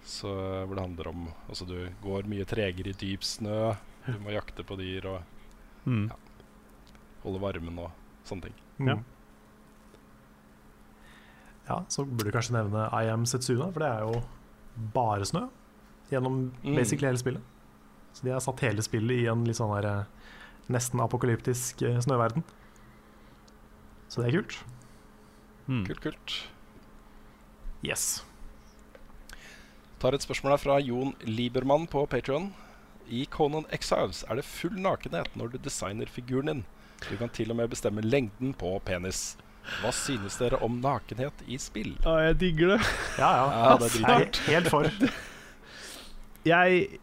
Så 0.05 0.29
hvor 0.29 0.75
det 0.77 0.83
handler 0.86 1.07
om 1.09 1.23
Altså, 1.49 1.65
du 1.65 1.79
går 2.03 2.27
mye 2.29 2.45
tregere 2.45 2.91
i 2.91 2.97
dyp 3.01 3.23
snø, 3.25 3.73
du 4.05 4.19
må 4.21 4.36
jakte 4.36 4.61
på 4.67 4.77
dyr 4.77 5.07
og 5.15 5.31
Mm. 5.86 6.07
holde 7.21 7.39
varmen 7.41 7.75
og 7.77 7.91
sånne 8.25 8.47
ting. 8.47 8.53
Mm. 8.79 8.88
Ja. 8.89 8.95
Ja, 11.67 11.75
så 11.89 12.05
burde 12.05 12.29
du 12.29 12.33
kanskje 12.33 12.55
nevne 12.55 12.88
I 12.93 13.09
Am 13.13 13.25
Setsuna, 13.29 13.67
for 13.73 13.81
det 13.81 13.89
er 13.89 14.01
jo 14.05 14.21
bare 14.95 15.25
snø 15.29 15.43
gjennom 16.11 16.51
Mm. 16.63 16.75
basically 16.75 17.07
hele 17.07 17.17
spillet. 17.17 17.41
Så 18.13 18.23
de 18.25 18.31
har 18.31 18.39
satt 18.39 18.59
hele 18.63 18.81
spillet 18.81 19.23
i 19.23 19.27
en 19.27 19.43
litt 19.45 19.57
sånn 19.57 19.73
der 19.81 19.87
eh, 19.89 20.03
nesten 20.69 20.99
apokalyptisk 21.03 21.81
eh, 21.81 21.99
snøverden. 21.99 22.43
Så 24.07 24.21
det 24.21 24.29
er 24.33 24.37
kult. 24.41 24.59
Mm. 25.67 25.85
Kult, 25.87 26.01
kult. 26.01 26.35
Yes. 27.83 28.23
Tar 29.99 30.13
et 30.13 30.21
spørsmål 30.25 30.55
her 30.55 30.61
fra 30.61 30.79
Jon 30.83 31.13
Liebermann 31.25 31.87
på 31.87 32.05
Patreon 32.09 32.51
I 33.09 33.25
Conan 33.32 33.65
Exiles 33.73 34.23
er 34.29 34.36
det 34.39 34.45
full 34.45 34.75
nakenhet 34.82 35.36
når 35.37 35.51
du 35.53 35.57
designer 35.57 36.09
figuren 36.09 36.45
din. 36.51 36.63
Du 37.09 37.17
kan 37.17 37.29
til 37.29 37.51
og 37.51 37.57
med 37.59 37.69
bestemme 37.69 38.01
lengden 38.01 38.53
på 38.57 38.79
penis. 38.86 39.36
Hva 39.82 39.91
synes 39.93 40.37
dere 40.37 40.57
om 40.63 40.79
nakenhet 40.82 41.41
i 41.49 41.57
spill? 41.61 41.95
Ja, 42.05 42.17
jeg 42.29 42.39
digger 42.41 42.75
det. 42.75 42.82
Ja, 43.19 43.29
ja. 43.37 43.45
Ja, 43.51 43.77
det 43.82 43.91
er 44.01 44.11
er 44.13 44.41
helt 44.49 44.69
for. 44.73 44.89
Jeg, 46.46 47.00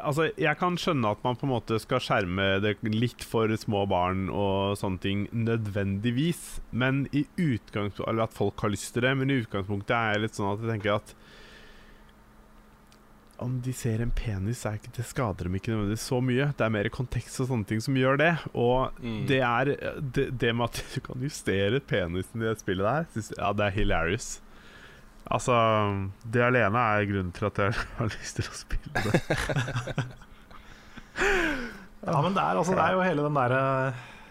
altså, 0.00 0.30
jeg 0.40 0.56
kan 0.56 0.76
skjønne 0.80 1.10
at 1.12 1.20
man 1.24 1.36
på 1.36 1.44
en 1.44 1.52
måte 1.52 1.76
skal 1.82 2.00
skjerme 2.00 2.46
det 2.64 2.76
litt 2.94 3.24
for 3.28 3.52
små 3.60 3.82
barn 3.90 4.30
og 4.32 4.76
sånne 4.80 5.02
ting 5.02 5.26
nødvendigvis, 5.36 6.62
men 6.72 7.04
i 7.12 7.26
utgangspunktet 7.36 8.08
Eller 8.08 8.24
at 8.24 8.36
folk 8.36 8.64
har 8.64 8.72
lyst 8.72 8.94
til 8.96 9.04
det, 9.04 9.12
men 9.20 9.30
i 9.34 9.40
utgangspunktet 9.42 9.92
er 9.98 10.14
jeg 10.16 10.24
litt 10.24 10.38
sånn 10.40 10.52
at 10.54 10.64
jeg 10.64 10.72
tenker 10.78 10.96
at 10.96 11.12
om 13.44 13.58
de 13.60 13.72
ser 13.76 14.00
en 14.00 14.12
penis, 14.16 14.62
er 14.64 14.78
ikke, 14.78 14.94
det 14.96 15.04
skader 15.04 15.44
dem 15.44 15.58
ikke 15.58 15.68
nødvendigvis 15.74 16.06
så 16.08 16.22
mye. 16.24 16.46
Det 16.56 16.64
er 16.64 16.72
mer 16.72 16.88
kontekst 16.88 17.42
og 17.44 17.50
sånne 17.50 17.68
ting 17.68 17.82
som 17.84 17.98
gjør 18.00 18.16
det. 18.22 18.30
Og 18.56 18.96
Mm. 19.02 19.26
det 19.28 19.40
er 19.44 19.64
det, 20.00 20.24
det 20.40 20.54
med 20.56 20.70
at 20.70 20.80
du 20.94 21.00
kan 21.04 21.20
justere 21.20 21.80
penisen 21.84 22.40
i 22.40 22.46
det 22.48 22.54
spillet 22.62 22.86
der, 22.88 23.04
synes, 23.12 23.34
ja, 23.36 23.52
det 23.52 23.66
er 23.66 23.76
hilarious. 23.76 24.40
Altså, 25.26 25.54
det 26.22 26.44
alene 26.46 26.82
er 26.94 27.08
grunnen 27.08 27.32
til 27.34 27.48
at 27.48 27.58
jeg 27.58 27.74
har 27.98 28.12
lyst 28.12 28.38
til 28.38 28.50
å 28.50 28.60
spille 28.60 29.06
det. 29.06 30.06
Ja, 32.06 32.20
men 32.22 32.36
det 32.36 32.42
er, 32.42 32.54
altså, 32.60 32.74
det 32.76 32.82
er 32.84 32.92
jo 32.94 33.00
hele 33.02 33.22
den 33.24 33.34
der, 33.34 33.52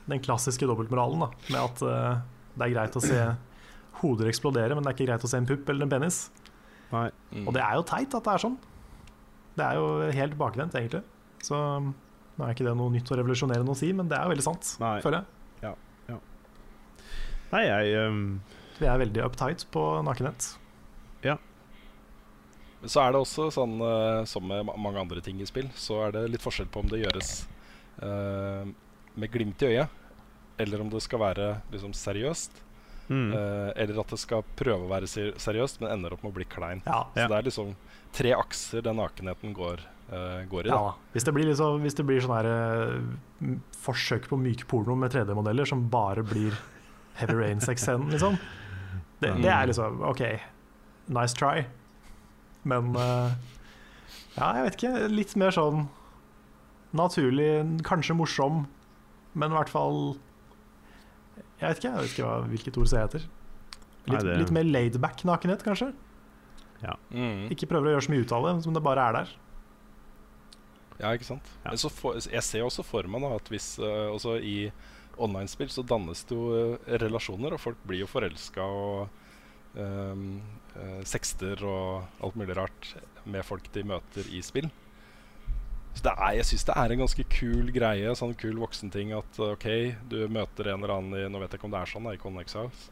Den 0.05 0.22
klassiske 0.23 0.67
dobbeltmoralen, 0.69 1.26
da. 1.26 1.27
Med 1.49 1.57
at 1.59 1.81
uh, 1.84 2.22
det 2.55 2.67
er 2.69 2.72
greit 2.72 2.95
å 2.95 3.01
se 3.03 3.17
hoder 3.99 4.30
eksplodere, 4.30 4.77
men 4.77 4.85
det 4.85 4.93
er 4.93 4.95
ikke 4.95 5.07
greit 5.09 5.26
å 5.26 5.31
se 5.31 5.41
en 5.41 5.49
pupp 5.49 5.73
eller 5.73 5.84
en 5.84 5.91
penis. 5.91 6.22
Nei. 6.93 7.09
Mm. 7.34 7.49
Og 7.49 7.51
det 7.57 7.65
er 7.65 7.76
jo 7.76 7.84
teit 7.89 8.15
at 8.15 8.30
det 8.30 8.35
er 8.35 8.43
sånn. 8.45 8.55
Det 9.57 9.65
er 9.65 9.81
jo 9.81 9.89
helt 10.22 10.38
bakvendt, 10.39 10.77
egentlig. 10.80 11.03
Så 11.43 11.57
nå 11.57 12.45
er 12.45 12.55
ikke 12.55 12.69
det 12.69 12.77
noe 12.80 12.93
nytt 12.93 13.11
og 13.11 13.19
revolusjonerende 13.19 13.76
å 13.76 13.81
si, 13.81 13.91
men 13.97 14.07
det 14.07 14.22
er 14.22 14.30
jo 14.30 14.35
veldig 14.38 14.47
sant, 14.47 14.72
Nei. 14.80 14.99
føler 15.03 15.19
jeg. 15.19 15.31
Nei, 17.55 17.63
jeg 17.69 18.07
um, 18.09 18.22
Vi 18.80 18.88
er 18.89 18.99
veldig 18.99 19.22
uptight 19.23 19.65
på 19.72 19.84
nakenhet. 20.05 20.47
Men 22.86 22.90
så 22.94 23.02
er 23.02 23.16
det 23.16 23.18
også 23.24 23.48
sånn 23.49 23.80
eh, 23.82 24.24
som 24.30 24.44
med 24.45 24.68
mange 24.78 25.02
andre 25.02 25.22
ting 25.26 25.40
i 25.41 25.45
spill, 25.49 25.72
så 25.74 26.03
er 26.06 26.12
det 26.14 26.28
litt 26.30 26.44
forskjell 26.44 26.68
på 26.70 26.84
om 26.84 26.90
det 26.91 26.99
gjøres 27.02 27.30
uh, 27.98 28.62
med 29.18 29.32
glimt 29.34 29.64
i 29.66 29.72
øyet, 29.72 29.95
eller 30.62 30.84
om 30.84 30.91
det 30.91 30.99
skal 31.02 31.24
være 31.24 31.48
liksom, 31.74 31.95
seriøst. 31.98 32.60
Mm. 33.07 33.32
Uh, 33.34 33.72
eller 33.74 34.03
at 34.03 34.14
det 34.14 34.20
skal 34.22 34.45
prøve 34.60 34.86
å 34.86 34.91
være 34.91 35.10
seriøst, 35.10 35.82
men 35.82 35.95
ender 35.95 36.14
opp 36.14 36.22
med 36.28 36.30
å 36.30 36.36
bli 36.36 36.45
klein. 36.45 36.84
Ja. 36.86 36.99
Så 37.16 37.26
det 37.32 37.40
er 37.40 37.48
liksom 37.48 37.72
tre 38.14 38.36
akser 38.38 38.86
den 38.86 39.02
nakenheten 39.02 39.56
går, 39.57 39.82
uh, 40.12 40.44
går 40.52 40.70
i. 40.70 40.74
Ja, 40.76 40.91
hvis 41.16 41.26
det 41.26 41.34
blir, 41.40 41.49
liksom, 41.49 41.80
hvis 41.88 41.98
det 41.98 42.06
blir 42.06 42.22
sånn 42.22 42.36
her 42.36 42.49
uh, 42.52 43.56
forsøk 43.88 44.28
på 44.30 44.38
mykporno 44.44 44.94
med 45.02 45.16
3D-modeller 45.16 45.72
som 45.74 45.88
bare 45.90 46.22
blir 46.22 46.53
Heavy 47.18 47.40
Rain 47.41 47.66
6-scenen, 47.66 48.14
liksom. 48.14 48.38
Det, 49.24 49.34
det 49.41 49.49
er 49.49 49.74
liksom 49.74 50.06
OK, 50.06 50.22
nice 51.18 51.41
try. 51.41 51.66
Men 52.68 52.96
eh, 52.98 53.36
ja, 54.36 54.50
jeg 54.58 54.66
vet 54.66 54.78
ikke. 54.80 54.94
Litt 55.14 55.36
mer 55.40 55.56
sånn 55.56 55.86
naturlig, 56.96 57.50
kanskje 57.86 58.16
morsom, 58.18 58.64
men 59.36 59.52
i 59.52 59.58
hvert 59.58 59.72
fall 59.72 59.98
Jeg 61.60 61.68
vet 61.68 61.80
ikke, 61.82 61.90
jeg 61.90 61.98
vet 61.98 62.14
ikke 62.14 62.28
hva, 62.28 62.36
hvilket 62.52 62.78
ord 62.80 62.90
ser 62.92 63.04
heter. 63.06 63.26
Litt, 64.06 64.14
Nei, 64.14 64.22
det- 64.28 64.38
litt 64.44 64.54
mer 64.56 64.68
laidback 64.68 65.24
nakenhet, 65.28 65.64
kanskje. 65.66 65.94
Mm. 66.86 67.48
Ikke 67.50 67.68
prøver 67.70 67.90
å 67.90 67.94
gjøre 67.96 68.06
så 68.06 68.12
mye 68.14 68.24
ut 68.26 68.34
av 68.36 68.46
det, 68.46 68.54
som 68.64 68.76
det 68.76 68.84
bare 68.86 69.02
er 69.10 69.16
der. 69.18 69.32
Ja, 71.00 71.12
ikke 71.12 71.28
sant? 71.28 71.48
Ja. 71.64 71.72
Men 71.72 71.82
så 71.82 71.90
får, 71.92 72.20
jeg 72.32 72.44
ser 72.46 72.66
også 72.66 72.86
for 72.86 73.08
meg 73.12 73.24
da, 73.26 73.34
at 73.40 73.50
hvis 73.52 73.76
uh, 73.82 74.14
også 74.14 74.38
i 74.40 74.72
online-spill 75.18 75.72
så 75.72 75.84
dannes 75.88 76.24
det 76.28 76.36
jo 76.38 76.76
uh, 76.76 76.98
relasjoner, 77.02 77.56
og 77.56 77.64
folk 77.64 77.82
blir 77.88 78.04
jo 78.04 78.10
forelska 78.12 78.64
og 78.64 79.10
um, 79.77 80.41
eh, 80.76 81.03
sexter 81.07 81.61
og 81.68 82.23
alt 82.23 82.39
mulig 82.39 82.57
rart 82.57 82.95
med 83.26 83.45
folk 83.45 83.68
de 83.76 83.85
møter 83.88 84.27
i 84.31 84.41
spill. 84.45 84.69
Så 85.95 86.03
det 86.03 86.11
er, 86.11 86.34
jeg 86.41 86.47
syns 86.49 86.65
det 86.68 86.76
er 86.76 86.91
en 86.91 87.02
ganske 87.06 87.26
kul 87.31 87.69
greie, 87.76 88.15
sånn 88.19 88.35
kul 88.35 88.57
voksenting 88.60 89.14
at 89.15 89.39
eh, 89.39 89.53
OK, 89.56 89.69
du 90.11 90.18
møter 90.27 90.73
en 90.73 90.84
eller 90.84 90.97
annen 90.97 91.15
i 91.22 91.30
Nå 91.31 91.39
vet 91.39 91.53
jeg 91.53 91.61
ikke 91.61 91.69
om 91.69 91.76
det 91.76 91.81
er 91.81 91.91
sånn 91.93 92.10
da, 92.10 92.15
i 92.15 92.19
Con 92.22 92.41
Exiles. 92.41 92.89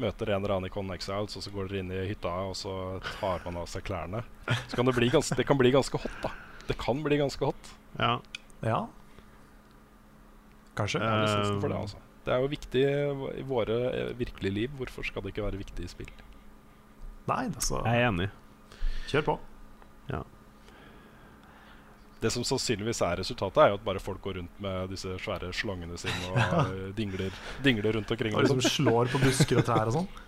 Møter 0.00 0.32
en 0.32 0.40
eller 0.40 0.56
annen 0.56 0.70
i 0.70 0.72
Con 0.72 0.92
Exiles, 0.94 1.36
og 1.36 1.44
så 1.44 1.52
går 1.52 1.68
dere 1.68 1.82
inn 1.84 1.92
i 1.92 2.06
hytta, 2.08 2.32
og 2.48 2.56
så 2.56 2.72
tar 3.18 3.44
man 3.44 3.60
av 3.60 3.68
seg 3.72 3.84
klærne. 3.86 4.24
Så 4.70 4.78
kan 4.78 4.88
det 4.88 4.96
bli 4.96 5.10
ganske, 5.12 5.36
det 5.36 5.46
kan 5.48 5.60
bli 5.60 5.72
ganske 5.74 6.00
hot, 6.00 6.16
da. 6.24 6.32
Det 6.66 6.78
kan 6.80 7.04
bli 7.04 7.20
ganske 7.20 7.44
hot. 7.44 7.70
Ja. 8.00 8.16
Ja. 8.64 8.80
Kanskje. 10.76 11.00
Jeg 11.00 11.12
har 11.12 11.24
lisensen 11.24 11.60
for 11.60 11.72
det, 11.72 11.80
altså. 11.84 12.02
Det 12.26 12.34
er 12.34 12.42
jo 12.42 12.50
viktig 12.50 12.82
i 13.38 13.44
våre 13.46 13.76
eh, 13.92 14.14
virkelige 14.18 14.52
liv. 14.52 14.72
Hvorfor 14.80 15.06
skal 15.06 15.22
det 15.22 15.30
ikke 15.32 15.44
være 15.44 15.60
viktig 15.60 15.84
i 15.86 15.92
spill? 15.92 16.10
Nei, 17.26 17.44
altså, 17.50 17.82
Jeg 17.84 18.02
er 18.02 18.08
enig. 18.12 18.28
kjør 19.10 19.24
på. 19.32 19.38
Det 22.16 22.30
som 22.32 22.42
sannsynligvis 22.48 23.02
er 23.04 23.18
resultatet, 23.20 23.58
er 23.60 23.68
jo 23.74 23.76
at 23.76 23.82
bare 23.84 24.00
folk 24.00 24.22
går 24.24 24.38
rundt 24.38 24.60
med 24.64 24.88
disse 24.94 25.10
svære 25.20 25.50
slangene 25.54 25.98
sine 26.00 26.30
og 26.32 26.70
dingler, 26.98 27.34
dingler 27.62 27.92
rundt 27.98 28.10
omkring. 28.14 28.32
Og 28.34 28.46
liksom 28.46 28.62
Liksom. 28.62 28.86
slår 28.86 29.10
på 29.12 29.20
busker 29.20 29.60
og 29.60 29.66
trær 29.68 29.90
og 29.92 29.98
sånn. 30.00 30.08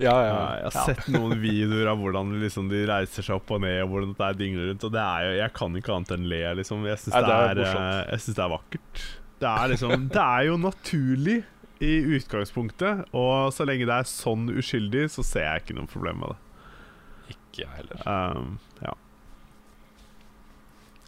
Ja, 0.00 0.14
ja. 0.24 0.28
Ja, 0.32 0.44
jeg 0.56 0.70
har 0.72 0.86
sett 0.88 1.08
noen 1.12 1.34
videoer 1.42 1.90
av 1.92 1.98
hvordan 2.00 2.30
liksom, 2.40 2.70
de 2.72 2.78
reiser 2.88 3.20
seg 3.26 3.34
opp 3.36 3.50
og 3.52 3.58
ned, 3.60 3.82
og 3.84 3.90
hvordan 3.92 4.14
det 4.16 4.24
er 4.30 4.36
dingler 4.38 4.70
rundt. 4.70 4.84
Og 4.88 4.92
det 4.94 5.00
er 5.04 5.24
jo, 5.26 5.32
jeg 5.42 5.52
kan 5.58 5.74
ikke 5.76 5.92
annet 5.92 6.12
enn 6.16 6.22
le, 6.30 6.38
liksom. 6.56 6.86
Jeg 6.88 7.00
syns 7.02 7.16
det, 7.18 7.32
det 7.58 7.66
eh, 7.68 7.98
jeg 8.14 8.22
synes 8.24 8.38
det 8.38 8.44
er 8.46 8.52
vakkert. 8.54 9.02
Det 9.44 9.50
er 9.50 9.72
liksom 9.74 10.06
Det 10.14 10.22
er 10.24 10.46
jo 10.48 10.54
naturlig 10.62 11.36
i 11.80 11.92
utgangspunktet, 12.16 13.06
og 13.16 13.52
så 13.56 13.64
lenge 13.64 13.86
det 13.88 13.94
er 14.02 14.08
sånn 14.08 14.50
uskyldig, 14.52 15.06
så 15.14 15.24
ser 15.24 15.46
jeg 15.46 15.62
ikke 15.64 15.76
noe 15.78 15.88
problem 15.88 16.20
med 16.22 16.34
det. 16.34 17.36
Ikke 17.36 17.62
jeg 17.64 17.70
heller. 17.78 18.02
Um, 18.04 18.58
ja. 18.84 18.92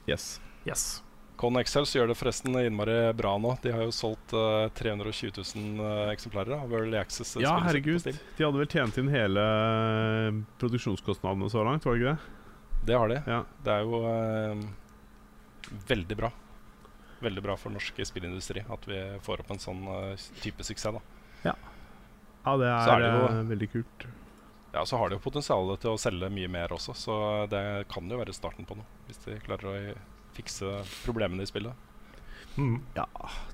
Yes. 0.08 0.40
Yes. 0.66 1.02
Con 1.36 1.56
Excels 1.58 1.90
gjør 1.96 2.12
det 2.12 2.16
forresten 2.18 2.54
innmari 2.60 2.94
bra 3.18 3.32
nå. 3.40 3.56
De 3.64 3.72
har 3.74 3.82
jo 3.82 3.92
solgt 3.94 4.34
uh, 4.36 4.68
320 4.78 5.32
000 5.42 5.80
eh, 5.82 6.10
eksemplarer 6.12 6.54
av 6.54 6.70
Early 6.70 6.96
Access. 7.00 7.34
eh, 7.36 7.42
Ja, 7.42 7.56
herregud. 7.64 8.04
De 8.06 8.44
hadde 8.44 8.60
vel 8.60 8.70
tjent 8.70 8.98
inn 9.00 9.10
hele 9.10 9.42
eh, 9.42 10.38
produksjonskostnadene 10.62 11.50
så 11.50 11.64
langt, 11.66 11.86
var 11.88 11.98
det 11.98 12.04
ikke 12.04 12.12
det? 12.14 12.38
Det 12.86 12.98
har 12.98 13.10
de. 13.10 13.18
Ja. 13.26 13.40
Det 13.66 13.74
er 13.74 13.82
jo 13.86 13.98
uh, 14.06 14.62
veldig 15.90 16.16
bra. 16.18 16.30
Veldig 17.22 17.42
bra 17.44 17.54
for 17.56 17.70
norsk 17.70 18.00
spillindustri 18.08 18.64
at 18.68 18.86
vi 18.90 18.98
får 19.22 19.40
opp 19.44 19.50
en 19.54 19.62
sånn 19.62 19.84
eh, 19.86 20.16
type 20.42 20.64
suksess. 20.66 20.92
da 20.98 21.52
Ja, 22.42 22.56
det 22.58 22.66
er, 22.66 22.88
er 22.90 22.98
det 22.98 23.12
jo- 23.12 23.28
eh, 23.38 23.44
veldig 23.54 23.70
kult. 23.72 24.06
Ja, 24.72 24.84
Så 24.84 24.96
har 24.98 25.08
de 25.10 25.16
jo 25.16 25.20
potensial 25.20 25.76
til 25.76 25.90
å 25.92 25.98
selge 26.00 26.30
mye 26.32 26.48
mer 26.48 26.68
også, 26.68 26.94
så 26.96 27.48
det 27.48 27.86
kan 27.88 28.08
jo 28.08 28.16
være 28.18 28.32
starten 28.32 28.66
på 28.66 28.74
noe. 28.76 28.86
Hvis 29.06 29.18
de 29.24 29.38
klarer 29.38 29.68
å 29.68 29.96
fikse 30.34 30.64
problemene 31.04 31.42
i 31.42 31.46
spillet. 31.46 31.74
Mm. 32.56 32.80
Ja, 32.96 33.04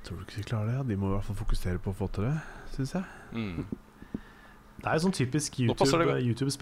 tror 0.04 0.18
du 0.18 0.24
ikke 0.24 0.36
de 0.42 0.42
klarer 0.48 0.66
det? 0.70 0.76
Ja, 0.78 0.82
de 0.84 0.96
må 0.96 1.10
i 1.10 1.16
hvert 1.18 1.24
fall 1.24 1.36
fokusere 1.36 1.78
på 1.82 1.92
å 1.92 1.96
få 1.98 2.08
til 2.12 2.24
det, 2.24 2.40
syns 2.74 2.94
jeg. 2.94 3.04
Mm. 3.32 3.66
Det 4.78 4.86
er 4.86 4.94
jo 4.94 5.08
sånn 5.08 5.14
typisk 5.16 5.58
YouTube-spill, 5.58 6.22
YouTube 6.22 6.52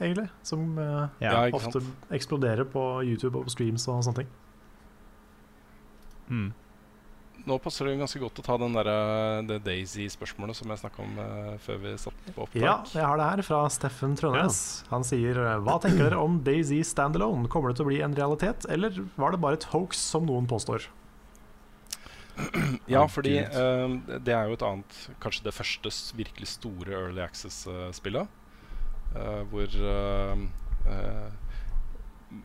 egentlig. 0.00 0.30
Som 0.42 0.78
uh, 0.78 1.08
Ja. 1.20 1.44
Ja, 1.46 1.50
ofte 1.52 1.72
sant? 1.82 2.10
eksploderer 2.10 2.64
på 2.64 3.04
YouTube 3.04 3.36
og 3.36 3.44
på 3.46 3.52
streams 3.52 3.86
og 3.92 4.02
sånne 4.02 4.22
ting. 4.22 4.28
Mm. 6.28 6.48
Nå 7.46 7.58
passer 7.62 7.86
det 7.86 7.98
ganske 8.00 8.18
godt 8.18 8.40
å 8.40 8.42
ta 8.42 8.56
den 8.58 8.74
der, 8.74 8.88
eh, 8.90 9.40
det 9.46 9.60
Daisy-spørsmålet 9.62 10.58
som 10.58 10.72
jeg 10.72 10.80
snakka 10.80 11.02
om 11.04 11.18
uh, 11.20 11.52
før 11.62 11.78
vi 11.84 11.92
satte 12.02 12.34
på 12.34 12.42
opptak. 12.42 12.58
Ja, 12.58 12.74
jeg 12.90 13.06
har 13.06 13.20
det 13.20 13.28
her 13.28 13.42
fra 13.46 13.60
Steffen 13.70 14.16
Trønnes. 14.18 14.60
Han 14.90 15.06
sier 15.06 15.38
Hva 15.62 15.76
tenker 15.82 16.08
dere 16.08 16.18
om 16.18 16.40
Daisy 16.42 16.80
standalone? 16.82 17.46
Kommer 17.52 17.70
det 17.70 17.78
til 17.78 17.86
å 17.86 17.90
bli 17.92 18.00
en 18.02 18.16
realitet, 18.18 18.66
eller 18.72 18.98
var 19.14 19.36
det 19.36 19.42
bare 19.44 19.60
et 19.60 19.68
hoax, 19.70 20.00
som 20.14 20.26
noen 20.26 20.50
påstår? 20.50 20.88
Ja, 22.86 23.06
fordi 23.08 23.38
eh, 23.38 23.94
det 24.20 24.34
er 24.34 24.48
jo 24.48 24.56
et 24.56 24.64
annet 24.66 24.96
Kanskje 25.22 25.46
det 25.46 25.54
første 25.56 25.92
virkelig 26.18 26.50
store 26.52 26.92
Early 26.92 27.22
Access-spillet. 27.24 28.42
Uh, 29.16 29.42
hvor 29.48 29.64
eh, 29.64 30.40
eh, 30.92 31.28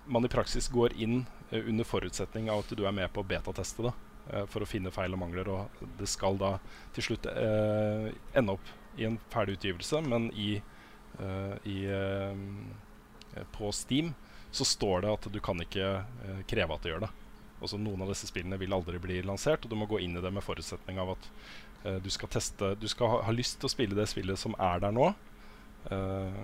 man 0.08 0.24
i 0.24 0.32
praksis 0.32 0.70
går 0.72 0.94
inn 0.96 1.18
eh, 1.26 1.41
under 1.52 1.84
forutsetning 1.84 2.50
av 2.50 2.60
at 2.64 2.72
du 2.78 2.86
er 2.88 2.92
med 2.96 3.12
på 3.14 3.22
å 3.24 3.28
betateste 3.28 3.84
det. 3.84 3.94
eh, 4.32 4.46
for 4.46 4.62
å 4.62 4.68
finne 4.70 4.92
feil 4.92 5.14
og 5.14 5.20
mangler. 5.20 5.48
Og 5.50 5.88
det 5.98 6.08
skal 6.08 6.38
da 6.38 6.60
til 6.94 7.04
slutt 7.04 7.26
eh, 7.26 8.12
ende 8.38 8.54
opp 8.54 8.70
i 8.98 9.06
en 9.08 9.18
ferdig 9.32 9.58
utgivelse, 9.58 10.02
men 10.08 10.30
i, 10.36 10.62
eh, 11.20 11.56
i 11.66 11.78
eh, 11.86 13.46
På 13.56 13.72
Steam 13.72 14.14
så 14.52 14.66
står 14.68 15.02
det 15.02 15.12
at 15.14 15.28
du 15.32 15.40
kan 15.40 15.60
ikke 15.64 15.90
eh, 16.04 16.42
kreve 16.48 16.76
at 16.76 16.84
det 16.84 16.92
gjør 16.92 17.06
det. 17.08 17.10
Også 17.62 17.78
Noen 17.80 18.02
av 18.04 18.10
disse 18.12 18.28
spillene 18.28 18.58
vil 18.60 18.74
aldri 18.74 19.00
bli 19.00 19.22
lansert, 19.24 19.64
og 19.66 19.70
du 19.72 19.76
må 19.80 19.86
gå 19.88 20.00
inn 20.02 20.18
i 20.18 20.22
det 20.22 20.32
med 20.34 20.44
forutsetning 20.44 21.00
av 21.00 21.14
at 21.16 21.28
eh, 21.86 21.98
du 22.04 22.10
skal 22.10 22.30
teste 22.30 22.76
Du 22.82 22.88
skal 22.92 23.08
ha, 23.08 23.22
ha 23.28 23.32
lyst 23.32 23.60
til 23.62 23.70
å 23.70 23.74
spille 23.74 23.96
det 23.96 24.08
spillet 24.12 24.38
som 24.40 24.56
er 24.60 24.80
der 24.84 24.92
nå. 24.92 25.12
eh, 25.92 26.42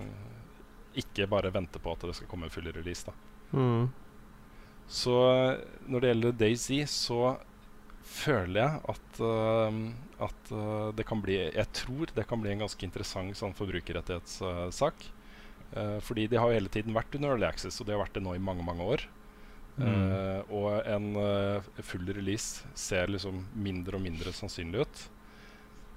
ikke 0.97 1.27
bare 1.29 1.51
vente 1.53 1.79
på 1.79 1.91
at 1.93 2.05
det 2.07 2.15
skal 2.17 2.29
komme 2.31 2.47
en 2.49 2.53
full 2.53 2.71
release. 2.73 3.05
da 3.05 3.13
Mm. 3.53 3.87
Så 4.87 5.13
eh, 5.33 5.59
når 5.91 6.03
det 6.03 6.11
gjelder 6.11 6.39
Daisy, 6.39 6.79
så 6.87 7.35
føler 8.07 8.61
jeg 8.61 8.79
at, 8.93 9.19
uh, 9.19 9.79
at 10.23 10.51
uh, 10.55 10.93
det 10.95 11.03
kan 11.05 11.19
bli 11.21 11.35
Jeg 11.35 11.67
tror 11.75 12.13
det 12.15 12.23
kan 12.29 12.39
bli 12.39 12.53
en 12.53 12.63
ganske 12.63 12.85
interessant 12.87 13.35
sånn 13.35 13.55
forbrukerrettighetssak. 13.57 15.03
Uh, 15.75 15.99
fordi 15.99 16.29
de 16.31 16.39
har 16.39 16.47
jo 16.47 16.55
hele 16.55 16.71
tiden 16.71 16.95
vært 16.95 17.17
under 17.19 17.35
Early 17.35 17.49
Access, 17.49 17.81
og 17.81 17.89
de 17.89 17.95
har 17.95 18.05
vært 18.05 18.15
det 18.15 18.23
nå 18.23 18.37
i 18.37 18.43
mange 18.43 18.65
mange 18.65 18.87
år. 18.95 19.03
Eh, 19.77 20.39
og 20.57 20.87
en 20.89 21.11
full 21.85 22.07
release 22.09 22.65
ser 22.73 23.11
liksom 23.13 23.43
mindre 23.53 23.99
og 23.99 24.01
mindre 24.01 24.31
sannsynlig 24.33 24.87
ut. 24.87 25.01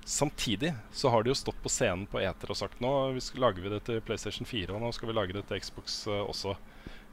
Samtidig 0.05 0.75
så 0.93 1.09
har 1.15 1.25
de 1.25 1.33
jo 1.33 1.39
stått 1.39 1.63
på 1.65 1.73
scenen 1.73 2.05
på 2.05 2.21
Eter 2.21 2.53
og 2.53 2.59
sagt 2.61 2.83
nå 2.85 2.91
vi 3.17 3.23
skal, 3.25 3.47
lager 3.47 3.65
vi 3.65 3.73
det 3.73 3.81
til 3.87 4.03
PlayStation 4.05 4.45
4, 4.45 4.75
og 4.75 4.85
nå 4.85 4.93
skal 4.93 5.09
vi 5.09 5.17
lage 5.17 5.33
det 5.33 5.47
til 5.49 5.65
Xbox 5.65 5.97
også. 6.13 6.59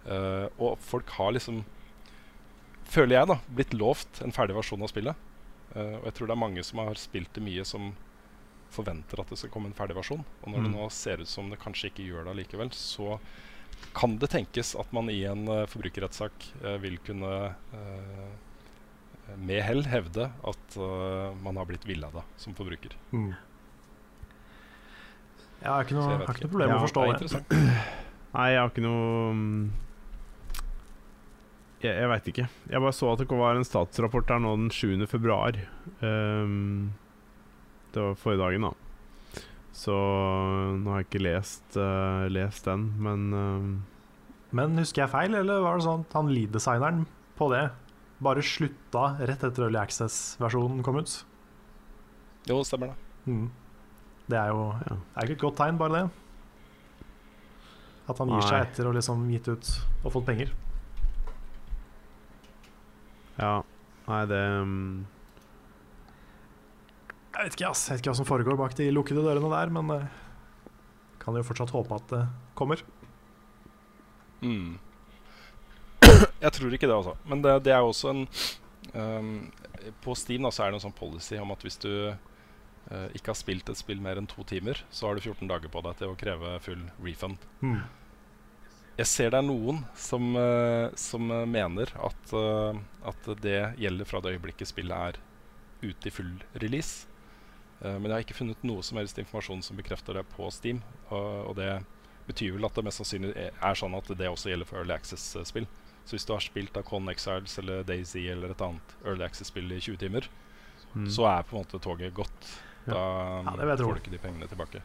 Eh, 0.07 0.47
og 0.63 0.77
folk 0.79 1.09
har 1.17 1.33
liksom, 1.35 1.63
føler 2.87 3.17
jeg, 3.19 3.27
da 3.33 3.39
blitt 3.57 3.73
lovt 3.75 4.21
en 4.23 4.31
ferdig 4.35 4.55
versjon 4.57 4.83
av 4.85 4.91
spillet. 4.91 5.23
Uh, 5.75 5.97
og 5.99 6.05
jeg 6.07 6.13
tror 6.15 6.29
det 6.29 6.33
er 6.37 6.39
mange 6.41 6.63
som 6.63 6.79
har 6.79 6.95
spilt 6.97 7.33
det 7.35 7.41
mye, 7.43 7.65
som 7.67 7.89
forventer 8.73 9.19
at 9.19 9.29
det 9.29 9.37
skal 9.37 9.51
komme 9.53 9.67
en 9.69 9.75
ferdig 9.77 9.97
versjon. 9.97 10.23
Og 10.43 10.47
når 10.53 10.63
det 10.63 10.71
Mm. 10.71 10.77
nå 10.79 10.85
ser 10.95 11.19
ut 11.21 11.27
som 11.29 11.49
det 11.51 11.59
kanskje 11.59 11.89
ikke 11.91 12.05
gjør 12.07 12.23
det 12.23 12.31
allikevel, 12.33 12.71
så 12.71 13.19
kan 13.93 14.15
det 14.17 14.29
tenkes 14.31 14.71
at 14.79 14.91
man 14.95 15.09
i 15.11 15.19
en 15.27 15.43
uh, 15.47 15.65
forbrukerrettssak 15.69 16.47
vil 16.81 16.97
kunne 17.05 17.33
eh, 17.73 18.31
med 19.37 19.61
hell 19.61 19.83
hevde 19.85 20.31
at 20.47 20.77
man 21.43 21.57
har 21.59 21.65
blitt 21.67 21.83
villeda 21.85 22.23
som 22.39 22.55
forbruker. 22.55 22.95
Mm. 23.11 23.35
Jeg 25.61 25.67
har 25.69 25.83
ikke 25.83 25.97
noe, 25.97 26.07
har 26.07 26.21
ikke 26.23 26.31
ikke. 26.31 26.45
noe 26.47 26.53
problem 26.53 26.69
med 26.71 26.75
Ja, 26.75 26.79
å 26.79 26.85
forstå 26.87 27.03
det 27.11 27.29
det. 27.33 27.59
Nei, 28.37 28.47
jeg 28.53 28.59
har 28.61 28.71
ikke 28.71 28.85
noe 28.85 29.33
mm, 29.33 29.71
Jeg, 31.83 31.93
jeg 31.93 32.09
veit 32.09 32.27
ikke. 32.31 32.47
Jeg 32.71 32.81
bare 32.81 32.95
så 32.95 33.11
at 33.13 33.21
det 33.21 33.27
var 33.37 33.57
en 33.59 33.67
statsrapport 33.67 34.27
der 34.31 34.41
nå 34.41 34.55
den 34.57 34.71
7. 34.73 35.05
februar. 35.11 35.57
Ehm, 36.01 36.93
det 37.93 38.01
var 38.01 38.17
forrige 38.17 38.41
dagen, 38.41 38.65
da. 38.65 39.43
Så 39.77 39.93
nå 39.93 40.89
har 40.89 41.03
jeg 41.03 41.09
ikke 41.11 41.21
lest, 41.21 41.77
uh, 41.77 42.25
lest 42.33 42.65
den, 42.65 42.87
men 42.97 43.27
ehm, 43.37 43.67
Men 44.57 44.77
husker 44.79 45.03
jeg 45.03 45.11
feil, 45.11 45.35
eller 45.37 45.61
var 45.61 45.77
det 45.77 45.85
sånn 45.85 46.05
at 46.07 46.13
han 46.17 46.31
lead-designeren 46.33 47.03
på 47.37 47.49
det 47.51 47.65
bare 48.23 48.41
slutta 48.41 49.11
rett 49.19 49.43
etter 49.45 49.67
Early 49.67 49.77
Access-versjonen 49.77 50.81
kom 50.81 50.97
ut? 50.97 51.11
Jo, 52.49 52.63
stemmer 52.65 52.93
det. 52.95 52.97
Mm. 53.27 53.49
Det 54.31 54.39
er 54.39 54.49
jo 54.49 54.63
Ja. 54.87 54.95
er 55.19 55.27
ikke 55.27 55.35
et 55.37 55.45
godt 55.45 55.59
tegn, 55.61 55.77
bare 55.77 55.93
det. 55.93 56.05
At 58.09 58.17
han 58.17 58.31
gir 58.31 58.39
Nei. 58.41 58.49
seg 58.49 58.61
etter 58.65 58.87
å 58.89 58.95
liksom 58.95 59.27
gitt 59.29 59.47
ut 59.51 59.69
og 60.05 60.13
fått 60.15 60.25
penger. 60.25 60.55
Ja. 63.37 63.61
Nei, 64.07 64.23
det 64.29 64.41
um... 64.63 65.05
Jeg 67.37 67.49
vet 67.51 67.57
ikke, 67.57 67.69
ass. 67.69 67.83
Jeg 67.85 67.97
vet 67.97 68.01
ikke 68.01 68.13
hva 68.13 68.19
som 68.21 68.27
foregår 68.27 68.57
bak 68.57 68.73
de 68.79 68.87
lukkede 68.89 69.21
dørene 69.25 69.51
der, 69.51 69.73
men 69.73 69.91
uh, 69.93 70.07
kan 71.21 71.37
jo 71.37 71.45
fortsatt 71.45 71.73
håpe 71.75 71.99
at 71.99 72.07
det 72.13 72.23
kommer. 72.57 72.81
Mm. 74.41 74.77
Jeg 76.45 76.53
tror 76.55 76.73
ikke 76.73 76.89
det, 76.89 76.95
altså. 76.95 77.13
Men 77.29 77.43
det, 77.43 77.53
det 77.67 77.75
er 77.75 77.83
jo 77.83 77.91
også 77.91 78.13
en 78.13 78.23
um, 78.93 79.29
På 80.05 80.15
Steam 80.17 80.45
da, 80.45 80.51
så 80.53 80.65
er 80.65 80.71
det 80.71 80.79
en 80.79 80.87
sånn 80.87 80.97
policy 80.97 81.37
om 81.41 81.53
at 81.53 81.63
hvis 81.65 81.79
du 81.83 81.91
uh, 82.09 83.07
ikke 83.17 83.33
har 83.33 83.37
spilt 83.37 83.69
et 83.69 83.79
spill 83.79 84.01
mer 84.01 84.21
enn 84.21 84.29
to 84.29 84.45
timer, 84.47 84.81
så 84.89 85.09
har 85.09 85.17
du 85.17 85.25
14 85.25 85.49
dager 85.49 85.73
på 85.73 85.83
deg 85.85 85.99
til 85.99 86.13
å 86.13 86.17
kreve 86.19 86.57
full 86.65 86.83
refund. 87.05 87.43
Mm. 87.61 87.81
Jeg 88.97 89.09
ser 89.11 89.29
det 89.33 89.37
er 89.43 89.45
noen 89.45 89.83
som, 89.97 90.31
eh, 90.39 90.87
som 90.97 91.29
eh, 91.31 91.43
mener 91.45 91.91
at, 92.01 92.31
eh, 92.33 92.79
at 93.05 93.27
det 93.43 93.59
gjelder 93.77 94.09
fra 94.09 94.21
det 94.25 94.33
øyeblikket 94.37 94.71
spillet 94.71 94.97
er 95.11 95.19
ute 95.85 96.09
i 96.09 96.13
full 96.13 96.31
release. 96.57 97.05
Eh, 97.83 97.93
men 97.99 98.09
jeg 98.09 98.15
har 98.15 98.25
ikke 98.25 98.39
funnet 98.39 98.63
noe 98.65 98.81
som 98.85 98.97
helst 98.97 99.19
informasjon 99.21 99.61
som 99.65 99.77
bekrefter 99.77 100.17
det 100.17 100.25
på 100.33 100.49
Steam. 100.53 100.81
Og, 101.11 101.51
og 101.51 101.55
det 101.59 101.69
betyr 102.27 102.55
vel 102.57 102.65
at 102.65 102.73
det 102.75 102.83
mest 102.87 102.99
sannsynlig 103.03 103.35
er, 103.37 103.77
sånn 103.77 103.95
at 103.95 104.09
det 104.17 104.31
også 104.31 104.49
gjelder 104.49 104.67
for 104.67 104.81
Early 104.81 104.95
Access-spill. 104.97 105.67
Så 106.07 106.15
hvis 106.15 106.25
du 106.25 106.33
har 106.33 106.41
spilt 106.43 106.77
av 106.79 106.85
Con 106.87 107.09
Exiles 107.11 107.57
eller 107.61 107.85
Daisy 107.87 108.25
eller 108.31 108.53
et 108.55 108.63
annet 108.63 108.95
Early 109.05 109.27
Access-spill 109.27 109.71
i 109.75 109.79
20 109.83 109.99
timer, 110.01 110.27
mm. 110.95 111.05
så 111.13 111.27
er 111.29 111.45
på 111.45 111.55
en 111.55 111.61
måte 111.61 111.79
toget 111.83 112.15
gått. 112.17 112.49
Da 112.87 112.97
Ja, 113.43 113.75
får 113.77 113.99
du 113.99 114.01
ikke 114.01 114.15
de 114.15 114.21
pengene 114.23 114.47
tilbake. 114.49 114.81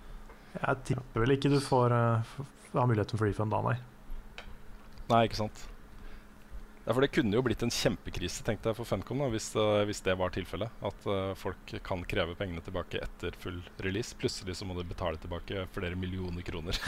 Jeg 0.53 0.85
tipper 0.85 1.23
vel 1.25 1.33
ikke 1.37 1.49
du 1.53 1.61
får 1.65 1.95
uh, 1.95 2.21
f- 2.21 2.75
ha 2.75 2.85
muligheten 2.87 3.17
for 3.17 3.31
refund 3.31 3.55
da, 3.55 3.63
nei. 3.65 3.77
Nei, 5.11 5.25
ikke 5.27 5.43
sant. 5.43 5.67
Ja, 6.83 6.91
for 6.91 7.05
det 7.05 7.13
kunne 7.15 7.37
jo 7.37 7.43
blitt 7.47 7.63
en 7.63 7.71
kjempekrise 7.71 8.43
tenkte 8.43 8.73
jeg 8.73 8.79
for 8.81 8.89
Funcom 8.89 9.21
da, 9.23 9.29
hvis, 9.31 9.53
uh, 9.55 9.85
hvis 9.87 10.03
det 10.03 10.17
var 10.19 10.33
tilfellet. 10.35 10.73
At 10.83 11.05
uh, 11.07 11.35
folk 11.39 11.77
kan 11.87 12.03
kreve 12.11 12.35
pengene 12.39 12.63
tilbake 12.65 12.99
etter 13.05 13.37
full 13.43 13.61
release. 13.85 14.17
Plutselig 14.19 14.57
så 14.59 14.67
må 14.67 14.75
de 14.79 14.89
betale 14.89 15.21
tilbake 15.23 15.69
flere 15.77 15.99
millioner 15.99 16.43
kroner 16.47 16.79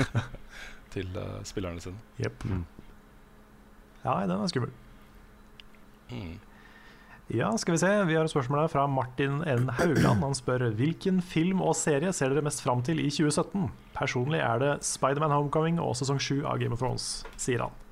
til 0.95 1.12
uh, 1.15 1.39
spillerne 1.47 1.82
sine. 1.85 2.03
Yep. 2.19 2.49
Mm. 2.51 2.65
Ja, 4.03 4.16
den 4.27 4.35
er 4.35 4.51
skummel. 4.51 4.74
Mm. 6.11 6.35
Ja, 7.32 7.53
skal 7.57 7.77
vi 7.77 7.81
se. 7.81 7.93
Vi 8.11 8.19
har 8.19 8.27
et 8.27 8.35
spørsmål 8.35 8.65
her 8.65 8.74
fra 8.74 8.89
Martin 8.91 9.39
N. 9.47 9.70
Haugland. 9.78 10.27
Han 10.27 10.35
spør 10.36 10.66
hvilken 10.74 11.23
film 11.23 11.62
og 11.65 11.78
serie 11.78 12.12
ser 12.12 12.35
dere 12.35 12.45
mest 12.45 12.66
fram 12.66 12.82
til 12.85 12.99
i 13.01 13.07
2017? 13.15 13.70
Personlig 13.95 14.43
er 14.43 14.59
det 14.61 14.74
Spiderman 14.85 15.32
Homecoming 15.32 15.78
og 15.81 15.95
sesong 15.97 16.19
7 16.20 16.43
av 16.43 16.59
Game 16.61 16.74
of 16.74 16.82
Thrones, 16.82 17.23
sier 17.41 17.62
han. 17.65 17.84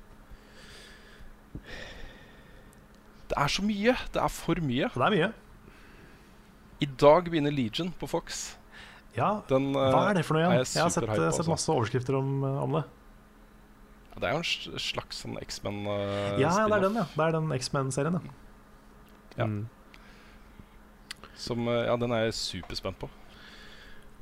Det 3.31 3.37
er 3.39 3.47
så 3.53 3.63
mye! 3.65 3.95
Det 4.13 4.21
er 4.21 4.33
for 4.33 4.59
mye. 4.61 4.89
Det 4.93 5.05
er 5.07 5.15
mye. 5.15 5.29
I 6.83 6.89
dag 6.99 7.29
begynner 7.31 7.53
Legion 7.55 7.93
på 7.99 8.09
Fox. 8.11 8.57
Ja, 9.15 9.41
Den, 9.49 9.69
eh, 9.77 9.91
hva 9.93 10.09
er 10.09 10.17
det 10.17 10.25
for 10.25 10.35
noe 10.37 10.43
igjen? 10.43 10.57
jeg 10.57 10.67
Jeg 10.73 10.83
har 10.83 10.89
sett, 10.93 11.05
hype, 11.05 11.15
sett 11.15 11.39
altså. 11.43 11.51
masse 11.53 11.69
overskrifter 11.71 12.17
om, 12.17 12.43
om 12.43 12.71
det. 12.79 12.83
Det 14.13 14.27
er 14.29 14.33
jo 14.35 14.41
en 14.43 14.79
slags 14.81 15.23
sånn 15.23 15.37
X-Men-spin-off. 15.41 16.39
Ja, 16.41 16.51
ja, 16.61 16.67
det 16.69 16.77
er 16.77 16.83
den, 16.85 16.97
ja. 17.01 17.05
Det 17.13 17.23
er 17.27 17.31
den 17.37 17.51
X-Men-serien, 17.55 18.17
ja. 18.19 18.35
Ja. 19.37 19.47
Mm. 19.49 19.63
Som, 21.35 21.67
eh, 21.67 21.85
ja, 21.87 21.95
den 21.97 22.11
er 22.13 22.27
jeg 22.27 22.35
superspent 22.37 22.99
på. 23.01 23.09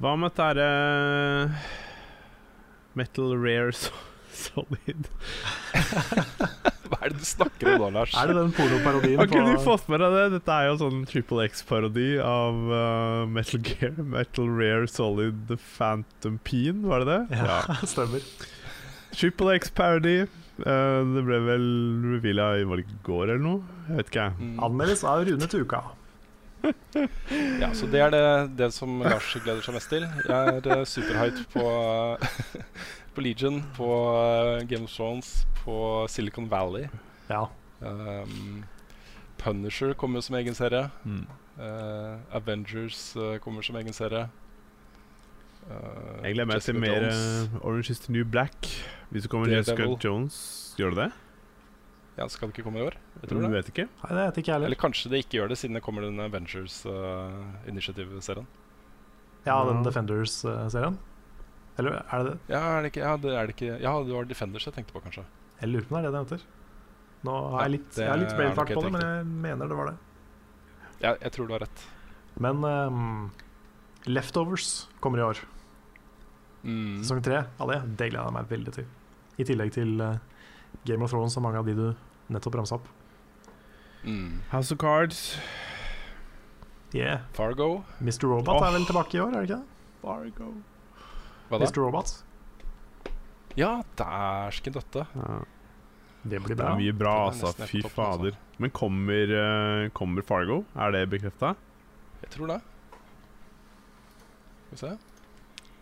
Hva 0.02 0.16
med 0.18 0.32
dette 0.32 0.48
herre 0.48 1.52
Metal 2.96 3.36
Rare 3.38 3.74
so 3.76 3.92
Solid? 4.42 5.10
Hva 6.92 6.98
er 7.06 7.14
det 7.14 7.22
du 7.22 7.28
snakker 7.28 7.70
om 7.72 7.84
nå, 7.86 7.90
Lars? 7.96 8.16
Er 8.20 8.28
det 8.28 8.36
den 8.36 8.52
pornoparodien 8.56 9.22
Har 9.22 9.30
ikke 9.30 9.44
du 9.48 9.64
fått 9.64 9.88
med 9.92 10.04
deg 10.04 10.16
det? 10.18 10.26
Dette 10.36 10.58
er 10.58 10.68
jo 10.68 10.74
sånn 10.82 11.06
Triple 11.08 11.46
X-parodi 11.48 12.10
av 12.24 12.60
uh, 12.68 13.24
Metal 13.32 13.64
Gear. 13.64 13.96
Metal 14.16 14.52
Rare 14.52 14.90
Solid 14.92 15.46
The 15.48 15.58
Phantom 15.62 16.38
Peen, 16.48 16.84
var 16.92 17.06
det 17.06 17.16
det? 17.16 17.40
Ja, 17.40 17.62
stemmer. 17.94 18.26
Triple 19.16 19.56
X-parody. 19.62 20.18
Uh, 20.62 21.02
det 21.16 21.24
ble 21.26 21.40
vel 21.48 21.66
reveala 22.18 22.52
i 22.60 22.86
går 23.08 23.24
eller 23.30 23.42
noe? 23.42 23.80
Jeg 23.88 24.02
vet 24.02 24.14
ikke. 24.14 24.28
Mm. 24.42 24.54
Anmeldes 24.68 25.08
av 25.08 25.24
Rune 25.28 25.48
Tuka. 25.52 25.86
Ja, 27.62 27.72
så 27.74 27.88
det 27.90 28.02
er 28.04 28.12
det, 28.14 28.24
det 28.60 28.72
som 28.76 29.00
Lars 29.04 29.30
gleder 29.44 29.64
seg 29.66 29.78
mest 29.78 29.92
til. 29.94 30.06
Jeg 30.28 30.58
er 30.58 30.68
uh, 30.68 30.84
superhyped 30.88 31.46
på, 31.54 31.66
på 33.16 33.26
Legion, 33.26 33.62
på 33.78 33.88
eh, 34.16 34.68
Game 34.70 34.86
of 34.88 34.94
Thrones, 34.94 35.32
på 35.64 35.78
Silicon 36.12 36.50
Valley. 36.52 36.88
Ja. 37.30 37.46
Um, 37.82 38.64
Punisher 39.42 39.94
kommer 39.94 40.22
som 40.22 40.36
egen 40.36 40.56
serie. 40.56 40.90
Mm. 41.04 41.26
Uh, 41.58 42.20
Avengers 42.36 43.16
uh, 43.18 43.38
kommer 43.38 43.62
som 43.62 43.76
egen 43.76 43.94
serie. 43.94 44.28
Uh, 45.70 46.24
Jeg 46.24 46.36
gleder 46.36 46.50
meg 46.50 46.62
til 46.66 46.78
mer 46.82 47.04
eh, 47.06 47.58
Orange 47.62 47.94
is 47.94 48.00
the 48.06 48.14
New 48.14 48.26
Black. 48.26 48.70
Hvis 49.10 49.28
det 49.28 49.32
kommer 49.32 49.52
Jessica 49.52 49.90
Jones, 50.04 50.38
gjør 50.78 50.96
det 50.96 50.98
det? 51.04 51.12
Ja, 52.18 52.28
Skal 52.28 52.50
det 52.50 52.58
ikke 52.58 52.66
komme 52.68 52.82
i 52.82 52.86
år? 52.86 52.96
Jeg 53.22 53.30
Du 53.30 53.36
det. 53.40 53.50
vet 53.52 53.70
ikke? 53.72 53.86
Nei, 54.04 54.10
det 54.12 54.24
vet 54.28 54.38
ikke 54.42 54.50
jeg 54.52 54.56
heller. 54.56 54.68
Eller 54.68 54.80
kanskje 54.82 55.10
det 55.10 55.22
ikke 55.24 55.38
gjør 55.40 55.50
det, 55.54 55.58
siden 55.62 55.78
det 55.78 55.82
kommer 55.86 56.02
den 56.04 56.20
Avengers 56.20 56.82
uh, 56.86 57.68
Initiative-serien. 57.72 58.48
Ja, 59.46 59.64
den 59.66 59.80
Ja. 59.80 59.84
Defenders-serien. 59.90 60.98
Eller 61.80 62.02
er 62.04 62.24
det 62.24 62.32
det? 62.34 62.40
Ja, 62.52 62.60
er 62.78 62.82
det 62.84 62.92
ikke, 62.92 63.02
ja, 63.06 63.14
det 63.18 63.32
er 63.32 63.48
det 63.48 63.56
ikke 63.56 63.80
Ja, 63.82 63.94
det 64.04 64.14
var 64.14 64.26
Defenders 64.28 64.66
jeg 64.68 64.74
tenkte 64.76 64.94
på, 64.94 65.02
kanskje. 65.02 65.24
Jeg 65.62 65.70
lurer 65.72 65.88
på 65.88 65.96
om 65.96 66.02
det 66.02 66.10
er 66.10 66.12
det 66.12 66.20
det 66.20 66.38
heter. 66.38 66.46
Nå 67.24 67.38
har 67.54 67.62
jeg 67.64 67.72
litt, 67.78 67.96
ja, 67.96 68.04
jeg 68.04 68.10
har 68.12 68.18
litt 68.22 68.32
er 68.34 68.38
brain 68.38 68.56
fart 68.58 68.74
på 68.74 68.82
det, 68.84 68.92
men 68.92 69.02
jeg 69.06 69.26
mener 69.48 69.68
det 69.72 69.78
var 69.78 69.92
det. 69.92 69.98
Ja, 71.02 71.16
jeg 71.22 71.32
tror 71.32 71.48
du 71.48 71.54
har 71.54 71.64
rett. 71.64 71.84
Men 72.42 72.64
um, 72.66 73.32
Leftovers 74.06 74.88
kommer 75.00 75.20
i 75.22 75.26
år. 75.26 75.40
Mm. 76.64 77.00
Sesong 77.02 77.22
tre 77.26 77.44
av 77.60 77.70
det. 77.72 77.80
Det 77.98 78.10
gleder 78.12 78.28
jeg 78.28 78.36
meg 78.38 78.50
veldig 78.52 78.74
til. 78.74 78.86
I 79.42 79.46
tillegg 79.48 79.72
til 79.74 80.02
eh, 80.02 80.18
Game 80.88 81.06
of 81.06 81.14
Thrones 81.14 81.38
og 81.38 81.46
mange 81.46 81.62
av 81.62 81.68
de 81.70 81.76
du 81.78 81.88
nettopp 82.32 82.58
ramsa 82.60 82.80
opp. 82.80 82.88
Mm. 84.04 84.42
House 84.50 84.74
of 84.74 84.80
Cards. 84.82 85.38
Yeah. 86.94 87.22
Fargo. 87.34 87.84
Mr. 88.00 88.28
Robot 88.28 88.58
oh. 88.58 88.68
er 88.68 88.76
vel 88.76 88.86
tilbake 88.90 89.18
i 89.18 89.22
år, 89.24 89.32
er 89.32 89.46
det 89.46 89.50
ikke 89.50 89.62
det? 89.62 89.96
Fargo. 90.02 90.52
Hva 91.50 91.60
da? 91.60 91.68
Mr. 91.68 91.82
Robot. 91.84 92.14
Ja, 93.60 93.72
dæsken 94.00 94.76
døtte. 94.76 95.06
Ja, 95.16 95.42
Det 96.24 96.40
blir 96.40 96.56
det 96.56 96.58
bra. 96.58 96.72
er 96.72 96.80
mye 96.80 96.94
bra, 96.96 97.16
altså. 97.30 97.52
Fy 97.66 97.82
altså. 97.82 97.94
fader. 97.96 98.38
Men 98.62 98.72
kommer, 98.72 99.36
eh, 99.38 99.90
kommer 99.98 100.22
Fargo? 100.22 100.64
Er 100.76 100.92
det 100.92 101.10
bekrefta? 101.10 101.56
Jeg 102.22 102.30
tror 102.36 102.48
det. 102.48 102.62
Skal 104.72 104.72
vi 104.72 104.78
se. 104.78 104.92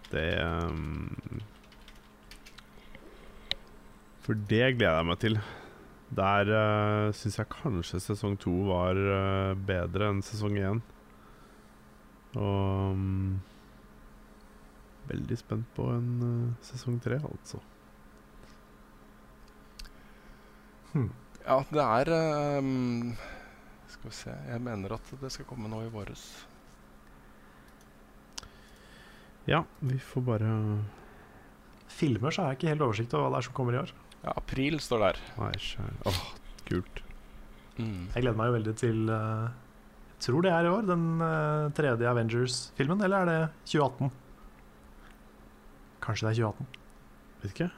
Det 0.09 0.29
um, 0.41 1.41
For 4.25 4.37
det 4.49 4.75
gleder 4.77 4.99
jeg 4.99 5.09
meg 5.09 5.19
til. 5.23 5.39
Der 6.09 6.49
uh, 6.49 7.11
syns 7.13 7.37
jeg 7.37 7.51
kanskje 7.53 8.01
sesong 8.01 8.37
to 8.41 8.53
var 8.69 8.97
uh, 8.97 9.53
bedre 9.53 10.09
enn 10.09 10.23
sesong 10.25 10.57
én. 10.57 10.81
Og 12.37 12.95
um, 12.95 13.39
Veldig 15.09 15.37
spent 15.39 15.65
på 15.73 15.87
en 15.89 16.09
uh, 16.21 16.65
sesong 16.65 16.99
tre, 17.01 17.17
altså. 17.25 17.61
Hmm. 20.91 21.09
Ja, 21.45 21.59
det 21.69 21.81
er 21.85 22.09
um, 22.59 23.11
Skal 23.89 24.09
vi 24.09 24.15
se 24.17 24.31
Jeg 24.49 24.61
mener 24.65 24.95
at 24.95 25.11
det 25.21 25.29
skal 25.33 25.45
komme 25.45 25.69
nå 25.69 25.83
i 25.85 25.91
våres. 25.93 26.23
Ja, 29.49 29.63
vi 29.81 29.97
får 30.01 30.25
bare 30.25 30.53
Filmer 31.89 32.33
så 32.33 32.43
har 32.43 32.53
jeg 32.53 32.59
ikke 32.59 32.73
helt 32.73 32.85
oversikt 32.85 33.13
over 33.17 33.27
hva 33.27 33.33
det 33.33 33.41
er 33.41 33.47
som 33.49 33.57
kommer 33.57 33.77
i 33.77 33.81
år. 33.81 33.93
Ja, 34.23 34.33
april 34.35 34.79
står 34.83 35.03
der. 35.05 35.19
Nei. 35.39 35.53
Åh, 36.09 36.21
kult. 36.67 37.03
Mm. 37.79 38.09
Jeg 38.11 38.23
gleder 38.23 38.37
meg 38.39 38.49
jo 38.49 38.55
veldig 38.57 38.73
til 38.79 38.97
uh, 39.07 39.47
Jeg 40.11 40.23
tror 40.25 40.43
det 40.43 40.51
er 40.51 40.67
i 40.67 40.71
år, 40.73 40.87
den 40.89 41.05
uh, 41.23 41.69
tredje 41.77 42.09
Avengers-filmen. 42.09 43.03
Eller 43.05 43.23
er 43.23 43.29
det 43.29 43.39
2018? 43.71 44.11
Kanskje 46.03 46.27
det 46.27 46.33
er 46.33 46.41
2018. 46.43 46.67
Vet 47.43 47.53
ikke. 47.55 47.69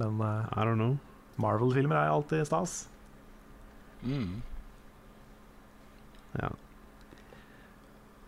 Men 0.00 0.20
uh, 0.20 0.48
I 0.52 0.64
don't 0.64 0.80
know. 0.80 0.96
Marvel-filmer 1.36 1.98
er 2.00 2.14
alltid 2.14 2.46
stas. 2.48 2.86
Mm. 4.02 4.40
Ja. 6.40 6.48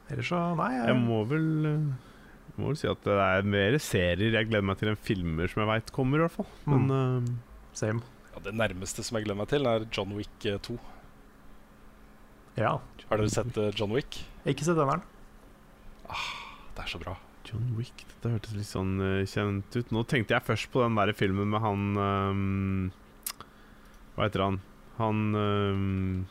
Ellers 0.09 0.29
så 0.29 0.43
Nei. 0.57 0.73
Jeg, 0.77 0.93
Jeg 0.93 1.01
må 1.05 1.23
vel 1.29 1.49
eh, 2.59 2.63
må 2.63 2.73
vel 2.73 2.79
si 2.81 2.91
at 2.91 3.05
det 3.07 3.17
er 3.23 3.47
mer 3.47 3.79
serier 3.83 4.35
jeg 4.35 4.51
gleder 4.51 4.67
meg 4.67 4.81
til 4.81 4.91
enn 4.91 4.99
filmer 4.99 5.51
som 5.51 5.63
jeg 5.63 5.71
veit 5.71 5.93
kommer, 5.95 6.19
i 6.19 6.27
hvert 6.27 6.35
fall. 6.35 6.51
Men 6.67 6.91
eh, 6.99 7.31
Same. 7.79 8.03
Ja, 8.35 8.43
det 8.49 8.55
nærmeste 8.59 9.05
som 9.07 9.19
jeg 9.19 9.29
gleder 9.29 9.39
meg 9.39 9.51
til, 9.53 9.67
er 9.71 9.87
John 9.95 10.15
Wick 10.19 10.47
eh, 10.47 10.59
2. 10.67 10.77
Ja. 12.59 12.77
Har 13.09 13.21
dere 13.21 13.33
sett 13.33 13.57
eh, 13.59 13.71
John 13.79 13.95
Wick? 13.95 14.21
Ikke 14.49 14.67
sett 14.67 14.79
den 14.79 15.07
Ah, 16.09 16.29
Det 16.75 16.85
er 16.85 16.91
så 16.91 17.01
bra. 17.01 17.15
John 17.49 17.71
Wick, 17.79 18.03
dette 18.05 18.33
hørtes 18.35 18.57
litt 18.57 18.69
sånn 18.69 18.99
uh, 19.01 19.25
kjent 19.29 19.73
ut. 19.73 19.93
Nå 19.95 20.03
tenkte 20.09 20.35
jeg 20.35 20.45
først 20.45 20.69
på 20.73 20.83
den 20.83 20.99
der 20.99 21.15
filmen 21.17 21.49
med 21.49 21.63
han 21.65 21.85
um, 21.97 22.91
Hva 24.17 24.27
heter 24.27 24.45
han? 24.45 24.59
Han 24.99 25.23
um, 25.33 26.27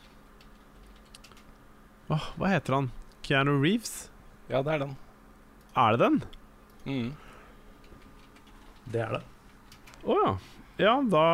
oh, 2.14 2.28
Hva 2.38 2.52
heter 2.54 2.76
han? 2.76 2.90
Keanu 3.26 3.56
Reeves? 3.58 4.12
Ja, 4.46 4.62
det 4.62 4.76
er 4.76 4.84
den. 4.86 4.94
Er 5.76 5.96
det 5.96 6.00
den? 6.04 6.22
Mm. 6.86 7.10
Det 8.92 9.02
er 9.04 9.18
det. 9.18 9.22
Å 10.08 10.16
ja. 10.22 10.32
Ja, 10.78 10.94
da 11.10 11.24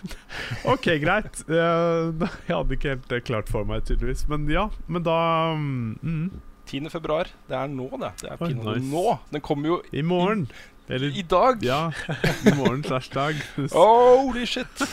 OK, 0.72 0.86
greit. 1.02 1.42
Eh, 1.46 2.28
Jeg 2.48 2.54
hadde 2.54 2.76
ikke 2.76 2.94
helt 2.94 3.08
det 3.12 3.22
klart 3.28 3.50
for 3.52 3.68
meg, 3.68 3.84
tydeligvis. 3.88 4.26
Men 4.30 4.48
ja, 4.50 4.68
men 4.90 5.04
da 5.06 5.18
mm, 5.56 6.40
10. 6.66 6.90
februar. 6.92 7.30
Det 7.48 7.56
er 7.56 7.70
nå, 7.72 7.88
det. 8.00 8.12
Det 8.22 8.30
er 8.32 8.36
oh, 8.38 8.46
pinadø 8.46 8.76
nice. 8.78 8.90
nå. 8.90 9.06
Den 9.32 9.44
kommer 9.46 9.74
jo 9.74 9.80
I 9.92 10.04
morgen. 10.06 10.48
Eller 10.90 11.14
i 11.14 11.22
dag. 11.22 11.62
Ja, 11.62 11.92
i 12.48 12.54
morgen 12.58 12.82
slash 12.84 13.12
dag. 13.14 13.38
Holy 13.72 14.46
shit! 14.46 14.86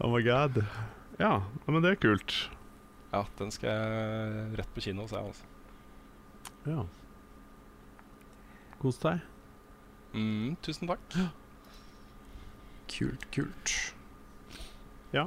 Oh 0.00 0.08
my 0.12 0.22
god. 0.24 0.62
Ja, 1.20 1.40
ja, 1.42 1.72
men 1.72 1.84
det 1.84 1.96
er 1.96 2.00
kult. 2.00 2.34
Ja, 3.12 3.24
den 3.38 3.52
skal 3.54 3.70
jeg 3.70 4.56
rett 4.60 4.72
på 4.74 4.82
kino 4.84 5.06
sa 5.08 5.20
jeg 5.20 5.32
Altså. 5.32 5.55
Ja. 6.66 6.84
Kos 8.82 8.98
deg. 9.02 9.22
Mm, 10.16 10.56
tusen 10.64 10.90
takk. 10.90 11.18
Kult, 12.90 13.26
kult. 13.34 13.74
Ja. 15.14 15.26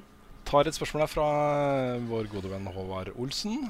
Tar 0.50 0.68
et 0.70 0.78
spørsmål 0.78 1.06
her 1.06 1.12
fra 1.12 1.28
eh, 1.96 2.06
vår 2.10 2.30
gode 2.32 2.52
venn 2.52 2.70
Håvard 2.74 3.12
Olsen. 3.16 3.68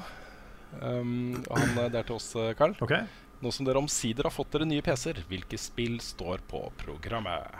Um, 0.80 1.40
og 1.48 1.56
han, 1.58 1.74
er 1.82 1.90
det 1.90 2.02
er 2.02 2.06
til 2.08 2.16
oss, 2.20 2.30
Karl 2.32 2.54
Carl. 2.58 2.76
OK. 2.86 2.94
Nå 3.40 3.50
som 3.56 3.66
dere 3.66 3.80
omsider 3.80 4.28
har 4.28 4.34
fått 4.34 4.52
dere 4.52 4.68
nye 4.68 4.84
PC-er, 4.84 5.22
hvilke 5.30 5.58
spill 5.58 5.96
står 6.04 6.42
på 6.48 6.60
programmet? 6.82 7.56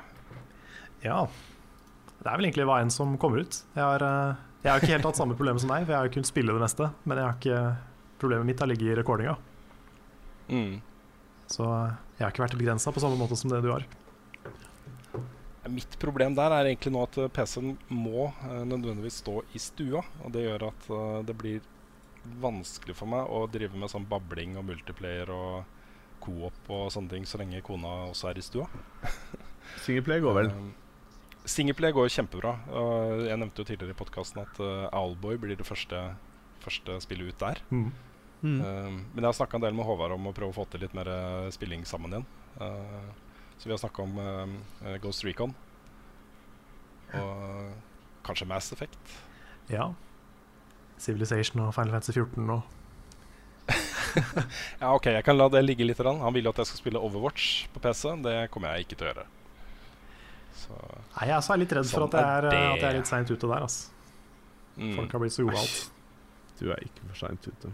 Ja. 1.05 1.25
Det 2.21 2.29
er 2.29 2.37
vel 2.37 2.51
egentlig 2.51 2.67
hva 2.69 2.83
enn 2.85 2.93
som 2.93 3.17
kommer 3.21 3.47
ut. 3.47 3.63
Jeg 3.73 3.81
har, 3.81 4.05
eh, 4.05 4.41
jeg 4.61 4.71
har 4.73 4.83
ikke 4.83 4.93
helt 4.93 5.09
hatt 5.09 5.21
samme 5.21 5.37
problem 5.39 5.61
som 5.61 5.73
deg, 5.73 5.87
for 5.87 5.95
jeg 5.95 5.99
har 6.03 6.11
jo 6.11 6.17
kunnet 6.19 6.31
spille 6.31 6.57
det 6.57 6.65
meste. 6.65 6.91
Men 7.09 7.21
jeg 7.21 7.27
har 7.27 7.39
ikke, 7.39 7.61
problemet 8.21 8.51
mitt 8.51 8.61
har 8.61 8.69
ligget 8.69 8.93
i 8.93 8.99
recordinga. 9.01 9.39
Mm. 10.51 10.81
Så 11.51 11.67
eh, 11.67 11.99
jeg 12.19 12.27
har 12.27 12.35
ikke 12.35 12.45
vært 12.45 12.61
begrensa 12.61 12.93
på 12.95 13.03
samme 13.03 13.19
måte 13.19 13.39
som 13.39 13.51
det 13.53 13.63
du 13.65 13.71
har. 13.73 13.87
Mitt 15.71 15.99
problem 16.01 16.35
der 16.35 16.55
er 16.57 16.71
egentlig 16.71 16.93
nå 16.95 17.03
at 17.05 17.19
eh, 17.21 17.31
PC-en 17.37 17.75
må 17.93 18.31
eh, 18.31 18.63
nødvendigvis 18.69 19.21
stå 19.23 19.41
i 19.55 19.63
stua. 19.63 20.05
Og 20.25 20.35
det 20.35 20.47
gjør 20.47 20.71
at 20.71 20.89
uh, 20.93 21.21
det 21.27 21.37
blir 21.39 21.67
vanskelig 22.41 22.95
for 22.97 23.11
meg 23.11 23.29
å 23.33 23.47
drive 23.51 23.79
med 23.81 23.93
sånn 23.93 24.09
babling 24.09 24.59
og 24.61 24.67
multiplayer 24.69 25.31
og 25.33 25.65
co-op 26.21 26.69
og 26.69 26.91
sånne 26.93 27.15
ting 27.15 27.25
så 27.29 27.41
lenge 27.41 27.63
kona 27.65 28.11
også 28.11 28.31
er 28.31 28.41
i 28.41 28.45
stua. 28.45 28.67
Singleplay 29.85 30.21
går 30.21 30.37
vel. 30.37 30.51
Um, 30.53 30.71
Singleplay 31.49 31.95
går 31.97 32.13
kjempebra. 32.13 32.55
Og 32.77 33.25
jeg 33.27 33.41
nevnte 33.41 33.63
jo 33.63 33.71
tidligere 33.71 33.97
i 33.97 34.01
podkasten 34.01 34.43
at 34.45 34.61
uh, 34.63 34.87
Owlboy 34.97 35.41
blir 35.41 35.61
det 35.61 35.69
første, 35.69 36.03
første 36.65 37.01
spillet 37.05 37.33
ut 37.33 37.43
der. 37.43 37.63
Mm. 37.73 37.91
Mm. 38.41 38.61
Um, 38.65 39.01
men 39.13 39.21
jeg 39.25 39.29
har 39.29 39.37
snakka 39.37 39.59
en 39.59 39.65
del 39.67 39.77
med 39.77 39.85
Håvard 39.85 40.15
om 40.17 40.31
å 40.31 40.35
prøve 40.37 40.55
å 40.55 40.57
få 40.57 40.65
til 40.73 40.81
litt 40.85 40.95
mer 40.97 41.09
eh, 41.13 41.49
spilling 41.53 41.85
sammen 41.89 42.15
igjen. 42.15 42.29
Uh, 42.61 43.11
så 43.61 43.69
vi 43.69 43.75
har 43.75 43.81
snakka 43.83 44.05
om 44.07 44.17
um, 44.17 44.55
eh, 44.87 44.97
Ghost 45.03 45.25
Recon. 45.27 45.53
Og 47.19 47.73
kanskje 48.25 48.47
Mass 48.49 48.71
Effect. 48.73 49.17
Ja. 49.69 49.91
Civilization 51.01 51.61
og 51.67 51.75
Final 51.75 51.99
Fantasy 51.99 52.15
14 52.17 52.55
og 52.55 52.77
Ja, 54.81 54.95
OK, 54.95 55.11
jeg 55.13 55.25
kan 55.27 55.37
la 55.37 55.49
det 55.53 55.61
ligge 55.65 55.85
litt. 55.87 56.01
Han 56.01 56.35
vil 56.35 56.49
jo 56.49 56.55
at 56.55 56.63
jeg 56.63 56.71
skal 56.71 56.81
spille 56.81 57.03
Overwatch 57.03 57.69
på 57.75 57.83
PC. 57.85 58.09
Det 58.25 58.35
kommer 58.55 58.75
jeg 58.75 58.89
ikke 58.89 58.99
til 58.99 59.07
å 59.07 59.13
gjøre. 59.13 59.27
Så 60.61 60.79
Nei, 60.79 61.29
jeg 61.29 61.37
er 61.37 61.45
så 61.45 61.61
litt 61.61 61.77
redd 61.77 61.87
for 61.91 62.07
Sånn 62.07 62.09
at 62.09 62.19
jeg 62.19 62.25
er, 62.25 62.49
er 62.49 62.49
det. 62.49 62.65
at 62.65 62.83
jeg 62.83 62.89
er 62.89 62.99
litt 62.99 63.13
seint 63.13 63.31
ute 63.31 63.53
der. 63.53 63.69
Altså. 63.69 63.93
mm. 64.81 64.97
Folk 64.97 65.15
har 65.15 65.25
blitt 65.25 65.37
så 65.37 65.47
gode 65.47 65.63
alt. 65.63 65.79
Du 66.61 66.67
er 66.73 66.89
ikke 66.89 67.07
for 67.07 67.23
seint 67.27 67.53
ute. 67.53 67.73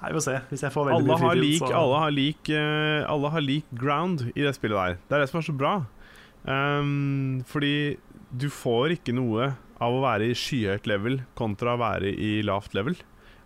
Nei, 0.00 0.08
Vi 0.08 0.16
får 0.16 0.24
se. 0.24 0.36
Hvis 0.48 0.62
jeg 0.64 0.72
får 0.72 0.86
veldig 0.88 0.96
Alle 0.96 1.08
mye 1.10 1.30
fritid, 1.30 1.42
lik, 1.44 1.60
så 1.60 1.72
alle, 1.76 2.02
har 2.04 2.14
like, 2.16 2.60
uh, 2.60 3.10
alle 3.12 3.32
har 3.34 3.44
like 3.44 3.80
ground 3.82 4.24
i 4.32 4.44
det 4.46 4.54
spillet 4.56 4.78
der. 4.78 5.00
Det 5.06 5.16
er 5.16 5.24
det 5.24 5.30
som 5.32 5.40
er 5.42 5.48
så 5.50 5.56
bra. 5.60 5.74
Um, 6.48 7.42
fordi 7.48 7.74
du 8.32 8.48
får 8.48 8.96
ikke 8.96 9.12
noe 9.12 9.52
av 9.80 9.96
å 9.96 10.02
være 10.04 10.30
i 10.30 10.36
skyhøyt 10.36 10.88
level 10.88 11.20
kontra 11.36 11.74
å 11.76 11.82
være 11.82 12.12
i 12.12 12.38
lavt 12.46 12.76
level. 12.76 12.96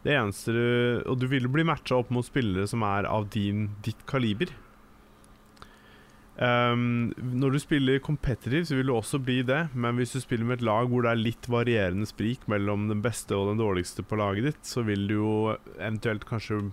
Det 0.04 0.12
eneste 0.12 0.52
du 0.52 1.02
Og 1.08 1.16
du 1.16 1.26
vil 1.30 1.48
bli 1.48 1.64
matcha 1.64 1.96
opp 1.96 2.10
mot 2.12 2.26
spillere 2.26 2.68
som 2.68 2.84
er 2.86 3.08
av 3.08 3.30
din, 3.32 3.70
ditt 3.82 4.02
kaliber. 4.06 4.52
Ehm, 6.42 7.12
når 7.14 7.54
du 7.54 7.60
spiller 7.62 8.00
competitive, 8.02 8.64
så 8.66 8.78
vil 8.78 8.88
du 8.90 8.94
også 8.96 9.20
bli 9.22 9.38
det, 9.46 9.68
men 9.74 9.98
hvis 10.00 10.16
du 10.16 10.20
spiller 10.22 10.48
med 10.48 10.58
et 10.58 10.66
lag 10.66 10.88
hvor 10.90 11.06
det 11.06 11.12
er 11.12 11.20
litt 11.20 11.46
varierende 11.50 12.08
sprik 12.10 12.48
mellom 12.50 12.88
den 12.90 13.04
beste 13.04 13.36
og 13.38 13.52
den 13.52 13.62
dårligste 13.62 14.02
på 14.02 14.18
laget 14.18 14.50
ditt, 14.50 14.64
så 14.66 14.82
vil 14.86 15.06
du 15.10 15.14
jo 15.20 15.36
eventuelt 15.76 16.26
kanskje 16.26 16.64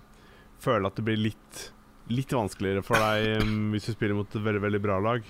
føle 0.62 0.90
at 0.90 0.98
det 0.98 1.06
blir 1.06 1.22
litt, 1.30 1.64
litt 2.10 2.34
vanskeligere 2.34 2.86
for 2.86 3.02
deg 3.02 3.44
um, 3.46 3.70
hvis 3.74 3.90
du 3.90 3.94
spiller 3.94 4.18
mot 4.18 4.30
et 4.30 4.46
veldig, 4.50 4.64
veldig 4.66 4.82
bra 4.82 4.98
lag. 5.02 5.26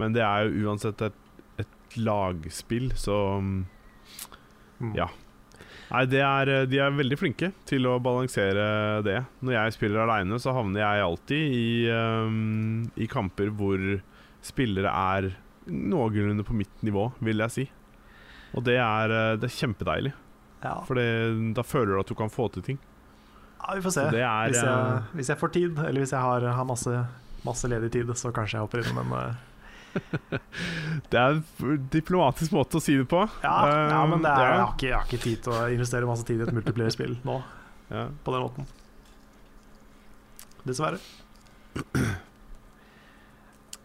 Men 0.00 0.16
det 0.16 0.24
er 0.24 0.46
jo 0.46 0.68
uansett 0.68 1.04
et, 1.04 1.24
et 1.60 1.98
lagspill, 2.00 2.92
så 2.96 3.16
um, 3.42 3.66
ja. 4.96 5.10
Nei, 5.88 6.02
det 6.04 6.20
er, 6.20 6.50
de 6.68 6.78
er 6.84 6.92
veldig 6.92 7.16
flinke 7.16 7.48
til 7.68 7.86
å 7.88 7.94
balansere 8.04 9.00
det. 9.06 9.22
Når 9.40 9.54
jeg 9.54 9.76
spiller 9.78 10.02
aleine, 10.04 10.36
så 10.42 10.52
havner 10.52 10.82
jeg 10.82 11.04
alltid 11.06 11.54
i, 11.56 11.68
um, 11.88 12.82
i 13.00 13.06
kamper 13.08 13.48
hvor 13.56 13.80
spillere 14.44 14.92
er 14.92 15.30
noenlunde 15.68 16.44
på 16.44 16.56
mitt 16.56 16.84
nivå, 16.84 17.06
vil 17.24 17.40
jeg 17.46 17.54
si. 17.54 17.64
Og 18.56 18.64
det 18.64 18.76
er, 18.80 19.12
eh, 19.12 19.36
det 19.40 19.48
er 19.48 19.56
kjempedeilig, 19.56 20.12
Ja. 20.64 20.80
for 20.84 20.94
det, 20.96 21.54
da 21.54 21.62
føler 21.62 21.94
du 21.94 22.00
at 22.00 22.08
du 22.08 22.14
kan 22.16 22.30
få 22.32 22.50
til 22.52 22.62
ting. 22.62 22.78
ja, 23.60 23.74
vi 23.74 23.80
får 23.84 23.92
se. 23.92 24.04
Det 24.10 24.22
er, 24.24 24.48
hvis, 24.48 24.62
jeg, 24.62 24.68
eh, 24.96 25.02
hvis 25.14 25.28
jeg 25.28 25.38
får 25.38 25.52
tid, 25.52 25.78
eller 25.78 26.00
hvis 26.00 26.12
jeg 26.12 26.20
har, 26.20 26.40
har 26.40 26.64
masse, 26.64 27.06
masse 27.44 27.68
ledig 27.68 27.90
tid, 27.92 28.06
så 28.16 28.32
kanskje 28.32 28.56
jeg 28.56 28.64
hopper 28.64 28.78
inn. 28.84 28.94
Men 28.96 29.12
eh, 29.18 29.34
Det 31.08 31.18
er 31.18 31.38
en 31.38 31.44
diplomatisk 31.92 32.52
måte 32.54 32.76
å 32.78 32.82
si 32.82 32.96
det 32.98 33.06
på. 33.10 33.22
ja, 33.42 33.54
ja, 33.90 34.00
men 34.10 34.22
det 34.24 34.30
er, 34.30 34.42
jeg, 34.44 34.58
Um, 34.58 34.64
har 34.64 34.72
ikke, 34.74 34.86
jeg 34.88 34.96
har 34.98 35.06
ikke 35.08 35.22
tid 35.24 35.42
til 35.46 35.52
å 35.54 35.62
investere 35.72 36.08
masse 36.10 36.26
tid 36.28 36.40
i 36.42 36.46
et 36.46 36.52
multiplayer-spill 36.56 37.14
nå, 37.26 37.36
ja. 37.90 38.04
på 38.24 38.34
den 38.34 38.44
måten. 38.44 38.68
Dessverre. 40.68 40.98
Ja, 41.74 41.82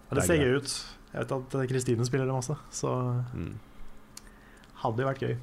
det 0.09 0.17
Det 0.17 0.23
er 0.23 0.27
ser 0.27 0.41
gøy 0.43 0.57
ut. 0.59 0.73
Jeg 1.13 1.21
vet 1.23 1.31
at 1.37 1.55
eh, 1.59 1.67
Kristine 1.69 2.05
spiller 2.07 2.25
det 2.29 2.35
masse, 2.35 2.55
så 2.73 2.89
Mm. 3.33 3.53
hadde 4.83 4.97
det 4.97 5.05
vært 5.07 5.23
gøy. 5.23 5.35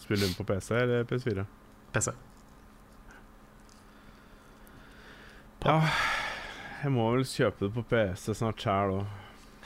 Spiller 0.00 0.26
hun 0.30 0.36
på 0.38 0.46
PC 0.46 0.74
eller 0.78 1.04
PS4? 1.04 1.44
PC. 1.92 2.12
Ja, 5.66 5.80
jeg 6.84 6.92
må 6.94 7.08
vel 7.14 7.24
kjøpe 7.26 7.66
det 7.66 7.72
på 7.74 7.82
PC 7.90 8.34
snart 8.38 8.60
sjæl 8.62 8.92
òg. 9.00 9.06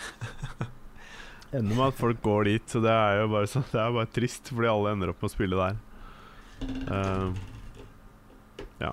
Ender 1.56 1.74
med 1.74 1.86
at 1.88 1.98
folk 1.98 2.20
går 2.22 2.44
dit, 2.46 2.66
så 2.70 2.78
det 2.84 2.92
er 2.94 3.20
jo 3.24 3.28
bare, 3.32 3.48
sånn, 3.50 3.64
det 3.72 3.80
er 3.82 3.94
bare 3.96 4.10
trist, 4.14 4.52
fordi 4.54 4.68
alle 4.70 4.92
ender 4.94 5.10
opp 5.10 5.22
med 5.24 5.30
å 5.30 5.32
spille 5.32 5.58
der. 5.58 5.80
Ja 8.80 8.92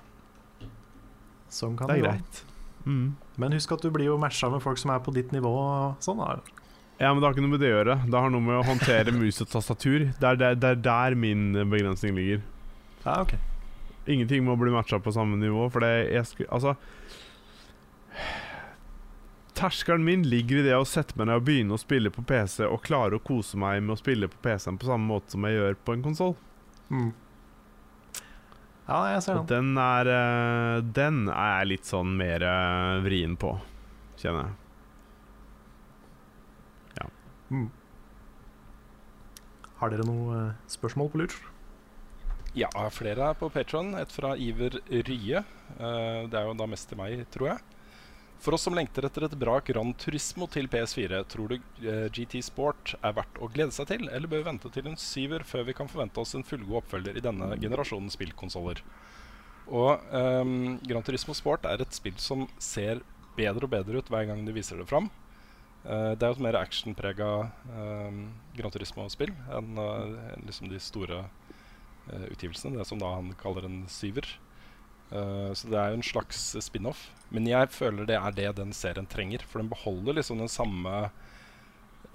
Sånn 1.52 1.76
kan 1.78 1.88
det 1.88 1.94
det 1.94 2.00
er 2.00 2.04
gå. 2.04 2.10
greit. 2.12 2.40
Mm. 2.88 3.06
Men 3.40 3.54
husk 3.56 3.72
at 3.76 3.84
du 3.84 3.90
blir 3.94 4.08
jo 4.10 4.18
matcha 4.20 4.50
med 4.52 4.62
folk 4.64 4.80
som 4.80 4.90
er 4.94 5.00
på 5.04 5.14
ditt 5.16 5.30
nivå. 5.32 5.52
Sånn 6.04 6.18
Sånn 6.18 6.24
da. 6.24 6.40
Ja, 6.98 7.12
men 7.12 7.20
det 7.22 7.28
har 7.28 7.36
ikke 7.36 7.44
noe 7.44 7.52
med 7.54 7.62
det 7.62 7.70
å 7.70 7.76
gjøre. 7.76 7.94
Det 8.10 8.20
har 8.24 8.32
noe 8.34 8.42
med 8.42 8.58
å 8.58 8.66
håndtere 8.66 9.14
mus 9.14 9.38
og 9.44 9.50
tastatur. 9.52 10.08
Det 10.18 10.26
er 10.32 10.40
der, 10.40 10.56
det 10.58 10.72
er 10.74 10.80
der 10.82 11.14
min 11.14 11.52
begrensning 11.70 12.16
ligger. 12.18 12.42
Ja, 13.04 13.20
ok. 13.22 13.36
Ingenting 14.10 14.42
må 14.44 14.56
bli 14.58 14.72
matcha 14.74 14.98
på 14.98 15.12
samme 15.14 15.38
nivå, 15.38 15.68
for 15.70 15.84
det 15.84 15.92
jeg 16.10 16.26
skulle 16.26 16.50
Altså 16.56 16.74
Terskelen 19.58 20.04
min 20.06 20.22
ligger 20.30 20.60
i 20.60 20.66
det 20.68 20.76
å 20.78 20.86
sette 20.86 21.16
meg 21.18 21.26
ned 21.28 21.40
og 21.40 21.48
begynne 21.48 21.74
å 21.74 21.80
spille 21.82 22.12
på 22.14 22.22
PC 22.26 22.68
og 22.68 22.84
klare 22.86 23.18
å 23.18 23.24
kose 23.24 23.58
meg 23.58 23.80
med 23.82 23.96
å 23.96 23.98
spille 23.98 24.28
på 24.30 24.38
PC-en 24.44 24.78
på 24.78 24.86
samme 24.86 25.10
måte 25.10 25.34
som 25.34 25.48
jeg 25.48 25.58
gjør 25.58 25.80
på 25.82 25.96
en 25.96 26.04
konsoll. 26.04 26.36
Mm. 26.94 27.10
Ja, 28.88 29.00
jeg 29.12 29.24
ser 29.26 29.42
den. 29.42 29.50
den 29.50 29.82
er 29.82 30.08
eh, 30.14 30.76
Den 30.96 31.18
er 31.28 31.50
jeg 31.58 31.70
litt 31.74 31.90
sånn 31.90 32.14
mer 32.16 32.46
eh, 32.46 33.02
vrien 33.04 33.34
på, 33.36 33.56
kjenner 34.22 34.46
jeg. 34.46 34.56
Mm. 37.48 37.68
Har 39.78 39.92
dere 39.92 40.06
noe 40.06 40.36
eh, 40.36 40.66
spørsmål 40.70 41.10
på 41.12 41.22
lur? 41.22 41.36
Ja, 42.58 42.70
flere 42.92 43.30
er 43.30 43.38
på 43.38 43.50
Patron. 43.52 43.94
Et 44.00 44.12
fra 44.12 44.34
Iver 44.36 44.80
Rye. 44.90 45.44
Eh, 45.78 46.22
det 46.28 46.38
er 46.40 46.48
jo 46.48 46.56
da 46.58 46.68
mest 46.68 46.90
til 46.90 47.00
meg, 47.00 47.22
tror 47.32 47.52
jeg. 47.52 47.77
For 48.38 48.54
oss 48.54 48.62
som 48.68 48.76
lengter 48.76 49.02
etter 49.06 49.24
et 49.26 49.34
bra 49.38 49.56
Gran 49.66 49.90
Turismo 49.98 50.46
til 50.46 50.68
PS4, 50.70 51.24
tror 51.26 51.50
du 51.50 51.56
eh, 51.58 52.06
GT 52.14 52.38
Sport 52.46 52.94
er 53.02 53.16
verdt 53.16 53.40
å 53.42 53.48
glede 53.50 53.74
seg 53.74 53.88
til, 53.90 54.06
eller 54.06 54.30
bør 54.30 54.44
vi 54.44 54.50
vente 54.52 54.70
til 54.74 54.86
en 54.86 54.98
syver 55.00 55.42
før 55.46 55.66
vi 55.66 55.74
kan 55.74 55.90
forvente 55.90 56.22
oss 56.22 56.36
en 56.38 56.46
fullgod 56.46 56.84
oppfølger 56.84 57.18
i 57.18 57.24
denne 57.24 57.50
generasjonen 57.58 58.12
spillkonsoller? 58.14 58.84
Og 59.68 60.06
um, 60.14 60.78
Gran 60.86 61.04
Turismo 61.04 61.34
Sport 61.36 61.66
er 61.68 61.82
et 61.82 61.96
spill 61.96 62.16
som 62.22 62.46
ser 62.62 63.02
bedre 63.36 63.66
og 63.66 63.74
bedre 63.74 64.00
ut 64.00 64.12
hver 64.12 64.30
gang 64.30 64.46
de 64.46 64.54
viser 64.54 64.78
det 64.80 64.88
fram. 64.88 65.10
Uh, 65.84 66.14
det 66.14 66.22
er 66.22 66.30
jo 66.30 66.38
et 66.38 66.46
mer 66.46 66.58
actionprega 66.62 67.32
um, 67.74 68.22
Gran 68.56 68.74
Turismo-spill 68.74 69.34
enn 69.58 69.78
uh, 69.78 70.38
liksom 70.46 70.70
de 70.70 70.80
store 70.82 71.24
uh, 71.26 72.26
utgivelsene. 72.30 72.78
Det 72.78 72.86
som 72.88 73.02
da 73.02 73.16
han 73.18 73.34
kaller 73.42 73.66
en 73.68 73.82
syver. 73.92 74.30
Eh, 75.12 75.50
så 75.56 75.70
det 75.70 75.78
er 75.80 75.92
jo 75.92 76.00
en 76.00 76.10
slags 76.10 76.40
spin-off. 76.64 77.08
Men 77.34 77.48
jeg 77.48 77.72
føler 77.74 78.08
det 78.08 78.18
er 78.18 78.36
det 78.36 78.50
den 78.60 78.72
serien 78.76 79.08
trenger. 79.10 79.40
For 79.46 79.62
den 79.62 79.72
beholder 79.72 80.12
liksom 80.16 80.40
den 80.40 80.52
samme 80.52 80.94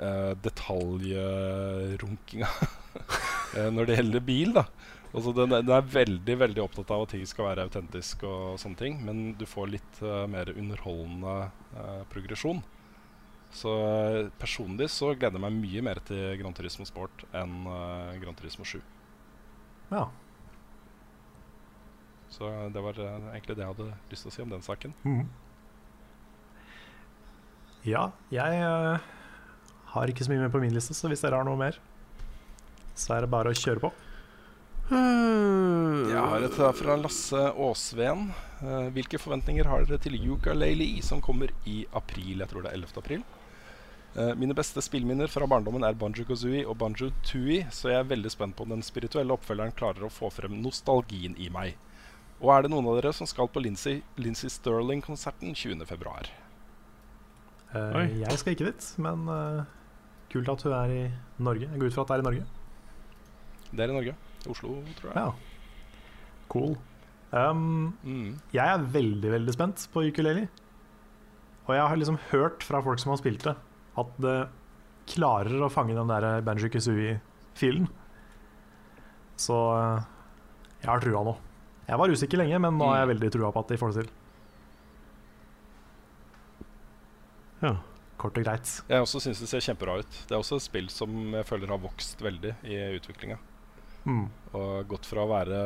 uh, 0.02 0.34
detaljrunkinga 0.42 2.50
uh, 2.50 3.70
når 3.76 3.84
det 3.86 3.98
gjelder 4.00 4.22
bil. 4.26 4.50
da 4.58 4.66
Altså 5.14 5.30
den, 5.38 5.54
den 5.54 5.76
er 5.76 5.92
veldig 5.94 6.36
veldig 6.42 6.62
opptatt 6.64 6.92
av 6.94 7.04
at 7.06 7.12
ting 7.14 7.26
skal 7.30 7.52
være 7.52 7.68
autentisk, 7.68 8.24
og 8.26 8.58
sånne 8.62 8.80
ting 8.80 8.96
men 9.06 9.36
du 9.38 9.46
får 9.46 9.70
litt 9.76 10.00
uh, 10.02 10.26
mer 10.30 10.50
underholdende 10.56 11.36
uh, 11.78 12.02
progresjon. 12.10 12.64
Så 13.54 13.70
uh, 13.70 14.32
personlig 14.42 14.90
så 14.90 15.12
gleder 15.14 15.38
jeg 15.38 15.46
meg 15.46 15.60
mye 15.60 15.86
mer 15.86 16.02
til 16.08 16.34
Gran 16.42 16.58
Turismo 16.58 16.88
Sport 16.90 17.28
enn 17.38 17.68
eh, 17.70 18.16
Gran 18.24 18.38
Turismo 18.38 18.66
7. 18.66 18.80
Ja. 19.92 20.08
Så 22.34 22.50
det 22.74 22.82
var 22.82 22.98
eh, 23.00 23.32
egentlig 23.36 23.58
det 23.58 23.66
jeg 23.66 23.74
hadde 23.76 23.90
lyst 24.12 24.26
til 24.26 24.32
å 24.32 24.36
si 24.36 24.46
om 24.46 24.54
den 24.54 24.66
saken. 24.66 24.96
Mm. 25.06 25.26
Ja, 27.86 28.08
jeg 28.34 28.64
eh, 28.64 29.12
har 29.94 30.10
ikke 30.10 30.26
så 30.26 30.34
mye 30.34 30.46
mer 30.46 30.54
på 30.54 30.62
min 30.64 30.74
liste, 30.74 30.96
så 30.98 31.12
hvis 31.12 31.22
dere 31.24 31.42
har 31.42 31.48
noe 31.48 31.60
mer, 31.60 31.78
så 32.96 33.18
er 33.18 33.26
det 33.26 33.34
bare 33.34 33.52
å 33.52 33.58
kjøre 33.58 33.84
på. 33.84 33.94
Jeg 34.94 36.24
har 36.30 36.44
et 36.44 36.58
fra 36.78 36.96
Lasse 37.00 37.40
Aasveen. 37.52 38.28
Eh, 38.64 38.90
hvilke 38.96 39.20
forventninger 39.22 39.68
har 39.70 39.86
dere 39.86 40.02
til 40.02 40.18
Ukulele 40.34 40.90
som 41.06 41.22
kommer 41.24 41.54
i 41.70 41.84
april? 41.96 42.42
Jeg 42.42 42.50
tror 42.52 42.66
det 42.66 42.74
er 42.74 42.82
11. 42.82 43.00
april. 43.00 43.24
Eh, 44.16 44.34
mine 44.38 44.54
beste 44.54 44.82
spillminner 44.84 45.32
fra 45.32 45.48
barndommen 45.50 45.84
er 45.88 45.98
Banjo 45.98 46.26
Kazooie 46.28 46.66
og 46.68 46.78
Banjo 46.78 47.10
Tooie, 47.26 47.66
så 47.72 47.90
jeg 47.90 48.00
er 48.02 48.12
veldig 48.12 48.32
spent 48.32 48.56
på 48.58 48.68
om 48.68 48.76
den 48.76 48.86
spirituelle 48.86 49.34
oppfølgeren 49.34 49.74
klarer 49.78 50.06
å 50.06 50.12
få 50.14 50.30
frem 50.34 50.60
nostalgien 50.62 51.38
i 51.42 51.50
meg. 51.54 51.80
Og 52.44 52.50
er 52.52 52.66
det 52.66 52.72
noen 52.74 52.88
av 52.92 52.98
dere 53.00 53.14
som 53.16 53.28
skal 53.30 53.48
på 53.52 53.62
Lindsay, 53.64 54.02
Lindsay 54.20 54.52
Sterling-konserten 54.52 55.54
20.2.? 55.56 56.32
Uh, 57.74 58.02
jeg 58.20 58.40
skal 58.42 58.54
ikke 58.54 58.68
dit, 58.68 58.88
men 59.02 59.24
uh, 59.32 59.64
kult 60.34 60.52
at 60.52 60.66
hun 60.68 60.76
er 60.76 60.92
i 60.94 61.04
Norge. 61.42 61.70
Jeg 61.70 61.80
går 61.80 61.90
ut 61.90 61.96
fra 61.96 62.04
at 62.04 62.12
det 62.12 62.18
er 62.18 62.24
i 62.24 62.28
Norge. 62.28 62.48
Det 63.72 63.86
er 63.86 63.94
i 63.94 63.96
Norge. 63.96 64.16
Oslo, 64.52 64.76
tror 65.00 65.14
jeg. 65.14 65.22
Ja. 65.24 66.02
Cool. 66.52 66.76
Um, 67.34 67.96
Mm. 68.04 68.36
jeg 68.54 68.62
er 68.68 68.84
veldig, 68.94 69.30
veldig 69.40 69.54
spent 69.56 69.88
på 69.94 70.04
ukulele. 70.06 70.44
Og 71.64 71.72
jeg 71.74 71.88
har 71.88 71.96
liksom 71.98 72.20
hørt 72.30 72.62
fra 72.68 72.82
folk 72.84 73.00
som 73.00 73.14
har 73.14 73.22
spilt 73.24 73.48
det, 73.48 73.56
at 73.98 74.12
det 74.22 74.36
klarer 75.16 75.64
å 75.64 75.72
fange 75.72 75.96
den 75.96 76.12
der 76.12 76.42
Banjo 76.46 76.68
Kazooie-filen. 76.70 77.88
Så 79.40 79.56
eh, 79.80 80.04
jeg 80.84 80.90
har 80.92 81.02
trua 81.04 81.24
nå. 81.26 81.34
Jeg 81.88 82.00
var 82.00 82.14
usikker 82.14 82.40
lenge, 82.40 82.60
men 82.64 82.78
nå 82.80 82.92
har 82.92 83.02
jeg 83.02 83.14
veldig 83.14 83.32
trua 83.36 83.50
på 83.54 83.64
at 83.64 83.74
de 83.74 83.80
får 83.80 83.94
det 83.94 84.04
til. 84.04 84.12
Ja. 87.64 87.74
Kort 88.20 88.38
og 88.40 88.46
greit. 88.46 88.70
Jeg 88.88 89.04
også 89.04 89.20
syns 89.24 89.42
det 89.44 89.50
ser 89.52 89.64
kjempebra 89.66 89.98
ut. 90.04 90.20
Det 90.30 90.36
er 90.36 90.40
også 90.40 90.60
et 90.60 90.66
spill 90.68 90.88
som 90.94 91.12
jeg 91.36 91.48
føler 91.48 91.74
har 91.74 91.82
vokst 91.84 92.22
veldig 92.24 92.54
i 92.64 92.78
utviklinga. 92.96 93.40
Mm. 94.04 94.28
Og 94.60 94.88
gått 94.92 95.08
fra 95.08 95.24
å 95.24 95.32
være 95.32 95.60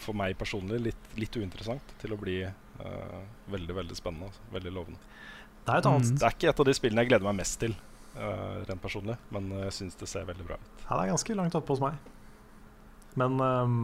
for 0.00 0.18
meg 0.18 0.36
personlig 0.38 0.80
litt, 0.88 1.08
litt 1.18 1.38
uinteressant 1.38 1.94
til 2.02 2.14
å 2.14 2.18
bli 2.18 2.40
uh, 2.46 3.20
veldig 3.50 3.78
veldig 3.78 3.98
spennende. 3.98 4.30
Altså. 4.30 4.50
Veldig 4.56 4.74
lovende. 4.74 5.14
Det 5.60 5.74
er 5.74 5.82
et 5.82 5.90
annet 5.92 6.10
Mm. 6.10 6.18
Det 6.18 6.26
er 6.26 6.36
ikke 6.36 6.50
et 6.50 6.60
av 6.60 6.66
de 6.66 6.74
spillene 6.74 7.04
jeg 7.04 7.12
gleder 7.12 7.30
meg 7.30 7.40
mest 7.42 7.60
til, 7.62 7.74
uh, 8.16 8.62
rent 8.66 8.82
personlig, 8.82 9.18
men 9.30 9.50
jeg 9.66 9.74
syns 9.78 9.98
det 10.00 10.08
ser 10.10 10.26
veldig 10.26 10.46
bra 10.46 10.58
ut. 10.58 10.84
Ja, 10.86 10.96
det 10.96 11.02
er 11.02 11.12
ganske 11.14 11.36
langt 11.38 11.58
oppe 11.58 11.74
hos 11.76 11.82
meg. 11.82 11.98
Men 13.18 13.38
um, 13.38 13.82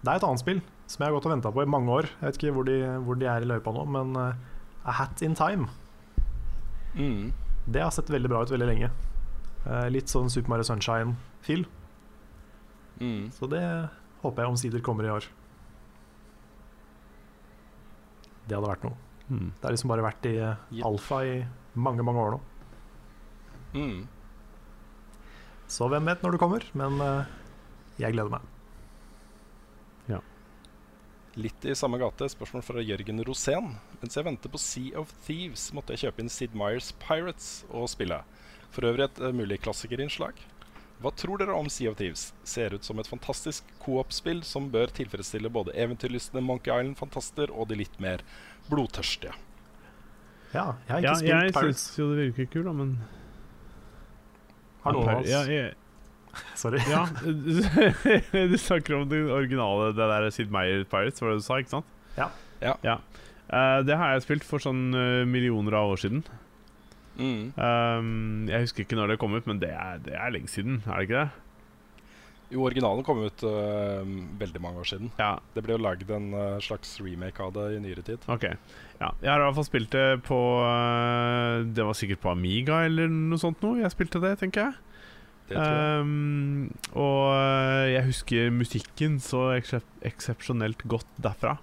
det 0.00 0.12
er 0.12 0.20
et 0.20 0.28
annet 0.28 0.44
spill 0.44 0.60
som 0.90 1.04
jeg 1.04 1.10
har 1.10 1.14
gått 1.14 1.28
og 1.28 1.34
venta 1.36 1.52
på 1.54 1.62
i 1.62 1.70
mange 1.70 1.92
år. 2.00 2.08
Jeg 2.18 2.26
vet 2.26 2.40
ikke 2.40 2.54
hvor 2.56 2.66
de, 2.66 2.78
hvor 3.06 3.18
de 3.20 3.28
er 3.30 3.44
i 3.44 3.48
løypa 3.48 3.72
nå, 3.74 3.84
men 3.94 4.16
uh, 4.18 4.88
A 4.88 4.96
Hat 4.98 5.22
in 5.22 5.38
Time 5.38 5.68
Mm. 6.90 7.32
Det 7.70 7.82
har 7.82 7.90
sett 7.94 8.10
veldig 8.10 8.30
bra 8.32 8.42
ut 8.42 8.50
veldig 8.50 8.66
lenge. 8.66 8.88
Uh, 9.62 9.86
litt 9.92 10.10
sånn 10.10 10.30
Super 10.32 10.50
Mario 10.50 10.66
Sunshine-feel. 10.66 11.66
Mm. 12.98 13.30
Så 13.36 13.46
det 13.50 13.62
håper 14.24 14.42
jeg 14.42 14.54
omsider 14.54 14.82
kommer 14.84 15.06
i 15.06 15.12
år. 15.14 15.28
Det 18.48 18.56
hadde 18.56 18.72
vært 18.72 18.86
noe. 18.88 18.98
Mm. 19.30 19.50
Det 19.54 19.62
har 19.62 19.76
liksom 19.76 19.92
bare 19.92 20.04
vært 20.08 20.26
i 20.26 20.36
yep. 20.40 20.80
Alfa 20.88 21.20
i 21.22 21.36
mange, 21.78 22.02
mange 22.02 22.24
år 22.24 22.34
nå. 22.34 22.40
Mm. 23.76 24.00
Så 25.70 25.86
hvem 25.86 26.10
vet 26.10 26.24
når 26.24 26.34
det 26.34 26.42
kommer, 26.42 26.66
men 26.74 26.98
uh, 26.98 27.28
jeg 28.02 28.16
gleder 28.16 28.34
meg. 28.34 28.48
Litt 31.38 31.62
i 31.64 31.74
samme 31.78 31.98
gate, 32.02 32.26
spørsmål 32.32 32.62
fra 32.66 32.82
Jørgen 32.82 33.22
Rosén. 33.22 33.68
Mens 34.00 34.16
jeg 34.18 34.26
venter 34.26 34.50
på 34.50 34.58
Sea 34.58 34.98
of 34.98 35.12
Thieves, 35.26 35.68
måtte 35.76 35.94
jeg 35.94 36.08
kjøpe 36.08 36.24
inn 36.24 36.32
Sid 36.32 36.56
Meyers 36.58 36.90
Pirates 36.98 37.50
og 37.70 37.86
spille. 37.92 38.22
For 38.74 38.86
øvrig 38.88 39.06
et 39.06 39.20
eh, 39.22 39.34
mulig 39.34 39.60
klassikerinnslag. 39.62 40.34
Hva 41.00 41.12
tror 41.16 41.38
dere 41.40 41.54
om 41.56 41.70
Sea 41.72 41.92
of 41.92 41.96
Thieves? 42.00 42.32
Ser 42.44 42.74
ut 42.74 42.84
som 42.84 42.98
et 43.00 43.08
fantastisk 43.08 43.64
co-op-spill 43.80 44.42
som 44.44 44.66
bør 44.74 44.90
tilfredsstille 44.98 45.48
både 45.54 45.72
eventyrlystne 45.78 46.42
Monkey 46.44 46.74
Island-fantaster 46.74 47.54
og 47.54 47.70
de 47.70 47.78
litt 47.80 47.94
mer 48.02 48.26
blodtørstige. 48.68 49.32
Ja, 50.50 50.74
jeg 50.88 50.90
har 50.96 51.00
Ja, 51.06 51.14
ikke 51.14 51.30
jeg 51.30 51.54
spilt 51.54 51.54
Pirates. 51.54 51.86
syns 51.86 51.98
jo 52.02 52.10
det 52.18 52.26
virker 52.34 52.50
kult, 52.56 52.66
da, 52.66 52.72
men 52.74 52.92
Har 54.82 54.96
noen 54.98 55.08
av 55.14 55.22
oss 55.22 55.30
ja, 55.30 55.44
jeg, 55.46 55.74
Sorry. 56.60 56.80
ja, 56.90 57.06
du 57.24 58.58
snakker 58.58 59.00
om 59.00 59.08
det 59.10 59.24
originale, 59.26 59.90
det 59.96 60.10
der 60.12 60.28
Sid 60.34 60.52
Meyer 60.54 60.84
Pirates, 60.84 61.22
var 61.22 61.34
det 61.34 61.42
du 61.42 61.46
sa, 61.46 61.58
ikke 61.62 61.76
sant? 61.78 61.96
Ja. 62.18 62.30
Ja. 62.60 62.98
Eh, 63.50 63.80
det 63.86 63.98
har 63.98 64.14
jeg 64.14 64.26
spilt 64.26 64.46
for 64.46 64.62
sånn 64.62 64.90
eh, 64.94 65.26
millioner 65.28 65.78
av 65.80 65.94
år 65.94 66.02
siden. 66.04 66.24
Mm. 67.20 67.52
Um, 67.58 68.48
jeg 68.48 68.64
husker 68.64 68.86
ikke 68.86 68.96
når 68.96 69.12
det 69.12 69.20
kom 69.20 69.34
ut, 69.36 69.46
men 69.48 69.60
det 69.60 69.72
er, 69.74 69.98
det 70.04 70.14
er 70.16 70.32
lenge 70.32 70.48
siden, 70.48 70.80
er 70.86 71.00
det 71.00 71.08
ikke 71.08 71.22
det? 71.24 71.46
Jo, 72.50 72.64
originalen 72.66 73.04
kom 73.06 73.20
ut 73.22 73.44
uh, 73.46 74.02
veldig 74.40 74.62
mange 74.62 74.82
år 74.82 74.88
siden. 74.90 75.10
Ja, 75.20 75.36
Det 75.54 75.62
ble 75.62 75.76
jo 75.76 75.82
lagd 75.84 76.08
en 76.10 76.32
uh, 76.34 76.62
slags 76.62 76.96
remake 77.02 77.44
av 77.44 77.52
det 77.54 77.66
i 77.76 77.82
nyere 77.82 78.02
tid. 78.06 78.24
ok. 78.26 78.46
Ja, 79.00 79.12
jeg 79.22 79.30
har 79.30 79.40
i 79.40 79.44
hvert 79.46 79.58
fall 79.60 79.68
spilt 79.68 79.94
det 79.94 80.08
på 80.26 80.38
uh, 80.60 81.62
Det 81.64 81.86
var 81.86 81.94
sikkert 81.96 82.20
på 82.20 82.32
Amiga 82.34 82.82
eller 82.84 83.08
noe 83.08 83.38
sånt 83.40 83.62
noe. 83.64 83.78
Jeg 83.80 83.94
spilte 83.94 84.20
det, 84.24 84.34
tenker 84.42 84.66
jeg. 84.66 84.89
Jeg. 85.50 86.02
Um, 86.04 86.70
og 86.94 87.24
eh, 87.34 87.86
jeg 87.96 88.06
husker 88.08 88.50
musikken 88.54 89.18
så 89.22 89.40
eksep 89.56 90.06
eksepsjonelt 90.10 90.84
godt 90.90 91.10
derfra. 91.20 91.56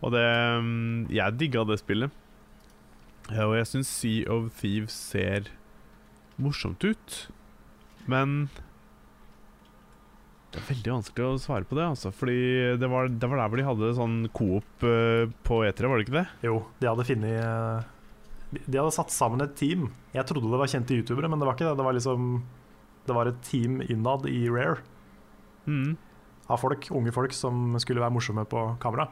Og 0.00 0.14
det 0.14 0.24
um, 0.58 1.06
Jeg 1.12 1.36
digga 1.40 1.64
det 1.68 1.78
spillet. 1.82 2.10
Og 3.30 3.52
jeg 3.58 3.68
syns 3.70 3.90
Sea 4.00 4.24
of 4.32 4.48
Thieves 4.58 4.94
ser 5.12 5.50
morsomt 6.40 6.82
ut. 6.88 7.18
Men 8.10 8.48
det 10.50 10.58
er 10.58 10.66
veldig 10.72 10.92
vanskelig 10.96 11.26
å 11.28 11.36
svare 11.38 11.66
på 11.68 11.76
det, 11.78 11.84
altså. 11.92 12.10
Fordi 12.10 12.38
det 12.80 12.88
var, 12.90 13.06
det 13.12 13.28
var 13.30 13.38
der 13.38 13.50
hvor 13.52 13.60
de 13.60 13.66
hadde 13.68 13.90
sånn 13.94 14.16
coop 14.34 14.82
eh, 14.88 15.28
på 15.46 15.60
E3, 15.68 15.86
var 15.86 16.00
det 16.00 16.06
ikke 16.08 16.16
det? 16.16 16.24
Jo, 16.48 16.56
de 16.82 16.88
hadde 16.90 17.06
funnet 17.06 17.36
eh, 17.38 17.84
de- 18.56 18.64
De 18.66 18.80
hadde 18.80 18.96
satt 18.96 19.14
sammen 19.14 19.44
et 19.44 19.54
team. 19.60 19.84
Jeg 20.16 20.26
trodde 20.26 20.50
det 20.50 20.58
var 20.58 20.72
kjente 20.72 20.96
youtubere, 20.96 21.30
men 21.30 21.38
det 21.38 21.46
var 21.46 21.54
ikke 21.54 21.68
det. 21.68 21.76
Det 21.78 21.86
var 21.86 21.94
liksom 22.00 22.26
Det 23.06 23.16
var 23.16 23.30
et 23.30 23.40
team 23.46 23.80
innad 23.88 24.26
i 24.30 24.46
Rare 24.52 24.78
Mm, 25.66 25.96
av 26.50 26.56
folk, 26.58 26.86
unge 26.90 27.12
folk 27.12 27.32
som 27.36 27.76
skulle 27.78 28.00
være 28.02 28.10
morsomme 28.14 28.42
på 28.48 28.62
kamera, 28.82 29.04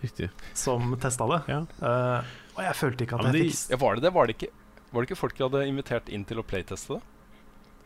riktig. 0.00 0.28
som 0.56 0.94
testa 1.02 1.26
det. 1.28 1.40
Ja. 1.50 1.58
uh, 1.82 2.22
og 2.56 2.62
jeg 2.64 2.76
følte 2.78 3.04
ikke 3.04 3.18
Ja, 3.18 3.18
at 3.18 3.26
men 3.26 3.34
jeg 3.40 3.50
fikk 3.50 3.74
Ja, 3.74 3.76
var 3.82 3.94
det 3.98 4.06
det? 4.06 4.12
Var 4.14 4.26
det, 4.30 4.36
ikke, 4.38 4.52
var 4.92 5.02
det 5.02 5.10
ikke 5.10 5.18
folk 5.20 5.36
de 5.36 5.44
hadde 5.44 5.64
invitert 5.68 6.08
inn 6.08 6.24
til 6.24 6.38
å 6.40 6.44
playteste 6.46 6.96
det? 6.96 7.02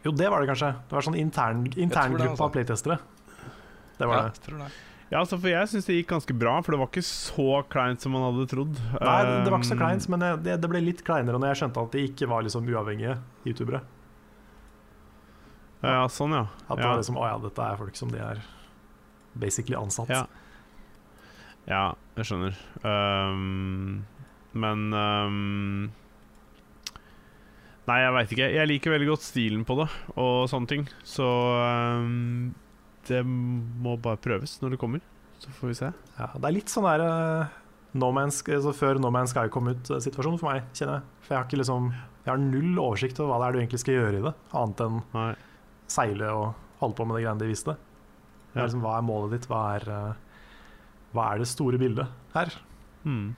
Jo, 0.05 0.13
det 0.17 0.29
var 0.33 0.41
det 0.45 0.49
kanskje. 0.53 0.71
Det 0.89 0.97
var 0.97 1.05
sånn 1.09 1.19
intern, 1.19 1.65
interngruppe 1.73 2.31
altså. 2.37 2.47
av 2.47 2.53
playtestere. 2.55 2.99
Det 3.99 4.07
var 4.09 4.17
ja, 4.17 4.23
det. 4.31 4.45
tror 4.47 4.59
det. 4.63 4.69
Ja, 5.11 5.19
altså, 5.25 5.37
for 5.43 5.51
jeg 5.51 5.69
syns 5.73 5.89
det 5.89 5.97
gikk 5.99 6.13
ganske 6.13 6.37
bra, 6.39 6.55
for 6.63 6.73
det 6.73 6.79
var 6.81 6.89
ikke 6.93 7.03
så 7.05 7.49
kleint 7.73 8.01
som 8.05 8.13
man 8.15 8.23
hadde 8.29 8.47
trodd. 8.53 8.77
Nei, 9.01 9.17
det 9.43 9.51
var 9.51 9.59
ikke 9.59 9.73
så 9.73 9.75
Um, 9.75 9.83
kleint, 9.83 10.07
men 10.13 10.23
det, 10.47 10.55
det 10.63 10.71
ble 10.71 10.81
litt 10.85 11.03
kleinere 11.05 11.41
når 11.41 11.51
jeg 11.51 11.59
skjønte 11.65 11.83
at 11.83 11.97
de 11.97 12.05
ikke 12.13 12.29
var 12.31 12.47
liksom 12.47 12.69
uavhengige 12.71 13.17
youtubere. 13.49 13.83
Ja, 15.81 16.05
sånn, 16.13 16.35
ja. 16.37 16.45
At 16.69 16.77
det 16.77 16.87
var 16.87 16.99
liksom 17.01 17.17
Å 17.21 17.27
ja, 17.29 17.37
dette 17.41 17.67
er 17.67 17.79
folk 17.81 17.97
som 17.97 18.11
de 18.13 18.21
er 18.21 18.43
basically 19.41 19.79
ansatt. 19.79 20.11
Ja. 20.13 20.25
ja, 21.71 21.85
jeg 22.19 22.29
skjønner. 22.29 22.57
Um, 22.85 24.03
Men 24.53 24.91
um, 24.93 25.91
Nei, 27.89 28.01
jeg 28.05 28.15
veit 28.15 28.35
ikke. 28.35 28.49
Jeg 28.55 28.71
liker 28.71 28.93
veldig 28.95 29.09
godt 29.09 29.25
stilen 29.25 29.63
på 29.67 29.77
det 29.81 29.89
og 30.21 30.45
sånne 30.51 30.71
ting. 30.71 30.85
Så 31.07 31.27
um, 31.27 32.51
det 33.09 33.23
må 33.25 33.97
bare 34.03 34.21
prøves 34.23 34.59
når 34.63 34.75
det 34.77 34.81
kommer. 34.83 35.03
Så 35.41 35.51
får 35.57 35.73
vi 35.73 35.79
se. 35.79 35.89
Ja, 36.19 36.29
det 36.37 36.47
er 36.51 36.55
litt 36.55 36.71
sånn 36.71 36.87
der 36.87 37.03
uh, 37.03 37.59
no 37.97 38.11
Man's, 38.15 38.43
altså 38.45 38.75
Før 38.77 39.01
No 39.01 39.11
Man's 39.15 39.33
Sky 39.33 39.49
kom 39.51 39.71
ut-situasjonen 39.73 40.39
for 40.39 40.53
meg, 40.53 40.67
kjenner 40.77 41.01
jeg. 41.01 41.07
For 41.25 41.35
jeg 41.35 41.41
har 41.41 41.49
ikke 41.49 41.61
liksom 41.63 41.89
Jeg 41.95 42.29
har 42.29 42.43
null 42.43 42.83
oversikt 42.83 43.23
over 43.23 43.33
hva 43.33 43.39
det 43.41 43.49
er 43.49 43.57
du 43.57 43.63
egentlig 43.63 43.81
skal 43.83 43.97
gjøre 43.97 44.19
i 44.21 44.25
det, 44.27 44.35
annet 44.61 44.83
enn 44.85 45.01
Nei. 45.17 45.31
Seile 45.91 46.33
og 46.33 46.51
holde 46.81 46.97
på 46.99 47.07
med 47.09 47.19
de 47.19 47.25
greiene 47.25 47.43
de 47.43 47.51
visste. 47.51 47.77
Ja. 48.51 48.63
er 48.63 48.67
liksom, 48.67 48.83
hva 48.83 48.97
er 48.99 49.07
målet 49.07 49.37
ditt? 49.37 49.47
Hva 49.51 49.61
er, 49.77 49.87
eh, 49.95 50.49
hva 51.15 51.29
er 51.33 51.43
det 51.43 51.49
store 51.51 51.79
bildet 51.79 52.11
her? 52.35 52.55
Mm. 53.05 53.37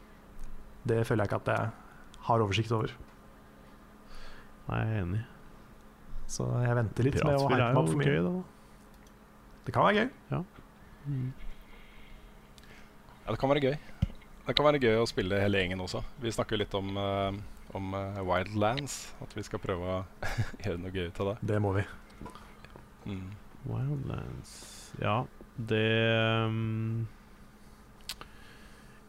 Det 0.88 1.02
føler 1.06 1.24
jeg 1.24 1.30
ikke 1.30 1.42
at 1.42 1.52
jeg 1.52 2.18
har 2.28 2.44
oversikt 2.44 2.72
over. 2.76 2.94
Nei, 4.68 4.80
jeg 4.80 4.96
er 4.96 5.04
enig. 5.04 5.22
Så 6.32 6.46
jeg 6.62 6.76
venter 6.78 7.08
litt 7.08 7.20
med 7.20 7.36
å 7.36 7.44
hype 7.44 7.58
meg 7.60 7.78
opp 7.82 7.90
for 7.92 8.00
mye. 8.00 8.12
Gøy, 8.16 8.42
Det 9.66 9.74
kan 9.74 9.84
være 9.84 9.96
gøy. 10.00 10.08
Ja, 10.32 10.42
det 13.32 13.38
kan 13.38 13.52
være 13.52 13.62
gøy. 13.62 13.76
Det 14.42 14.54
kan 14.58 14.66
være 14.66 14.80
gøy 14.82 14.96
å 14.98 15.06
spille 15.06 15.38
hele 15.38 15.60
gjengen 15.60 15.82
også. 15.84 16.00
Vi 16.22 16.32
snakker 16.34 16.56
jo 16.56 16.62
litt 16.64 16.72
om, 16.74 16.96
uh, 16.98 17.30
om 17.78 17.92
uh, 17.94 18.22
Wildlands. 18.26 19.12
At 19.22 19.36
vi 19.36 19.44
skal 19.46 19.62
prøve 19.62 19.98
å 19.98 19.98
gjøre 20.64 20.80
noe 20.82 20.94
gøy 20.94 21.10
ut 21.12 21.20
av 21.22 21.30
det. 21.32 21.36
Det 21.52 21.60
må 21.62 21.74
vi. 21.76 21.84
Mm. 23.06 23.32
Wildlands 23.66 24.52
Ja, 25.02 25.24
det 25.56 25.86
um, 26.48 27.06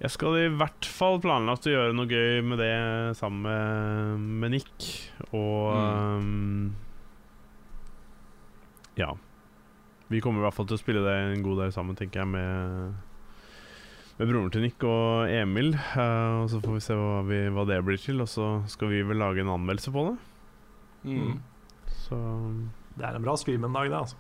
Jeg 0.02 0.12
skal 0.14 0.38
i 0.42 0.48
hvert 0.52 0.88
fall 0.90 1.20
planlagt 1.24 1.68
å 1.70 1.74
gjøre 1.74 1.96
noe 1.96 2.10
gøy 2.10 2.42
med 2.46 2.60
det 2.62 2.74
sammen 3.20 3.46
med, 3.48 4.26
med 4.44 4.56
Nick. 4.58 4.90
Og 5.32 5.78
um, 5.78 6.74
Ja. 9.00 9.14
Vi 10.12 10.20
kommer 10.22 10.44
i 10.44 10.46
hvert 10.46 10.58
fall 10.58 10.68
til 10.70 10.78
å 10.78 10.84
spille 10.84 11.02
det 11.06 11.14
en 11.24 11.46
god 11.46 11.64
del 11.64 11.72
sammen, 11.74 11.98
tenker 11.98 12.22
jeg, 12.22 12.34
med 12.36 12.94
med 14.20 14.30
broren 14.30 14.52
til 14.54 14.62
Nick 14.62 14.84
og 14.86 15.32
Emil. 15.34 15.74
Uh, 15.96 16.44
og 16.44 16.52
Så 16.52 16.60
får 16.62 16.76
vi 16.76 16.84
se 16.86 16.98
hva, 16.98 17.22
vi, 17.26 17.40
hva 17.50 17.66
det 17.70 17.80
blir 17.86 17.98
til. 17.98 18.22
Og 18.22 18.30
så 18.30 18.50
skal 18.70 18.92
vi 18.94 19.02
vel 19.08 19.18
lage 19.22 19.42
en 19.42 19.54
anmeldelse 19.56 19.94
på 19.94 20.06
det. 20.10 20.16
Mm. 21.10 21.40
Så 22.06 22.20
Det 22.98 23.06
er 23.08 23.16
en 23.18 23.24
bra 23.26 23.36
stream 23.40 23.64
en 23.66 23.74
dag, 23.74 23.90
det. 23.90 23.98
altså. 23.98 24.16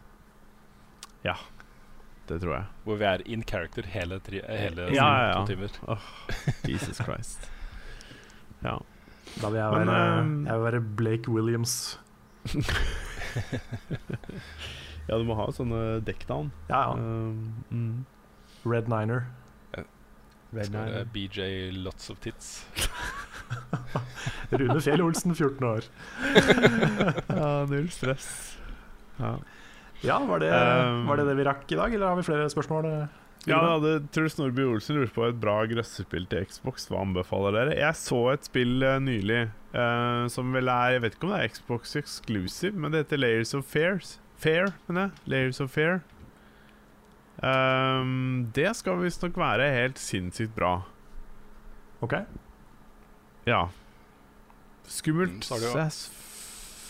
det 2.30 2.40
tror 2.42 2.56
jeg. 2.56 2.66
Hvor 2.84 2.96
vi 3.02 3.04
er 3.10 3.26
in 3.26 3.44
character 3.44 3.86
hele, 3.88 4.20
tri 4.20 4.40
eh, 4.42 4.60
hele 4.66 4.88
Ja, 4.96 5.08
ja, 5.08 5.28
ja. 5.28 5.46
to 5.46 5.46
timer. 5.46 5.70
Jesus 6.68 6.98
Christ. 7.04 7.50
Ja. 8.64 8.78
Da 9.42 9.50
vil 9.50 9.58
jeg 9.60 9.72
Men, 9.74 9.88
være, 9.88 10.20
ehm, 10.20 10.46
jeg 10.48 10.54
vil 10.56 10.64
være 10.64 10.82
Blake 10.98 11.30
Williams. 11.30 12.00
ja, 15.10 15.18
du 15.18 15.26
må 15.28 15.36
ha 15.36 15.50
sånne 15.52 16.00
deckdown. 16.08 16.54
Ja, 16.70 16.80
ja. 16.80 16.94
Um, 16.96 17.66
mm. 17.70 18.06
Red 18.64 18.88
Niner. 18.88 19.26
Red 20.54 20.70
Skal 20.70 20.80
være 20.94 21.06
BJ 21.12 21.42
Lots 21.84 22.10
of 22.10 22.20
Tits. 22.24 22.68
Rune 24.60 24.82
Fjell 24.82 25.02
Olsen, 25.02 25.36
14 25.36 25.64
år. 25.66 25.88
Ja, 27.30 27.66
null 27.66 27.90
stress. 27.92 28.60
Ja, 29.20 29.38
Ja, 30.04 30.18
var 30.28 30.40
det, 30.40 30.50
Um, 30.52 31.06
var 31.08 31.16
det 31.18 31.26
det 31.30 31.36
vi 31.38 31.44
rakk 31.48 31.72
i 31.72 31.76
dag, 31.80 31.94
eller 31.94 32.08
har 32.08 32.16
vi 32.20 32.24
flere 32.28 32.50
spørsmål? 32.52 33.08
ja 33.48 33.60
da 33.62 33.80
det, 33.80 34.12
Truls 34.12 34.38
Nordby 34.38 34.64
Olsen 34.68 34.96
lurte 34.98 35.14
på 35.16 35.28
et 35.30 35.40
bra 35.40 35.66
grøssespill 35.68 36.26
til 36.28 36.46
Xbox. 36.46 36.88
Hva 36.90 37.02
anbefaler 37.04 37.52
dere? 37.56 37.76
Jeg 37.80 37.96
så 37.96 38.20
et 38.34 38.44
spill 38.46 38.84
uh, 38.84 38.98
nylig 39.00 39.50
uh, 39.76 40.28
som 40.28 40.52
vel 40.54 40.68
er 40.68 40.92
Jeg 40.98 41.02
vet 41.06 41.16
ikke 41.16 41.28
om 41.30 41.34
det 41.36 41.40
er 41.44 41.54
Xbox 41.56 41.96
exclusive, 41.96 42.76
men 42.76 42.92
det 42.92 43.06
heter 43.06 43.18
Layers 43.24 43.54
of 43.54 43.64
Fairs. 43.66 44.20
Fair, 44.36 44.74
mener 44.90 45.02
jeg. 45.02 45.12
Layers 45.28 45.62
of 45.62 45.72
Fair. 45.72 46.02
Um, 47.44 48.50
det 48.56 48.76
skal 48.78 49.00
visstnok 49.02 49.36
være 49.40 49.72
helt 49.74 50.00
sinnssykt 50.00 50.54
bra. 50.56 50.82
Ok, 52.04 52.14
Ja. 53.48 53.66
Skummelt. 54.88 55.32
Mm, 55.32 55.50
har 55.50 55.60
du 55.60 55.66
jo- 55.66 55.80
as 55.80 55.98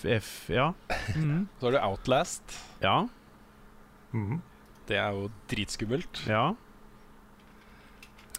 f- 0.05 0.49
ja. 0.49 0.73
Mm. 1.15 1.47
Så 1.59 1.65
har 1.67 1.71
du 1.71 1.79
Outlast. 1.83 2.59
ja. 2.81 3.07
Mm. 4.13 4.41
Det 4.87 4.97
er 4.99 5.11
jo 5.15 5.29
dritskummelt. 5.49 6.25
Ja. 6.27 6.53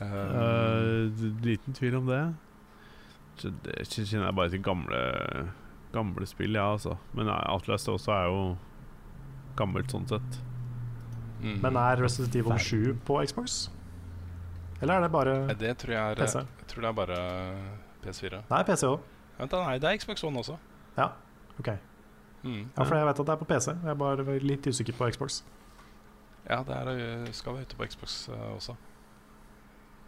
Um, 0.01 0.09
Uh, 0.35 1.11
liten 1.45 1.75
tvil 1.75 1.95
om 1.97 2.07
det. 2.07 2.23
Det 3.65 3.77
kjenner 3.89 4.27
jeg 4.29 4.35
bare 4.37 4.51
til 4.53 4.63
gamle 4.63 5.01
Gamle 5.95 6.27
spill, 6.27 6.55
ja, 6.59 6.73
altså. 6.75 6.97
Men 7.15 7.29
Outlast 7.31 7.89
også 7.89 8.11
er 8.13 8.25
jo 8.27 8.41
gammelt 9.57 9.91
sånn 9.95 10.07
sett. 10.11 10.39
mm. 11.41 11.61
Men 11.63 11.77
er 11.79 11.97
Resident 12.03 12.35
Evil 12.35 12.59
7 12.59 12.95
på 13.07 13.21
Xbox? 13.27 13.71
Eller 14.83 14.97
er 14.99 15.01
det 15.07 15.13
bare 15.15 15.35
Det 15.55 15.77
tror 15.79 15.93
jeg 15.95 16.11
er 16.11 16.15
PC? 16.19 16.39
Jeg 16.59 16.67
tror 16.73 16.81
det 16.83 16.89
er 16.89 16.99
bare 16.99 17.19
PS4. 18.05 18.43
Nei, 18.51 18.63
PC 18.65 18.87
òg. 18.91 19.01
Vent 19.39 19.51
da, 19.55 19.63
nei, 19.69 19.79
det 19.79 19.91
er 19.93 19.99
Xbox 20.03 20.25
One 20.25 20.39
også. 20.43 20.57
Ja, 20.99 21.09
ok. 21.61 21.75
Mm. 22.45 22.67
Ja, 22.77 22.85
for 22.85 22.97
jeg 22.99 23.07
vet 23.09 23.21
at 23.21 23.27
det 23.27 23.35
er 23.35 23.41
på 23.41 23.49
PC. 23.49 23.71
Jeg 23.73 23.93
er 23.95 24.01
bare 24.01 24.39
litt 24.45 24.67
usikker 24.67 24.97
på 24.97 25.09
Xbox. 25.15 25.43
Ja, 26.45 26.61
det 26.67 26.77
er, 26.77 26.91
øh, 26.93 27.33
skal 27.33 27.57
være 27.57 27.69
ute 27.69 27.77
på 27.77 27.87
Xbox 27.89 28.29
øh, 28.29 28.53
også. 28.57 28.75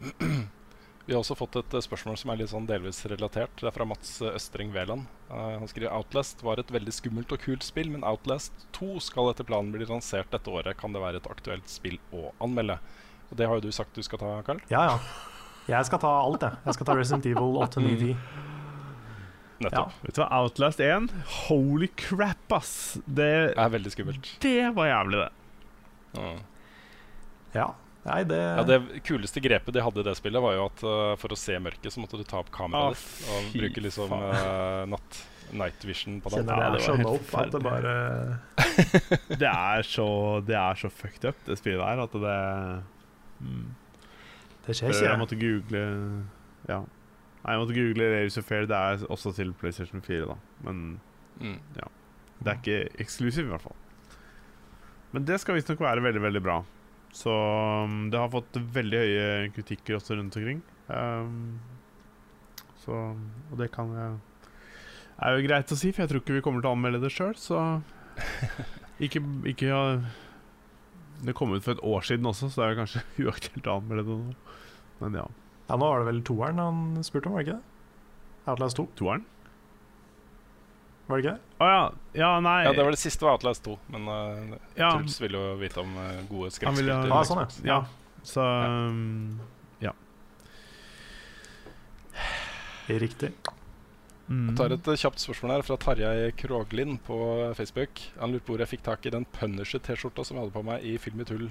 Vi 1.06 1.14
har 1.14 1.22
også 1.22 1.36
fått 1.38 1.56
et 1.56 1.74
øh, 1.78 1.82
spørsmål 1.84 2.18
som 2.20 2.32
er 2.32 2.40
litt 2.42 2.50
sånn 2.50 2.66
delvis 2.68 2.98
relatert. 3.08 3.54
Det 3.56 3.70
er 3.70 3.72
fra 3.72 3.86
Mats 3.88 4.18
Østring 4.26 4.74
Veland. 4.74 5.06
Uh, 5.30 5.54
han 5.62 5.70
skriver 5.70 5.94
Outlast 5.94 6.42
var 6.44 6.60
et 6.60 6.72
veldig 6.74 6.92
skummelt 6.92 7.32
og 7.32 7.40
kult 7.40 7.64
spill, 7.64 7.88
men 7.94 8.04
Outlast 8.04 8.66
2 8.76 8.98
skal 9.06 9.30
etter 9.30 9.46
planen 9.48 9.72
bli 9.72 9.86
lansert 9.88 10.28
dette 10.34 10.50
året. 10.50 10.76
Kan 10.80 10.92
det 10.92 11.04
være 11.04 11.22
et 11.22 11.30
aktuelt 11.30 11.70
spill 11.70 11.96
å 12.12 12.34
anmelde? 12.42 12.80
Og 13.30 13.38
Det 13.38 13.48
har 13.48 13.56
jo 13.56 13.64
du 13.64 13.72
sagt 13.72 13.96
du 13.96 14.02
skal 14.04 14.20
ta, 14.20 14.34
Carl. 14.46 14.60
Ja, 14.68 14.84
ja. 14.90 14.98
Jeg 15.66 15.88
skal 15.88 15.98
ta 16.02 16.10
alt, 16.20 16.44
jeg. 16.44 16.60
Jeg 16.66 16.76
skal 16.76 16.86
ta 16.86 16.94
Resident 16.94 17.26
Evil 17.26 17.56
8, 17.64 17.80
9, 17.82 17.96
10. 18.02 18.55
Nettopp. 19.64 19.94
Vet 20.04 20.18
du 20.18 20.20
hva, 20.20 20.28
Outlast 20.42 20.80
1 20.84 21.08
Holy 21.46 21.88
crap, 21.96 22.52
ass! 22.52 22.98
Det, 23.06 23.30
Det 23.54 23.62
er 23.62 23.72
veldig 23.72 23.92
skummelt. 23.94 24.30
det 24.44 24.70
var 24.76 24.90
jævlig, 24.90 25.22
det. 25.24 26.20
Mm. 26.20 26.40
Ja. 27.56 27.70
Nei, 28.06 28.18
det, 28.28 28.38
Ja, 28.38 28.62
Det 28.68 29.02
kuleste 29.06 29.40
grepet 29.42 29.74
de 29.74 29.82
hadde 29.82 30.02
i 30.02 30.06
det 30.06 30.14
spillet, 30.18 30.42
var 30.42 30.54
jo 30.54 30.66
at 30.68 30.84
uh, 30.86 31.14
for 31.18 31.34
å 31.34 31.38
se 31.40 31.56
mørket, 31.58 31.88
så 31.94 32.02
måtte 32.02 32.20
du 32.20 32.26
ta 32.28 32.38
opp 32.42 32.52
kameraet 32.54 32.94
ah, 32.94 33.00
ditt 33.00 33.32
og 33.32 33.56
bruke 33.56 33.82
liksom 33.82 34.12
øh, 34.14 34.82
natt, 34.92 35.22
night 35.56 35.86
vision 35.88 36.20
på 36.22 36.30
det. 36.30 36.44
kjenner 36.44 36.62
Ja, 36.62 36.68
det 36.70 36.78
det 36.78 36.84
er 36.84 36.84
var 36.84 36.84
så 36.84 36.96
helt 37.00 37.34
at 37.40 37.56
det 37.56 37.62
bare 37.64 37.96
Det 39.42 39.50
er 39.50 39.88
så, 39.88 40.06
det 40.46 40.58
er 40.60 40.78
så 40.84 40.92
fucked 40.92 41.26
up, 41.32 41.42
det 41.48 41.58
spillet 41.58 41.82
der, 41.82 42.04
at 42.04 42.14
det 42.26 42.36
mm. 43.40 43.66
Det 44.66 44.74
skjer 44.74 44.90
ikke. 44.94 45.08
Jeg 45.08 45.20
måtte 45.22 45.38
google 45.38 45.82
Ja. 46.70 46.80
Nei, 47.46 47.54
jeg 47.54 47.62
måtte 47.62 47.76
google 47.76 48.06
Layers 48.10 48.36
of 48.40 48.46
Fair. 48.48 48.66
Det 48.66 48.74
er 48.76 49.04
også 49.06 49.30
til 49.36 49.52
PlayStation 49.54 50.02
4, 50.02 50.26
da. 50.26 50.34
Men 50.66 51.00
Mm. 51.38 51.58
det 52.42 52.48
er 52.50 52.56
ikke 52.56 52.78
eksklusivt, 52.98 53.46
i 53.46 53.52
hvert 53.52 53.62
fall. 53.62 53.76
Men 55.12 55.24
det 55.24 55.38
skal 55.40 55.54
visstnok 55.54 55.78
være 55.80 56.02
veldig, 56.02 56.22
veldig 56.24 56.42
bra. 56.42 56.56
Så 57.14 57.30
um, 57.84 58.10
det 58.10 58.18
har 58.18 58.32
fått 58.32 58.56
veldig 58.56 58.98
høye 58.98 59.50
kritikker 59.54 59.96
også 59.96 60.16
rundt 60.18 60.36
omkring. 60.36 60.62
Um, 60.88 61.60
så 62.82 62.92
Og 63.52 63.58
det 63.58 63.70
kan 63.74 63.92
jeg 63.94 64.18
er 65.24 65.32
jo 65.32 65.46
greit 65.46 65.72
å 65.72 65.76
si, 65.80 65.92
for 65.92 66.02
jeg 66.04 66.10
tror 66.10 66.20
ikke 66.20 66.34
vi 66.36 66.42
kommer 66.44 66.60
til 66.60 66.68
å 66.68 66.74
anmelde 66.76 67.00
det 67.00 67.12
sjøl, 67.14 67.32
så 67.40 67.80
ikke, 69.06 69.22
ikke 69.48 69.70
ja, 69.70 69.80
Det 71.24 71.32
kom 71.36 71.54
ut 71.56 71.64
for 71.64 71.72
et 71.72 71.80
år 71.80 72.04
siden 72.04 72.28
også, 72.28 72.50
så 72.52 72.60
det 72.60 72.66
er 72.66 72.74
jo 72.74 72.80
kanskje 72.82 73.04
uaktuelt 73.24 73.70
å 73.70 73.78
anmelde 73.80 74.04
det 74.10 74.18
nå. 74.26 74.34
Men 75.00 75.16
ja. 75.22 75.24
Ja, 75.68 75.76
nå 75.76 75.86
var 75.90 75.98
det 76.02 76.06
vel 76.12 76.20
toeren 76.22 76.60
han 76.62 77.04
spurte 77.06 77.26
om, 77.30 77.34
var 77.36 77.42
det 77.42 77.48
ikke 77.48 77.58
det? 77.58 77.72
Outlast 78.52 78.76
2, 78.78 78.84
Toeren? 79.00 79.24
var 81.08 81.18
det 81.18 81.24
ikke 81.24 81.32
det? 81.36 81.56
Å 81.62 81.66
ja. 81.70 81.82
Ja, 82.18 82.30
nei 82.42 82.56
Ja, 82.66 82.72
det 82.74 82.84
var 82.86 82.94
det 82.94 82.98
siste 83.02 83.26
var 83.26 83.36
Outlast 83.38 83.62
2, 83.66 83.74
men 83.94 84.06
uh, 84.10 84.56
ja, 84.78 84.92
Truls 84.94 85.20
ville 85.22 85.38
jo 85.42 85.56
vite 85.60 85.82
om 85.82 85.92
uh, 85.98 86.22
gode 86.30 86.50
Han 86.50 86.50
Ja, 86.50 86.56
skrekkspill. 86.56 86.90
ha- 86.94 87.18
Ah, 87.18 87.26
sånn, 87.26 87.42
ja. 87.66 87.76
ja. 87.76 87.78
Så 88.26 88.42
um, 88.42 89.40
Riktig. 92.86 93.32
mm. 94.28 94.48
Jeg 94.50 94.56
tar 94.58 94.72
et 94.76 94.88
eh, 94.92 94.98
kjapt 95.00 95.18
spørsmål 95.22 95.56
her 95.56 95.64
fra 95.66 95.76
Tarjei 95.82 96.28
Kroglin 96.38 96.98
på 97.02 97.16
Facebook. 97.58 97.98
Han 98.20 98.30
lurte 98.30 98.46
på 98.46 98.54
hvor 98.54 98.62
jeg 98.62 98.70
fikk 98.76 98.84
tak 98.86 99.06
i 99.06 99.10
den 99.10 99.26
Punisher-T-skjorta 99.34 100.22
som 100.24 100.36
jeg 100.38 100.44
hadde 100.46 100.54
på 100.54 100.62
meg 100.66 100.86
i 100.86 100.94
Film 101.02 101.22
i 101.24 101.26
tull 101.26 101.48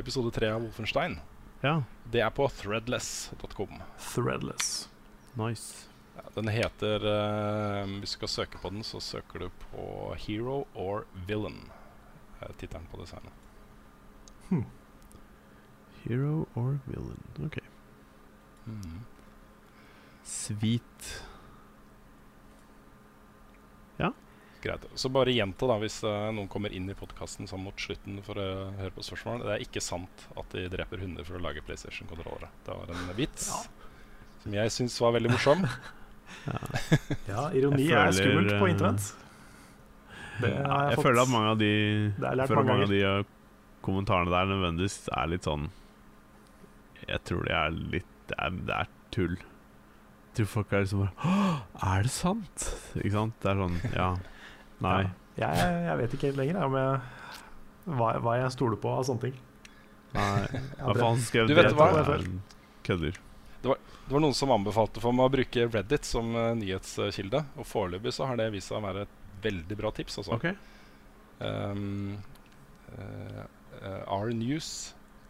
episode 0.00 0.32
3 0.32 0.48
av 0.54 0.64
Wolfenstein. 0.64 1.18
Ja, 1.62 1.82
Det 2.12 2.20
er 2.24 2.30
på 2.30 2.48
threadless.com. 2.48 3.80
Threadless. 3.98 4.88
nice. 5.34 5.86
Ja, 6.16 6.22
den 6.34 6.48
heter 6.48 7.04
uh, 7.04 7.84
Hvis 8.00 8.10
du 8.10 8.16
skal 8.18 8.28
søke 8.28 8.58
på 8.58 8.70
den, 8.70 8.82
så 8.84 9.00
søker 9.00 9.38
du 9.38 9.48
på 9.70 10.14
Hero 10.18 10.66
or 10.74 11.04
Villain. 11.26 11.70
er 12.40 12.52
Tittelen 12.58 12.86
på 12.90 13.00
designet. 13.02 13.32
Hero 16.04 16.46
or 16.56 16.78
villain. 16.86 17.20
OK. 17.44 17.58
Mm. 18.66 19.00
Sweet. 20.24 21.22
Greit. 24.60 24.84
Så 24.94 25.08
bare 25.08 25.32
gjenta, 25.32 25.64
da, 25.70 25.78
hvis 25.80 26.02
uh, 26.04 26.28
noen 26.36 26.48
kommer 26.52 26.72
inn 26.76 26.90
i 26.92 26.96
podkasten 26.96 27.48
sånn 27.48 27.62
mot 27.64 27.80
slutten 27.80 28.18
for 28.26 28.36
å 28.36 28.48
høre 28.76 28.92
på 28.92 29.04
spørsmålene. 29.06 29.46
Det 29.48 29.54
er 29.54 29.64
ikke 29.64 29.82
sant 29.84 30.26
at 30.36 30.56
de 30.56 30.66
dreper 30.72 31.00
hunder 31.00 31.24
for 31.24 31.38
å 31.38 31.44
lage 31.46 31.62
PlayStation-kontrollere. 31.64 32.50
Det 32.66 32.76
var 32.76 32.92
en 32.92 33.14
vits 33.16 33.48
som 34.42 34.56
jeg 34.56 34.72
syns 34.74 34.96
var 35.00 35.16
veldig 35.16 35.32
morsom. 35.32 35.64
Ja, 37.28 37.48
ironi 37.56 37.88
føler, 37.88 38.06
er 38.06 38.16
skummelt 38.16 38.52
på 38.52 38.56
føler, 38.56 38.72
internett. 38.74 39.10
Det 40.40 40.52
har 40.54 40.86
jeg 40.86 40.92
jeg, 40.92 40.96
fått 40.96 41.06
føler 41.06 41.22
at 41.22 41.32
mange 41.34 41.52
av 41.52 41.60
de 41.60 41.72
mange 42.24 42.70
mange 42.70 42.86
av 42.86 42.94
de 42.94 43.00
uh, 43.04 43.34
kommentarene 43.84 44.32
der 44.32 44.48
nødvendigvis 44.48 44.96
er 45.16 45.30
litt 45.32 45.48
sånn 45.48 45.68
Jeg 47.06 47.20
tror 47.28 47.44
de 47.48 47.52
er 47.56 47.76
litt 47.96 48.08
Det 48.28 48.36
er, 48.38 48.56
det 48.68 48.76
er 48.76 48.90
tull. 49.12 49.36
Jeg 49.36 50.36
tror 50.38 50.50
folk 50.52 50.72
er 50.72 50.84
liksom 50.84 51.02
bare 51.02 51.28
«Åh, 51.28 51.62
Er 51.90 52.04
det 52.06 52.12
sant? 52.14 52.66
Ikke 52.94 53.14
sant? 53.16 53.40
Det 53.42 53.52
er 53.52 53.64
sånn 53.64 53.80
Ja. 53.96 54.10
Nei. 54.84 55.02
Ja, 55.38 55.50
jeg, 55.56 55.80
jeg 55.86 55.98
vet 56.00 56.14
ikke 56.16 56.28
helt 56.30 56.40
lenger 56.40 56.58
jeg, 56.58 56.68
om 56.68 56.76
jeg, 56.78 57.94
hva, 58.00 58.10
hva 58.24 58.36
jeg 58.40 58.52
stoler 58.54 58.80
på 58.80 58.92
av 58.92 59.06
sånne 59.08 59.28
ting. 59.28 59.38
Nei. 60.10 60.62
Hva 60.82 60.94
faen 60.96 61.20
skrev 61.22 61.46
Du 61.46 61.54
vet 61.54 61.68
det? 61.70 61.76
hva? 61.78 61.92
Det 61.94 62.06
var, 62.08 62.24
Kødder. 62.86 63.20
Det 63.62 63.70
var 64.16 64.22
noen 64.24 64.34
som 64.34 64.50
anbefalte 64.50 64.98
for 65.02 65.14
meg 65.14 65.28
å 65.28 65.32
bruke 65.36 65.66
Reddit 65.70 66.08
som 66.08 66.32
uh, 66.34 66.50
nyhetskilde. 66.58 67.44
Og 67.60 67.68
foreløpig 67.68 68.14
så 68.16 68.26
har 68.26 68.40
det 68.40 68.48
vist 68.56 68.72
seg 68.72 68.80
å 68.80 68.86
være 68.88 69.04
et 69.06 69.14
veldig 69.44 69.78
bra 69.78 69.92
tips. 69.94 70.18
Altså. 70.22 70.34
OK. 70.34 70.48
Um, 71.38 72.16
uh, 72.96 73.44
uh, 73.78 74.16
R-News, 74.18 74.72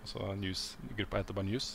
altså 0.00 0.32
news-gruppa 0.40 1.20
heter 1.20 1.36
bare 1.36 1.50
News. 1.50 1.74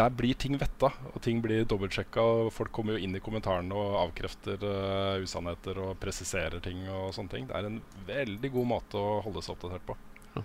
Der 0.00 0.12
blir 0.16 0.36
ting 0.40 0.54
vetta, 0.56 0.88
og 1.10 1.20
ting 1.24 1.42
blir 1.44 1.66
dobbeltsjekka. 1.68 2.22
Og 2.22 2.50
folk 2.56 2.72
kommer 2.72 2.96
jo 2.96 3.04
inn 3.04 3.16
i 3.18 3.20
kommentarene 3.20 3.76
og 3.76 3.98
avkrefter 4.06 4.62
uh, 4.64 5.20
usannheter 5.20 5.80
og 5.82 5.98
presiserer 6.00 6.62
ting. 6.64 6.86
og 6.88 7.10
sånne 7.16 7.34
ting 7.34 7.50
Det 7.50 7.58
er 7.58 7.68
en 7.68 7.80
veldig 8.08 8.52
god 8.54 8.70
måte 8.70 9.00
å 9.00 9.18
holde 9.26 9.42
seg 9.44 9.58
oppdatert 9.58 9.84
på. 9.90 9.98
Ja. 10.38 10.44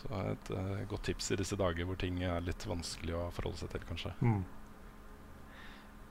Så 0.00 0.22
et 0.30 0.50
uh, 0.56 0.78
godt 0.88 1.04
tips 1.10 1.34
i 1.34 1.38
disse 1.42 1.58
dager 1.60 1.84
hvor 1.84 1.98
ting 2.00 2.22
er 2.24 2.40
litt 2.46 2.64
vanskelig 2.64 3.18
å 3.18 3.26
forholde 3.36 3.60
seg 3.60 3.74
til, 3.74 3.84
kanskje. 3.90 4.14
Mm. 4.24 4.40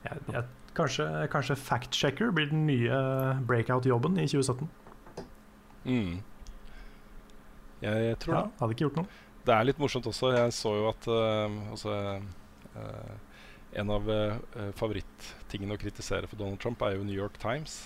Jeg, 0.03 0.21
jeg, 0.31 0.43
kanskje 0.77 1.07
kanskje 1.33 1.57
fact-checker 1.59 2.29
blir 2.35 2.51
den 2.51 2.67
nye 2.69 2.99
breakout-jobben 3.49 4.21
i 4.21 4.27
2017. 4.29 4.69
Mm. 5.89 6.19
Jeg, 7.81 8.05
jeg 8.05 8.19
tror 8.21 8.35
Ja, 8.35 8.43
det. 8.45 8.53
hadde 8.61 8.77
ikke 8.77 8.85
gjort 8.85 9.01
noe. 9.01 9.17
Det 9.49 9.55
er 9.55 9.65
litt 9.65 9.79
morsomt 9.81 10.05
også. 10.05 10.33
Jeg 10.35 10.53
så 10.53 10.75
jo 10.77 10.89
at 10.91 11.09
eh, 11.09 11.59
altså, 11.73 11.93
eh, 12.77 13.15
En 13.79 13.91
av 13.93 14.07
uh, 14.09 14.33
favorittingene 14.73 15.75
å 15.75 15.77
kritisere 15.77 16.25
for 16.25 16.39
Donald 16.39 16.57
Trump 16.61 16.81
er 16.81 16.95
jo 16.95 17.03
New 17.05 17.13
York 17.13 17.35
Times. 17.41 17.83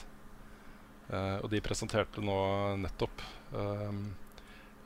Eh, 1.12 1.38
og 1.44 1.50
de 1.52 1.62
presenterte 1.64 2.24
nå 2.24 2.38
nettopp 2.80 3.24
eh, 3.52 3.98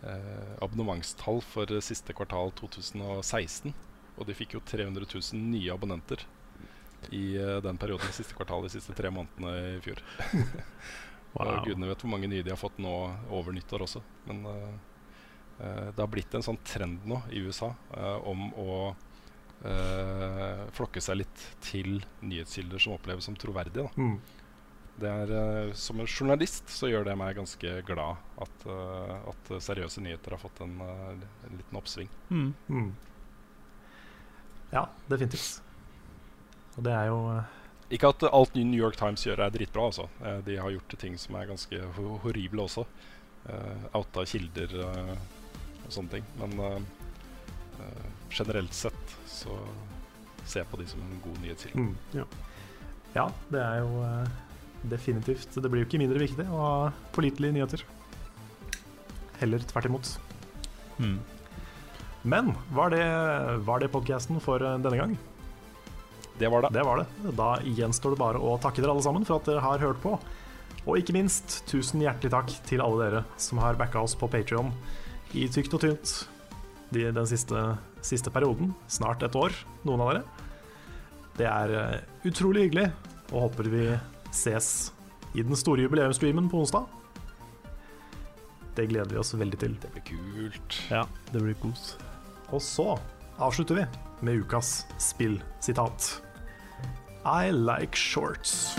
eh, 0.09 0.53
abonnementstall 0.65 1.43
for 1.45 1.69
eh, 1.69 1.83
siste 1.85 2.15
kvartal 2.17 2.49
2016. 2.57 3.75
Og 4.17 4.25
de 4.25 4.35
fikk 4.37 4.57
jo 4.57 4.63
300 4.65 5.05
000 5.05 5.43
nye 5.53 5.73
abonnenter 5.73 6.25
i 7.13 7.37
uh, 7.37 7.59
den 7.61 7.77
perioden, 7.77 8.09
siste 8.09 8.33
kvartal, 8.33 8.63
de 8.65 8.71
siste 8.73 8.95
tre 8.97 9.11
månedene 9.13 9.75
i 9.77 9.83
fjor. 9.85 10.01
Wow. 11.37 11.59
Og 11.59 11.67
gudene 11.67 11.89
vet 11.89 12.01
hvor 12.01 12.09
mange 12.09 12.29
nye 12.31 12.41
de 12.41 12.49
har 12.49 12.57
fått 12.57 12.79
nå 12.81 12.91
over 13.35 13.53
nyttår 13.53 13.83
også. 13.85 13.99
Men 14.25 14.39
eh, 14.49 14.61
eh, 14.63 14.86
det 15.57 15.97
har 15.97 16.09
blitt 16.11 16.34
en 16.38 16.45
sånn 16.45 16.59
trend 16.67 17.05
nå 17.09 17.21
i 17.34 17.41
USA 17.41 17.71
eh, 17.97 18.27
om 18.29 18.51
å 18.61 18.73
eh, 19.65 20.65
flokke 20.77 21.01
seg 21.01 21.23
litt 21.23 21.45
til 21.65 22.01
nyhetskilder 22.21 22.81
som 22.81 22.93
oppleves 22.97 23.25
som 23.25 23.38
troverdige. 23.39 23.88
Da. 23.88 23.91
Mm. 23.97 24.19
Det 24.97 25.09
er, 25.09 25.34
eh, 25.39 25.73
som 25.77 25.99
en 25.99 26.09
journalist 26.09 26.69
så 26.73 26.89
gjør 26.89 27.05
det 27.05 27.17
meg 27.19 27.38
ganske 27.38 27.73
glad 27.85 28.23
at, 28.41 28.65
eh, 28.65 29.29
at 29.34 29.51
seriøse 29.61 30.01
nyheter 30.01 30.34
har 30.34 30.41
fått 30.41 30.61
en, 30.65 30.79
eh, 30.81 31.27
en 31.49 31.57
liten 31.57 31.77
oppsving. 31.77 32.09
Mm. 32.29 32.53
Mm. 32.69 32.95
Ja, 34.71 34.88
definitivt. 35.07 35.61
Og 36.77 36.84
det 36.84 36.93
er 36.93 37.07
jo 37.09 37.19
eh, 37.34 37.53
Ikke 37.89 38.09
at 38.09 38.23
alt 38.23 38.55
New 38.55 38.77
York 38.77 38.97
Times 38.97 39.23
gjør 39.23 39.45
er 39.45 39.53
dritbra, 39.53 39.85
altså. 39.88 40.09
Eh, 40.21 40.41
de 40.41 40.57
har 40.57 40.73
gjort 40.73 40.97
ting 40.99 41.17
som 41.17 41.35
er 41.35 41.47
ganske 41.47 41.84
horrible 42.23 42.65
også. 42.67 42.85
Uh, 43.47 43.85
outa 43.95 44.25
kilder 44.27 44.73
eh, 44.84 45.11
og 45.88 45.95
sånne 45.95 46.18
ting. 46.18 46.27
Men 46.41 46.57
uh, 46.59 48.03
generelt 48.34 48.76
sett 48.76 49.15
så 49.30 49.55
ser 50.47 50.64
jeg 50.64 50.72
på 50.72 50.80
de 50.81 50.88
som 50.89 51.03
en 51.03 51.22
god 51.23 51.39
nyhetskilde. 51.43 51.88
mm. 51.88 52.19
Ja. 52.22 52.27
ja, 53.15 53.27
det 53.51 53.64
er 53.64 53.80
jo 53.84 54.03
uh, 54.03 54.35
definitivt 54.88 55.57
Det 55.57 55.72
blir 55.72 55.84
jo 55.84 55.88
ikke 55.89 55.99
mindre 55.99 56.22
viktig 56.22 56.45
å 56.47 56.59
ha 56.61 56.76
pålitelige 57.15 57.57
nyheter. 57.57 57.88
Heller 59.41 59.65
tvert 59.69 59.89
imot. 59.89 60.14
Mm. 60.97 61.18
Men 62.27 62.53
var 62.76 62.91
det, 62.91 63.05
var 63.68 63.80
det 63.80 63.91
podkasten 63.93 64.39
for 64.43 64.59
denne 64.59 64.97
gang? 64.99 65.18
Det 66.38 66.49
var 66.51 66.65
det. 66.65 66.73
Det 66.73 66.84
var 66.85 67.01
det. 67.01 67.34
Da 67.38 67.51
gjenstår 67.64 68.14
det 68.14 68.22
bare 68.22 68.41
å 68.41 68.57
takke 68.61 68.81
dere 68.81 68.93
alle 68.93 69.05
sammen 69.05 69.26
for 69.26 69.39
at 69.39 69.47
dere 69.49 69.64
har 69.64 69.81
hørt 69.81 70.01
på. 70.03 70.18
Og 70.88 70.99
ikke 70.99 71.15
minst, 71.15 71.61
tusen 71.68 72.01
hjertelig 72.03 72.31
takk 72.34 72.53
til 72.68 72.84
alle 72.84 73.03
dere 73.03 73.22
som 73.41 73.59
har 73.61 73.80
backa 73.80 74.01
oss 74.03 74.15
på 74.18 74.30
Patrion 74.31 74.72
i 75.35 75.47
tykt 75.51 75.73
og 75.75 75.83
tynt 75.83 76.13
de, 76.93 77.07
den 77.11 77.27
siste, 77.27 77.63
siste 78.05 78.31
perioden. 78.33 78.73
Snart 78.91 79.23
et 79.25 79.35
år, 79.35 79.55
noen 79.87 80.03
av 80.03 80.11
dere. 80.11 80.45
Det 81.37 81.47
er 81.49 81.73
eh, 81.77 82.29
utrolig 82.29 82.67
hyggelig, 82.67 82.87
og 83.31 83.47
håper 83.47 83.71
vi 83.71 83.83
ses 84.33 84.91
i 85.37 85.43
den 85.43 85.57
store 85.59 85.85
jubileumsstreamen 85.85 86.49
på 86.49 86.63
onsdag. 86.63 86.87
Det 88.77 88.87
gleder 88.91 89.09
vi 89.09 89.21
oss 89.21 89.33
veldig 89.33 89.59
til. 89.61 89.77
Det 89.81 89.91
blir 89.93 90.05
kult. 90.11 90.81
Ja, 90.93 91.05
det 91.33 91.41
blir 91.41 91.57
kos. 91.61 91.95
Og 92.53 92.61
så 92.63 92.93
avslutter 93.37 93.81
vi 93.81 93.87
med 94.21 94.43
ukas 94.43 94.85
spillsitat. 95.01 96.21
I 97.25 97.51
like 97.51 97.97
shorts. 97.97 98.77